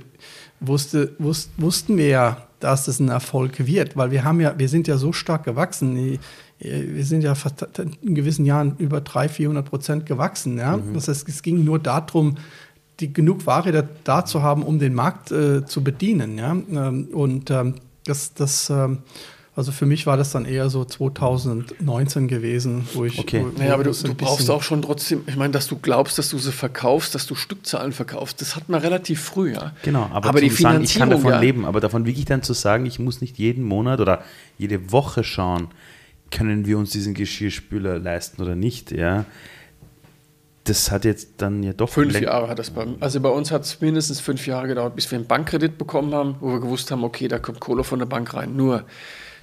wusste, 0.60 1.16
wusst, 1.18 1.50
wussten 1.56 1.96
wir 1.96 2.06
ja, 2.06 2.36
dass 2.60 2.84
das 2.84 3.00
ein 3.00 3.08
Erfolg 3.08 3.66
wird, 3.66 3.96
weil 3.96 4.12
wir 4.12 4.22
haben 4.22 4.40
ja, 4.40 4.56
wir 4.56 4.68
sind 4.68 4.86
ja 4.86 4.96
so 4.96 5.12
stark 5.12 5.42
gewachsen. 5.44 6.20
Wir 6.62 7.04
sind 7.04 7.22
ja 7.22 7.34
in 8.02 8.14
gewissen 8.14 8.44
Jahren 8.44 8.76
über 8.78 9.00
300, 9.00 9.36
400 9.36 9.66
Prozent 9.68 10.06
gewachsen. 10.06 10.58
Ja? 10.58 10.76
Mhm. 10.76 10.94
Das 10.94 11.08
heißt, 11.08 11.28
es 11.28 11.42
ging 11.42 11.64
nur 11.64 11.78
darum, 11.78 12.36
die, 13.00 13.12
genug 13.12 13.46
Ware 13.46 13.72
da, 13.72 13.82
da 14.04 14.24
zu 14.24 14.42
haben, 14.42 14.62
um 14.62 14.78
den 14.78 14.94
Markt 14.94 15.32
äh, 15.32 15.64
zu 15.64 15.82
bedienen. 15.82 16.38
Ja? 16.38 16.52
Ähm, 16.52 17.08
und 17.12 17.50
ähm, 17.50 17.74
das, 18.04 18.34
das 18.34 18.70
ähm, 18.70 18.98
also 19.54 19.70
für 19.70 19.84
mich 19.84 20.06
war 20.06 20.16
das 20.16 20.30
dann 20.32 20.46
eher 20.46 20.70
so 20.70 20.82
2019 20.82 22.26
gewesen, 22.26 22.88
wo 22.94 23.04
ich. 23.04 23.18
Okay. 23.18 23.44
Wo, 23.44 23.58
naja, 23.58 23.74
aber 23.74 23.84
du, 23.84 23.92
du 23.92 24.14
brauchst 24.14 24.48
auch 24.48 24.62
schon 24.62 24.80
trotzdem, 24.80 25.24
ich 25.26 25.36
meine, 25.36 25.52
dass 25.52 25.66
du 25.66 25.76
glaubst, 25.76 26.16
dass 26.16 26.30
du 26.30 26.38
sie 26.38 26.52
verkaufst, 26.52 27.14
dass 27.14 27.26
du 27.26 27.34
Stückzahlen 27.34 27.92
verkaufst, 27.92 28.40
das 28.40 28.56
hat 28.56 28.70
man 28.70 28.80
relativ 28.80 29.20
früh, 29.20 29.52
ja. 29.52 29.72
Genau, 29.82 30.08
aber, 30.10 30.30
aber 30.30 30.40
die 30.40 30.48
Finanzierung, 30.48 30.72
sagen, 30.72 30.84
ich 30.84 30.98
kann 30.98 31.10
davon 31.10 31.32
ja, 31.32 31.40
leben, 31.40 31.66
aber 31.66 31.80
davon 31.80 32.06
wirklich 32.06 32.24
dann 32.24 32.42
zu 32.42 32.54
sagen, 32.54 32.86
ich 32.86 32.98
muss 32.98 33.20
nicht 33.20 33.36
jeden 33.36 33.62
Monat 33.62 34.00
oder 34.00 34.24
jede 34.56 34.90
Woche 34.90 35.22
schauen, 35.22 35.68
können 36.33 36.66
wir 36.66 36.78
uns 36.78 36.91
diesen 36.91 37.14
Geschirrspüler 37.14 37.99
leisten 37.99 38.43
oder 38.43 38.57
nicht, 38.57 38.91
ja. 38.91 39.24
Das 40.64 40.91
hat 40.91 41.05
jetzt 41.05 41.35
dann 41.39 41.62
ja 41.62 41.72
doch. 41.72 41.89
Fünf 41.89 42.20
Jahre 42.20 42.49
hat 42.49 42.59
das 42.59 42.70
bei 42.70 42.87
Also 43.01 43.20
bei 43.20 43.28
uns 43.28 43.51
hat 43.51 43.62
es 43.62 43.80
mindestens 43.80 44.20
fünf 44.20 44.47
Jahre 44.47 44.68
gedauert, 44.68 44.95
bis 44.95 45.11
wir 45.11 45.18
einen 45.18 45.26
Bankkredit 45.26 45.76
bekommen 45.76 46.14
haben, 46.14 46.37
wo 46.41 46.53
wir 46.53 46.61
gewusst 46.61 46.91
haben, 46.93 47.03
okay, 47.03 47.26
da 47.26 47.39
kommt 47.39 47.59
Kohle 47.59 47.83
von 47.83 47.99
der 47.99 48.07
Bank 48.07 48.33
rein. 48.35 48.57
Nur 48.57 48.85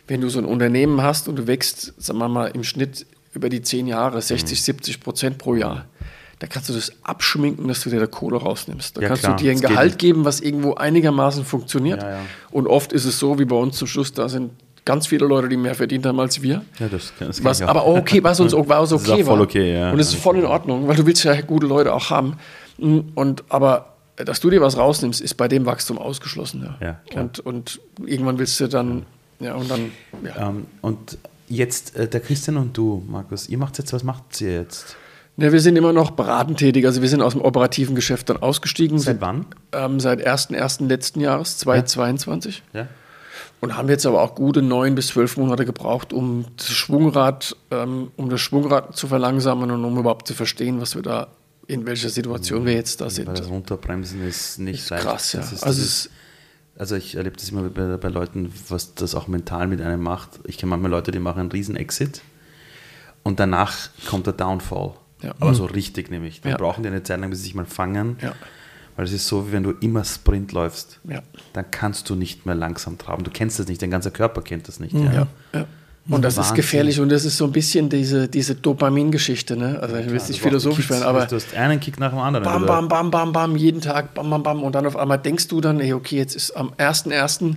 wenn 0.08 0.22
du 0.22 0.30
so 0.30 0.40
ein 0.40 0.46
Unternehmen 0.46 1.02
hast 1.02 1.28
und 1.28 1.36
du 1.36 1.46
wächst, 1.48 1.94
sagen 2.02 2.20
wir 2.20 2.30
mal, 2.30 2.48
im 2.48 2.64
Schnitt 2.64 3.06
über 3.34 3.50
die 3.50 3.62
zehn 3.62 3.86
Jahre 3.86 4.22
60, 4.22 4.58
mhm. 4.58 4.64
70 4.64 5.00
Prozent 5.02 5.38
pro 5.38 5.56
Jahr, 5.56 5.88
da 6.40 6.48
kannst 6.48 6.70
du 6.70 6.74
das 6.74 6.94
abschminken, 7.04 7.68
dass 7.68 7.82
du 7.82 7.90
dir 7.90 8.00
da 8.00 8.08
Kohle 8.08 8.38
rausnimmst. 8.38 8.96
Da 8.96 9.02
ja, 9.02 9.10
kannst 9.10 9.24
klar, 9.24 9.36
du 9.36 9.44
dir 9.44 9.52
ein 9.52 9.60
Gehalt 9.60 10.00
geben, 10.00 10.24
was 10.24 10.40
irgendwo 10.40 10.76
einigermaßen 10.76 11.44
funktioniert. 11.44 12.02
Ja, 12.02 12.12
ja. 12.12 12.20
Und 12.50 12.68
oft 12.68 12.94
ist 12.94 13.04
es 13.04 13.20
so, 13.20 13.40
wie 13.40 13.46
bei 13.46 13.58
uns 13.58 13.78
zum 13.78 13.90
Schluss, 13.90 14.14
da 14.14 14.30
sind 14.30 14.52
ganz 14.86 15.08
viele 15.08 15.26
Leute, 15.26 15.50
die 15.50 15.58
mehr 15.58 15.76
verdient 15.76 16.06
haben 16.06 16.20
als 16.20 16.42
wir. 16.42 16.64
Ja, 16.80 16.88
das, 16.88 17.14
das 17.20 17.44
was, 17.44 17.62
aber 17.62 17.86
okay, 17.88 18.24
was 18.24 18.40
uns 18.40 18.54
was 18.56 18.92
okay 18.92 19.26
war. 19.26 19.40
Okay, 19.42 19.74
ja. 19.74 19.92
Und 19.92 20.00
es 20.00 20.10
ist 20.10 20.22
voll 20.22 20.38
in 20.38 20.46
Ordnung, 20.46 20.88
weil 20.88 20.96
du 20.96 21.06
willst 21.06 21.24
ja 21.24 21.40
gute 21.42 21.68
Leute 21.68 21.94
auch 21.94 22.10
haben. 22.10 22.38
Und 22.78 23.44
aber 23.50 23.94
dass 24.16 24.40
du 24.42 24.50
dir 24.50 24.62
was 24.62 24.78
rausnimmst, 24.78 25.22
ist 25.22 25.36
bei 25.36 25.48
dem 25.48 25.66
Wachstum 25.66 25.98
ausgeschlossen. 25.98 26.76
Ja. 26.82 27.00
ja 27.14 27.22
und, 27.22 27.40
und 27.40 27.80
irgendwann 28.06 28.38
willst 28.38 28.60
du 28.60 28.68
dann 28.68 29.06
ja, 29.40 29.56
und 29.56 29.72
dann. 29.72 29.92
Ja. 30.24 30.50
Ähm, 30.50 30.66
und 30.82 31.18
jetzt 31.48 31.96
äh, 31.96 32.08
der 32.08 32.20
Christian 32.20 32.58
und 32.58 32.76
du, 32.78 33.04
Markus, 33.08 33.48
ihr 33.50 33.58
macht 33.58 33.78
jetzt, 33.78 33.94
was 33.94 34.04
macht 34.04 34.42
ihr 34.42 34.54
jetzt? 34.54 34.98
Ja, 35.38 35.54
wir 35.54 35.62
sind 35.62 35.78
immer 35.78 35.94
noch 35.94 36.12
beratend 36.12 36.60
tätig. 36.60 36.86
Also 36.86 37.02
wir 37.02 37.08
sind 37.08 37.22
aus 37.22 37.34
dem 37.34 37.42
operativen 37.42 37.96
Geschäft 37.96 38.30
dann 38.30 38.38
ausgestiegen. 38.38 39.00
Seit 39.00 39.22
wann? 39.22 39.46
Ähm, 39.72 40.02
seit 40.02 40.26
1.1. 40.28 40.88
letzten 40.88 41.22
Jahres, 41.22 41.58
2022. 41.60 42.64
Ja. 42.74 42.82
ja. 42.82 42.88
Und 43.62 43.76
haben 43.76 43.89
jetzt 43.89 44.05
aber 44.05 44.22
auch 44.22 44.36
gute 44.36 44.62
neun 44.62 44.95
bis 44.95 45.07
zwölf 45.07 45.36
Monate 45.36 45.66
gebraucht, 45.66 46.14
um 46.14 46.45
das 46.55 46.70
Schwungrad, 46.70 47.57
ähm, 47.72 48.12
um 48.16 48.30
das 48.30 48.39
Schwungrad 48.39 48.95
zu 48.95 49.07
verlangsamen 49.07 49.70
und 49.72 49.84
um 49.84 49.97
überhaupt 49.97 50.28
zu 50.28 50.34
verstehen, 50.34 50.80
was 50.80 50.95
wir 50.95 51.01
da, 51.01 51.28
in 51.68 51.86
welcher 51.86 52.10
Situation 52.10 52.66
wir 52.66 52.74
jetzt 52.74 53.01
da 53.01 53.10
sind. 53.10 53.28
Weil 53.28 53.36
das 53.36 53.49
Runterbremsen 53.49 54.26
ist 54.26 54.60
nicht 54.60 54.80
ist 54.80 54.89
leicht. 54.91 55.03
Krass, 55.03 55.34
ja. 55.34 55.41
Ist, 55.41 55.64
also 55.64 55.82
es 55.82 56.10
also 56.80 56.95
ich 56.95 57.16
erlebe 57.16 57.36
das 57.36 57.49
immer 57.49 57.64
bei, 57.64 57.97
bei, 57.97 58.07
Leuten, 58.07 58.53
was 58.70 58.95
das 58.95 59.14
auch 59.14 59.28
mental 59.28 59.68
mit 59.68 59.82
einem 59.82 60.01
macht. 60.01 60.39
Ich 60.45 60.57
kenne 60.57 60.70
manchmal 60.70 60.89
Leute, 60.89 61.12
die 61.12 61.20
machen 61.20 61.41
einen 61.41 61.51
riesen 61.51 61.76
Exit 61.76 62.22
und 63.22 63.41
danach 63.41 63.89
kommt 64.07 64.28
der 64.28 64.34
Downfall. 64.34 64.93
Ja. 65.22 65.32
Aber 65.41 65.49
mhm. 65.49 65.55
so 65.55 65.66
richtig 65.66 66.10
nämlich. 66.10 66.39
Dann 66.39 66.53
ja. 66.53 66.57
brauchen 66.57 66.84
die 66.84 66.88
eine 66.88 67.03
Zeit 67.03 67.20
lang, 67.20 67.30
bis 67.30 67.39
sie 67.39 67.45
sich 67.45 67.55
mal 67.55 67.66
fangen. 67.66 68.18
Ja. 68.22 68.34
Weil 69.00 69.06
es 69.06 69.14
ist 69.14 69.28
so, 69.30 69.47
wie 69.47 69.54
wenn 69.54 69.64
du 69.64 69.72
immer 69.80 70.04
Sprint 70.04 70.52
läufst. 70.52 71.00
Ja. 71.10 71.22
Dann 71.54 71.72
kannst 71.72 72.10
du 72.10 72.16
nicht 72.16 72.45
mehr 72.45 72.54
langsam 72.54 72.97
traben. 72.97 73.24
Du 73.24 73.32
kennst 73.32 73.58
das 73.58 73.70
nicht, 73.70 73.82
dein 73.82 73.91
ganzer 73.91 74.12
Körper 74.12 74.41
kennt 74.41 74.68
das 74.68 74.82
nicht. 74.82 74.93
Mhm. 74.93 75.26
Ja. 75.54 75.66
Und 76.10 76.22
das 76.22 76.36
Wahnsinn. 76.36 76.52
ist 76.52 76.56
gefährlich 76.58 77.00
und 77.00 77.08
das 77.08 77.24
ist 77.24 77.38
so 77.38 77.45
ein 77.45 77.54
bisschen 77.54 77.88
diese, 77.88 78.28
diese 78.28 78.56
Dopamingeschichte. 78.56 79.56
Ne? 79.56 79.80
Also 79.82 79.95
ich 79.95 80.10
will 80.10 80.18
es 80.18 80.28
nicht 80.28 80.41
philosophisch 80.41 80.89
werden, 80.89 81.04
aber. 81.04 81.28
Du 81.28 81.38
hast 81.38 81.56
einen 81.56 81.80
Kick 81.80 81.97
nach 81.97 82.10
dem 82.10 82.20
anderen. 82.20 82.43
Bam, 82.43 82.66
bam, 82.66 82.89
bam, 82.89 83.10
bam, 83.10 83.32
bam, 83.32 83.56
jeden 83.56 83.80
Tag, 83.80 84.14
bam, 84.16 84.30
bam, 84.30 84.43
bam. 84.43 84.64
Und 84.64 84.76
dann 84.76 84.86
auf 84.86 84.97
einmal 84.97 85.18
denkst 85.18 85.47
du 85.47 85.62
dann, 85.62 85.80
ey, 85.80 85.93
okay, 85.93 86.18
jetzt 86.18 86.36
ist 86.36 86.52
am 86.58 86.74
1.1., 86.74 87.56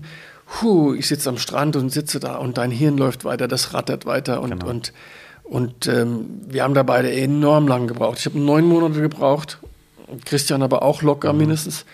huh, 0.63 0.95
ich 0.95 1.09
sitze 1.09 1.29
am 1.29 1.39
Strand 1.39 1.75
und 1.75 1.91
sitze 1.91 2.21
da 2.21 2.37
und 2.37 2.57
dein 2.57 2.71
Hirn 2.71 2.97
läuft 2.97 3.25
weiter, 3.25 3.49
das 3.49 3.75
rattert 3.75 4.07
weiter 4.07 4.43
und, 4.43 4.51
genau. 4.51 4.69
und, 4.69 4.93
und 5.43 5.89
ähm, 5.89 6.27
wir 6.47 6.63
haben 6.63 6.75
da 6.75 6.85
beide 6.85 7.13
enorm 7.13 7.67
lang 7.67 7.89
gebraucht. 7.89 8.21
Ich 8.21 8.27
habe 8.27 8.39
neun 8.39 8.65
Monate 8.65 9.01
gebraucht, 9.01 9.59
Christian 10.25 10.63
aber 10.63 10.83
auch 10.83 11.03
locker 11.03 11.33
mhm. 11.33 11.41
mindestens 11.41 11.85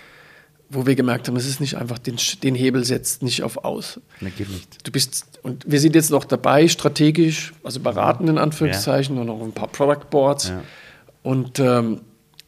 wo 0.70 0.86
wir 0.86 0.94
gemerkt 0.94 1.28
haben, 1.28 1.36
es 1.36 1.46
ist 1.46 1.60
nicht 1.60 1.76
einfach, 1.76 1.98
den, 1.98 2.16
den 2.42 2.54
Hebel 2.54 2.84
setzt 2.84 3.22
nicht 3.22 3.42
auf 3.42 3.64
aus. 3.64 4.00
Nee, 4.20 4.30
geht 4.36 4.50
nicht. 4.50 4.86
Du 4.86 4.92
bist, 4.92 5.40
und 5.42 5.64
wir 5.66 5.80
sind 5.80 5.94
jetzt 5.94 6.10
noch 6.10 6.24
dabei, 6.24 6.68
strategisch, 6.68 7.54
also 7.64 7.80
beraten 7.80 8.28
in 8.28 8.38
Anführungszeichen 8.38 9.16
ja. 9.16 9.22
und 9.22 9.28
noch 9.28 9.40
ein 9.40 9.52
paar 9.52 9.68
Product 9.68 10.10
Boards. 10.10 10.50
Ja. 10.50 10.62
Und, 11.22 11.58
ähm, 11.58 12.02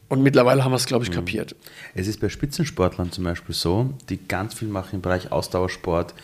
und 0.09 0.23
mittlerweile 0.23 0.65
haben 0.65 0.73
wir 0.73 0.77
es, 0.77 0.87
glaube 0.87 1.05
ich, 1.05 1.11
mhm. 1.11 1.15
kapiert. 1.15 1.57
Es 1.95 2.09
ist 2.09 2.21
bei 2.21 2.29
Spitzensportlern 2.29 3.11
zum 3.11 3.25
Beispiel 3.25 3.55
so, 3.55 3.95
die 4.11 4.19
ganz 4.19 4.53
viel 4.55 4.69
machen 4.69 4.97
im 4.97 5.01
Bereich 5.01 5.33
Ausdauersport, 5.33 6.15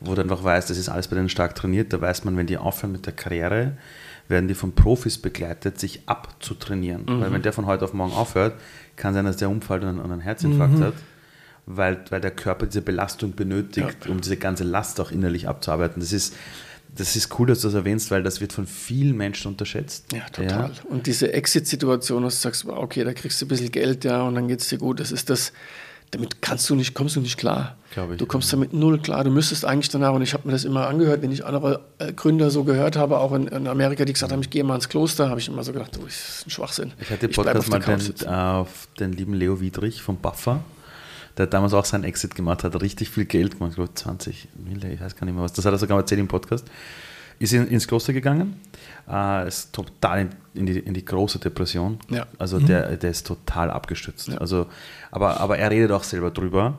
wo 0.00 0.14
du 0.14 0.22
einfach 0.22 0.42
weißt, 0.42 0.70
das 0.70 0.78
ist 0.78 0.88
alles 0.88 1.08
bei 1.08 1.16
denen 1.16 1.28
stark 1.28 1.54
trainiert. 1.54 1.92
Da 1.92 2.00
weiß 2.00 2.24
man, 2.24 2.36
wenn 2.36 2.46
die 2.46 2.56
aufhören 2.56 2.92
mit 2.92 3.04
der 3.04 3.12
Karriere, 3.12 3.76
werden 4.28 4.48
die 4.48 4.54
von 4.54 4.72
Profis 4.72 5.18
begleitet, 5.18 5.78
sich 5.78 6.00
abzutrainieren. 6.06 7.04
Mhm. 7.04 7.20
Weil 7.20 7.32
wenn 7.32 7.42
der 7.42 7.52
von 7.52 7.66
heute 7.66 7.84
auf 7.84 7.92
morgen 7.92 8.12
aufhört, 8.12 8.54
kann 8.96 9.14
sein, 9.14 9.24
dass 9.24 9.36
der 9.36 9.50
umfällt 9.50 9.84
und 9.84 10.00
einen 10.00 10.20
Herzinfarkt 10.20 10.78
mhm. 10.78 10.84
hat, 10.84 10.94
weil, 11.66 12.04
weil 12.10 12.20
der 12.20 12.30
Körper 12.30 12.66
diese 12.66 12.82
Belastung 12.82 13.34
benötigt, 13.34 14.04
ja. 14.04 14.10
um 14.10 14.20
diese 14.20 14.36
ganze 14.36 14.64
Last 14.64 15.00
auch 15.00 15.10
innerlich 15.10 15.48
abzuarbeiten. 15.48 16.00
Das 16.00 16.12
ist, 16.12 16.34
das 16.94 17.16
ist 17.16 17.38
cool, 17.38 17.46
dass 17.46 17.60
du 17.60 17.68
das 17.68 17.74
erwähnst, 17.74 18.10
weil 18.10 18.22
das 18.22 18.40
wird 18.40 18.52
von 18.52 18.66
vielen 18.66 19.16
Menschen 19.16 19.48
unterschätzt. 19.48 20.12
Ja, 20.12 20.26
total. 20.30 20.70
Ja. 20.70 20.82
Und 20.88 21.06
diese 21.06 21.32
Exit-Situation, 21.32 22.22
dass 22.22 22.36
du 22.36 22.40
sagst, 22.42 22.66
okay, 22.66 23.04
da 23.04 23.14
kriegst 23.14 23.40
du 23.40 23.46
ein 23.46 23.48
bisschen 23.48 23.72
Geld, 23.72 24.04
ja, 24.04 24.22
und 24.22 24.34
dann 24.34 24.48
geht 24.48 24.60
es 24.60 24.68
dir 24.68 24.78
gut, 24.78 25.00
das 25.00 25.12
ist 25.12 25.30
das, 25.30 25.52
damit 26.12 26.42
kannst 26.42 26.68
du 26.68 26.74
nicht, 26.74 26.94
kommst 26.94 27.16
du 27.16 27.20
nicht 27.20 27.38
klar. 27.38 27.76
Ich, 27.90 28.18
du 28.18 28.26
kommst 28.26 28.52
damit 28.52 28.74
null 28.74 28.98
klar. 28.98 29.24
Du 29.24 29.30
müsstest 29.30 29.64
eigentlich 29.64 29.88
danach, 29.88 30.12
und 30.12 30.20
ich 30.20 30.34
habe 30.34 30.46
mir 30.46 30.52
das 30.52 30.64
immer 30.64 30.86
angehört, 30.86 31.22
wenn 31.22 31.32
ich 31.32 31.44
andere 31.44 31.80
äh, 31.98 32.12
Gründer 32.12 32.50
so 32.50 32.64
gehört 32.64 32.96
habe, 32.96 33.18
auch 33.18 33.32
in, 33.32 33.46
in 33.46 33.66
Amerika, 33.66 34.04
die 34.04 34.12
gesagt 34.12 34.30
haben, 34.30 34.42
ich 34.42 34.50
gehe 34.50 34.62
mal 34.62 34.74
ins 34.74 34.90
Kloster, 34.90 35.30
habe 35.30 35.40
ich 35.40 35.48
immer 35.48 35.64
so 35.64 35.72
gedacht, 35.72 35.98
oh, 35.98 36.04
das 36.04 36.14
ist 36.14 36.46
ein 36.46 36.50
Schwachsinn. 36.50 36.92
Ich 37.00 37.08
hatte 37.08 37.28
Podcast 37.28 37.70
mal 37.70 37.80
den, 37.80 38.28
auf 38.28 38.88
den 39.00 39.12
lieben 39.12 39.32
Leo 39.32 39.60
Wiedrich 39.60 40.02
vom 40.02 40.18
Buffer, 40.18 40.62
der 41.38 41.46
damals 41.46 41.72
auch 41.72 41.86
seinen 41.86 42.04
Exit 42.04 42.34
gemacht 42.34 42.62
hat, 42.62 42.78
richtig 42.82 43.08
viel 43.08 43.24
Geld 43.24 43.52
gemacht, 43.52 43.70
ich 43.70 43.76
glaube 43.76 43.94
20 43.94 44.48
Mille, 44.62 44.92
ich 44.92 45.00
weiß 45.00 45.16
gar 45.16 45.24
nicht 45.24 45.34
mehr 45.34 45.44
was. 45.44 45.54
Das 45.54 45.64
hat 45.64 45.72
er 45.72 45.78
sogar 45.78 45.96
erzählt 45.96 46.20
im 46.20 46.28
Podcast. 46.28 46.66
Ist 47.38 47.52
in, 47.52 47.66
ins 47.68 47.86
Kloster 47.86 48.12
gegangen, 48.12 48.60
äh, 49.08 49.48
ist 49.48 49.72
total 49.72 50.20
in, 50.20 50.30
in, 50.54 50.66
die, 50.66 50.78
in 50.78 50.94
die 50.94 51.04
große 51.04 51.38
Depression. 51.38 51.98
Ja. 52.08 52.26
Also 52.38 52.60
mhm. 52.60 52.66
der, 52.66 52.96
der 52.96 53.10
ist 53.10 53.26
total 53.26 53.70
abgestützt. 53.70 54.28
Ja. 54.28 54.38
Also, 54.38 54.66
aber, 55.10 55.40
aber 55.40 55.58
er 55.58 55.70
redet 55.70 55.90
auch 55.90 56.04
selber 56.04 56.30
drüber 56.30 56.78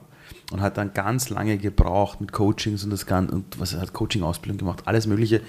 und 0.52 0.62
hat 0.62 0.78
dann 0.78 0.94
ganz 0.94 1.30
lange 1.30 1.58
gebraucht 1.58 2.22
mit 2.22 2.32
Coachings 2.32 2.84
und 2.84 2.90
das 2.90 3.06
Ganze 3.06 3.36
und 3.36 3.60
was 3.60 3.74
er 3.74 3.82
hat 3.82 3.94
Coaching-Ausbildung 3.94 4.58
gemacht, 4.58 4.84
alles 4.86 5.08
Mögliche, 5.08 5.42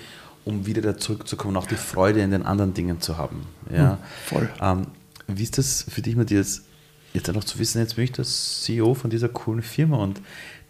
um 0.45 0.67
wieder 0.67 0.83
da 0.83 0.97
zurückzukommen, 0.97 1.57
auch 1.57 1.67
die 1.67 1.77
Freude 1.77 2.21
in 2.21 2.31
den 2.31 2.45
anderen 2.45 2.75
Dingen 2.75 3.01
zu 3.01 3.17
haben. 3.17 3.47
Ja. 3.71 3.93
Mhm, 3.93 3.99
voll. 4.27 4.51
Ähm, 4.61 4.87
wie 5.27 5.43
ist 5.43 5.59
das 5.59 5.87
für 5.89 6.03
dich, 6.03 6.17
Matthias, 6.17 6.63
jetzt 7.13 7.29
einfach 7.29 7.45
zu 7.45 7.59
wissen, 7.59 7.79
jetzt 7.79 7.97
bin 7.97 8.05
ich 8.05 8.13
der 8.13 8.25
CEO 8.25 8.95
von 8.95 9.09
dieser 9.09 9.29
coolen 9.29 9.63
Firma 9.63 9.97
und 9.99 10.21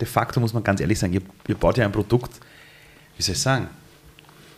de 0.01 0.07
facto 0.07 0.41
muss 0.41 0.53
man 0.53 0.63
ganz 0.63 0.81
ehrlich 0.81 0.99
sagen, 0.99 1.13
ihr, 1.13 1.23
ihr 1.49 1.55
baut 1.55 1.77
ja 1.79 1.85
ein 1.85 1.93
Produkt, 1.93 2.41
wie 3.17 3.23
soll 3.23 3.35
ich 3.35 3.41
sagen, 3.41 3.69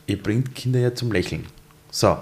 ihr 0.07 0.23
bringt 0.23 0.55
Kinder 0.55 0.81
ja 0.81 0.95
zum 0.95 1.13
Lächeln. 1.13 1.45
So, 1.91 2.17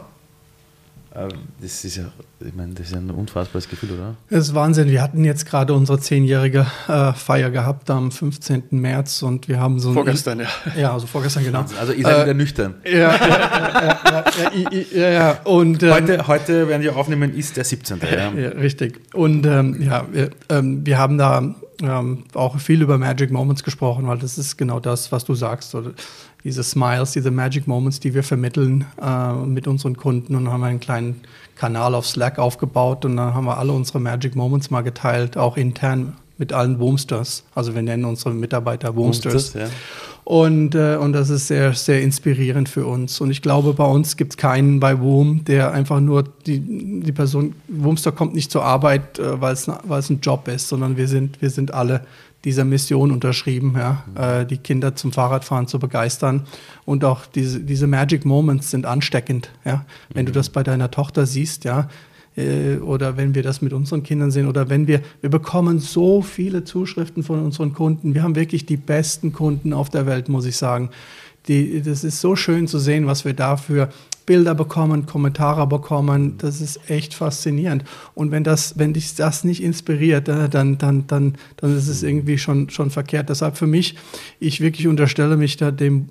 ähm, 1.17 1.29
das 1.61 1.85
ist 1.85 1.97
ja, 1.97 2.05
ich 2.41 2.55
meine, 2.55 2.75
das 2.75 2.87
ist 2.87 2.93
ja 2.93 2.99
ein 2.99 3.11
unfassbares 3.11 3.69
Gefühl, 3.69 3.93
oder? 3.93 4.17
Das 4.31 4.49
ist 4.49 4.55
Wahnsinn. 4.55 4.89
Wir 4.89 5.01
hatten 5.01 5.25
jetzt 5.25 5.47
gerade 5.47 5.73
unsere 5.73 6.01
zehnjährige 6.01 6.67
äh, 6.89 7.13
Feier 7.13 7.51
gehabt 7.51 7.89
am 7.89 8.11
15. 8.11 8.65
März 8.71 9.23
und 9.23 9.47
wir 9.47 9.61
haben 9.61 9.79
so 9.79 9.93
Vorgestern, 9.93 10.41
ja. 10.41 10.49
Ja, 10.77 10.93
also 10.93 11.07
vorgestern, 11.07 11.45
genau. 11.45 11.65
Also 11.79 11.93
ihr 11.93 12.03
seid 12.03 12.19
äh, 12.19 12.23
wieder 12.23 12.35
nüchtern. 12.35 12.75
Ja, 12.85 13.15
ja, 13.15 13.29
ja, 13.29 14.25
ja, 14.53 14.71
ja, 14.93 15.11
ja, 15.11 15.31
Und, 15.45 15.83
ähm, 15.83 15.93
heute, 15.93 16.27
heute, 16.27 16.69
werden 16.69 16.83
wir 16.83 16.97
aufnehmen, 16.97 17.35
ist 17.35 17.57
der 17.57 17.65
17. 17.65 18.01
Ja, 18.01 18.33
ja 18.33 18.49
richtig. 18.51 19.01
Und 19.15 19.47
ähm, 19.47 19.81
ja, 19.81 20.07
wir, 20.11 20.31
ähm, 20.49 20.85
wir 20.85 20.99
haben 20.99 21.19
da 21.19 21.55
ähm, 21.87 22.25
auch 22.35 22.59
viel 22.59 22.83
über 22.83 22.99
Magic 22.99 23.31
Moments 23.31 23.63
gesprochen, 23.63 24.07
weil 24.07 24.19
das 24.19 24.39
ist 24.39 24.57
genau 24.57 24.81
das, 24.81 25.13
was 25.13 25.25
du 25.25 25.35
sagst. 25.35 25.75
Oder 25.75 25.93
diese 26.45 26.63
Smiles, 26.63 27.13
diese 27.13 27.31
Magic 27.31 27.67
Moments, 27.67 28.01
die 28.01 28.15
wir 28.15 28.23
vermitteln 28.23 28.85
äh, 29.01 29.33
mit 29.33 29.67
unseren 29.67 29.97
Kunden. 29.97 30.35
Und 30.35 30.45
dann 30.45 30.53
haben 30.53 30.61
wir 30.61 30.67
einen 30.67 30.81
kleinen 30.81 31.21
Kanal 31.57 31.95
auf 31.95 32.07
Slack 32.07 32.39
aufgebaut 32.39 33.05
und 33.05 33.17
dann 33.17 33.35
haben 33.35 33.47
wir 33.47 33.59
alle 33.59 33.73
unsere 33.73 34.01
Magic 34.01 34.35
Moments 34.37 34.71
mal 34.71 34.83
geteilt, 34.83 35.37
auch 35.37 35.57
intern 35.57 36.17
mit 36.39 36.53
allen 36.53 36.79
Boomsters. 36.79 37.45
Also 37.55 37.75
wir 37.75 37.83
nennen 37.83 38.05
unsere 38.05 38.35
Mitarbeiter 38.35 38.93
Boomsters. 38.93 39.33
Boomsters 39.33 39.55
ja. 39.55 39.69
Und, 40.25 40.75
äh, 40.75 40.97
und 40.97 41.13
das 41.13 41.29
ist 41.29 41.49
sehr, 41.49 41.75
sehr 41.75 42.01
inspirierend 42.01 42.69
für 42.69 42.87
uns. 42.87 43.21
Und 43.21 43.31
ich 43.31 43.43
glaube, 43.43 43.75
bei 43.75 43.85
uns 43.85 44.17
gibt 44.17 44.33
es 44.33 44.37
keinen 44.39 44.81
bei 44.81 44.99
Woom, 45.01 45.45
der 45.45 45.73
einfach 45.73 46.01
nur 46.01 46.25
die, 46.47 46.61
die 47.03 47.13
Person, 47.13 47.55
Woomster 47.69 48.11
kommt 48.11 48.35
nicht 48.35 48.51
zur 48.51 48.65
Arbeit, 48.65 49.19
äh, 49.19 49.41
weil 49.41 49.53
es 49.53 49.69
ein 49.69 50.21
Job 50.23 50.49
ist, 50.49 50.69
sondern 50.69 50.97
wir 50.97 51.09
sind, 51.09 51.43
wir 51.43 51.51
sind 51.51 51.75
alle 51.75 52.07
dieser 52.45 52.65
Mission 52.65 53.11
unterschrieben, 53.11 53.75
ja, 53.77 54.05
äh, 54.41 54.47
die 54.47 54.59
Kinder 54.59 54.95
zum 54.97 55.13
Fahrradfahren 55.13 55.67
zu 55.67 55.79
begeistern. 55.79 56.47
Und 56.85 57.05
auch 57.05 57.27
diese, 57.27 57.61
diese 57.61 57.87
Magic 57.87 58.25
Moments 58.25 58.71
sind 58.71 58.87
ansteckend. 58.87 59.51
Ja. 59.65 59.85
Wenn 60.13 60.27
du 60.27 60.33
mhm. 60.33 60.37
das 60.37 60.51
bei 60.51 60.63
deiner 60.63 60.91
Tochter 60.91 61.27
siehst, 61.27 61.65
ja, 61.65 61.89
äh, 62.37 62.77
oder 62.77 63.17
wenn 63.17 63.35
wir 63.35 63.43
das 63.43 63.63
mit 63.63 63.73
unseren 63.73 64.03
Kindern 64.03 64.31
sehen 64.31 64.49
oder 64.49 64.69
wenn 64.69 64.87
wir, 64.87 65.01
wir 65.21 65.31
bekommen 65.31 65.79
so 65.79 66.23
viele 66.23 66.65
Zuschriften 66.65 67.23
von 67.23 67.43
unseren 67.43 67.73
Kunden. 67.73 68.15
Wir 68.15 68.23
haben 68.23 68.35
wirklich 68.35 68.67
die 68.67 68.77
besten 68.77 69.33
Kunden 69.33 69.73
auf 69.73 69.91
der 69.91 70.07
Welt, 70.07 70.29
muss 70.29 70.47
ich 70.47 70.57
sagen. 70.57 70.91
Die, 71.49 71.83
das 71.83 72.05
ist 72.05 72.21
so 72.21 72.37
schön 72.37 72.67
zu 72.67 72.79
sehen, 72.79 73.07
was 73.07 73.25
wir 73.25 73.35
dafür 73.35 73.91
Bilder 74.27 74.55
bekommen, 74.55 75.07
Kommentare 75.07 75.67
bekommen. 75.67 76.39
Das 76.39 76.61
ist 76.61 76.91
echt 76.91 77.15
faszinierend. 77.15 77.85
Und 78.15 78.31
wenn 78.31 78.45
das, 78.45 78.79
wenn 78.79 78.93
dich 78.93 79.15
das 79.15 79.45
nicht 79.45 79.63
inspiriert, 79.63 80.29
äh, 80.29 80.49
dann, 80.49 80.79
dann, 80.79 81.07
dann, 81.07 81.35
dann 81.57 81.77
ist 81.77 81.89
es 81.89 82.03
irgendwie 82.03 82.39
schon, 82.39 82.71
schon 82.71 82.91
verkehrt. 82.91 83.29
Deshalb 83.29 83.57
für 83.57 83.67
mich, 83.67 83.97
ich 84.41 84.61
wirklich 84.61 84.89
unterstelle 84.89 85.37
mich 85.37 85.57
da 85.57 85.71
dem, 85.71 86.09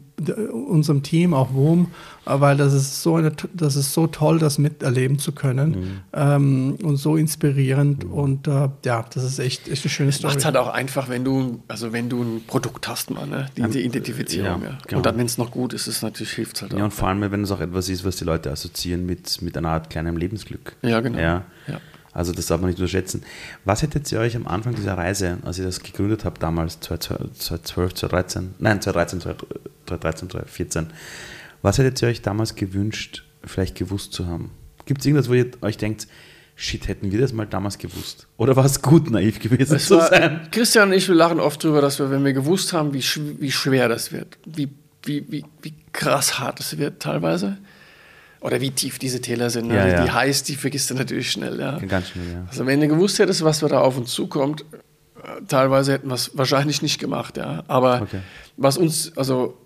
unserem 0.51 1.03
Team, 1.03 1.34
auch 1.34 1.53
WOM, 1.53 1.88
weil 2.26 2.55
das 2.55 2.74
ist 2.74 3.01
so 3.01 3.16
eine, 3.16 3.32
das 3.53 3.76
ist 3.76 3.93
so 3.93 4.07
toll, 4.07 4.39
das 4.39 4.57
miterleben 4.57 5.18
zu 5.20 5.32
können 5.32 5.70
mhm. 5.70 5.99
ähm, 6.14 6.78
und 6.84 6.97
so 6.97 7.18
inspirierend 7.18 8.05
mhm. 8.05 8.14
und 8.14 8.47
äh, 8.47 8.70
ja, 8.86 9.05
das 9.11 9.24
ist 9.24 9.39
echt, 9.39 9.68
echt 9.68 9.84
eine 9.84 9.89
schöne 9.89 10.11
Story. 10.11 10.34
Macht 10.34 10.45
halt 10.45 10.57
auch 10.57 10.70
einfach, 10.70 11.09
wenn 11.09 11.26
du, 11.26 11.61
also 11.68 11.91
wenn 11.91 12.09
du 12.09 12.22
ein 12.22 12.41
Produkt 12.45 12.88
hast, 12.88 13.09
man, 13.09 13.30
ne? 13.30 13.47
diese 13.57 13.80
Identifizierung. 13.80 14.61
Ja, 14.61 14.70
ja. 14.70 14.78
Genau. 14.88 14.97
Und 14.99 15.05
dann, 15.05 15.18
wenn 15.18 15.26
es 15.26 15.38
noch 15.38 15.51
gut 15.51 15.74
ist, 15.74 15.88
ist 15.88 16.03
natürlich 16.03 16.34
hilft 16.34 16.61
halt 16.61 16.74
auch. 16.74 16.78
Ja, 16.78 16.86
und 16.86 16.93
vor 16.93 17.07
allem, 17.07 17.30
wenn 17.32 17.43
es 17.43 17.51
auch 17.51 17.61
etwas 17.61 17.89
ist, 17.89 18.03
was 18.06 18.18
die 18.18 18.26
Leute 18.26 18.51
assoziieren 18.51 19.06
mit, 19.06 19.41
mit 19.41 19.58
einer 19.58 19.70
Art 19.70 19.89
kleinem 19.89 20.18
Lebensglück. 20.18 20.76
Ja, 20.82 20.99
genau. 21.01 21.20
Ja. 21.20 21.45
ja. 21.68 21.80
Also 22.14 22.32
das 22.32 22.45
darf 22.45 22.62
man 22.62 22.70
nicht 22.70 22.80
unterschätzen. 22.80 23.24
Was 23.66 23.82
hättet 23.82 24.12
ihr 24.12 24.20
euch 24.20 24.36
am 24.36 24.47
Anfang 24.47 24.76
dieser 24.76 24.97
Reise, 24.97 25.39
als 25.43 25.58
ihr 25.58 25.66
das 25.66 25.82
gegründet 25.82 26.26
habt, 26.26 26.43
damals 26.43 26.80
2012, 26.80 27.95
2013, 27.95 28.56
nein 28.60 28.82
2013, 28.82 29.22
2013, 29.88 30.30
2014, 30.30 30.88
was 31.64 31.78
hättet 31.78 32.01
ihr 32.01 32.10
euch 32.10 32.22
damals 32.22 32.56
gewünscht, 32.56 33.24
vielleicht 33.43 33.76
gewusst 33.76 34.14
zu 34.14 34.28
haben? 34.28 34.51
Gibt 34.86 35.01
es 35.01 35.08
irgendwas, 35.08 35.30
wo 35.30 35.34
ihr 35.34 35.49
euch 35.62 35.78
denkt, 35.78 36.08
shit, 36.56 36.88
hätten 36.88 37.12
wir 37.12 37.20
das 37.20 37.34
mal 37.34 37.47
damals 37.47 37.78
gewusst? 37.78 38.28
Oder 38.38 38.56
war 38.56 38.66
es 38.66 38.82
gut 38.82 39.10
naiv 39.10 39.39
gewesen 39.39 39.76
es 39.76 39.88
zu 39.88 39.97
war, 39.97 40.08
sein? 40.08 40.47
Christian 40.51 40.89
und 40.89 40.93
ich, 40.93 41.08
wir 41.08 41.16
lachen 41.16 41.39
oft 41.39 41.64
drüber, 41.64 41.82
dass 41.82 41.99
wir, 41.99 42.12
wenn 42.12 42.24
wir 42.24 42.34
gewusst 42.34 42.74
haben, 42.74 42.93
wie, 42.93 43.04
wie 43.39 43.51
schwer 43.51 43.89
das 43.89 44.12
wird, 44.12 44.38
wie, 44.45 44.70
wie, 45.04 45.26
wie, 45.32 45.45
wie 45.62 45.74
krass 45.91 46.39
hart 46.39 46.60
es 46.60 46.78
wird 46.78 47.01
teilweise, 47.01 47.58
oder 48.44 48.60
wie 48.60 48.72
tief 48.72 49.00
diese 49.00 49.22
Täler 49.22 49.50
sind, 49.50 49.70
ne? 49.70 49.76
ja, 49.76 49.88
ja. 49.88 50.04
die 50.04 50.12
heiß, 50.12 50.44
die 50.44 50.56
vergisst 50.56 50.89
du 50.89 50.96
natürlich 50.96 51.32
schnell. 51.32 51.60
Ja. 51.60 51.80
Ganz 51.80 52.10
schnell, 52.10 52.30
ja. 52.30 52.46
Also 52.50 52.66
wenn 52.66 52.82
du 52.82 52.89
gewusst 52.89 53.18
hättest, 53.20 53.44
was 53.46 53.60
da 53.60 53.80
auf 53.80 53.98
uns 53.98 54.12
zukommt, 54.12 54.66
äh, 55.24 55.41
teilweise 55.48 55.94
hätten 55.94 56.10
wir 56.10 56.16
es 56.16 56.38
wahrscheinlich 56.38 56.82
nicht 56.82 57.00
gemacht, 57.00 57.38
ja. 57.38 57.64
Aber 57.68 58.02
okay. 58.02 58.20
was 58.58 58.78
uns, 58.78 59.18
also 59.18 59.58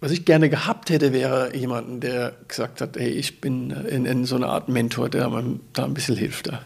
was 0.00 0.12
ich 0.12 0.26
gerne 0.26 0.50
gehabt 0.50 0.90
hätte, 0.90 1.14
wäre 1.14 1.56
jemanden, 1.56 2.00
der 2.00 2.34
gesagt 2.46 2.82
hat, 2.82 2.98
hey, 2.98 3.08
ich 3.08 3.40
bin 3.40 3.70
in, 3.70 4.04
in 4.04 4.26
so 4.26 4.36
einer 4.36 4.50
Art 4.50 4.68
Mentor, 4.68 5.08
der 5.08 5.30
da 5.72 5.84
ein 5.86 5.94
bisschen 5.94 6.14
hilft. 6.14 6.48
Ja. 6.48 6.60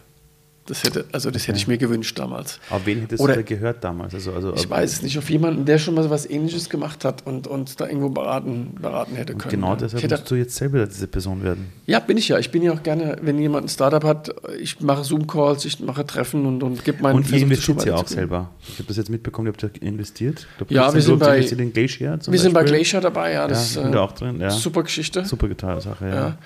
Das 0.68 0.84
hätte, 0.84 1.06
also 1.12 1.30
das 1.30 1.48
hätte 1.48 1.56
ich 1.56 1.66
mir 1.66 1.78
gewünscht 1.78 2.18
damals. 2.18 2.60
Aber 2.68 2.84
wen 2.84 3.00
hättest 3.00 3.22
Oder, 3.22 3.34
du 3.36 3.42
da 3.42 3.46
gehört 3.46 3.82
damals? 3.82 4.14
Also, 4.14 4.34
also, 4.34 4.54
ich 4.54 4.68
weiß 4.68 4.92
es 4.92 5.02
nicht, 5.02 5.16
auf 5.16 5.30
jemanden, 5.30 5.64
der 5.64 5.78
schon 5.78 5.94
mal 5.94 6.10
was 6.10 6.28
ähnliches 6.28 6.68
gemacht 6.68 7.06
hat 7.06 7.26
und 7.26 7.46
uns 7.46 7.76
da 7.76 7.86
irgendwo 7.86 8.10
beraten, 8.10 8.74
beraten 8.78 9.16
hätte 9.16 9.34
können. 9.34 9.50
Genau 9.50 9.76
deshalb 9.76 10.02
hätte, 10.02 10.16
musst 10.16 10.30
du 10.30 10.34
jetzt 10.34 10.56
selber 10.56 10.84
diese 10.86 11.06
Person 11.06 11.42
werden. 11.42 11.72
Ja, 11.86 12.00
bin 12.00 12.18
ich 12.18 12.28
ja. 12.28 12.38
Ich 12.38 12.50
bin 12.50 12.62
ja 12.62 12.72
auch 12.72 12.82
gerne, 12.82 13.16
wenn 13.22 13.38
jemand 13.38 13.64
ein 13.64 13.68
Startup 13.70 14.04
hat, 14.04 14.34
ich 14.60 14.78
mache 14.80 15.04
Zoom-Calls, 15.04 15.64
ich 15.64 15.80
mache 15.80 16.04
Treffen 16.04 16.44
und, 16.44 16.62
und 16.62 16.84
gebe 16.84 17.02
meinen 17.02 17.16
Und 17.16 17.30
ihr 17.30 17.38
investiert 17.38 17.86
ja 17.86 17.94
auch 17.94 18.06
selber. 18.06 18.50
Ich 18.68 18.78
habe 18.78 18.88
das 18.88 18.98
jetzt 18.98 19.08
mitbekommen, 19.08 19.46
ihr 19.46 19.52
habt 19.52 19.62
ja 19.62 19.70
investiert. 19.80 20.46
Ja, 20.68 20.92
wir 20.92 21.00
sind, 21.00 21.18
bei, 21.18 21.40
Glacier 21.40 22.18
wir 22.26 22.38
sind 22.38 22.52
bei 22.52 22.64
Glacier 22.64 23.00
dabei, 23.00 23.32
ja. 23.32 23.48
Das 23.48 23.74
ja, 23.74 23.86
ist 23.86 23.94
äh, 23.94 23.96
auch 23.96 24.12
drin, 24.12 24.38
ja. 24.38 24.50
super 24.50 24.82
Geschichte. 24.82 25.24
Super 25.24 25.48
getan 25.48 25.80
Sache, 25.80 26.06
ja. 26.06 26.14
ja. 26.14 26.38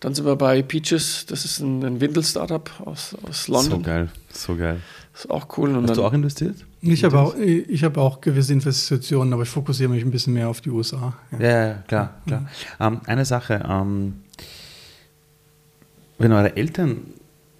Dann 0.00 0.14
sind 0.14 0.24
wir 0.24 0.36
bei 0.36 0.62
Peaches, 0.62 1.26
das 1.26 1.44
ist 1.44 1.60
ein, 1.60 1.84
ein 1.84 2.00
Windel-Startup 2.00 2.70
aus, 2.86 3.14
aus 3.28 3.48
London. 3.48 3.80
So 3.80 3.86
geil, 3.86 4.08
so 4.32 4.56
geil. 4.56 4.80
Das 5.12 5.26
ist 5.26 5.30
auch 5.30 5.58
cool. 5.58 5.76
Und 5.76 5.88
Hast 5.88 5.98
du 5.98 6.04
auch 6.04 6.12
investiert? 6.14 6.56
Ich 6.80 7.04
habe 7.04 7.18
auch, 7.18 7.34
hab 7.34 7.96
auch 7.98 8.20
gewisse 8.22 8.54
Investitionen, 8.54 9.34
aber 9.34 9.42
ich 9.42 9.50
fokussiere 9.50 9.90
mich 9.90 10.02
ein 10.02 10.10
bisschen 10.10 10.32
mehr 10.32 10.48
auf 10.48 10.62
die 10.62 10.70
USA. 10.70 11.14
Ja, 11.32 11.38
ja, 11.38 11.66
ja 11.66 11.74
klar. 11.86 12.14
klar. 12.26 12.48
Ja. 12.78 12.86
Ähm, 12.86 13.00
eine 13.04 13.26
Sache, 13.26 13.62
ähm, 13.68 14.14
wenn 16.18 16.32
eure 16.32 16.56
Eltern, 16.56 17.02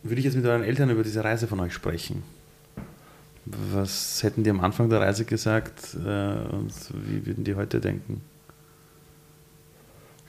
würde 0.02 0.20
ich 0.20 0.24
jetzt 0.24 0.36
mit 0.36 0.46
euren 0.46 0.62
Eltern 0.62 0.88
über 0.88 1.02
diese 1.02 1.22
Reise 1.22 1.46
von 1.46 1.60
euch 1.60 1.74
sprechen. 1.74 2.22
Was 3.44 4.22
hätten 4.22 4.44
die 4.44 4.50
am 4.50 4.60
Anfang 4.60 4.88
der 4.88 5.00
Reise 5.00 5.26
gesagt 5.26 5.94
äh, 5.94 6.54
und 6.54 6.72
wie 7.06 7.26
würden 7.26 7.44
die 7.44 7.54
heute 7.54 7.80
denken? 7.80 8.22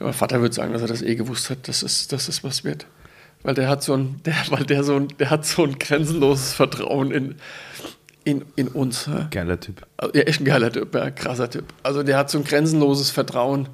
Ja, 0.02 0.06
mein 0.06 0.14
Vater 0.14 0.42
würde 0.42 0.56
sagen, 0.56 0.74
dass 0.74 0.82
er 0.82 0.88
das 0.88 1.04
eh 1.04 1.14
gewusst 1.14 1.52
hat, 1.52 1.68
dass 1.68 1.84
es, 1.84 2.08
dass 2.08 2.28
es 2.28 2.44
was 2.44 2.64
wird. 2.64 2.88
Weil 3.44 3.54
der 3.54 3.70
hat 3.70 3.84
so 3.84 3.94
ein, 3.94 4.20
der, 4.26 4.34
weil 4.50 4.66
der 4.66 4.84
so 4.84 4.96
ein, 4.96 5.10
der 5.20 5.30
hat 5.30 5.46
so 5.46 5.64
ein 5.64 5.78
grenzenloses 5.78 6.54
Vertrauen 6.54 7.12
in, 7.12 7.36
in, 8.24 8.46
in 8.56 8.68
uns. 8.68 9.08
Geiler 9.30 9.60
Typ. 9.60 9.86
Ja, 10.02 10.22
echt 10.22 10.42
ein 10.42 10.46
geiler 10.46 10.72
Typ, 10.72 10.96
ja, 10.96 11.12
krasser 11.12 11.50
Typ. 11.50 11.66
Also 11.84 12.02
der 12.02 12.18
hat 12.18 12.32
so 12.32 12.40
ein 12.40 12.44
grenzenloses 12.44 13.12
Vertrauen, 13.12 13.70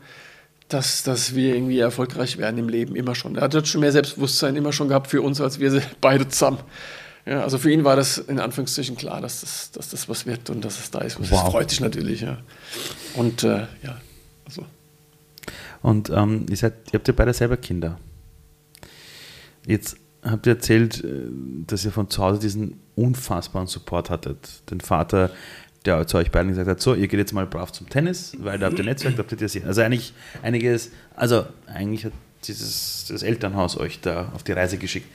dass, 0.67 1.03
dass 1.03 1.33
wir 1.33 1.55
irgendwie 1.55 1.79
erfolgreich 1.79 2.37
werden 2.37 2.57
im 2.57 2.67
Leben, 2.67 2.97
immer 2.97 3.15
schon. 3.15 3.37
Er 3.37 3.43
hat 3.43 3.67
schon 3.67 3.79
mehr 3.79 3.93
Selbstbewusstsein 3.93 4.57
immer 4.57 4.73
schon 4.73 4.89
gehabt 4.89 5.07
für 5.07 5.21
uns, 5.21 5.39
als 5.39 5.59
wir 5.59 5.81
beide 6.01 6.27
zusammen. 6.27 6.59
Ja, 7.25 7.43
also 7.43 7.57
für 7.57 7.71
ihn 7.71 7.85
war 7.85 7.95
das 7.95 8.17
in 8.17 8.39
Anführungszeichen 8.39 8.97
klar, 8.97 9.21
dass 9.21 9.41
das, 9.41 9.71
dass 9.71 9.89
das 9.89 10.09
was 10.09 10.25
wird 10.25 10.49
und 10.49 10.63
dass 10.63 10.77
es 10.79 10.91
da 10.91 10.99
ist. 10.99 11.19
Wow. 11.19 11.29
Das 11.29 11.51
freut 11.51 11.69
sich 11.69 11.79
natürlich, 11.79 12.21
ja. 12.21 12.37
Und 13.15 13.43
äh, 13.43 13.67
ja, 13.83 14.01
also. 14.45 14.65
Und 15.81 16.09
ähm, 16.09 16.45
ihr, 16.49 16.57
seid, 16.57 16.73
ihr 16.87 16.99
habt 16.99 17.07
ja 17.07 17.13
beide 17.15 17.33
selber 17.33 17.57
Kinder. 17.57 17.97
Jetzt 19.65 19.97
habt 20.23 20.47
ihr 20.47 20.53
erzählt, 20.53 21.03
äh, 21.03 21.27
dass 21.67 21.85
ihr 21.85 21.91
von 21.91 22.09
zu 22.09 22.23
Hause 22.23 22.39
diesen 22.39 22.79
unfassbaren 22.95 23.67
Support 23.67 24.09
hattet. 24.09 24.69
Den 24.71 24.81
Vater, 24.81 25.31
der 25.85 26.07
zu 26.07 26.17
euch 26.17 26.31
beiden 26.31 26.49
gesagt 26.49 26.67
hat, 26.67 26.81
so, 26.81 26.95
ihr 26.95 27.07
geht 27.07 27.19
jetzt 27.19 27.33
mal 27.33 27.45
brav 27.45 27.71
zum 27.71 27.89
Tennis, 27.89 28.35
weil 28.39 28.59
da 28.59 28.67
habt 28.67 28.79
ihr 28.79 28.85
Netzwerk, 28.85 29.15
da 29.15 29.23
habt 29.23 29.31
ihr 29.31 29.37
das 29.37 29.53
sehen. 29.53 29.67
Also 29.67 29.81
eigentlich 29.81 30.13
einiges, 30.41 30.91
also 31.15 31.45
eigentlich 31.67 32.05
hat 32.05 32.13
dieses 32.43 33.05
das 33.09 33.23
Elternhaus 33.23 33.77
euch 33.77 34.01
da 34.01 34.31
auf 34.33 34.43
die 34.43 34.51
Reise 34.51 34.77
geschickt. 34.77 35.07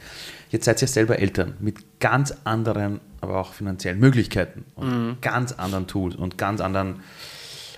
Jetzt 0.50 0.66
seid 0.66 0.82
ihr 0.82 0.88
selber 0.88 1.18
Eltern 1.18 1.54
mit 1.60 1.98
ganz 1.98 2.34
anderen, 2.44 3.00
aber 3.20 3.38
auch 3.38 3.54
finanziellen 3.54 3.98
Möglichkeiten 3.98 4.64
und 4.74 4.88
mhm. 4.88 5.16
ganz 5.20 5.52
anderen 5.52 5.86
Tools 5.86 6.14
und 6.14 6.36
ganz 6.36 6.60
anderen 6.60 7.00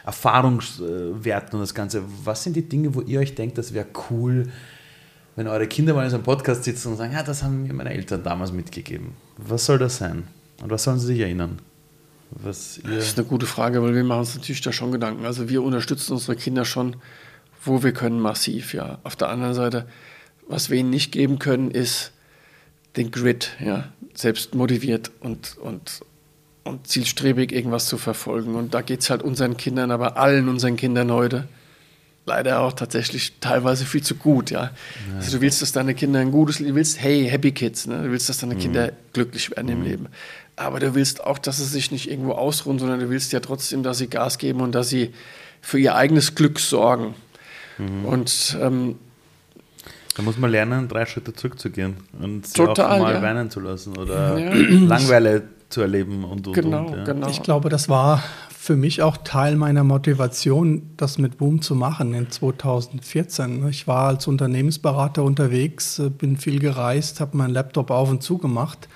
Erfahrungswerten 0.04 1.54
und 1.54 1.60
das 1.60 1.74
Ganze. 1.74 2.02
Was 2.24 2.44
sind 2.44 2.56
die 2.56 2.68
Dinge, 2.68 2.94
wo 2.94 3.00
ihr 3.00 3.20
euch 3.20 3.34
denkt, 3.34 3.58
das 3.58 3.72
wäre 3.72 3.86
cool, 4.10 4.48
wenn 5.36 5.48
eure 5.48 5.66
Kinder 5.66 5.94
mal 5.94 6.04
in 6.04 6.10
so 6.10 6.16
einem 6.16 6.24
Podcast 6.24 6.64
sitzen 6.64 6.88
und 6.88 6.96
sagen, 6.96 7.12
ja, 7.12 7.22
das 7.22 7.42
haben 7.42 7.64
mir 7.64 7.72
meine 7.72 7.92
Eltern 7.92 8.22
damals 8.22 8.52
mitgegeben. 8.52 9.14
Was 9.36 9.66
soll 9.66 9.78
das 9.78 9.96
sein? 9.96 10.24
Und 10.62 10.70
was 10.70 10.84
sollen 10.84 10.98
sie 10.98 11.06
sich 11.06 11.20
erinnern? 11.20 11.58
das 12.42 12.78
ist 12.78 13.18
eine 13.18 13.26
gute 13.26 13.46
Frage, 13.46 13.82
weil 13.82 13.94
wir 13.94 14.02
machen 14.02 14.20
uns 14.20 14.34
natürlich 14.34 14.60
da 14.60 14.72
schon 14.72 14.90
Gedanken. 14.90 15.24
Also 15.24 15.48
wir 15.48 15.62
unterstützen 15.62 16.14
unsere 16.14 16.36
Kinder 16.36 16.64
schon, 16.64 16.96
wo 17.62 17.82
wir 17.82 17.92
können, 17.92 18.20
massiv. 18.20 18.74
Ja. 18.74 18.98
Auf 19.04 19.14
der 19.14 19.28
anderen 19.28 19.54
Seite, 19.54 19.86
was 20.48 20.68
wir 20.68 20.78
ihnen 20.78 20.90
nicht 20.90 21.12
geben 21.12 21.38
können, 21.38 21.70
ist 21.70 22.12
den 22.96 23.10
Grit, 23.10 23.52
ja, 23.64 23.88
selbst 24.14 24.54
motiviert 24.54 25.10
und, 25.20 25.56
und, 25.58 26.00
und 26.64 26.88
zielstrebig 26.88 27.52
irgendwas 27.52 27.86
zu 27.86 27.98
verfolgen. 27.98 28.54
Und 28.54 28.74
da 28.74 28.80
geht 28.80 29.00
es 29.00 29.10
halt 29.10 29.22
unseren 29.22 29.56
Kindern, 29.56 29.90
aber 29.90 30.16
allen 30.16 30.48
unseren 30.48 30.76
Kindern 30.76 31.12
heute 31.12 31.46
leider 32.26 32.60
auch 32.60 32.72
tatsächlich 32.72 33.34
teilweise 33.40 33.84
viel 33.84 34.02
zu 34.02 34.14
gut, 34.14 34.50
ja. 34.50 34.62
ja. 34.62 35.16
Also 35.16 35.36
du 35.36 35.42
willst, 35.42 35.60
dass 35.60 35.72
deine 35.72 35.94
Kinder 35.94 36.20
ein 36.20 36.30
gutes 36.30 36.58
Leben, 36.58 36.70
du 36.70 36.76
willst, 36.76 37.00
hey, 37.00 37.28
Happy 37.28 37.52
Kids, 37.52 37.86
ne? 37.86 38.02
du 38.02 38.10
willst, 38.10 38.28
dass 38.28 38.38
deine 38.38 38.54
mhm. 38.54 38.60
Kinder 38.60 38.92
glücklich 39.12 39.50
werden 39.50 39.66
mhm. 39.66 39.72
im 39.72 39.82
Leben. 39.82 40.08
Aber 40.56 40.80
du 40.80 40.94
willst 40.94 41.22
auch, 41.22 41.38
dass 41.38 41.58
sie 41.58 41.64
sich 41.64 41.90
nicht 41.90 42.10
irgendwo 42.10 42.32
ausruhen, 42.32 42.78
sondern 42.78 43.00
du 43.00 43.10
willst 43.10 43.32
ja 43.32 43.40
trotzdem, 43.40 43.82
dass 43.82 43.98
sie 43.98 44.08
Gas 44.08 44.38
geben 44.38 44.60
und 44.60 44.74
dass 44.74 44.88
sie 44.88 45.12
für 45.60 45.78
ihr 45.78 45.96
eigenes 45.96 46.34
Glück 46.34 46.60
sorgen. 46.60 47.14
Mhm. 47.78 48.04
Und 48.06 48.56
ähm, 48.60 48.96
da 50.16 50.22
muss 50.22 50.38
man 50.38 50.50
lernen, 50.50 50.88
drei 50.88 51.06
Schritte 51.06 51.34
zurückzugehen 51.34 51.96
und 52.20 52.46
sie 52.46 52.54
total, 52.54 52.98
auch 52.98 53.02
mal 53.02 53.14
ja. 53.14 53.22
weinen 53.22 53.50
zu 53.50 53.58
lassen 53.58 53.96
oder 53.98 54.38
ja. 54.38 54.50
Langeweile 54.54 55.42
zu 55.68 55.80
erleben 55.80 56.24
und, 56.24 56.46
und, 56.46 56.52
genau, 56.52 56.86
und 56.86 56.96
ja. 56.98 57.04
genau. 57.04 57.28
Ich 57.28 57.42
glaube, 57.42 57.68
das 57.68 57.88
war 57.88 58.22
für 58.50 58.76
mich 58.76 59.02
auch 59.02 59.18
Teil 59.18 59.56
meiner 59.56 59.84
Motivation, 59.84 60.90
das 60.96 61.18
mit 61.18 61.38
Boom 61.38 61.60
zu 61.60 61.74
machen 61.74 62.14
in 62.14 62.30
2014. 62.30 63.68
Ich 63.68 63.86
war 63.86 64.08
als 64.08 64.26
Unternehmensberater 64.26 65.22
unterwegs, 65.22 65.98
äh, 65.98 66.10
bin 66.10 66.36
viel 66.36 66.58
gereist, 66.60 67.20
habe 67.20 67.36
meinen 67.36 67.52
Laptop 67.52 67.90
auf 67.90 68.10
und 68.10 68.22
zu 68.22 68.38
gemacht 68.38 68.88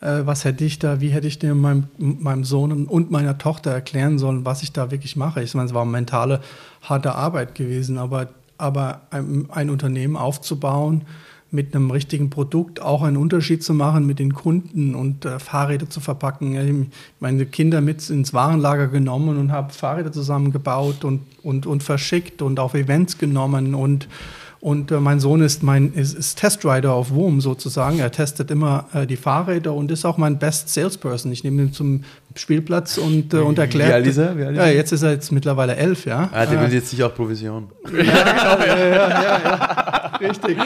äh, 0.00 0.20
was 0.24 0.44
hätte 0.44 0.64
ich 0.64 0.78
da, 0.78 1.00
wie 1.00 1.08
hätte 1.08 1.26
ich 1.26 1.38
dem 1.38 1.60
meinem, 1.60 1.88
meinem 1.98 2.44
Sohn 2.44 2.86
und 2.86 3.10
meiner 3.10 3.38
Tochter 3.38 3.70
erklären 3.70 4.18
sollen, 4.18 4.44
was 4.44 4.62
ich 4.62 4.72
da 4.72 4.90
wirklich 4.90 5.16
mache. 5.16 5.42
Ich 5.42 5.54
meine, 5.54 5.66
es 5.66 5.74
war 5.74 5.84
mentale, 5.84 6.40
harte 6.82 7.14
Arbeit 7.14 7.54
gewesen, 7.54 7.98
aber, 7.98 8.28
aber 8.58 9.02
ein, 9.10 9.48
ein 9.50 9.70
Unternehmen 9.70 10.16
aufzubauen, 10.16 11.02
mit 11.50 11.74
einem 11.74 11.90
richtigen 11.90 12.28
Produkt 12.28 12.80
auch 12.82 13.02
einen 13.02 13.16
Unterschied 13.16 13.62
zu 13.62 13.72
machen 13.72 14.06
mit 14.06 14.18
den 14.18 14.34
Kunden 14.34 14.94
und 14.94 15.24
äh, 15.24 15.38
Fahrräder 15.38 15.88
zu 15.88 16.00
verpacken. 16.00 16.54
Ich 16.54 16.98
meine 17.20 17.46
Kinder 17.46 17.80
mit 17.80 18.08
ins 18.10 18.34
Warenlager 18.34 18.88
genommen 18.88 19.38
und 19.38 19.50
habe 19.50 19.72
Fahrräder 19.72 20.12
zusammengebaut 20.12 21.04
und, 21.04 21.22
und, 21.42 21.66
und 21.66 21.82
verschickt 21.82 22.42
und 22.42 22.60
auf 22.60 22.74
Events 22.74 23.16
genommen 23.16 23.74
und 23.74 24.08
und 24.60 24.90
äh, 24.90 24.98
mein 24.98 25.20
Sohn 25.20 25.40
ist 25.40 25.62
mein 25.62 25.92
ist, 25.92 26.14
ist 26.14 26.38
Testrider 26.38 26.92
auf 26.92 27.14
WOM 27.14 27.40
sozusagen. 27.40 28.00
Er 28.00 28.10
testet 28.10 28.50
immer 28.50 28.86
äh, 28.92 29.06
die 29.06 29.16
Fahrräder 29.16 29.72
und 29.72 29.90
ist 29.92 30.04
auch 30.04 30.18
mein 30.18 30.38
Best 30.38 30.68
Salesperson. 30.74 31.30
Ich 31.30 31.44
nehme 31.44 31.62
ihn 31.62 31.72
zum 31.72 32.02
Spielplatz 32.34 32.98
und, 32.98 33.34
äh, 33.34 33.38
und 33.38 33.58
erklärt. 33.58 33.90
Wie 33.90 33.94
alt 33.94 34.06
ist 34.06 34.16
er? 34.16 34.36
Wie 34.36 34.42
alt 34.42 34.52
ist 34.52 34.58
er? 34.58 34.66
Ja, 34.66 34.72
jetzt 34.72 34.92
ist 34.92 35.02
er 35.02 35.12
jetzt 35.12 35.30
mittlerweile 35.30 35.76
elf, 35.76 36.06
ja. 36.06 36.28
Ah, 36.32 36.44
der 36.44 36.60
will 36.60 36.72
jetzt 36.72 36.92
nicht 36.92 37.02
auch 37.02 37.14
Provision. 37.14 37.68
ja, 37.84 37.90
genau, 37.90 38.66
ja, 38.66 38.78
ja, 38.78 38.88
ja, 38.88 39.10
ja, 39.10 40.10
richtig. 40.20 40.58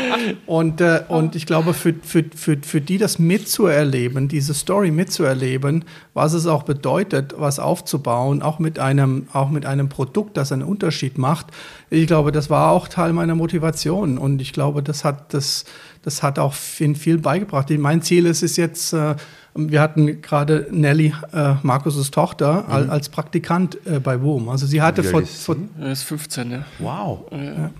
Und, 0.47 0.80
äh, 0.80 1.03
und 1.09 1.36
ich 1.36 1.47
glaube, 1.47 1.74
für, 1.74 1.95
für, 2.03 2.24
für, 2.34 2.57
für 2.62 2.80
die 2.80 2.99
das 2.99 3.18
mitzuerleben, 3.18 4.28
diese 4.28 4.55
Story 4.55 4.90
mitzuerleben, 4.90 5.84
was 6.14 6.32
es 6.32 6.47
auch 6.47 6.62
bedeutet, 6.62 7.34
was 7.36 7.59
aufzubauen, 7.59 8.43
auch 8.43 8.59
mit 8.59 8.78
einem, 8.78 9.26
auch 9.32 9.51
mit 9.51 9.66
einem 9.66 9.88
Produkt, 9.88 10.36
das 10.36 10.53
einen 10.53 10.62
Unterschied 10.62 11.18
macht, 11.18 11.47
ich 11.93 12.07
glaube, 12.07 12.32
das 12.32 12.49
war 12.49 12.70
auch 12.70 12.88
Teil 12.88 13.12
meiner 13.12 13.34
Motivation 13.34 14.16
und 14.16 14.40
ich 14.40 14.55
glaube, 14.55 14.82
das 14.82 15.05
hat 15.05 15.34
das, 15.34 15.64
das 16.03 16.22
hat 16.22 16.38
auch 16.38 16.55
in 16.78 16.97
viel 16.97 17.18
beigebracht. 17.18 17.68
Mein 17.70 18.01
Ziel 18.01 18.24
ist 18.24 18.43
es 18.43 18.57
jetzt, 18.57 18.95
äh, 18.95 19.14
wir 19.55 19.80
hatten 19.82 20.22
gerade 20.22 20.66
Nelly, 20.70 21.12
äh, 21.34 21.55
Markus' 21.62 22.11
Tochter, 22.11 22.64
mhm. 22.66 22.90
als 22.90 23.11
Praktikant 23.11 23.78
äh, 23.86 24.01
bei 24.01 24.22
WOM. 24.22 24.49
Also 24.49 24.66
sie 24.66 24.80
hatte 24.80 25.05
vor, 25.05 25.22
vor 25.26 25.57
Er 25.78 25.93
ist 25.93 26.05
15, 26.05 26.51
ja. 26.51 26.64
Wow. 26.78 27.30
Ja. 27.30 27.70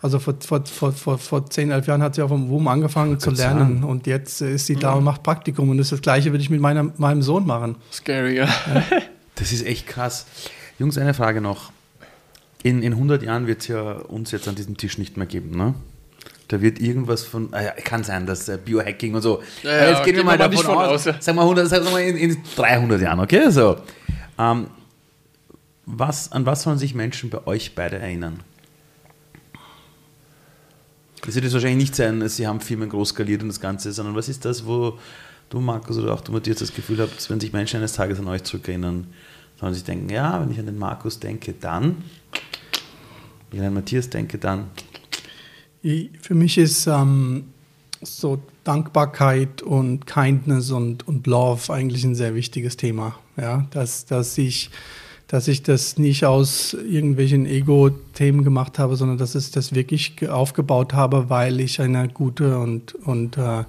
Also 0.00 0.18
vor, 0.18 0.34
vor, 0.40 0.64
vor, 0.64 0.92
vor, 0.92 1.18
vor 1.18 1.50
10, 1.50 1.72
11 1.72 1.86
Jahren 1.86 2.02
hat 2.02 2.14
sie 2.14 2.22
auf 2.22 2.30
dem 2.30 2.48
WOM 2.48 2.66
angefangen 2.68 3.20
zu 3.20 3.30
lernen 3.30 3.80
sagen. 3.80 3.84
und 3.84 4.06
jetzt 4.06 4.40
ist 4.40 4.66
sie 4.66 4.76
da 4.76 4.94
und 4.94 5.04
macht 5.04 5.22
Praktikum 5.22 5.68
und 5.68 5.76
das, 5.76 5.88
ist 5.88 5.92
das 5.92 6.00
Gleiche 6.00 6.32
würde 6.32 6.42
ich 6.42 6.50
mit 6.50 6.60
meiner, 6.60 6.90
meinem 6.96 7.20
Sohn 7.20 7.46
machen. 7.46 7.76
Scary, 7.92 8.36
ja. 8.36 8.46
ja. 8.46 8.82
Das 9.34 9.52
ist 9.52 9.66
echt 9.66 9.86
krass. 9.86 10.26
Jungs, 10.78 10.96
eine 10.96 11.14
Frage 11.14 11.40
noch 11.40 11.70
in, 12.62 12.82
in 12.82 12.92
100 12.92 13.22
Jahren 13.22 13.46
wird 13.46 13.60
es 13.60 13.68
ja 13.68 13.92
uns 13.92 14.30
jetzt 14.30 14.48
an 14.48 14.54
diesem 14.54 14.76
Tisch 14.76 14.98
nicht 14.98 15.16
mehr 15.16 15.26
geben, 15.26 15.56
ne? 15.56 15.74
Da 16.48 16.60
wird 16.60 16.80
irgendwas 16.80 17.24
von, 17.24 17.48
ah 17.52 17.62
ja, 17.62 17.70
kann 17.70 18.04
sein, 18.04 18.26
dass 18.26 18.48
äh, 18.48 18.58
Biohacking 18.62 19.14
und 19.14 19.22
so. 19.22 19.42
Ja, 19.62 19.70
ja, 19.70 19.90
jetzt 19.90 20.04
gehen 20.04 20.16
wir 20.16 20.24
mal 20.24 20.36
davon 20.36 20.66
aus, 20.66 21.06
aus. 21.06 21.24
Sagen 21.24 21.38
wir, 21.38 21.42
100, 21.42 21.66
sagen 21.66 21.86
wir 21.86 21.98
in, 22.00 22.16
in 22.16 22.36
300 22.56 23.00
Jahren, 23.00 23.20
okay? 23.20 23.50
So. 23.50 23.78
Ähm, 24.38 24.66
was, 25.86 26.30
an 26.30 26.44
was 26.44 26.62
sollen 26.62 26.78
sich 26.78 26.94
Menschen 26.94 27.30
bei 27.30 27.46
euch 27.46 27.74
beide 27.74 27.98
erinnern? 27.98 28.40
Das 31.24 31.34
wird 31.34 31.44
jetzt 31.44 31.54
wahrscheinlich 31.54 31.78
nicht 31.78 31.94
sein, 31.94 32.28
sie 32.28 32.46
haben 32.46 32.60
Firmen 32.60 32.88
groß 32.88 33.10
skaliert 33.10 33.42
und 33.42 33.48
das 33.48 33.60
Ganze, 33.60 33.92
sondern 33.92 34.14
was 34.14 34.28
ist 34.28 34.44
das, 34.44 34.66
wo 34.66 34.98
du, 35.50 35.60
Markus, 35.60 35.96
oder 35.98 36.14
auch 36.14 36.20
du, 36.20 36.32
Matthias, 36.32 36.58
das 36.58 36.74
Gefühl 36.74 36.98
habt, 36.98 37.30
wenn 37.30 37.40
sich 37.40 37.52
Menschen 37.52 37.78
eines 37.78 37.92
Tages 37.92 38.18
an 38.18 38.28
euch 38.28 38.42
zurückerinnern, 38.42 39.06
sollen 39.58 39.74
sich 39.74 39.84
denken, 39.84 40.10
ja, 40.10 40.40
wenn 40.40 40.50
ich 40.50 40.58
an 40.58 40.66
den 40.66 40.78
Markus 40.78 41.20
denke, 41.20 41.54
dann 41.54 42.02
wenn 43.52 43.64
ich 43.64 43.70
Matthias 43.70 44.10
denke, 44.10 44.38
dann. 44.38 44.66
Für 46.20 46.34
mich 46.34 46.58
ist 46.58 46.86
ähm, 46.86 47.44
so 48.00 48.40
Dankbarkeit 48.64 49.62
und 49.62 50.06
Kindness 50.06 50.70
und, 50.70 51.06
und 51.08 51.26
Love 51.26 51.72
eigentlich 51.72 52.04
ein 52.04 52.14
sehr 52.14 52.34
wichtiges 52.34 52.76
Thema. 52.76 53.16
Ja, 53.36 53.66
dass, 53.70 54.04
dass, 54.04 54.36
ich, 54.38 54.70
dass 55.26 55.48
ich 55.48 55.62
das 55.62 55.98
nicht 55.98 56.24
aus 56.24 56.74
irgendwelchen 56.74 57.46
Ego-Themen 57.46 58.44
gemacht 58.44 58.78
habe, 58.78 58.96
sondern 58.96 59.18
dass 59.18 59.34
ich 59.34 59.50
das 59.50 59.74
wirklich 59.74 60.28
aufgebaut 60.28 60.92
habe, 60.92 61.30
weil 61.30 61.60
ich 61.60 61.80
eine 61.80 62.08
gute 62.08 62.58
und, 62.58 62.94
und, 62.94 63.38
äh, 63.38 63.64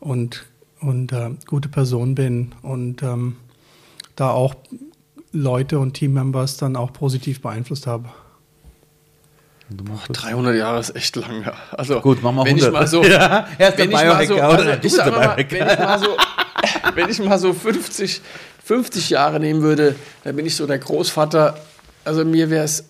und, 0.00 0.46
und 0.80 1.12
äh, 1.12 1.30
gute 1.46 1.68
Person 1.68 2.14
bin 2.14 2.52
und 2.62 3.02
ähm, 3.02 3.36
da 4.16 4.30
auch 4.30 4.54
Leute 5.32 5.78
und 5.80 5.94
Teammembers 5.94 6.56
dann 6.56 6.76
auch 6.76 6.92
positiv 6.92 7.42
beeinflusst 7.42 7.86
habe. 7.86 8.08
Boah, 9.70 10.00
300 10.12 10.56
Jahre 10.56 10.80
ist 10.80 10.94
echt 10.94 11.16
lang. 11.16 11.42
Ja. 11.44 11.54
Also, 11.72 12.00
Gut, 12.00 12.22
machen 12.22 12.36
wir 12.36 12.44
100. 12.44 12.46
Wenn 12.62 12.68
ich 12.68 12.72
mal 12.72 12.86
so, 12.86 13.02
ja, 13.04 13.48
wenn 13.58 13.90
ich 13.90 13.92
mal 13.92 14.26
so, 14.26 14.36
also, 14.36 14.70
ich 14.82 14.96
mal, 14.96 15.36
wenn 15.36 15.48
ich 15.48 15.78
mal 15.78 15.98
so, 15.98 16.16
wenn 16.94 17.08
ich 17.08 17.18
mal 17.20 17.38
so 17.38 17.52
50, 17.52 18.20
50 18.64 19.10
Jahre 19.10 19.40
nehmen 19.40 19.62
würde, 19.62 19.94
dann 20.22 20.36
bin 20.36 20.46
ich 20.46 20.56
so 20.56 20.66
der 20.66 20.78
Großvater. 20.78 21.58
Also 22.04 22.24
mir 22.24 22.50
wäre 22.50 22.64
es, 22.64 22.84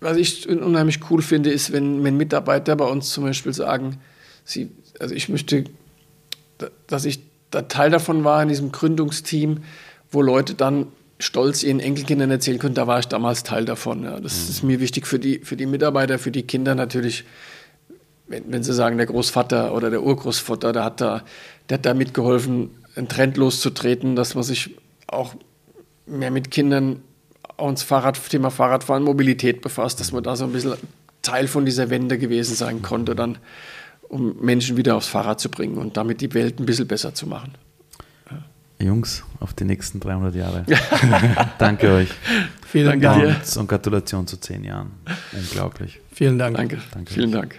was 0.00 0.16
ich 0.16 0.48
unheimlich 0.48 1.00
cool 1.10 1.22
finde, 1.22 1.50
ist, 1.50 1.72
wenn, 1.72 2.04
wenn 2.04 2.16
Mitarbeiter 2.16 2.76
bei 2.76 2.84
uns 2.84 3.10
zum 3.10 3.24
Beispiel 3.24 3.52
sagen, 3.52 4.00
sie, 4.44 4.70
also 5.00 5.14
ich 5.14 5.28
möchte, 5.28 5.64
dass 6.86 7.04
ich 7.04 7.20
da 7.50 7.62
Teil 7.62 7.90
davon 7.90 8.24
war 8.24 8.42
in 8.42 8.48
diesem 8.48 8.72
Gründungsteam, 8.72 9.64
wo 10.10 10.22
Leute 10.22 10.54
dann 10.54 10.86
stolz 11.18 11.62
ihren 11.62 11.80
Enkelkindern 11.80 12.30
erzählen 12.30 12.58
können, 12.58 12.74
da 12.74 12.86
war 12.86 13.00
ich 13.00 13.08
damals 13.08 13.42
Teil 13.42 13.64
davon. 13.64 14.04
Ja. 14.04 14.20
Das 14.20 14.44
mhm. 14.44 14.50
ist 14.50 14.62
mir 14.62 14.80
wichtig 14.80 15.06
für 15.06 15.18
die, 15.18 15.40
für 15.40 15.56
die 15.56 15.66
Mitarbeiter, 15.66 16.18
für 16.18 16.30
die 16.30 16.42
Kinder 16.42 16.74
natürlich. 16.74 17.24
Wenn, 18.28 18.52
wenn 18.52 18.62
sie 18.62 18.74
sagen, 18.74 18.98
der 18.98 19.06
Großvater 19.06 19.74
oder 19.74 19.90
der 19.90 20.02
Urgroßvater, 20.02 20.72
der 20.72 20.84
hat 20.84 21.00
da, 21.00 21.24
der 21.68 21.78
hat 21.78 21.86
da 21.86 21.94
mitgeholfen, 21.94 22.70
einen 22.94 23.08
Trend 23.08 23.38
loszutreten, 23.38 24.16
dass 24.16 24.34
man 24.34 24.44
sich 24.44 24.76
auch 25.06 25.34
mehr 26.06 26.30
mit 26.30 26.50
Kindern 26.50 27.02
uns 27.56 27.82
Fahrrad, 27.82 28.20
Thema 28.28 28.50
Fahrradfahren, 28.50 29.02
Mobilität 29.02 29.62
befasst, 29.62 29.98
dass 30.00 30.12
man 30.12 30.22
da 30.22 30.36
so 30.36 30.44
ein 30.44 30.52
bisschen 30.52 30.74
Teil 31.22 31.48
von 31.48 31.64
dieser 31.64 31.90
Wende 31.90 32.18
gewesen 32.18 32.54
sein 32.54 32.82
konnte, 32.82 33.14
dann, 33.14 33.38
um 34.08 34.36
Menschen 34.40 34.76
wieder 34.76 34.96
aufs 34.96 35.08
Fahrrad 35.08 35.40
zu 35.40 35.48
bringen 35.50 35.78
und 35.78 35.96
damit 35.96 36.20
die 36.20 36.32
Welt 36.34 36.60
ein 36.60 36.66
bisschen 36.66 36.86
besser 36.86 37.14
zu 37.14 37.26
machen. 37.26 37.54
Jungs, 38.80 39.24
auf 39.40 39.54
die 39.54 39.64
nächsten 39.64 40.00
300 40.00 40.34
Jahre. 40.34 40.64
Danke 41.58 41.92
euch. 41.92 42.10
Vielen 42.66 43.00
Dank. 43.00 43.20
dir. 43.20 43.60
Und 43.60 43.68
Gratulation 43.68 44.26
zu 44.26 44.36
10 44.36 44.64
Jahren. 44.64 44.92
Unglaublich. 45.32 46.00
Vielen 46.12 46.38
Dank. 46.38 46.56
Danke. 46.56 46.78
Danke. 46.92 47.12
Vielen 47.12 47.32
Dank. 47.32 47.58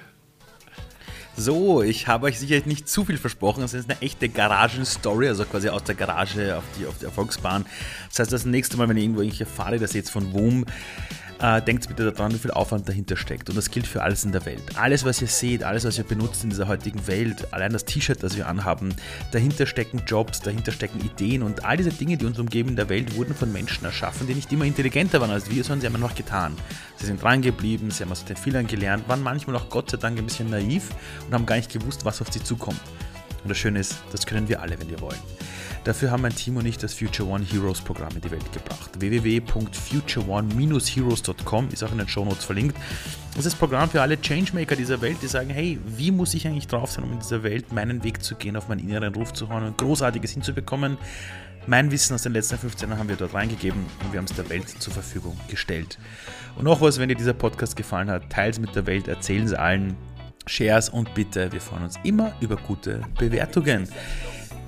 So, 1.35 1.81
ich 1.81 2.07
habe 2.07 2.25
euch 2.27 2.37
sicher 2.37 2.59
nicht 2.65 2.89
zu 2.89 3.05
viel 3.05 3.17
versprochen. 3.17 3.63
Es 3.63 3.73
ist 3.73 3.89
eine 3.89 4.01
echte 4.01 4.27
Garagen-Story, 4.27 5.29
also 5.29 5.45
quasi 5.45 5.69
aus 5.69 5.83
der 5.85 5.95
Garage 5.95 6.57
auf 6.57 6.65
die, 6.77 6.85
auf 6.85 6.97
die 6.99 7.05
Erfolgsbahn. 7.05 7.65
Das 8.09 8.19
heißt, 8.19 8.33
das 8.33 8.45
nächste 8.45 8.75
Mal, 8.75 8.89
wenn 8.89 8.97
ihr 8.97 9.03
irgendwo 9.03 9.21
irgendwelche 9.21 9.45
Fahrräder 9.45 9.87
seht 9.87 10.09
von 10.09 10.33
WUM, 10.33 10.65
äh, 11.41 11.61
denkt 11.61 11.87
bitte 11.87 12.11
daran, 12.11 12.33
wie 12.33 12.37
viel 12.37 12.51
Aufwand 12.51 12.87
dahinter 12.87 13.15
steckt. 13.15 13.49
Und 13.49 13.55
das 13.55 13.71
gilt 13.71 13.87
für 13.87 14.01
alles 14.01 14.23
in 14.23 14.31
der 14.31 14.45
Welt. 14.45 14.61
Alles, 14.75 15.05
was 15.05 15.21
ihr 15.21 15.27
seht, 15.27 15.63
alles, 15.63 15.85
was 15.85 15.97
ihr 15.97 16.03
benutzt 16.03 16.43
in 16.43 16.49
dieser 16.49 16.67
heutigen 16.67 17.07
Welt, 17.07 17.53
allein 17.53 17.73
das 17.73 17.85
T-Shirt, 17.85 18.21
das 18.21 18.35
wir 18.37 18.47
anhaben, 18.47 18.93
dahinter 19.31 19.65
stecken 19.65 20.03
Jobs, 20.05 20.41
dahinter 20.41 20.71
stecken 20.71 20.99
Ideen 21.01 21.43
und 21.43 21.65
all 21.65 21.77
diese 21.77 21.91
Dinge, 21.91 22.17
die 22.17 22.25
uns 22.25 22.39
umgeben 22.39 22.69
in 22.69 22.75
der 22.75 22.89
Welt, 22.89 23.15
wurden 23.15 23.33
von 23.33 23.51
Menschen 23.51 23.85
erschaffen, 23.85 24.27
die 24.27 24.35
nicht 24.35 24.51
immer 24.51 24.65
intelligenter 24.65 25.21
waren 25.21 25.31
als 25.31 25.49
wir, 25.49 25.63
sondern 25.63 25.81
sie 25.81 25.87
haben 25.87 25.95
einfach 25.95 26.15
getan. 26.15 26.55
Sie 26.97 27.05
sind 27.05 27.21
dran 27.21 27.41
geblieben, 27.41 27.91
sie 27.91 28.03
haben 28.03 28.11
aus 28.11 28.25
den 28.25 28.35
Fehlern 28.35 28.67
gelernt, 28.67 29.07
waren 29.07 29.23
manchmal 29.23 29.55
auch 29.55 29.69
Gott 29.69 29.91
sei 29.91 29.97
Dank 29.97 30.17
ein 30.17 30.25
bisschen 30.25 30.49
naiv 30.49 30.89
und 31.27 31.33
haben 31.33 31.45
gar 31.45 31.55
nicht 31.55 31.71
gewusst, 31.71 32.03
was 32.05 32.21
auf 32.21 32.31
sie 32.31 32.43
zukommt. 32.43 32.79
Und 33.43 33.49
das 33.49 33.57
Schöne 33.57 33.79
ist, 33.79 33.97
das 34.11 34.25
können 34.25 34.49
wir 34.49 34.61
alle, 34.61 34.79
wenn 34.79 34.89
wir 34.89 35.01
wollen. 35.01 35.19
Dafür 35.85 36.11
haben 36.11 36.23
mein 36.23 36.35
Team 36.35 36.57
und 36.57 36.65
ich 36.65 36.77
das 36.77 36.93
Future 36.93 37.29
One 37.29 37.41
Heroes 37.43 37.79
Programm 37.81 38.11
in 38.13 38.19
die 38.21 38.31
Welt 38.31 38.51
gebracht. 38.51 38.91
www.futureone-heroes.com 38.99 41.69
ist 41.71 41.83
auch 41.83 41.91
in 41.91 41.99
den 41.99 42.07
Show 42.07 42.25
Notes 42.25 42.43
verlinkt. 42.43 42.75
Das 43.29 43.39
ist 43.45 43.53
das 43.53 43.55
Programm 43.55 43.89
für 43.89 44.01
alle 44.01 44.19
Changemaker 44.19 44.75
dieser 44.75 44.99
Welt, 45.01 45.19
die 45.21 45.27
sagen, 45.27 45.49
hey, 45.49 45.79
wie 45.85 46.11
muss 46.11 46.33
ich 46.33 46.45
eigentlich 46.45 46.67
drauf 46.67 46.91
sein, 46.91 47.05
um 47.05 47.13
in 47.13 47.19
dieser 47.19 47.43
Welt 47.43 47.71
meinen 47.71 48.03
Weg 48.03 48.21
zu 48.23 48.35
gehen, 48.35 48.57
auf 48.57 48.67
meinen 48.67 48.79
inneren 48.79 49.15
Ruf 49.15 49.31
zu 49.33 49.47
hauen 49.49 49.63
und 49.63 49.77
Großartiges 49.77 50.31
hinzubekommen. 50.31 50.97
Mein 51.65 51.91
Wissen 51.91 52.13
aus 52.15 52.23
den 52.23 52.33
letzten 52.33 52.57
15 52.57 52.89
Jahren 52.89 52.99
haben 52.99 53.09
wir 53.09 53.15
dort 53.15 53.33
reingegeben 53.33 53.85
und 54.03 54.11
wir 54.11 54.17
haben 54.17 54.25
es 54.25 54.33
der 54.33 54.49
Welt 54.49 54.67
zur 54.67 54.91
Verfügung 54.91 55.39
gestellt. 55.47 55.97
Und 56.55 56.65
noch 56.65 56.81
was, 56.81 56.99
wenn 56.99 57.07
dir 57.09 57.15
dieser 57.15 57.33
Podcast 57.33 57.75
gefallen 57.75 58.09
hat, 58.09 58.29
teile 58.29 58.51
es 58.51 58.59
mit 58.59 58.75
der 58.75 58.85
Welt, 58.85 59.07
erzählen 59.07 59.45
es 59.45 59.53
allen, 59.53 59.95
Shares 60.49 60.89
und 60.89 61.13
bitte, 61.13 61.51
wir 61.51 61.61
freuen 61.61 61.83
uns 61.83 61.99
immer 62.03 62.33
über 62.41 62.55
gute 62.55 63.01
Bewertungen. 63.17 63.87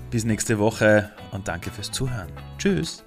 Bis 0.09 0.25
nächste 0.25 0.59
Woche 0.59 1.11
und 1.31 1.47
danke 1.47 1.71
fürs 1.71 1.91
Zuhören. 1.91 2.31
Tschüss. 2.57 3.03